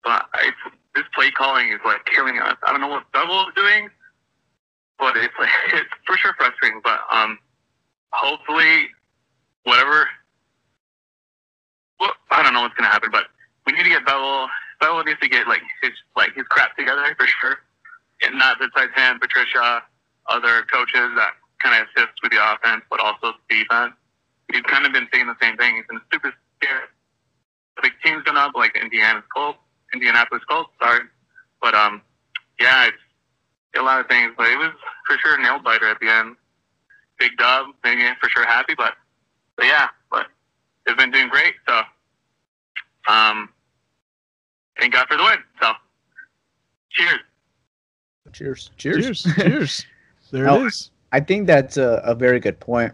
But 0.04 0.26
it's 0.44 0.58
this 0.96 1.06
play 1.16 1.32
calling 1.32 1.70
is 1.70 1.80
like 1.86 2.06
killing 2.06 2.40
us. 2.40 2.56
I 2.64 2.72
don't 2.72 2.82
know 2.82 2.88
what 2.88 3.12
Bevell 3.14 3.48
is 3.50 3.54
doing, 3.56 3.90
but 4.98 5.16
it's 5.16 5.34
like 5.40 5.50
it's 5.74 5.90
for 6.06 6.18
sure 6.18 6.34
frustrating. 6.38 6.82
But 6.84 7.00
um, 7.12 7.38
hopefully, 8.12 8.88
whatever. 9.64 10.08
Well, 12.00 12.12
I 12.32 12.44
don't 12.44 12.54
know 12.54 12.62
what's 12.62 12.76
gonna 12.76 12.90
happen, 12.90 13.10
but 13.12 13.26
we 13.66 13.74
need 13.74 13.84
to 13.84 13.90
get 13.90 14.06
Bevell. 14.06 14.48
Bevell 14.82 15.06
needs 15.06 15.20
to 15.22 15.30
get 15.30 15.48
like 15.48 15.62
his 15.82 15.92
like 16.16 16.34
his 16.36 16.46
crap 16.50 16.76
together 16.78 17.16
for 17.18 17.28
sure, 17.28 17.60
and 18.24 18.38
not 18.38 18.58
besides 18.60 18.92
him, 18.96 19.20
Patricia, 19.20 19.84
other 20.28 20.64
coaches 20.72 21.12
that 21.16 21.34
kind 21.62 21.82
of 21.82 21.88
assist 21.96 22.14
with 22.22 22.32
the 22.32 22.40
offense, 22.40 22.84
but 22.90 23.00
also 23.00 23.34
defense. 23.50 23.94
We've 24.52 24.64
kind 24.64 24.86
of 24.86 24.94
been 24.94 25.08
saying 25.14 25.28
the 25.28 25.38
same 25.42 25.58
thing. 25.58 25.78
He's 25.78 25.86
been 25.90 26.02
super 26.12 26.34
scared. 26.62 26.90
Big 27.82 27.94
teams 28.04 28.24
going 28.24 28.38
up, 28.38 28.54
like 28.56 28.76
Indiana's 28.76 29.24
Colts, 29.34 29.58
Indianapolis 29.94 30.44
Colts, 30.50 30.70
sorry. 30.82 31.06
But 31.62 31.74
um, 31.74 32.02
yeah, 32.60 32.88
it's 32.88 32.98
a 33.80 33.82
lot 33.82 34.00
of 34.00 34.08
things. 34.08 34.34
But 34.38 34.50
it 34.50 34.58
was 34.58 34.72
for 35.08 35.18
sure 35.18 35.40
a 35.40 35.42
nail 35.42 35.60
biter 35.60 35.88
at 35.88 36.00
the 36.00 36.10
end. 36.10 36.36
Big 37.20 37.38
dub, 37.38 37.68
maybe 37.84 38.04
for 38.22 38.30
sure 38.30 38.46
happy, 38.46 38.74
but 38.76 38.94
but 39.56 39.66
yeah, 39.66 39.88
but 40.12 40.28
they've 40.86 40.98
been 40.98 41.12
doing 41.12 41.30
great. 41.30 41.54
So 41.68 41.82
um, 43.08 43.50
thank 44.80 44.94
God 44.94 45.08
for 45.08 45.18
the 45.18 45.24
win. 45.24 45.38
So 45.62 45.72
cheers. 46.92 47.20
Cheers. 48.32 48.72
Cheers. 48.78 49.24
Cheers. 49.24 49.36
Cheers. 49.36 49.86
There 50.32 50.46
No, 50.46 50.64
it 50.64 50.68
is. 50.68 50.90
I 51.12 51.20
think 51.20 51.46
that's 51.46 51.78
a, 51.78 52.02
a 52.04 52.16
very 52.16 52.40
good 52.40 52.60
point. 52.60 52.92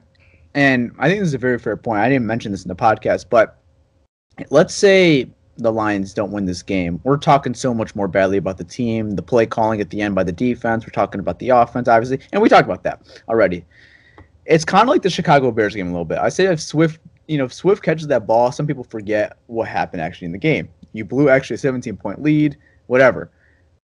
And 0.53 0.91
I 0.99 1.07
think 1.07 1.21
this 1.21 1.29
is 1.29 1.33
a 1.33 1.37
very 1.37 1.57
fair 1.57 1.77
point. 1.77 2.01
I 2.01 2.09
didn't 2.09 2.25
mention 2.25 2.51
this 2.51 2.63
in 2.63 2.67
the 2.67 2.75
podcast, 2.75 3.27
but 3.29 3.61
let's 4.49 4.75
say 4.75 5.29
the 5.57 5.71
Lions 5.71 6.13
don't 6.13 6.31
win 6.31 6.45
this 6.45 6.61
game. 6.61 6.99
We're 7.03 7.17
talking 7.17 7.53
so 7.53 7.73
much 7.73 7.95
more 7.95 8.07
badly 8.07 8.37
about 8.37 8.57
the 8.57 8.63
team, 8.63 9.11
the 9.11 9.21
play 9.21 9.45
calling 9.45 9.79
at 9.79 9.89
the 9.89 10.01
end 10.01 10.15
by 10.15 10.23
the 10.23 10.31
defense. 10.33 10.85
We're 10.85 10.91
talking 10.91 11.19
about 11.19 11.39
the 11.39 11.49
offense, 11.49 11.87
obviously. 11.87 12.19
And 12.33 12.41
we 12.41 12.49
talked 12.49 12.65
about 12.65 12.83
that 12.83 13.01
already. 13.29 13.65
It's 14.45 14.65
kind 14.65 14.83
of 14.83 14.89
like 14.89 15.03
the 15.03 15.09
Chicago 15.09 15.51
Bears 15.51 15.75
game 15.75 15.87
a 15.87 15.91
little 15.91 16.05
bit. 16.05 16.17
I 16.17 16.29
say 16.29 16.45
if 16.45 16.61
Swift, 16.61 16.99
you 17.29 17.37
know, 17.37 17.45
if 17.45 17.53
Swift 17.53 17.83
catches 17.83 18.07
that 18.07 18.25
ball, 18.25 18.51
some 18.51 18.65
people 18.65 18.83
forget 18.83 19.37
what 19.45 19.67
happened 19.67 20.01
actually 20.01 20.25
in 20.25 20.31
the 20.31 20.39
game. 20.39 20.67
You 20.93 21.05
blew 21.05 21.29
actually 21.29 21.53
a 21.53 21.59
17 21.59 21.95
point 21.95 22.23
lead, 22.23 22.57
whatever. 22.87 23.29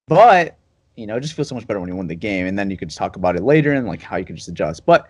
But 0.07 0.57
you 0.95 1.05
know, 1.05 1.17
it 1.17 1.19
just 1.19 1.35
feels 1.35 1.47
so 1.47 1.55
much 1.55 1.67
better 1.67 1.79
when 1.79 1.87
you 1.87 1.95
win 1.95 2.07
the 2.07 2.15
game, 2.15 2.47
and 2.47 2.57
then 2.57 2.71
you 2.71 2.77
could 2.77 2.87
just 2.87 2.97
talk 2.97 3.17
about 3.17 3.35
it 3.35 3.43
later 3.43 3.73
and 3.73 3.85
like 3.85 4.01
how 4.01 4.15
you 4.15 4.25
could 4.25 4.35
just 4.35 4.47
adjust. 4.47 4.83
But 4.85 5.07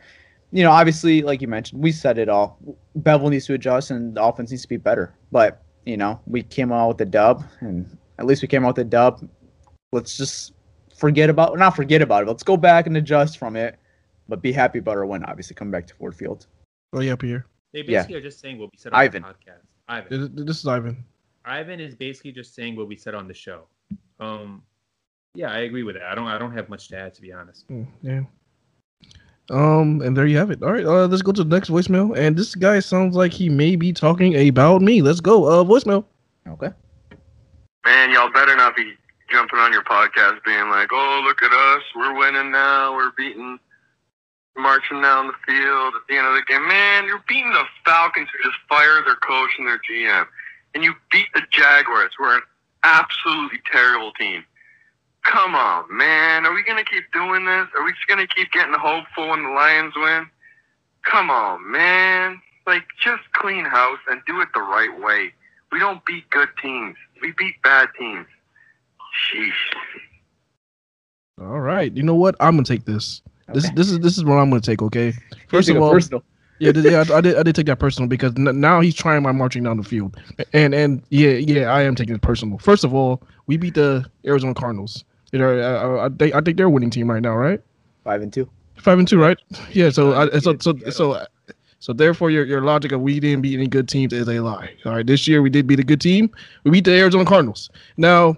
you 0.52 0.64
know, 0.64 0.72
obviously, 0.72 1.22
like 1.22 1.42
you 1.42 1.48
mentioned, 1.48 1.82
we 1.82 1.94
said 1.94 2.18
it 2.18 2.28
all. 2.28 2.60
Bevell 3.00 3.30
needs 3.30 3.46
to 3.46 3.54
adjust, 3.54 3.90
and 3.92 4.16
the 4.16 4.24
offense 4.24 4.52
needs 4.52 4.64
to 4.64 4.68
be 4.68 4.78
better. 4.78 5.16
But 5.32 5.64
you 5.86 5.96
know, 5.96 6.20
we 6.28 6.44
came 6.44 6.74
out 6.74 6.90
with 6.90 6.98
the 6.98 7.06
dub, 7.06 7.46
and 7.62 7.98
at 8.20 8.26
least 8.26 8.42
we 8.42 8.50
came 8.50 8.66
out 8.66 8.76
with 8.76 8.76
the 8.76 8.84
dub. 8.84 9.30
Let's 9.94 10.18
just 10.18 10.52
forget 10.94 11.30
about, 11.30 11.58
not 11.58 11.74
forget 11.74 12.02
about 12.02 12.24
it. 12.24 12.28
Let's 12.28 12.44
go 12.44 12.58
back 12.58 12.86
and 12.86 12.98
adjust 12.98 13.38
from 13.38 13.56
it, 13.56 13.78
but 14.28 14.42
be 14.42 14.52
happy 14.52 14.80
about 14.80 14.98
our 14.98 15.06
win. 15.06 15.24
Obviously, 15.24 15.56
come 15.56 15.72
back 15.72 15.88
to 15.88 15.96
Ford 15.96 16.14
Field. 16.14 16.48
Oh 16.92 17.00
yeah, 17.00 17.16
Pierre. 17.16 17.46
They 17.76 17.82
Yeah. 17.82 18.00
basically 18.00 18.16
are 18.16 18.22
just 18.22 18.40
saying 18.40 18.58
what 18.58 18.72
we 18.72 18.78
said 18.78 18.94
on 18.94 19.00
Ivan. 19.02 19.22
the 19.22 19.28
podcast. 19.28 19.64
Ivan. 19.90 20.08
This 20.10 20.46
this 20.46 20.60
is 20.60 20.66
Ivan. 20.66 21.04
Ivan 21.44 21.82
is 21.82 21.94
basically 21.94 22.32
just 22.32 22.56
saying 22.56 22.78
what 22.78 22.88
we 22.88 22.96
said 22.96 23.14
on 23.14 23.28
the 23.28 23.34
show. 23.34 23.68
Um, 24.18 24.64
yeah, 25.34 25.52
I 25.52 25.60
agree 25.68 25.84
with 25.84 25.96
that. 25.96 26.06
I 26.06 26.16
don't. 26.16 26.28
I 26.28 26.38
don't 26.38 26.54
have 26.54 26.70
much 26.70 26.88
to 26.88 26.98
add, 26.98 27.14
to 27.16 27.22
be 27.22 27.34
honest. 27.34 27.68
Mm, 27.68 27.86
yeah. 28.02 28.22
Um, 29.50 30.02
and 30.02 30.16
there 30.16 30.26
you 30.26 30.38
have 30.38 30.52
it. 30.52 30.64
All 30.64 30.72
right, 30.72 30.86
uh, 30.86 31.06
let's 31.08 31.22
go 31.22 31.34
to 31.34 31.44
the 31.44 31.54
next 31.54 31.70
voicemail. 31.70 32.18
And 32.18 32.38
this 32.38 32.56
guy 32.56 32.80
sounds 32.80 33.14
like 33.14 33.34
he 33.34 33.50
may 33.50 33.76
be 33.76 33.92
talking 33.92 34.48
about 34.48 34.82
me. 34.82 35.02
Let's 35.02 35.20
go. 35.20 35.44
Uh, 35.46 35.64
voicemail. 35.66 36.06
Okay. 36.48 36.72
Man, 37.86 38.12
y'all 38.12 38.32
better 38.32 38.56
not 38.56 38.76
be 38.78 38.94
jumping 39.30 39.60
on 39.60 39.74
your 39.74 39.84
podcast 39.84 40.42
being 40.46 40.70
like, 40.70 40.90
oh, 40.94 41.22
look 41.26 41.44
at 41.44 41.52
us. 41.52 41.84
We're 41.94 42.16
winning 42.18 42.52
now. 42.52 42.96
We're 42.96 43.12
beating, 43.18 43.60
marching 44.58 45.02
down 45.02 45.28
the 45.28 45.34
field 45.46 45.94
at 45.96 46.02
the 46.08 46.18
end 46.18 46.28
of 46.28 46.34
the 46.34 46.44
game. 46.48 46.68
Man, 46.68 47.06
you're 47.06 47.24
beating 47.28 47.52
the 47.52 47.64
Falcons 47.84 48.30
who 48.32 48.50
just 48.50 48.62
fired 48.68 49.06
their 49.06 49.16
coach 49.16 49.52
and 49.58 49.68
their 49.68 49.80
GM. 49.80 50.26
And 50.74 50.84
you 50.84 50.94
beat 51.12 51.28
the 51.34 51.42
Jaguars, 51.52 52.12
who 52.18 52.26
are 52.26 52.36
an 52.36 52.42
absolutely 52.84 53.60
terrible 53.72 54.12
team. 54.14 54.44
Come 55.24 55.56
on, 55.56 55.86
man. 55.90 56.46
Are 56.46 56.54
we 56.54 56.64
going 56.64 56.84
to 56.84 56.90
keep 56.90 57.12
doing 57.12 57.46
this? 57.46 57.68
Are 57.76 57.84
we 57.84 57.92
just 57.92 58.08
going 58.08 58.26
to 58.26 58.34
keep 58.34 58.52
getting 58.52 58.74
hopeful 58.74 59.30
when 59.30 59.44
the 59.44 59.50
Lions 59.50 59.94
win? 59.96 60.28
Come 61.04 61.30
on, 61.30 61.72
man. 61.72 62.42
Like, 62.68 62.84
just 63.00 63.24
clean 63.34 63.66
house 63.66 64.00
and 64.10 64.22
do 64.28 64.42
it 64.42 64.50
the 64.54 64.62
right 64.62 65.00
way. 65.02 65.34
We 65.72 65.80
don't 65.80 66.04
beat 66.06 66.30
good 66.30 66.50
teams. 66.62 66.96
We 67.22 67.34
beat 67.38 67.62
bad 67.64 67.90
teams. 67.98 68.28
Sheesh. 69.34 69.52
All 71.40 71.60
right. 71.60 71.92
You 71.92 72.04
know 72.04 72.16
what? 72.16 72.36
I'm 72.40 72.56
gonna 72.56 72.64
take 72.64 72.86
this. 72.86 73.22
This 73.54 73.70
this 73.72 73.92
is 73.92 74.00
this 74.00 74.18
is 74.18 74.24
what 74.24 74.36
I'm 74.36 74.50
gonna 74.50 74.62
take. 74.62 74.82
Okay. 74.82 75.14
First 75.48 75.70
of 75.70 75.78
all, 75.78 75.92
personal. 75.92 76.24
yeah, 76.60 76.72
yeah, 76.76 77.04
I, 77.10 77.18
I 77.18 77.22
did 77.22 77.38
I 77.38 77.44
did 77.44 77.56
take 77.56 77.68
that 77.68 77.80
personal 77.80 78.08
because 78.08 78.34
n- 78.38 78.60
now 78.60 78.80
he's 78.82 78.96
trying 78.96 79.24
my 79.24 79.32
marching 79.32 79.64
down 79.64 79.78
the 79.78 79.84
field, 79.84 80.18
and 80.54 80.74
and 80.74 81.04
yeah, 81.10 81.32
yeah, 81.32 81.72
I 81.72 81.82
am 81.84 81.96
taking 81.96 82.16
it 82.16 82.22
personal. 82.22 82.58
First 82.58 82.84
of 82.84 82.94
all, 82.94 83.22
we 83.48 83.58
beat 83.58 83.76
the 83.76 84.06
Arizona 84.26 84.54
Cardinals. 84.54 85.04
You 85.32 85.40
know, 85.40 85.60
I, 85.60 86.06
I, 86.06 86.10
think 86.10 86.34
I 86.34 86.42
think 86.42 86.58
they're 86.58 86.68
a 86.68 86.70
winning 86.70 86.90
team 86.90 87.10
right 87.12 87.22
now, 87.22 87.36
right? 87.36 87.62
Five 88.04 88.22
and 88.22 88.32
two. 88.32 88.50
Five 88.78 89.00
and 89.00 89.08
two, 89.08 89.20
right? 89.20 89.38
Yeah. 89.72 89.90
So 89.90 90.14
I, 90.14 90.40
so 90.40 90.56
so 90.60 90.78
so 90.90 91.26
So 91.80 91.94
therefore, 91.94 92.32
your, 92.32 92.46
your 92.46 92.62
logic 92.62 92.92
of 92.94 93.02
we 93.02 93.20
didn't 93.20 93.42
beat 93.42 93.56
any 93.56 93.68
good 93.68 93.88
teams 93.88 94.14
is 94.14 94.28
a 94.28 94.40
lie. 94.40 94.74
All 94.86 94.94
right, 94.94 95.06
this 95.06 95.28
year 95.28 95.42
we 95.42 95.50
did 95.50 95.68
beat 95.68 95.80
a 95.80 95.84
good 95.84 96.02
team. 96.02 96.32
We 96.64 96.72
beat 96.72 96.86
the 96.86 96.92
Arizona 96.92 97.26
Cardinals. 97.26 97.70
Now, 97.98 98.38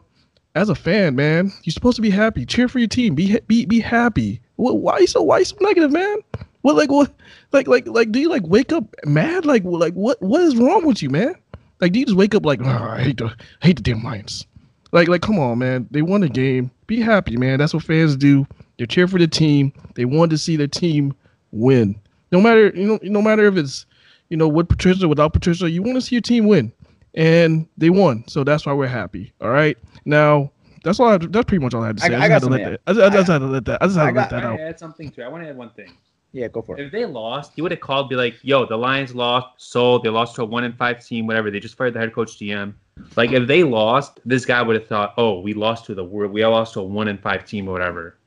as 0.56 0.70
a 0.70 0.76
fan, 0.76 1.16
man, 1.16 1.54
you're 1.64 1.72
supposed 1.72 1.96
to 1.98 2.02
be 2.02 2.10
happy. 2.10 2.46
Cheer 2.46 2.68
for 2.68 2.80
your 2.80 2.88
team. 2.88 3.16
Be 3.16 3.40
be 3.48 3.66
be 3.66 3.80
happy. 3.80 4.42
Why 4.58 5.00
you 5.00 5.08
so 5.08 5.22
why 5.22 5.40
you 5.40 5.46
so 5.46 5.56
negative, 5.62 5.92
man? 5.92 6.18
What 6.62 6.76
like 6.76 6.92
what 6.92 7.14
like 7.54 7.68
like 7.68 7.88
like 7.88 8.12
do 8.12 8.20
you 8.20 8.30
like 8.30 8.46
wake 8.46 8.74
up 8.74 8.84
mad? 9.06 9.46
Like 9.46 9.64
like 9.64 9.94
what 9.94 10.22
what 10.22 10.42
is 10.42 10.56
wrong 10.56 10.86
with 10.86 11.02
you, 11.02 11.10
man? 11.10 11.36
Like 11.80 11.94
do 11.94 12.00
you 12.00 12.06
just 12.06 12.18
wake 12.18 12.36
up 12.36 12.46
like 12.46 12.60
oh, 12.62 12.68
I 12.68 13.02
hate 13.02 13.18
the 13.18 13.26
I 13.62 13.66
hate 13.68 13.78
the 13.78 13.84
damn 13.84 14.04
Lions. 14.04 14.46
Like 14.92 15.08
like 15.08 15.22
come 15.22 15.40
on, 15.40 15.60
man. 15.60 15.88
They 15.92 16.02
won 16.02 16.22
the 16.22 16.30
game. 16.30 16.72
Be 16.88 17.00
happy, 17.00 17.38
man. 17.38 17.60
That's 17.60 17.74
what 17.74 17.84
fans 17.84 18.16
do. 18.16 18.48
They 18.78 18.86
cheer 18.86 19.08
for 19.08 19.20
the 19.20 19.28
team. 19.28 19.72
They 19.96 20.06
want 20.06 20.32
to 20.32 20.38
see 20.38 20.56
their 20.56 20.68
team 20.68 21.16
win. 21.52 22.00
No 22.32 22.42
matter 22.42 22.72
you 22.76 22.88
know 22.88 23.00
no 23.04 23.22
matter 23.22 23.46
if 23.46 23.56
it's 23.56 23.86
you 24.30 24.38
know 24.38 24.48
with 24.48 24.70
Patricia 24.70 25.06
or 25.06 25.10
without 25.10 25.34
Patricia, 25.34 25.70
you 25.70 25.84
want 25.84 25.96
to 25.96 26.02
see 26.02 26.16
your 26.16 26.22
team 26.22 26.48
win, 26.48 26.74
and 27.14 27.68
they 27.78 27.92
won. 27.92 28.24
So 28.28 28.44
that's 28.44 28.66
why 28.66 28.74
we're 28.74 28.88
happy. 28.88 29.32
All 29.40 29.50
right. 29.50 29.78
Now 30.06 30.52
that's 30.88 30.99
all. 30.99 31.07
I, 31.09 31.18
that's 31.18 31.45
pretty 31.45 31.64
much 31.64 31.73
all 31.73 31.84
I 31.84 31.88
had 31.88 31.97
to 31.97 32.03
say. 32.03 32.15
I, 32.15 32.18
I- 32.18 32.22
I, 32.22 32.26
I 32.26 32.30
just 32.30 32.30
got 32.30 32.34
had 32.34 32.41
to 32.41 32.47
let 32.47 32.72
that. 32.72 32.81
I 32.88 32.93
just, 32.93 33.05
I 33.05 33.09
just 33.18 33.27
had 33.31 33.38
to 33.39 33.45
let 33.45 33.65
that. 33.65 33.81
I 33.81 33.85
just 33.85 33.97
had 33.97 34.07
I 34.07 34.11
to 34.11 34.15
let 34.18 34.22
got- 34.22 34.30
that 34.31 34.43
I 34.43 34.47
out. 34.47 34.49
want 34.51 34.59
to 34.59 34.65
add 34.68 34.80
something 34.80 35.09
to 35.11 35.22
it. 35.22 35.26
I 35.26 35.27
want 35.27 35.43
to 35.43 35.49
add 35.49 35.57
one 35.57 35.69
thing. 35.72 35.91
Yeah, 36.34 36.47
go 36.49 36.61
for 36.61 36.77
it. 36.77 36.85
If 36.85 36.91
they 36.91 37.05
lost, 37.05 37.53
he 37.55 37.61
would 37.61 37.72
have 37.72 37.80
called, 37.80 38.09
be 38.09 38.15
like, 38.15 38.35
"Yo, 38.43 38.65
the 38.65 38.76
Lions 38.77 39.15
lost, 39.15 39.47
sold. 39.57 40.03
They 40.03 40.09
lost 40.09 40.35
to 40.35 40.41
a 40.41 40.45
one 40.45 40.64
and 40.65 40.77
five 40.77 41.03
team, 41.05 41.26
whatever. 41.26 41.49
They 41.49 41.59
just 41.59 41.76
fired 41.77 41.93
the 41.93 41.99
head 41.99 42.14
coach, 42.14 42.38
GM. 42.39 42.73
Like, 43.15 43.31
if 43.31 43.47
they 43.47 43.64
lost, 43.64 44.19
this 44.26 44.45
guy 44.45 44.61
would 44.61 44.76
have 44.76 44.88
thought, 44.88 45.14
"Oh, 45.18 45.39
we 45.41 45.53
lost 45.53 45.85
to 45.85 45.95
the 45.95 46.03
world. 46.03 46.31
We 46.34 46.43
all 46.43 46.51
lost 46.51 46.73
to 46.73 46.81
a 46.81 46.84
one 46.84 47.07
and 47.07 47.19
five 47.19 47.45
team 47.45 47.68
or 47.68 47.72
whatever." 47.72 48.18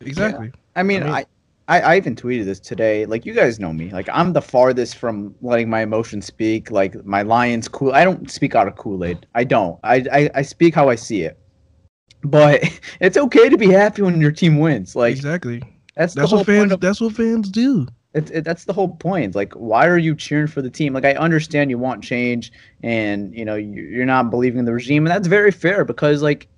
Exactly. 0.00 0.52
I 0.74 0.82
mean, 0.82 1.02
I, 1.02 1.24
I, 1.68 1.80
I 1.80 1.96
even 1.96 2.16
tweeted 2.16 2.44
this 2.44 2.58
today. 2.58 3.06
Like, 3.06 3.24
you 3.26 3.34
guys 3.34 3.60
know 3.60 3.72
me. 3.72 3.90
Like, 3.90 4.08
I'm 4.12 4.32
the 4.32 4.42
farthest 4.42 4.96
from 4.96 5.34
letting 5.42 5.68
my 5.70 5.82
emotions 5.82 6.26
speak. 6.26 6.70
Like, 6.70 7.04
my 7.04 7.22
Lions 7.22 7.68
cool. 7.68 7.92
I 7.92 8.04
don't 8.04 8.30
speak 8.30 8.54
out 8.54 8.66
of 8.66 8.76
Kool 8.76 9.04
Aid. 9.04 9.26
I 9.34 9.44
don't. 9.44 9.78
I, 9.84 10.04
I, 10.12 10.30
I 10.36 10.42
speak 10.42 10.74
how 10.74 10.88
I 10.88 10.94
see 10.96 11.22
it. 11.22 11.38
But 12.22 12.62
it's 13.00 13.16
okay 13.16 13.48
to 13.48 13.56
be 13.56 13.68
happy 13.70 14.02
when 14.02 14.20
your 14.20 14.32
team 14.32 14.58
wins. 14.58 14.94
Like, 14.96 15.16
exactly. 15.16 15.62
That's 15.96 16.14
That's 16.14 16.32
what 16.32 16.46
fans. 16.46 16.72
of 16.72 16.80
That's 16.80 17.00
what 17.00 17.14
fans 17.14 17.48
do. 17.50 17.86
It's 18.14 18.30
it, 18.30 18.44
that's 18.44 18.64
the 18.64 18.72
whole 18.72 18.88
point. 18.88 19.34
Like, 19.34 19.52
why 19.54 19.86
are 19.86 19.98
you 19.98 20.14
cheering 20.14 20.46
for 20.46 20.60
the 20.62 20.70
team? 20.70 20.92
Like, 20.92 21.04
I 21.04 21.14
understand 21.14 21.70
you 21.70 21.78
want 21.78 22.02
change, 22.04 22.52
and 22.82 23.34
you 23.34 23.44
know 23.44 23.54
you- 23.54 23.82
you're 23.82 24.06
not 24.06 24.30
believing 24.30 24.58
in 24.58 24.64
the 24.66 24.72
regime, 24.72 25.06
and 25.06 25.10
that's 25.14 25.26
very 25.28 25.50
fair 25.50 25.84
because 25.84 26.22
like, 26.22 26.48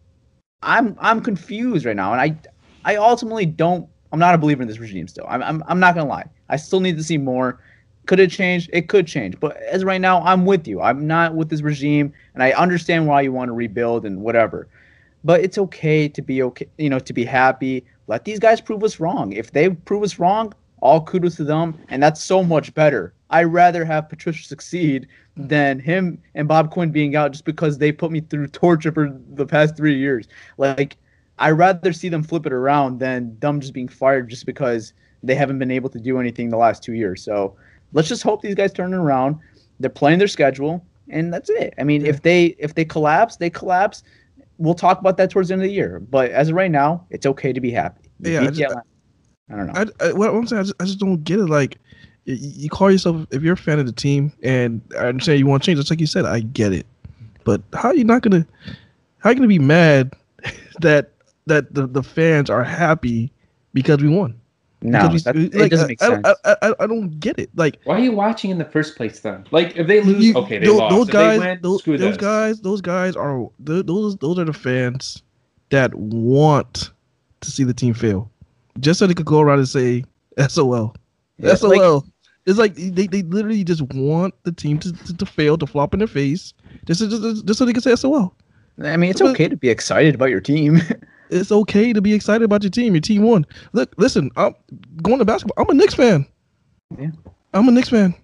I'm 0.63 0.97
I'm 1.01 1.21
confused 1.21 1.85
right 1.87 1.97
now, 1.97 2.13
and 2.13 2.21
I 2.21 2.37
I 2.85 2.97
ultimately 2.97 3.47
don't. 3.47 3.89
I'm 4.13 4.19
not 4.19 4.35
a 4.35 4.39
believer 4.39 4.63
in 4.63 4.69
this 4.69 4.79
regime 4.79 5.07
still. 5.09 5.27
I'm 5.29 5.43
I'm, 5.43 5.63
I'm 5.69 5.81
not 5.81 5.95
gonna 5.95 6.09
lie. 6.09 6.25
I 6.49 6.57
still 6.57 6.81
need 6.81 6.97
to 6.97 7.05
see 7.05 7.19
more. 7.19 7.61
Could 8.07 8.21
it 8.21 8.31
change? 8.31 8.69
It 8.73 8.89
could 8.89 9.07
change, 9.07 9.39
but 9.41 9.57
as 9.57 9.83
of 9.83 9.89
right 9.89 10.01
now, 10.01 10.21
I'm 10.23 10.45
with 10.45 10.67
you. 10.67 10.81
I'm 10.81 11.07
not 11.07 11.35
with 11.35 11.49
this 11.51 11.63
regime, 11.63 12.13
and 12.35 12.43
I 12.43 12.51
understand 12.53 13.07
why 13.07 13.23
you 13.23 13.33
want 13.33 13.49
to 13.49 13.53
rebuild 13.53 14.05
and 14.05 14.21
whatever. 14.21 14.69
But 15.25 15.41
it's 15.41 15.59
okay 15.59 16.09
to 16.09 16.23
be 16.23 16.43
okay, 16.43 16.69
you 16.79 16.91
know, 16.91 16.99
to 16.99 17.13
be 17.13 17.25
happy. 17.25 17.85
Let 18.07 18.25
these 18.25 18.39
guys 18.39 18.61
prove 18.61 18.85
us 18.85 19.01
wrong. 19.01 19.33
If 19.33 19.53
they 19.53 19.71
prove 19.71 20.03
us 20.03 20.19
wrong, 20.19 20.53
all 20.81 21.03
kudos 21.03 21.37
to 21.37 21.45
them, 21.45 21.79
and 21.89 22.03
that's 22.03 22.23
so 22.23 22.45
much 22.45 22.75
better. 22.75 23.15
I'd 23.31 23.45
rather 23.45 23.85
have 23.85 24.09
Patricia 24.09 24.47
succeed 24.47 25.09
hmm. 25.37 25.49
than 25.49 25.81
him 25.81 26.19
and 26.35 26.47
Bob 26.47 26.71
Quinn 26.71 26.91
being 26.91 27.17
out 27.17 27.33
just 27.33 27.45
because 27.45 27.79
they 27.79 27.91
put 27.91 28.13
me 28.13 28.21
through 28.21 28.49
torture 28.49 28.93
for 28.93 29.19
the 29.31 29.47
past 29.47 29.77
three 29.77 29.99
years. 29.99 30.29
Like, 30.59 30.97
I'd 31.39 31.53
rather 31.53 31.93
see 31.93 32.09
them 32.09 32.23
flip 32.23 32.47
it 32.47 32.53
around 32.53 33.01
than 33.01 33.37
them 33.41 33.61
just 33.61 33.73
being 33.73 33.89
fired 33.89 34.29
just 34.29 34.47
because 34.47 34.93
they 35.23 35.35
haven't 35.35 35.59
been 35.59 35.71
able 35.71 35.89
to 35.91 35.99
do 35.99 36.21
anything 36.21 36.51
the 36.51 36.57
last 36.57 36.83
two 36.83 36.93
years. 36.93 37.25
So 37.25 37.57
let's 37.93 38.09
just 38.09 38.23
hope 38.23 38.43
these 38.43 38.55
guys 38.55 38.73
turn 38.73 38.93
it 38.93 38.97
around. 38.99 39.39
They're 39.81 39.91
playing 39.91 40.19
their 40.19 40.29
schedule, 40.29 40.85
and 41.09 41.33
that's 41.33 41.51
it. 41.51 41.75
I 41.79 41.85
mean, 41.85 42.07
if 42.07 42.23
they 42.23 42.55
if 42.59 42.75
they 42.75 42.85
collapse, 42.85 43.37
they 43.37 43.51
collapse. 43.51 44.05
We'll 44.59 44.75
talk 44.75 45.01
about 45.01 45.17
that 45.17 45.31
towards 45.31 45.49
the 45.49 45.55
end 45.55 45.63
of 45.63 45.69
the 45.69 45.75
year. 45.75 46.01
But 46.01 46.31
as 46.31 46.49
of 46.51 46.55
right 46.55 46.71
now, 46.71 47.07
it's 47.11 47.27
okay 47.27 47.53
to 47.53 47.61
be 47.61 47.71
happy. 47.71 48.09
You 48.21 48.33
Yeah, 48.33 48.41
I 48.43 48.47
just- 48.51 48.77
I 49.51 49.57
don't 49.57 49.67
know. 49.67 49.73
I, 50.01 50.07
I, 50.09 50.13
what 50.13 50.31
I'm 50.31 50.47
saying, 50.47 50.61
I 50.61 50.63
just, 50.63 50.75
I 50.81 50.85
just 50.85 50.99
don't 50.99 51.23
get 51.23 51.39
it. 51.39 51.47
Like, 51.47 51.77
you 52.25 52.71
call 52.71 52.91
yourself 52.91 53.27
if 53.31 53.43
you're 53.43 53.53
a 53.53 53.57
fan 53.59 53.79
of 53.79 53.85
the 53.85 53.93
team, 53.93 54.33
and 54.43 54.81
I 54.99 55.09
understand 55.09 55.39
you 55.39 55.47
want 55.47 55.63
to 55.63 55.67
change. 55.67 55.79
Just 55.79 55.91
like 55.91 56.01
you 56.01 56.07
said, 56.07 56.25
I 56.25 56.41
get 56.41 56.73
it. 56.73 56.87
But 57.45 57.61
how 57.75 57.91
are 57.91 57.95
you 57.95 58.05
not 58.05 58.23
gonna? 58.23 58.47
How 59.19 59.29
are 59.29 59.33
you 59.33 59.37
gonna 59.37 59.49
be 59.49 59.59
mad 59.59 60.15
that 60.81 61.11
that 61.45 61.75
the, 61.75 61.87
the 61.87 62.03
fans 62.03 62.49
are 62.49 62.65
happy 62.65 63.31
because 63.75 64.03
we 64.03 64.09
won? 64.09 64.41
No, 64.87 65.09
Because 65.09 65.25
that- 65.25 65.35
we- 65.35 65.47
it 65.47 65.71
doesn't 65.71 65.89
make 65.89 66.03
I, 66.03 66.09
sense. 66.09 66.27
I, 66.27 66.35
I, 66.45 66.57
I, 66.69 66.75
I 66.81 66.87
don't 66.87 67.19
get 67.19 67.39
it. 67.39 67.49
Like, 67.57 67.81
Why 67.85 67.97
are 67.97 68.01
you 68.01 68.13
watching 68.13 68.51
in 68.51 68.59
the 68.59 68.67
first 68.67 68.97
place 68.97 69.19
then? 69.21 69.45
Like, 69.51 69.77
if 69.77 69.87
they 69.87 70.03
lose, 70.03 70.23
you- 70.23 70.35
okay, 70.37 70.59
they 70.59 70.67
tho- 70.67 70.77
lost. 70.77 70.95
Those 70.95 71.09
if 71.09 71.13
guys, 71.13 71.41
they 71.41 71.47
win, 71.47 71.59
those, 71.63 71.81
screw 71.81 71.97
those 71.99 72.11
this. 72.13 72.17
guys, 72.19 72.61
those 72.61 72.81
guys 72.83 73.17
are 73.17 73.49
those 73.59 74.17
those 74.19 74.39
are 74.39 74.45
the 74.45 74.53
fans 74.53 75.23
that 75.71 75.95
want 75.95 76.91
to 77.41 77.51
see 77.51 77.65
the 77.65 77.73
team 77.73 77.95
fail, 77.95 78.31
just 78.79 78.99
so 78.99 79.07
they 79.07 79.15
could 79.15 79.25
go 79.27 79.41
around 79.41 79.59
and 79.61 79.69
say 79.69 80.05
"SOL." 80.49 80.95
Yeah, 81.39 81.55
SOL. 81.55 82.05
it's 82.47 82.59
like 82.59 82.75
they, 82.75 83.07
they 83.07 83.23
literally 83.23 83.65
just 83.65 83.81
want 83.95 84.35
the 84.45 84.53
team 84.53 84.79
to, 84.81 84.93
to, 84.93 85.17
to 85.17 85.25
fail, 85.27 85.57
to 85.59 85.67
flop 85.67 85.95
in 85.95 85.99
their 85.99 86.07
face, 86.07 86.53
just, 86.85 87.01
so- 87.01 87.09
just, 87.09 87.47
just 87.47 87.59
so 87.59 87.65
they 87.65 87.73
can 87.73 87.81
say 87.83 87.97
SOL. 87.97 88.35
I 88.83 88.99
mean, 88.99 89.11
it's 89.11 89.23
okay 89.23 89.49
to 89.49 89.57
be 89.57 89.71
excited 89.71 90.15
about 90.15 90.29
your 90.29 90.41
team. 90.43 90.83
It's 91.35 91.53
okay 91.53 91.93
to 91.93 92.01
be 92.01 92.15
excited 92.15 92.45
about 92.45 92.63
your 92.63 92.71
team. 92.71 92.95
Your 92.95 93.01
team 93.01 93.23
won. 93.23 93.45
Look, 93.73 93.93
listen, 93.99 94.31
I'm 94.37 94.55
going 95.03 95.19
to 95.19 95.25
basketball. 95.25 95.63
I'm 95.65 95.71
a 95.71 95.75
Knicks 95.75 95.95
fan. 95.95 96.27
Yeah. 96.99 97.11
I'm 97.53 97.69
a 97.69 97.73
Knicks 97.73 97.89
fan. 97.89 98.15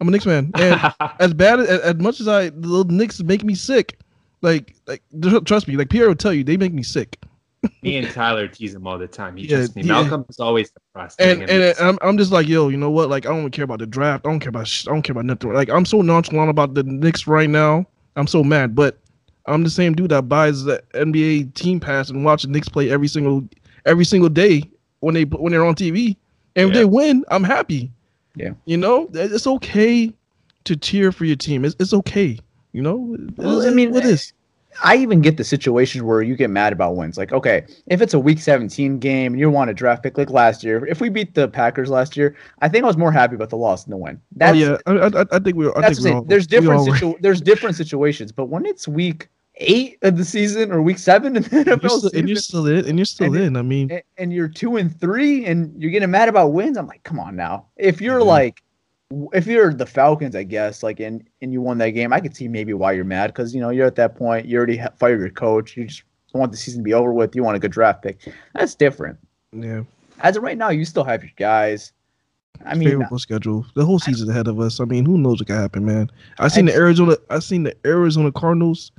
I'm 0.00 0.08
a 0.08 0.10
Knicks 0.10 0.24
fan. 0.24 0.50
And 0.54 0.94
as 1.20 1.34
bad 1.34 1.60
as, 1.60 1.68
as 1.68 1.94
much 1.96 2.20
as 2.20 2.28
I 2.28 2.50
the 2.50 2.68
little 2.68 2.84
Knicks 2.84 3.20
make 3.22 3.42
me 3.44 3.54
sick, 3.54 3.98
like 4.42 4.76
like 4.86 5.02
trust 5.44 5.66
me, 5.66 5.76
like 5.76 5.90
Pierre 5.90 6.08
will 6.08 6.14
tell 6.14 6.32
you, 6.32 6.44
they 6.44 6.56
make 6.56 6.72
me 6.72 6.82
sick. 6.82 7.18
Me 7.82 7.96
and 7.96 8.08
Tyler 8.12 8.46
tease 8.46 8.72
him 8.72 8.86
all 8.86 8.98
the 8.98 9.08
time. 9.08 9.36
He 9.36 9.42
Yeah, 9.42 9.56
just 9.56 9.74
me. 9.74 9.82
yeah. 9.82 9.94
Malcolm's 9.94 10.38
always 10.38 10.70
depressed. 10.70 11.20
And 11.20 11.40
getting 11.40 11.60
and 11.60 11.78
I'm, 11.80 11.98
I'm 12.02 12.16
just 12.16 12.30
like 12.30 12.46
yo, 12.46 12.68
you 12.68 12.76
know 12.76 12.90
what? 12.90 13.08
Like 13.08 13.26
I 13.26 13.30
don't 13.30 13.50
care 13.50 13.64
about 13.64 13.80
the 13.80 13.86
draft. 13.86 14.24
I 14.24 14.30
don't 14.30 14.38
care 14.38 14.50
about 14.50 14.68
sh- 14.68 14.86
I 14.86 14.92
don't 14.92 15.02
care 15.02 15.10
about 15.12 15.24
nothing. 15.24 15.52
Like 15.52 15.68
I'm 15.68 15.84
so 15.84 16.00
nonchalant 16.00 16.50
about 16.50 16.74
the 16.74 16.84
Knicks 16.84 17.26
right 17.26 17.50
now. 17.50 17.84
I'm 18.14 18.28
so 18.28 18.44
mad, 18.44 18.76
but 18.76 18.98
I'm 19.48 19.64
the 19.64 19.70
same 19.70 19.94
dude 19.94 20.10
that 20.10 20.28
buys 20.28 20.64
the 20.64 20.82
NBA 20.94 21.54
team 21.54 21.80
pass 21.80 22.10
and 22.10 22.24
watches 22.24 22.48
Knicks 22.50 22.68
play 22.68 22.90
every 22.90 23.08
single 23.08 23.48
every 23.86 24.04
single 24.04 24.28
day 24.28 24.62
when 25.00 25.14
they 25.14 25.22
when 25.24 25.52
they're 25.52 25.64
on 25.64 25.74
TV. 25.74 26.16
And 26.56 26.68
if 26.68 26.74
they 26.74 26.84
win, 26.84 27.24
I'm 27.30 27.44
happy. 27.44 27.92
Yeah. 28.34 28.50
You 28.64 28.76
know, 28.76 29.08
it's 29.14 29.46
okay 29.46 30.12
to 30.64 30.76
cheer 30.76 31.12
for 31.12 31.24
your 31.24 31.36
team. 31.36 31.64
It's, 31.64 31.76
it's 31.78 31.92
okay. 31.92 32.38
You 32.72 32.82
know, 32.82 33.16
Well, 33.36 33.66
I 33.66 33.70
mean, 33.70 33.92
what 33.92 34.04
is? 34.04 34.32
I 34.84 34.96
even 34.96 35.20
get 35.20 35.36
the 35.36 35.44
situations 35.44 36.02
where 36.02 36.22
you 36.22 36.36
get 36.36 36.50
mad 36.50 36.72
about 36.72 36.94
wins. 36.94 37.16
Like, 37.16 37.32
okay, 37.32 37.64
if 37.86 38.00
it's 38.00 38.14
a 38.14 38.18
week 38.18 38.38
17 38.38 38.98
game 38.98 39.32
and 39.32 39.40
you 39.40 39.50
want 39.50 39.70
a 39.70 39.74
draft 39.74 40.02
pick 40.02 40.16
like 40.18 40.30
last 40.30 40.62
year, 40.62 40.86
if 40.86 41.00
we 41.00 41.08
beat 41.08 41.34
the 41.34 41.48
Packers 41.48 41.90
last 41.90 42.16
year, 42.16 42.36
I 42.60 42.68
think 42.68 42.84
I 42.84 42.86
was 42.86 42.96
more 42.96 43.10
happy 43.10 43.34
about 43.34 43.50
the 43.50 43.56
loss 43.56 43.84
than 43.84 43.92
the 43.92 43.96
win. 43.96 44.20
Oh 44.40 44.52
yeah, 44.52 44.76
I, 44.86 44.92
I, 44.92 45.24
I 45.32 45.38
think 45.38 45.56
we. 45.56 45.68
I 45.68 45.80
that's 45.80 45.96
think 46.02 46.04
we 46.04 46.12
all, 46.12 46.22
There's 46.22 46.44
we 46.44 46.58
different 46.60 46.86
were. 46.86 46.96
situ- 46.96 47.18
there's 47.20 47.40
different 47.40 47.76
situations, 47.76 48.30
but 48.30 48.46
when 48.46 48.66
it's 48.66 48.86
week 48.86 49.28
eight 49.58 49.98
of 50.02 50.16
the 50.16 50.24
season 50.24 50.72
or 50.72 50.80
week 50.82 50.98
seven 50.98 51.36
in 51.36 51.42
the 51.42 51.48
NFL 51.48 51.82
You're 51.82 51.90
still, 51.90 52.10
and 52.14 52.28
you're 52.28 52.36
still 52.36 52.66
in, 52.66 52.86
and 52.86 52.98
you're 52.98 53.04
still 53.04 53.34
And 53.34 53.36
in. 53.36 53.56
I 53.56 53.62
mean, 53.62 53.90
and, 53.90 54.02
and 54.16 54.32
you're 54.32 54.48
two 54.48 54.76
and 54.76 54.98
three 55.00 55.44
and 55.44 55.80
you're 55.80 55.90
getting 55.90 56.10
mad 56.10 56.28
about 56.28 56.52
wins, 56.52 56.76
I'm 56.76 56.86
like, 56.86 57.02
come 57.02 57.18
on 57.18 57.36
now. 57.36 57.66
If 57.76 58.00
you're 58.00 58.22
like, 58.22 58.62
if 59.32 59.46
you're 59.46 59.72
the 59.72 59.86
Falcons, 59.86 60.36
I 60.36 60.42
guess, 60.42 60.82
like, 60.82 61.00
and 61.00 61.26
and 61.42 61.52
you 61.52 61.60
won 61.60 61.78
that 61.78 61.90
game, 61.90 62.12
I 62.12 62.20
could 62.20 62.36
see 62.36 62.48
maybe 62.48 62.72
why 62.74 62.92
you're 62.92 63.04
mad 63.04 63.28
because 63.28 63.54
you 63.54 63.60
know 63.60 63.70
you're 63.70 63.86
at 63.86 63.96
that 63.96 64.16
point, 64.16 64.46
you 64.46 64.56
already 64.56 64.80
fired 64.98 65.20
your 65.20 65.30
coach, 65.30 65.76
you 65.76 65.86
just 65.86 66.02
want 66.32 66.52
the 66.52 66.58
season 66.58 66.80
to 66.80 66.84
be 66.84 66.94
over 66.94 67.12
with, 67.12 67.34
you 67.34 67.42
want 67.42 67.56
a 67.56 67.60
good 67.60 67.72
draft 67.72 68.02
pick. 68.02 68.18
That's 68.54 68.74
different. 68.74 69.18
yeah. 69.52 69.82
As 70.20 70.36
of 70.36 70.42
right 70.42 70.58
now, 70.58 70.70
you 70.70 70.84
still 70.84 71.04
have 71.04 71.22
your 71.22 71.32
guys. 71.36 71.92
I 72.66 72.74
mean, 72.74 72.88
favorable 72.88 73.20
schedule. 73.20 73.64
The 73.76 73.84
whole 73.84 74.00
season 74.00 74.28
ahead 74.28 74.48
of 74.48 74.58
us. 74.58 74.80
I 74.80 74.84
mean, 74.84 75.06
who 75.06 75.16
knows 75.16 75.40
what 75.40 75.46
can 75.46 75.56
happen, 75.56 75.84
man? 75.84 76.10
I 76.40 76.48
seen 76.48 76.64
the 76.64 76.74
Arizona. 76.74 77.16
I 77.30 77.38
seen 77.38 77.62
the 77.62 77.76
Arizona 77.86 78.32
Cardinals 78.32 78.90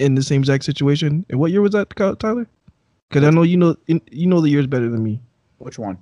in 0.00 0.14
the 0.14 0.22
same 0.22 0.40
exact 0.40 0.64
situation. 0.64 1.24
And 1.30 1.38
what 1.38 1.50
year 1.50 1.60
was 1.60 1.72
that, 1.72 1.90
Tyler? 2.18 2.48
Because 3.08 3.24
I 3.24 3.30
know 3.30 3.42
you 3.42 3.56
know 3.56 3.76
in- 3.86 4.00
you 4.10 4.26
know 4.26 4.40
the 4.40 4.48
years 4.48 4.66
better 4.66 4.88
than 4.88 5.02
me. 5.02 5.20
which 5.58 5.78
one? 5.78 5.98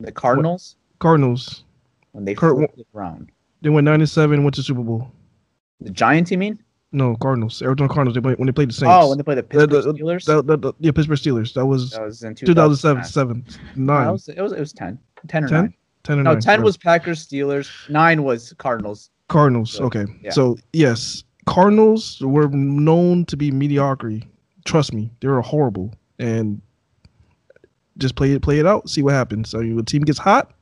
The 0.00 0.12
Cardinals 0.12 0.76
Cardinals. 1.00 1.64
when 2.12 2.24
they 2.24 2.34
Card- 2.34 2.56
flipped 2.56 2.78
it 2.78 2.86
around. 2.94 3.30
They 3.62 3.70
went 3.70 3.84
nine 3.86 4.00
and 4.00 4.08
seven. 4.08 4.44
Went 4.44 4.54
to 4.56 4.62
Super 4.62 4.82
Bowl. 4.82 5.10
The 5.80 5.90
Giants, 5.90 6.30
you 6.30 6.38
mean? 6.38 6.58
No, 6.92 7.16
Cardinals. 7.16 7.60
Arizona 7.62 7.88
Cardinals. 7.88 8.14
They 8.14 8.20
played 8.20 8.38
when 8.38 8.46
they 8.46 8.52
played 8.52 8.68
the 8.70 8.74
Saints. 8.74 8.92
Oh, 8.94 9.08
when 9.08 9.18
they 9.18 9.24
played 9.24 9.38
the 9.38 9.42
The- 9.42 9.48
Pittsburgh 9.48 9.84
the- 9.96 10.02
Steelers. 10.02 10.24
the- 10.24 10.42
the- 10.42 10.56
the- 10.58 10.72
yeah, 10.80 10.90
Pittsburgh 10.92 11.18
Steelers. 11.18 11.52
That 11.54 11.66
was, 11.66 11.90
That 11.92 12.02
was 12.02 12.22
in 12.22 12.34
2007, 12.34 13.02
2009. 13.02 13.04
seven, 13.04 13.44
No, 13.76 14.08
it 14.08 14.12
was 14.12 14.28
it 14.28 14.40
was 14.40 14.52
it 14.52 14.60
was 14.60 14.72
10. 14.72 14.98
10 15.26 15.44
or 15.44 15.48
10? 15.48 15.60
9. 15.64 15.74
10 16.04 16.18
or 16.18 16.22
no, 16.22 16.30
9, 16.32 16.40
10 16.40 16.42
sorry. 16.42 16.64
was 16.64 16.76
Packers, 16.76 17.26
Steelers. 17.26 17.68
9 17.90 18.22
was 18.22 18.52
Cardinals. 18.58 19.10
Cardinals. 19.28 19.72
So, 19.72 19.84
okay. 19.84 20.06
yeah. 20.22 20.30
So 20.30 20.56
yes, 20.72 21.24
Cardinals 21.48 22.20
were 22.20 22.48
known 22.48 23.24
to 23.26 23.36
be 23.36 23.50
mediocrity. 23.50 24.28
Trust 24.64 24.92
me, 24.92 25.10
they 25.20 25.28
were 25.28 25.40
horrible. 25.40 25.94
And 26.18 26.60
just 27.96 28.16
play 28.16 28.32
it, 28.32 28.42
play 28.42 28.58
it 28.58 28.66
out, 28.66 28.88
see 28.88 29.02
what 29.02 29.14
happens. 29.14 29.48
So 29.50 29.60
your 29.60 29.82
team 29.82 30.02
gets 30.02 30.18
hot, 30.18 30.52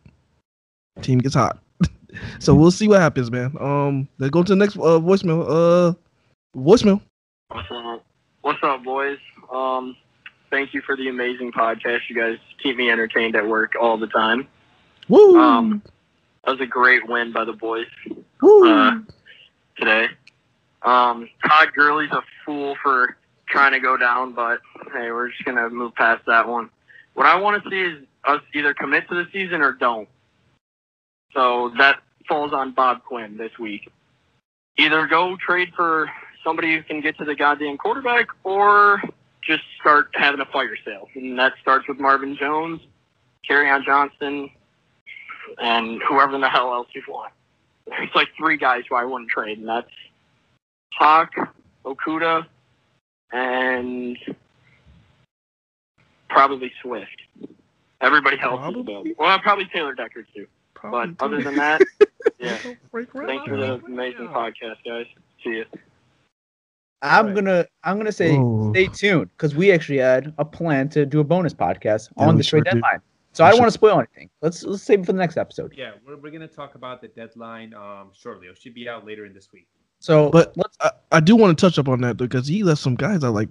team 1.02 1.18
gets 1.18 1.34
hot. 1.34 1.58
so 2.38 2.54
we'll 2.54 2.70
see 2.70 2.86
what 2.86 3.00
happens, 3.00 3.30
man. 3.30 3.52
Um, 3.58 4.08
let's 4.18 4.30
go 4.30 4.42
to 4.42 4.52
the 4.52 4.56
next 4.56 4.76
uh, 4.76 5.00
voicemail. 5.00 5.44
Uh, 5.48 5.94
voicemail. 6.56 7.00
What's 7.48 7.68
up? 7.70 8.04
What's 8.42 8.62
up, 8.62 8.84
boys? 8.84 9.18
Um, 9.52 9.96
thank 10.50 10.72
you 10.72 10.82
for 10.82 10.96
the 10.96 11.08
amazing 11.08 11.50
podcast. 11.50 12.00
You 12.08 12.14
guys 12.14 12.38
keep 12.62 12.76
me 12.76 12.90
entertained 12.90 13.34
at 13.34 13.46
work 13.46 13.74
all 13.80 13.98
the 13.98 14.06
time. 14.06 14.46
Woo! 15.08 15.36
Um, 15.38 15.82
that 16.44 16.52
was 16.52 16.60
a 16.60 16.66
great 16.66 17.08
win 17.08 17.32
by 17.32 17.44
the 17.44 17.52
boys 17.52 17.86
Woo! 18.40 18.70
uh, 18.70 18.98
today. 19.76 20.08
Um, 20.82 21.28
Todd 21.46 21.68
Gurley's 21.74 22.12
a 22.12 22.22
fool 22.44 22.76
for 22.82 23.16
trying 23.48 23.72
to 23.72 23.80
go 23.80 23.96
down, 23.96 24.32
but 24.32 24.60
hey, 24.92 25.10
we're 25.10 25.30
just 25.30 25.44
gonna 25.44 25.68
move 25.70 25.94
past 25.94 26.24
that 26.26 26.48
one. 26.48 26.70
What 27.14 27.26
I 27.26 27.36
want 27.36 27.62
to 27.62 27.70
see 27.70 27.80
is 27.80 28.04
us 28.24 28.42
either 28.54 28.74
commit 28.74 29.08
to 29.08 29.14
the 29.14 29.26
season 29.32 29.62
or 29.62 29.72
don't. 29.72 30.08
So 31.32 31.72
that 31.78 32.00
falls 32.28 32.52
on 32.52 32.72
Bob 32.72 33.04
Quinn 33.04 33.36
this 33.36 33.58
week. 33.58 33.88
Either 34.78 35.06
go 35.06 35.36
trade 35.36 35.72
for 35.74 36.10
somebody 36.44 36.74
who 36.74 36.82
can 36.82 37.00
get 37.00 37.16
to 37.18 37.24
the 37.24 37.34
goddamn 37.34 37.78
quarterback, 37.78 38.26
or 38.44 39.02
just 39.42 39.62
start 39.80 40.08
having 40.14 40.40
a 40.40 40.46
fire 40.46 40.76
sale, 40.84 41.08
and 41.14 41.38
that 41.38 41.54
starts 41.60 41.88
with 41.88 41.98
Marvin 41.98 42.36
Jones, 42.36 42.80
Kerryon 43.48 43.84
Johnson, 43.84 44.50
and 45.58 46.00
whoever 46.08 46.38
the 46.38 46.48
hell 46.48 46.72
else 46.72 46.88
you 46.94 47.02
want. 47.08 47.32
It's 47.86 48.14
like 48.14 48.28
three 48.36 48.56
guys 48.56 48.82
who 48.88 48.96
I 48.96 49.04
wouldn't 49.04 49.30
trade, 49.30 49.58
and 49.58 49.68
that's 49.68 49.90
Hock, 50.98 51.32
Okudah, 51.84 52.46
and 53.32 54.16
probably 56.28 56.72
Swift. 56.82 57.10
Everybody 58.00 58.38
else 58.40 58.60
is 58.70 58.76
available. 58.80 59.04
Well, 59.18 59.38
probably 59.40 59.66
Taylor 59.72 59.94
Decker 59.94 60.26
too. 60.34 60.46
but 60.82 61.10
other 61.20 61.42
than 61.42 61.56
that, 61.56 61.80
yeah. 62.38 62.56
Thanks 62.92 63.10
for 63.12 63.56
the 63.56 63.80
amazing 63.86 64.28
podcast, 64.28 64.76
guys. 64.84 65.06
See 65.42 65.50
you. 65.50 65.64
I'm 67.02 67.34
gonna 67.34 67.66
I'm 67.84 67.98
gonna 67.98 68.10
say 68.12 68.36
Ooh. 68.36 68.70
stay 68.74 68.86
tuned 68.88 69.30
because 69.36 69.54
we 69.54 69.70
actually 69.70 69.98
had 69.98 70.32
a 70.38 70.44
plan 70.44 70.88
to 70.90 71.04
do 71.06 71.20
a 71.20 71.24
bonus 71.24 71.52
podcast 71.54 72.10
Yeah, 72.16 72.26
on 72.26 72.36
the 72.36 72.42
sure 72.42 72.60
trade 72.60 72.70
did. 72.72 72.80
deadline. 72.82 73.00
So 73.32 73.44
We 73.44 73.48
I 73.48 73.50
don't 73.50 73.56
sure 73.56 73.62
want 73.62 73.68
to 73.68 73.74
spoil 73.74 73.98
anything. 73.98 74.30
Let's 74.40 74.62
let's 74.64 74.82
save 74.82 75.00
it 75.00 75.06
for 75.06 75.12
the 75.12 75.18
next 75.18 75.36
episode. 75.36 75.74
Yeah, 75.76 75.92
we're, 76.06 76.16
we're 76.16 76.30
gonna 76.30 76.48
talk 76.48 76.74
about 76.74 77.00
the 77.02 77.08
deadline 77.08 77.74
um 77.74 78.10
shortly. 78.14 78.46
It 78.48 78.58
should 78.60 78.74
be 78.74 78.88
out 78.88 79.06
later 79.06 79.26
in 79.26 79.34
this 79.34 79.48
week. 79.52 79.66
So, 79.98 80.30
but 80.30 80.54
I, 80.80 80.90
I 81.12 81.20
do 81.20 81.36
want 81.36 81.58
to 81.58 81.66
touch 81.66 81.78
up 81.78 81.88
on 81.88 82.00
that 82.02 82.16
because 82.16 82.46
he 82.46 82.62
left 82.62 82.80
some 82.80 82.94
guys 82.94 83.24
out 83.24 83.34
like. 83.34 83.48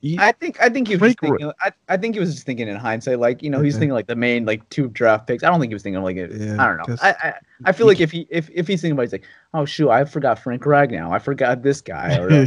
He, 0.00 0.18
I 0.18 0.32
think 0.32 0.60
I 0.60 0.68
think 0.68 0.88
he 0.88 0.96
was 0.96 1.14
thinking, 1.14 1.52
I, 1.60 1.70
I 1.88 1.96
think 1.96 2.16
he 2.16 2.20
was 2.20 2.34
just 2.34 2.44
thinking 2.44 2.66
in 2.66 2.74
hindsight, 2.74 3.20
like 3.20 3.40
you 3.40 3.48
know, 3.48 3.62
he's 3.62 3.74
thinking 3.74 3.92
like 3.92 4.08
the 4.08 4.16
main 4.16 4.44
like 4.44 4.68
two 4.68 4.88
draft 4.88 5.28
picks. 5.28 5.44
I 5.44 5.48
don't 5.48 5.60
think 5.60 5.70
he 5.70 5.74
was 5.76 5.84
thinking 5.84 6.02
like 6.02 6.16
it. 6.16 6.32
Yeah, 6.32 6.60
I 6.60 6.66
don't 6.66 6.88
know. 6.88 6.96
I, 7.00 7.14
I 7.22 7.34
I 7.66 7.70
feel 7.70 7.86
like 7.86 8.00
if 8.00 8.10
he 8.10 8.26
if, 8.28 8.50
if 8.50 8.66
he's 8.66 8.80
thinking 8.80 8.94
about, 8.94 9.02
it, 9.02 9.06
he's 9.06 9.12
like, 9.12 9.26
oh 9.54 9.64
shoot, 9.64 9.90
I 9.90 10.04
forgot 10.04 10.40
Frank 10.40 10.62
Ragnow, 10.62 11.12
I 11.12 11.20
forgot 11.20 11.62
this 11.62 11.80
guy, 11.80 12.18
or 12.18 12.32
uh, 12.32 12.46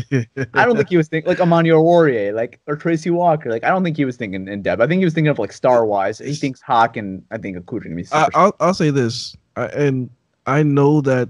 I 0.54 0.66
don't 0.66 0.76
think 0.76 0.90
he 0.90 0.98
was 0.98 1.08
thinking 1.08 1.30
like 1.30 1.40
Amani 1.40 1.70
Oruwariye, 1.70 2.34
like 2.34 2.60
or 2.68 2.76
Tracy 2.76 3.10
Walker. 3.10 3.50
Like 3.50 3.64
I 3.64 3.70
don't 3.70 3.86
think 3.86 3.96
he 3.96 4.04
was 4.04 4.18
thinking 4.18 4.50
in 4.50 4.62
depth. 4.62 4.82
I 4.82 4.88
think 4.88 5.00
he 5.00 5.06
was 5.06 5.14
thinking 5.14 5.30
of 5.30 5.40
like 5.40 5.54
star 5.54 5.86
wise. 5.86 6.20
He 6.20 6.36
thinks 6.36 6.60
Hock 6.60 6.98
and 6.98 7.24
I 7.32 7.38
think 7.38 7.56
Okudah 7.56 7.84
gonna 7.84 7.96
be. 7.96 8.06
I, 8.12 8.28
I'll 8.36 8.56
I'll 8.60 8.74
say 8.74 8.90
this, 8.90 9.34
I, 9.56 9.68
and 9.68 10.10
I 10.46 10.62
know 10.62 11.00
that 11.00 11.30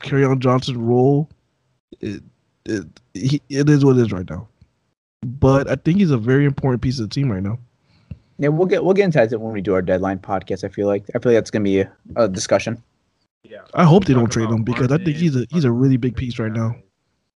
Kerryon 0.00 0.40
Johnson's 0.40 0.78
role, 0.78 1.30
it 2.00 2.22
it 2.64 2.84
he, 3.14 3.40
it 3.48 3.68
is 3.68 3.84
what 3.84 3.96
it 3.96 4.00
is 4.02 4.12
right 4.12 4.28
now, 4.28 4.48
but 5.24 5.68
I 5.70 5.76
think 5.76 5.98
he's 5.98 6.10
a 6.10 6.18
very 6.18 6.44
important 6.44 6.82
piece 6.82 6.98
of 6.98 7.08
the 7.08 7.14
team 7.14 7.30
right 7.30 7.42
now. 7.42 7.58
yeah, 8.38 8.48
we'll 8.48 8.66
get 8.66 8.84
we'll 8.84 8.94
get 8.94 9.04
into 9.04 9.18
that 9.26 9.40
when 9.40 9.52
we 9.52 9.60
do 9.60 9.74
our 9.74 9.82
deadline 9.82 10.18
podcast. 10.18 10.64
I 10.64 10.68
feel 10.68 10.86
like 10.86 11.04
I 11.14 11.18
feel 11.18 11.32
like 11.32 11.36
that's 11.38 11.50
gonna 11.50 11.64
be 11.64 11.80
a, 11.80 11.92
a 12.16 12.28
discussion. 12.28 12.82
Yeah. 13.42 13.62
I 13.74 13.84
hope 13.84 14.04
they 14.04 14.14
don't 14.14 14.30
trade 14.30 14.50
him 14.50 14.62
because 14.64 14.92
I 14.92 14.98
think 14.98 15.16
he's 15.16 15.34
a 15.36 15.46
he's 15.50 15.64
a 15.64 15.72
really 15.72 15.96
big 15.96 16.14
piece 16.16 16.38
right 16.38 16.52
now. 16.52 16.76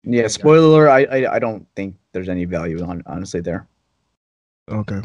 Yeah, 0.03 0.29
spoiler. 0.29 0.89
I, 0.89 1.05
I 1.05 1.35
I 1.37 1.39
don't 1.39 1.67
think 1.77 1.95
there's 2.13 2.29
any 2.31 2.47
value 2.47 2.83
on 2.83 3.03
honestly 3.07 3.41
there, 3.41 3.69
Okay. 4.71 5.01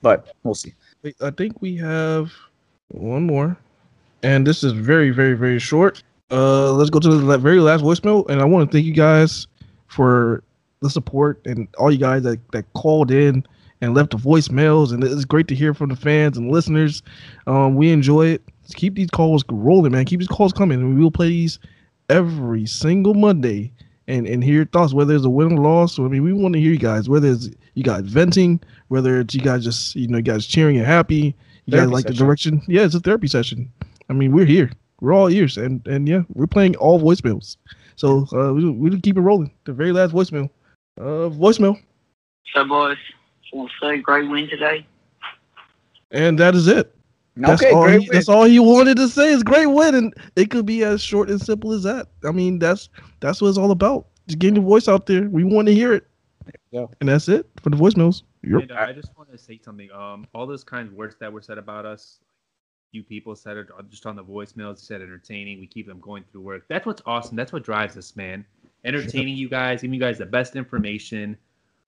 but 0.00 0.32
we'll 0.42 0.54
see. 0.54 0.72
Wait, 1.02 1.16
I 1.20 1.30
think 1.30 1.60
we 1.60 1.76
have 1.76 2.32
one 2.88 3.24
more, 3.24 3.56
and 4.22 4.46
this 4.46 4.64
is 4.64 4.72
very, 4.72 5.10
very, 5.10 5.34
very 5.34 5.58
short. 5.58 6.02
Uh, 6.30 6.72
let's 6.72 6.90
go 6.90 6.98
to 6.98 7.08
the 7.08 7.38
very 7.38 7.60
last 7.60 7.82
voicemail, 7.82 8.28
and 8.28 8.40
I 8.40 8.44
want 8.44 8.70
to 8.70 8.76
thank 8.76 8.86
you 8.86 8.92
guys 8.92 9.46
for 9.86 10.42
the 10.80 10.90
support 10.90 11.40
and 11.44 11.66
all 11.78 11.90
you 11.90 11.98
guys 11.98 12.22
that, 12.22 12.38
that 12.52 12.70
called 12.74 13.10
in 13.10 13.44
and 13.80 13.94
left 13.94 14.10
the 14.10 14.16
voicemails, 14.16 14.92
and 14.92 15.02
it's 15.02 15.24
great 15.24 15.48
to 15.48 15.54
hear 15.54 15.72
from 15.72 15.88
the 15.88 15.96
fans 15.96 16.36
and 16.36 16.50
listeners. 16.50 17.02
Um, 17.46 17.76
we 17.76 17.90
enjoy 17.92 18.26
it. 18.26 18.42
Let's 18.62 18.74
keep 18.74 18.94
these 18.94 19.10
calls 19.10 19.44
rolling, 19.48 19.92
man. 19.92 20.04
Keep 20.04 20.20
these 20.20 20.28
calls 20.28 20.52
coming, 20.52 20.80
and 20.80 20.94
we 20.96 21.02
will 21.02 21.10
play 21.10 21.28
these 21.28 21.58
every 22.10 22.66
single 22.66 23.14
Monday 23.14 23.72
and 24.08 24.26
and 24.26 24.42
hear 24.42 24.54
your 24.54 24.66
thoughts, 24.66 24.92
whether 24.92 25.14
it's 25.14 25.24
a 25.24 25.30
win 25.30 25.58
or 25.58 25.62
loss. 25.62 25.98
I 25.98 26.02
mean, 26.02 26.22
we 26.22 26.32
want 26.32 26.54
to 26.54 26.60
hear 26.60 26.72
you 26.72 26.78
guys, 26.78 27.08
whether 27.08 27.28
it's 27.28 27.50
you 27.74 27.84
guys 27.84 28.02
venting, 28.02 28.60
whether 28.88 29.20
it's 29.20 29.34
you 29.34 29.40
guys 29.40 29.62
just 29.62 29.94
you 29.94 30.08
know 30.08 30.18
you 30.18 30.22
guys 30.22 30.46
cheering 30.46 30.76
and 30.76 30.86
happy, 30.86 31.36
you 31.66 31.72
guys 31.72 31.80
Therapy 31.80 31.92
like 31.92 32.06
the 32.06 32.14
direction. 32.14 32.62
Yeah, 32.66 32.84
it's 32.84 32.94
a 32.94 33.00
therapy 33.00 33.28
session. 33.28 33.70
I 34.10 34.14
mean, 34.14 34.32
we're 34.32 34.46
here, 34.46 34.70
we're 35.00 35.12
all 35.14 35.28
ears, 35.30 35.56
and 35.56 35.86
and 35.86 36.08
yeah, 36.08 36.22
we're 36.34 36.46
playing 36.46 36.76
all 36.76 37.00
voicemails. 37.00 37.56
So 37.96 38.26
uh, 38.32 38.52
we 38.52 38.70
we 38.70 39.00
keep 39.00 39.16
it 39.16 39.20
rolling. 39.20 39.52
The 39.64 39.72
very 39.72 39.92
last 39.92 40.12
voicemail, 40.12 40.50
uh, 41.00 41.28
voicemail, 41.30 41.76
So, 42.54 42.64
boys, 42.64 42.96
want 43.52 43.70
to 43.80 43.86
say 43.86 43.98
great 43.98 44.28
win 44.28 44.48
today. 44.48 44.86
and 46.10 46.38
that 46.38 46.54
is 46.54 46.66
it. 46.68 46.94
That's 47.36 47.62
Okay, 47.62 47.72
all. 47.72 47.84
great 47.84 48.02
He, 48.02 48.08
that's 48.10 48.28
all 48.28 48.44
he 48.44 48.58
wanted 48.58 48.96
to 48.96 49.08
say 49.08 49.30
is 49.30 49.42
great 49.42 49.66
win, 49.66 49.94
and 49.94 50.14
it 50.36 50.50
could 50.50 50.66
be 50.66 50.82
as 50.84 51.00
short 51.02 51.30
and 51.30 51.40
simple 51.40 51.72
as 51.72 51.82
that. 51.84 52.08
I 52.24 52.32
mean, 52.32 52.58
that's 52.58 52.88
that's 53.20 53.40
what 53.40 53.48
it's 53.48 53.58
all 53.58 53.70
about. 53.70 54.06
Just 54.26 54.38
getting 54.38 54.56
your 54.56 54.64
voice 54.64 54.88
out 54.88 55.06
there. 55.06 55.28
We 55.28 55.44
want 55.44 55.68
to 55.68 55.74
hear 55.74 55.92
it. 55.92 56.04
go. 56.72 56.90
And 57.00 57.08
that's 57.08 57.28
it 57.28 57.46
for 57.62 57.70
the 57.70 57.76
voicemails. 57.76 58.22
Yep. 58.42 58.62
And 58.62 58.72
uh, 58.72 58.76
I 58.76 58.92
just 58.92 59.16
want 59.16 59.30
to 59.30 59.38
say 59.38 59.58
something. 59.64 59.90
Um, 59.92 60.26
all 60.34 60.46
those 60.46 60.64
kinds 60.64 60.90
of 60.90 60.94
words 60.94 61.16
that 61.20 61.32
were 61.32 61.40
said 61.42 61.58
about 61.58 61.84
us, 61.86 62.20
you 62.92 63.02
people 63.02 63.36
said 63.36 63.56
it 63.56 63.68
just 63.90 64.06
on 64.06 64.16
the 64.16 64.24
voicemails. 64.24 64.78
Said 64.78 65.02
entertaining. 65.02 65.60
We 65.60 65.66
keep 65.66 65.86
them 65.86 66.00
going 66.00 66.24
through 66.30 66.42
work. 66.42 66.64
That's 66.68 66.86
what's 66.86 67.02
awesome. 67.06 67.36
That's 67.36 67.52
what 67.52 67.62
drives 67.62 67.96
us, 67.96 68.16
man. 68.16 68.44
Entertaining 68.84 69.36
you 69.36 69.48
guys, 69.48 69.82
giving 69.82 69.94
you 69.94 70.00
guys 70.00 70.18
the 70.18 70.26
best 70.26 70.56
information. 70.56 71.36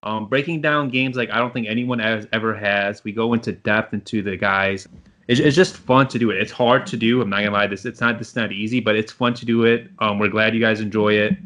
Um, 0.02 0.26
breaking 0.26 0.62
down 0.62 0.88
games 0.88 1.16
like 1.16 1.30
I 1.30 1.38
don't 1.38 1.52
think 1.52 1.66
anyone 1.68 1.98
has 1.98 2.26
ever 2.32 2.54
has. 2.54 3.04
We 3.04 3.12
go 3.12 3.32
into 3.34 3.52
depth 3.52 3.92
into 3.92 4.22
the 4.22 4.36
guys. 4.36 4.88
It's, 5.28 5.40
it's 5.40 5.54
just 5.54 5.76
fun 5.76 6.08
to 6.08 6.18
do 6.18 6.30
it. 6.30 6.38
It's 6.38 6.50
hard 6.52 6.86
to 6.86 6.96
do. 6.96 7.20
I'm 7.20 7.30
not 7.30 7.38
gonna 7.38 7.52
lie. 7.52 7.66
This 7.66 7.84
it's 7.84 8.00
not 8.00 8.18
this 8.18 8.34
not 8.34 8.52
easy, 8.52 8.80
but 8.80 8.96
it's 8.96 9.12
fun 9.12 9.34
to 9.34 9.46
do 9.46 9.64
it. 9.64 9.88
Um, 9.98 10.18
we're 10.18 10.28
glad 10.28 10.54
you 10.54 10.60
guys 10.60 10.80
enjoy 10.80 11.14
it, 11.14 11.36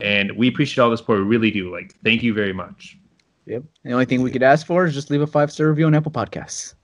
and 0.00 0.30
we 0.32 0.48
appreciate 0.48 0.82
all 0.82 0.90
the 0.90 0.96
support. 0.96 1.18
We 1.20 1.24
really 1.24 1.50
do. 1.50 1.72
Like, 1.72 1.94
thank 2.04 2.22
you 2.22 2.34
very 2.34 2.52
much. 2.52 2.98
Yep. 3.46 3.62
The 3.84 3.92
only 3.92 4.04
thing 4.04 4.22
we 4.22 4.30
could 4.30 4.42
ask 4.42 4.66
for 4.66 4.86
is 4.86 4.94
just 4.94 5.10
leave 5.10 5.22
a 5.22 5.26
five 5.26 5.50
star 5.50 5.68
review 5.68 5.86
on 5.86 5.94
Apple 5.94 6.12
Podcasts. 6.12 6.74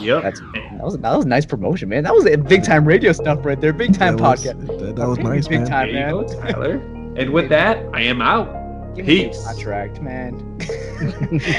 Yep. 0.00 0.22
That's 0.22 0.40
that 0.40 0.80
was 0.82 0.98
that 0.98 1.16
was 1.16 1.26
nice 1.26 1.44
promotion, 1.46 1.88
man. 1.88 2.04
That 2.04 2.14
was 2.14 2.26
a 2.26 2.36
big 2.36 2.64
time 2.64 2.84
radio 2.84 3.12
stuff 3.12 3.44
right 3.44 3.60
there. 3.60 3.72
Big 3.72 3.92
time 3.96 4.16
That 4.16 4.22
was- 4.22 4.44
podcast. 4.44 4.66
that- 4.80 4.96
that 4.96 5.08
was 5.08 5.18
nice, 5.18 5.48
big 5.48 5.60
man. 5.60 5.68
time, 5.68 5.92
There 5.92 6.08
you 6.10 6.16
man. 6.16 6.26
go, 6.26 6.40
Tyler. 6.52 6.72
And 7.16 7.30
with 7.30 7.48
that, 7.50 7.84
I 7.92 8.00
am 8.02 8.20
out. 8.22 8.94
Give 8.96 9.06
me 9.06 9.24
a 9.24 9.28
Peace. 9.28 9.44
Contract, 9.44 10.00
man. 10.02 10.34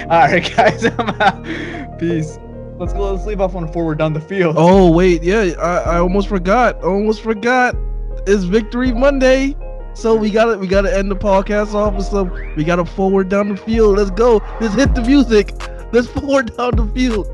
All 0.10 0.20
right, 0.20 0.54
guys. 0.56 0.86
I'm 1.00 1.10
out. 1.22 2.00
Peace. 2.00 2.38
Let's 2.78 2.94
go. 2.94 3.14
Let's 3.14 3.26
leave 3.26 3.40
off 3.42 3.56
on 3.56 3.64
a 3.64 3.72
forward 3.72 3.98
down 4.00 4.14
the 4.14 4.20
field. 4.22 4.56
Oh 4.58 4.92
wait, 4.92 5.24
yeah, 5.24 5.54
I, 5.60 5.96
I 5.96 5.98
almost 6.00 6.28
forgot. 6.28 6.82
Almost 6.84 7.22
forgot. 7.22 7.76
It's 8.28 8.44
Victory 8.44 8.92
Monday. 8.92 9.56
So 9.94 10.14
we 10.16 10.30
gotta 10.30 10.58
we 10.58 10.68
gotta 10.68 10.94
end 10.98 11.10
the 11.10 11.16
podcast 11.16 11.74
off 11.74 11.94
with 11.96 12.06
some 12.06 12.30
we 12.58 12.66
gotta 12.66 12.84
forward 12.84 13.30
down 13.30 13.48
the 13.50 13.56
field. 13.58 13.98
Let's 13.98 14.12
go. 14.12 14.42
Let's 14.60 14.74
hit 14.76 14.94
the 14.94 15.02
music. 15.02 15.54
Let's 15.94 16.08
forward 16.08 16.56
down 16.58 16.76
the 16.76 16.86
field. 16.94 17.28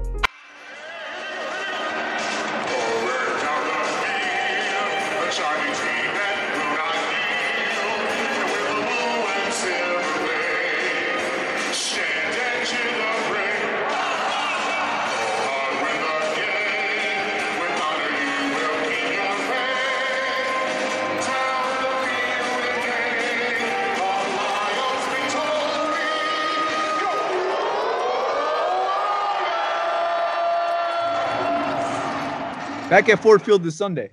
Back 33.02 33.10
at 33.10 33.24
Ford 33.24 33.42
Field 33.42 33.64
this 33.64 33.76
Sunday. 33.76 34.12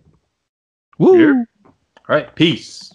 Woo. 0.96 1.44
All 1.66 1.74
right. 2.08 2.34
Peace. 2.34 2.90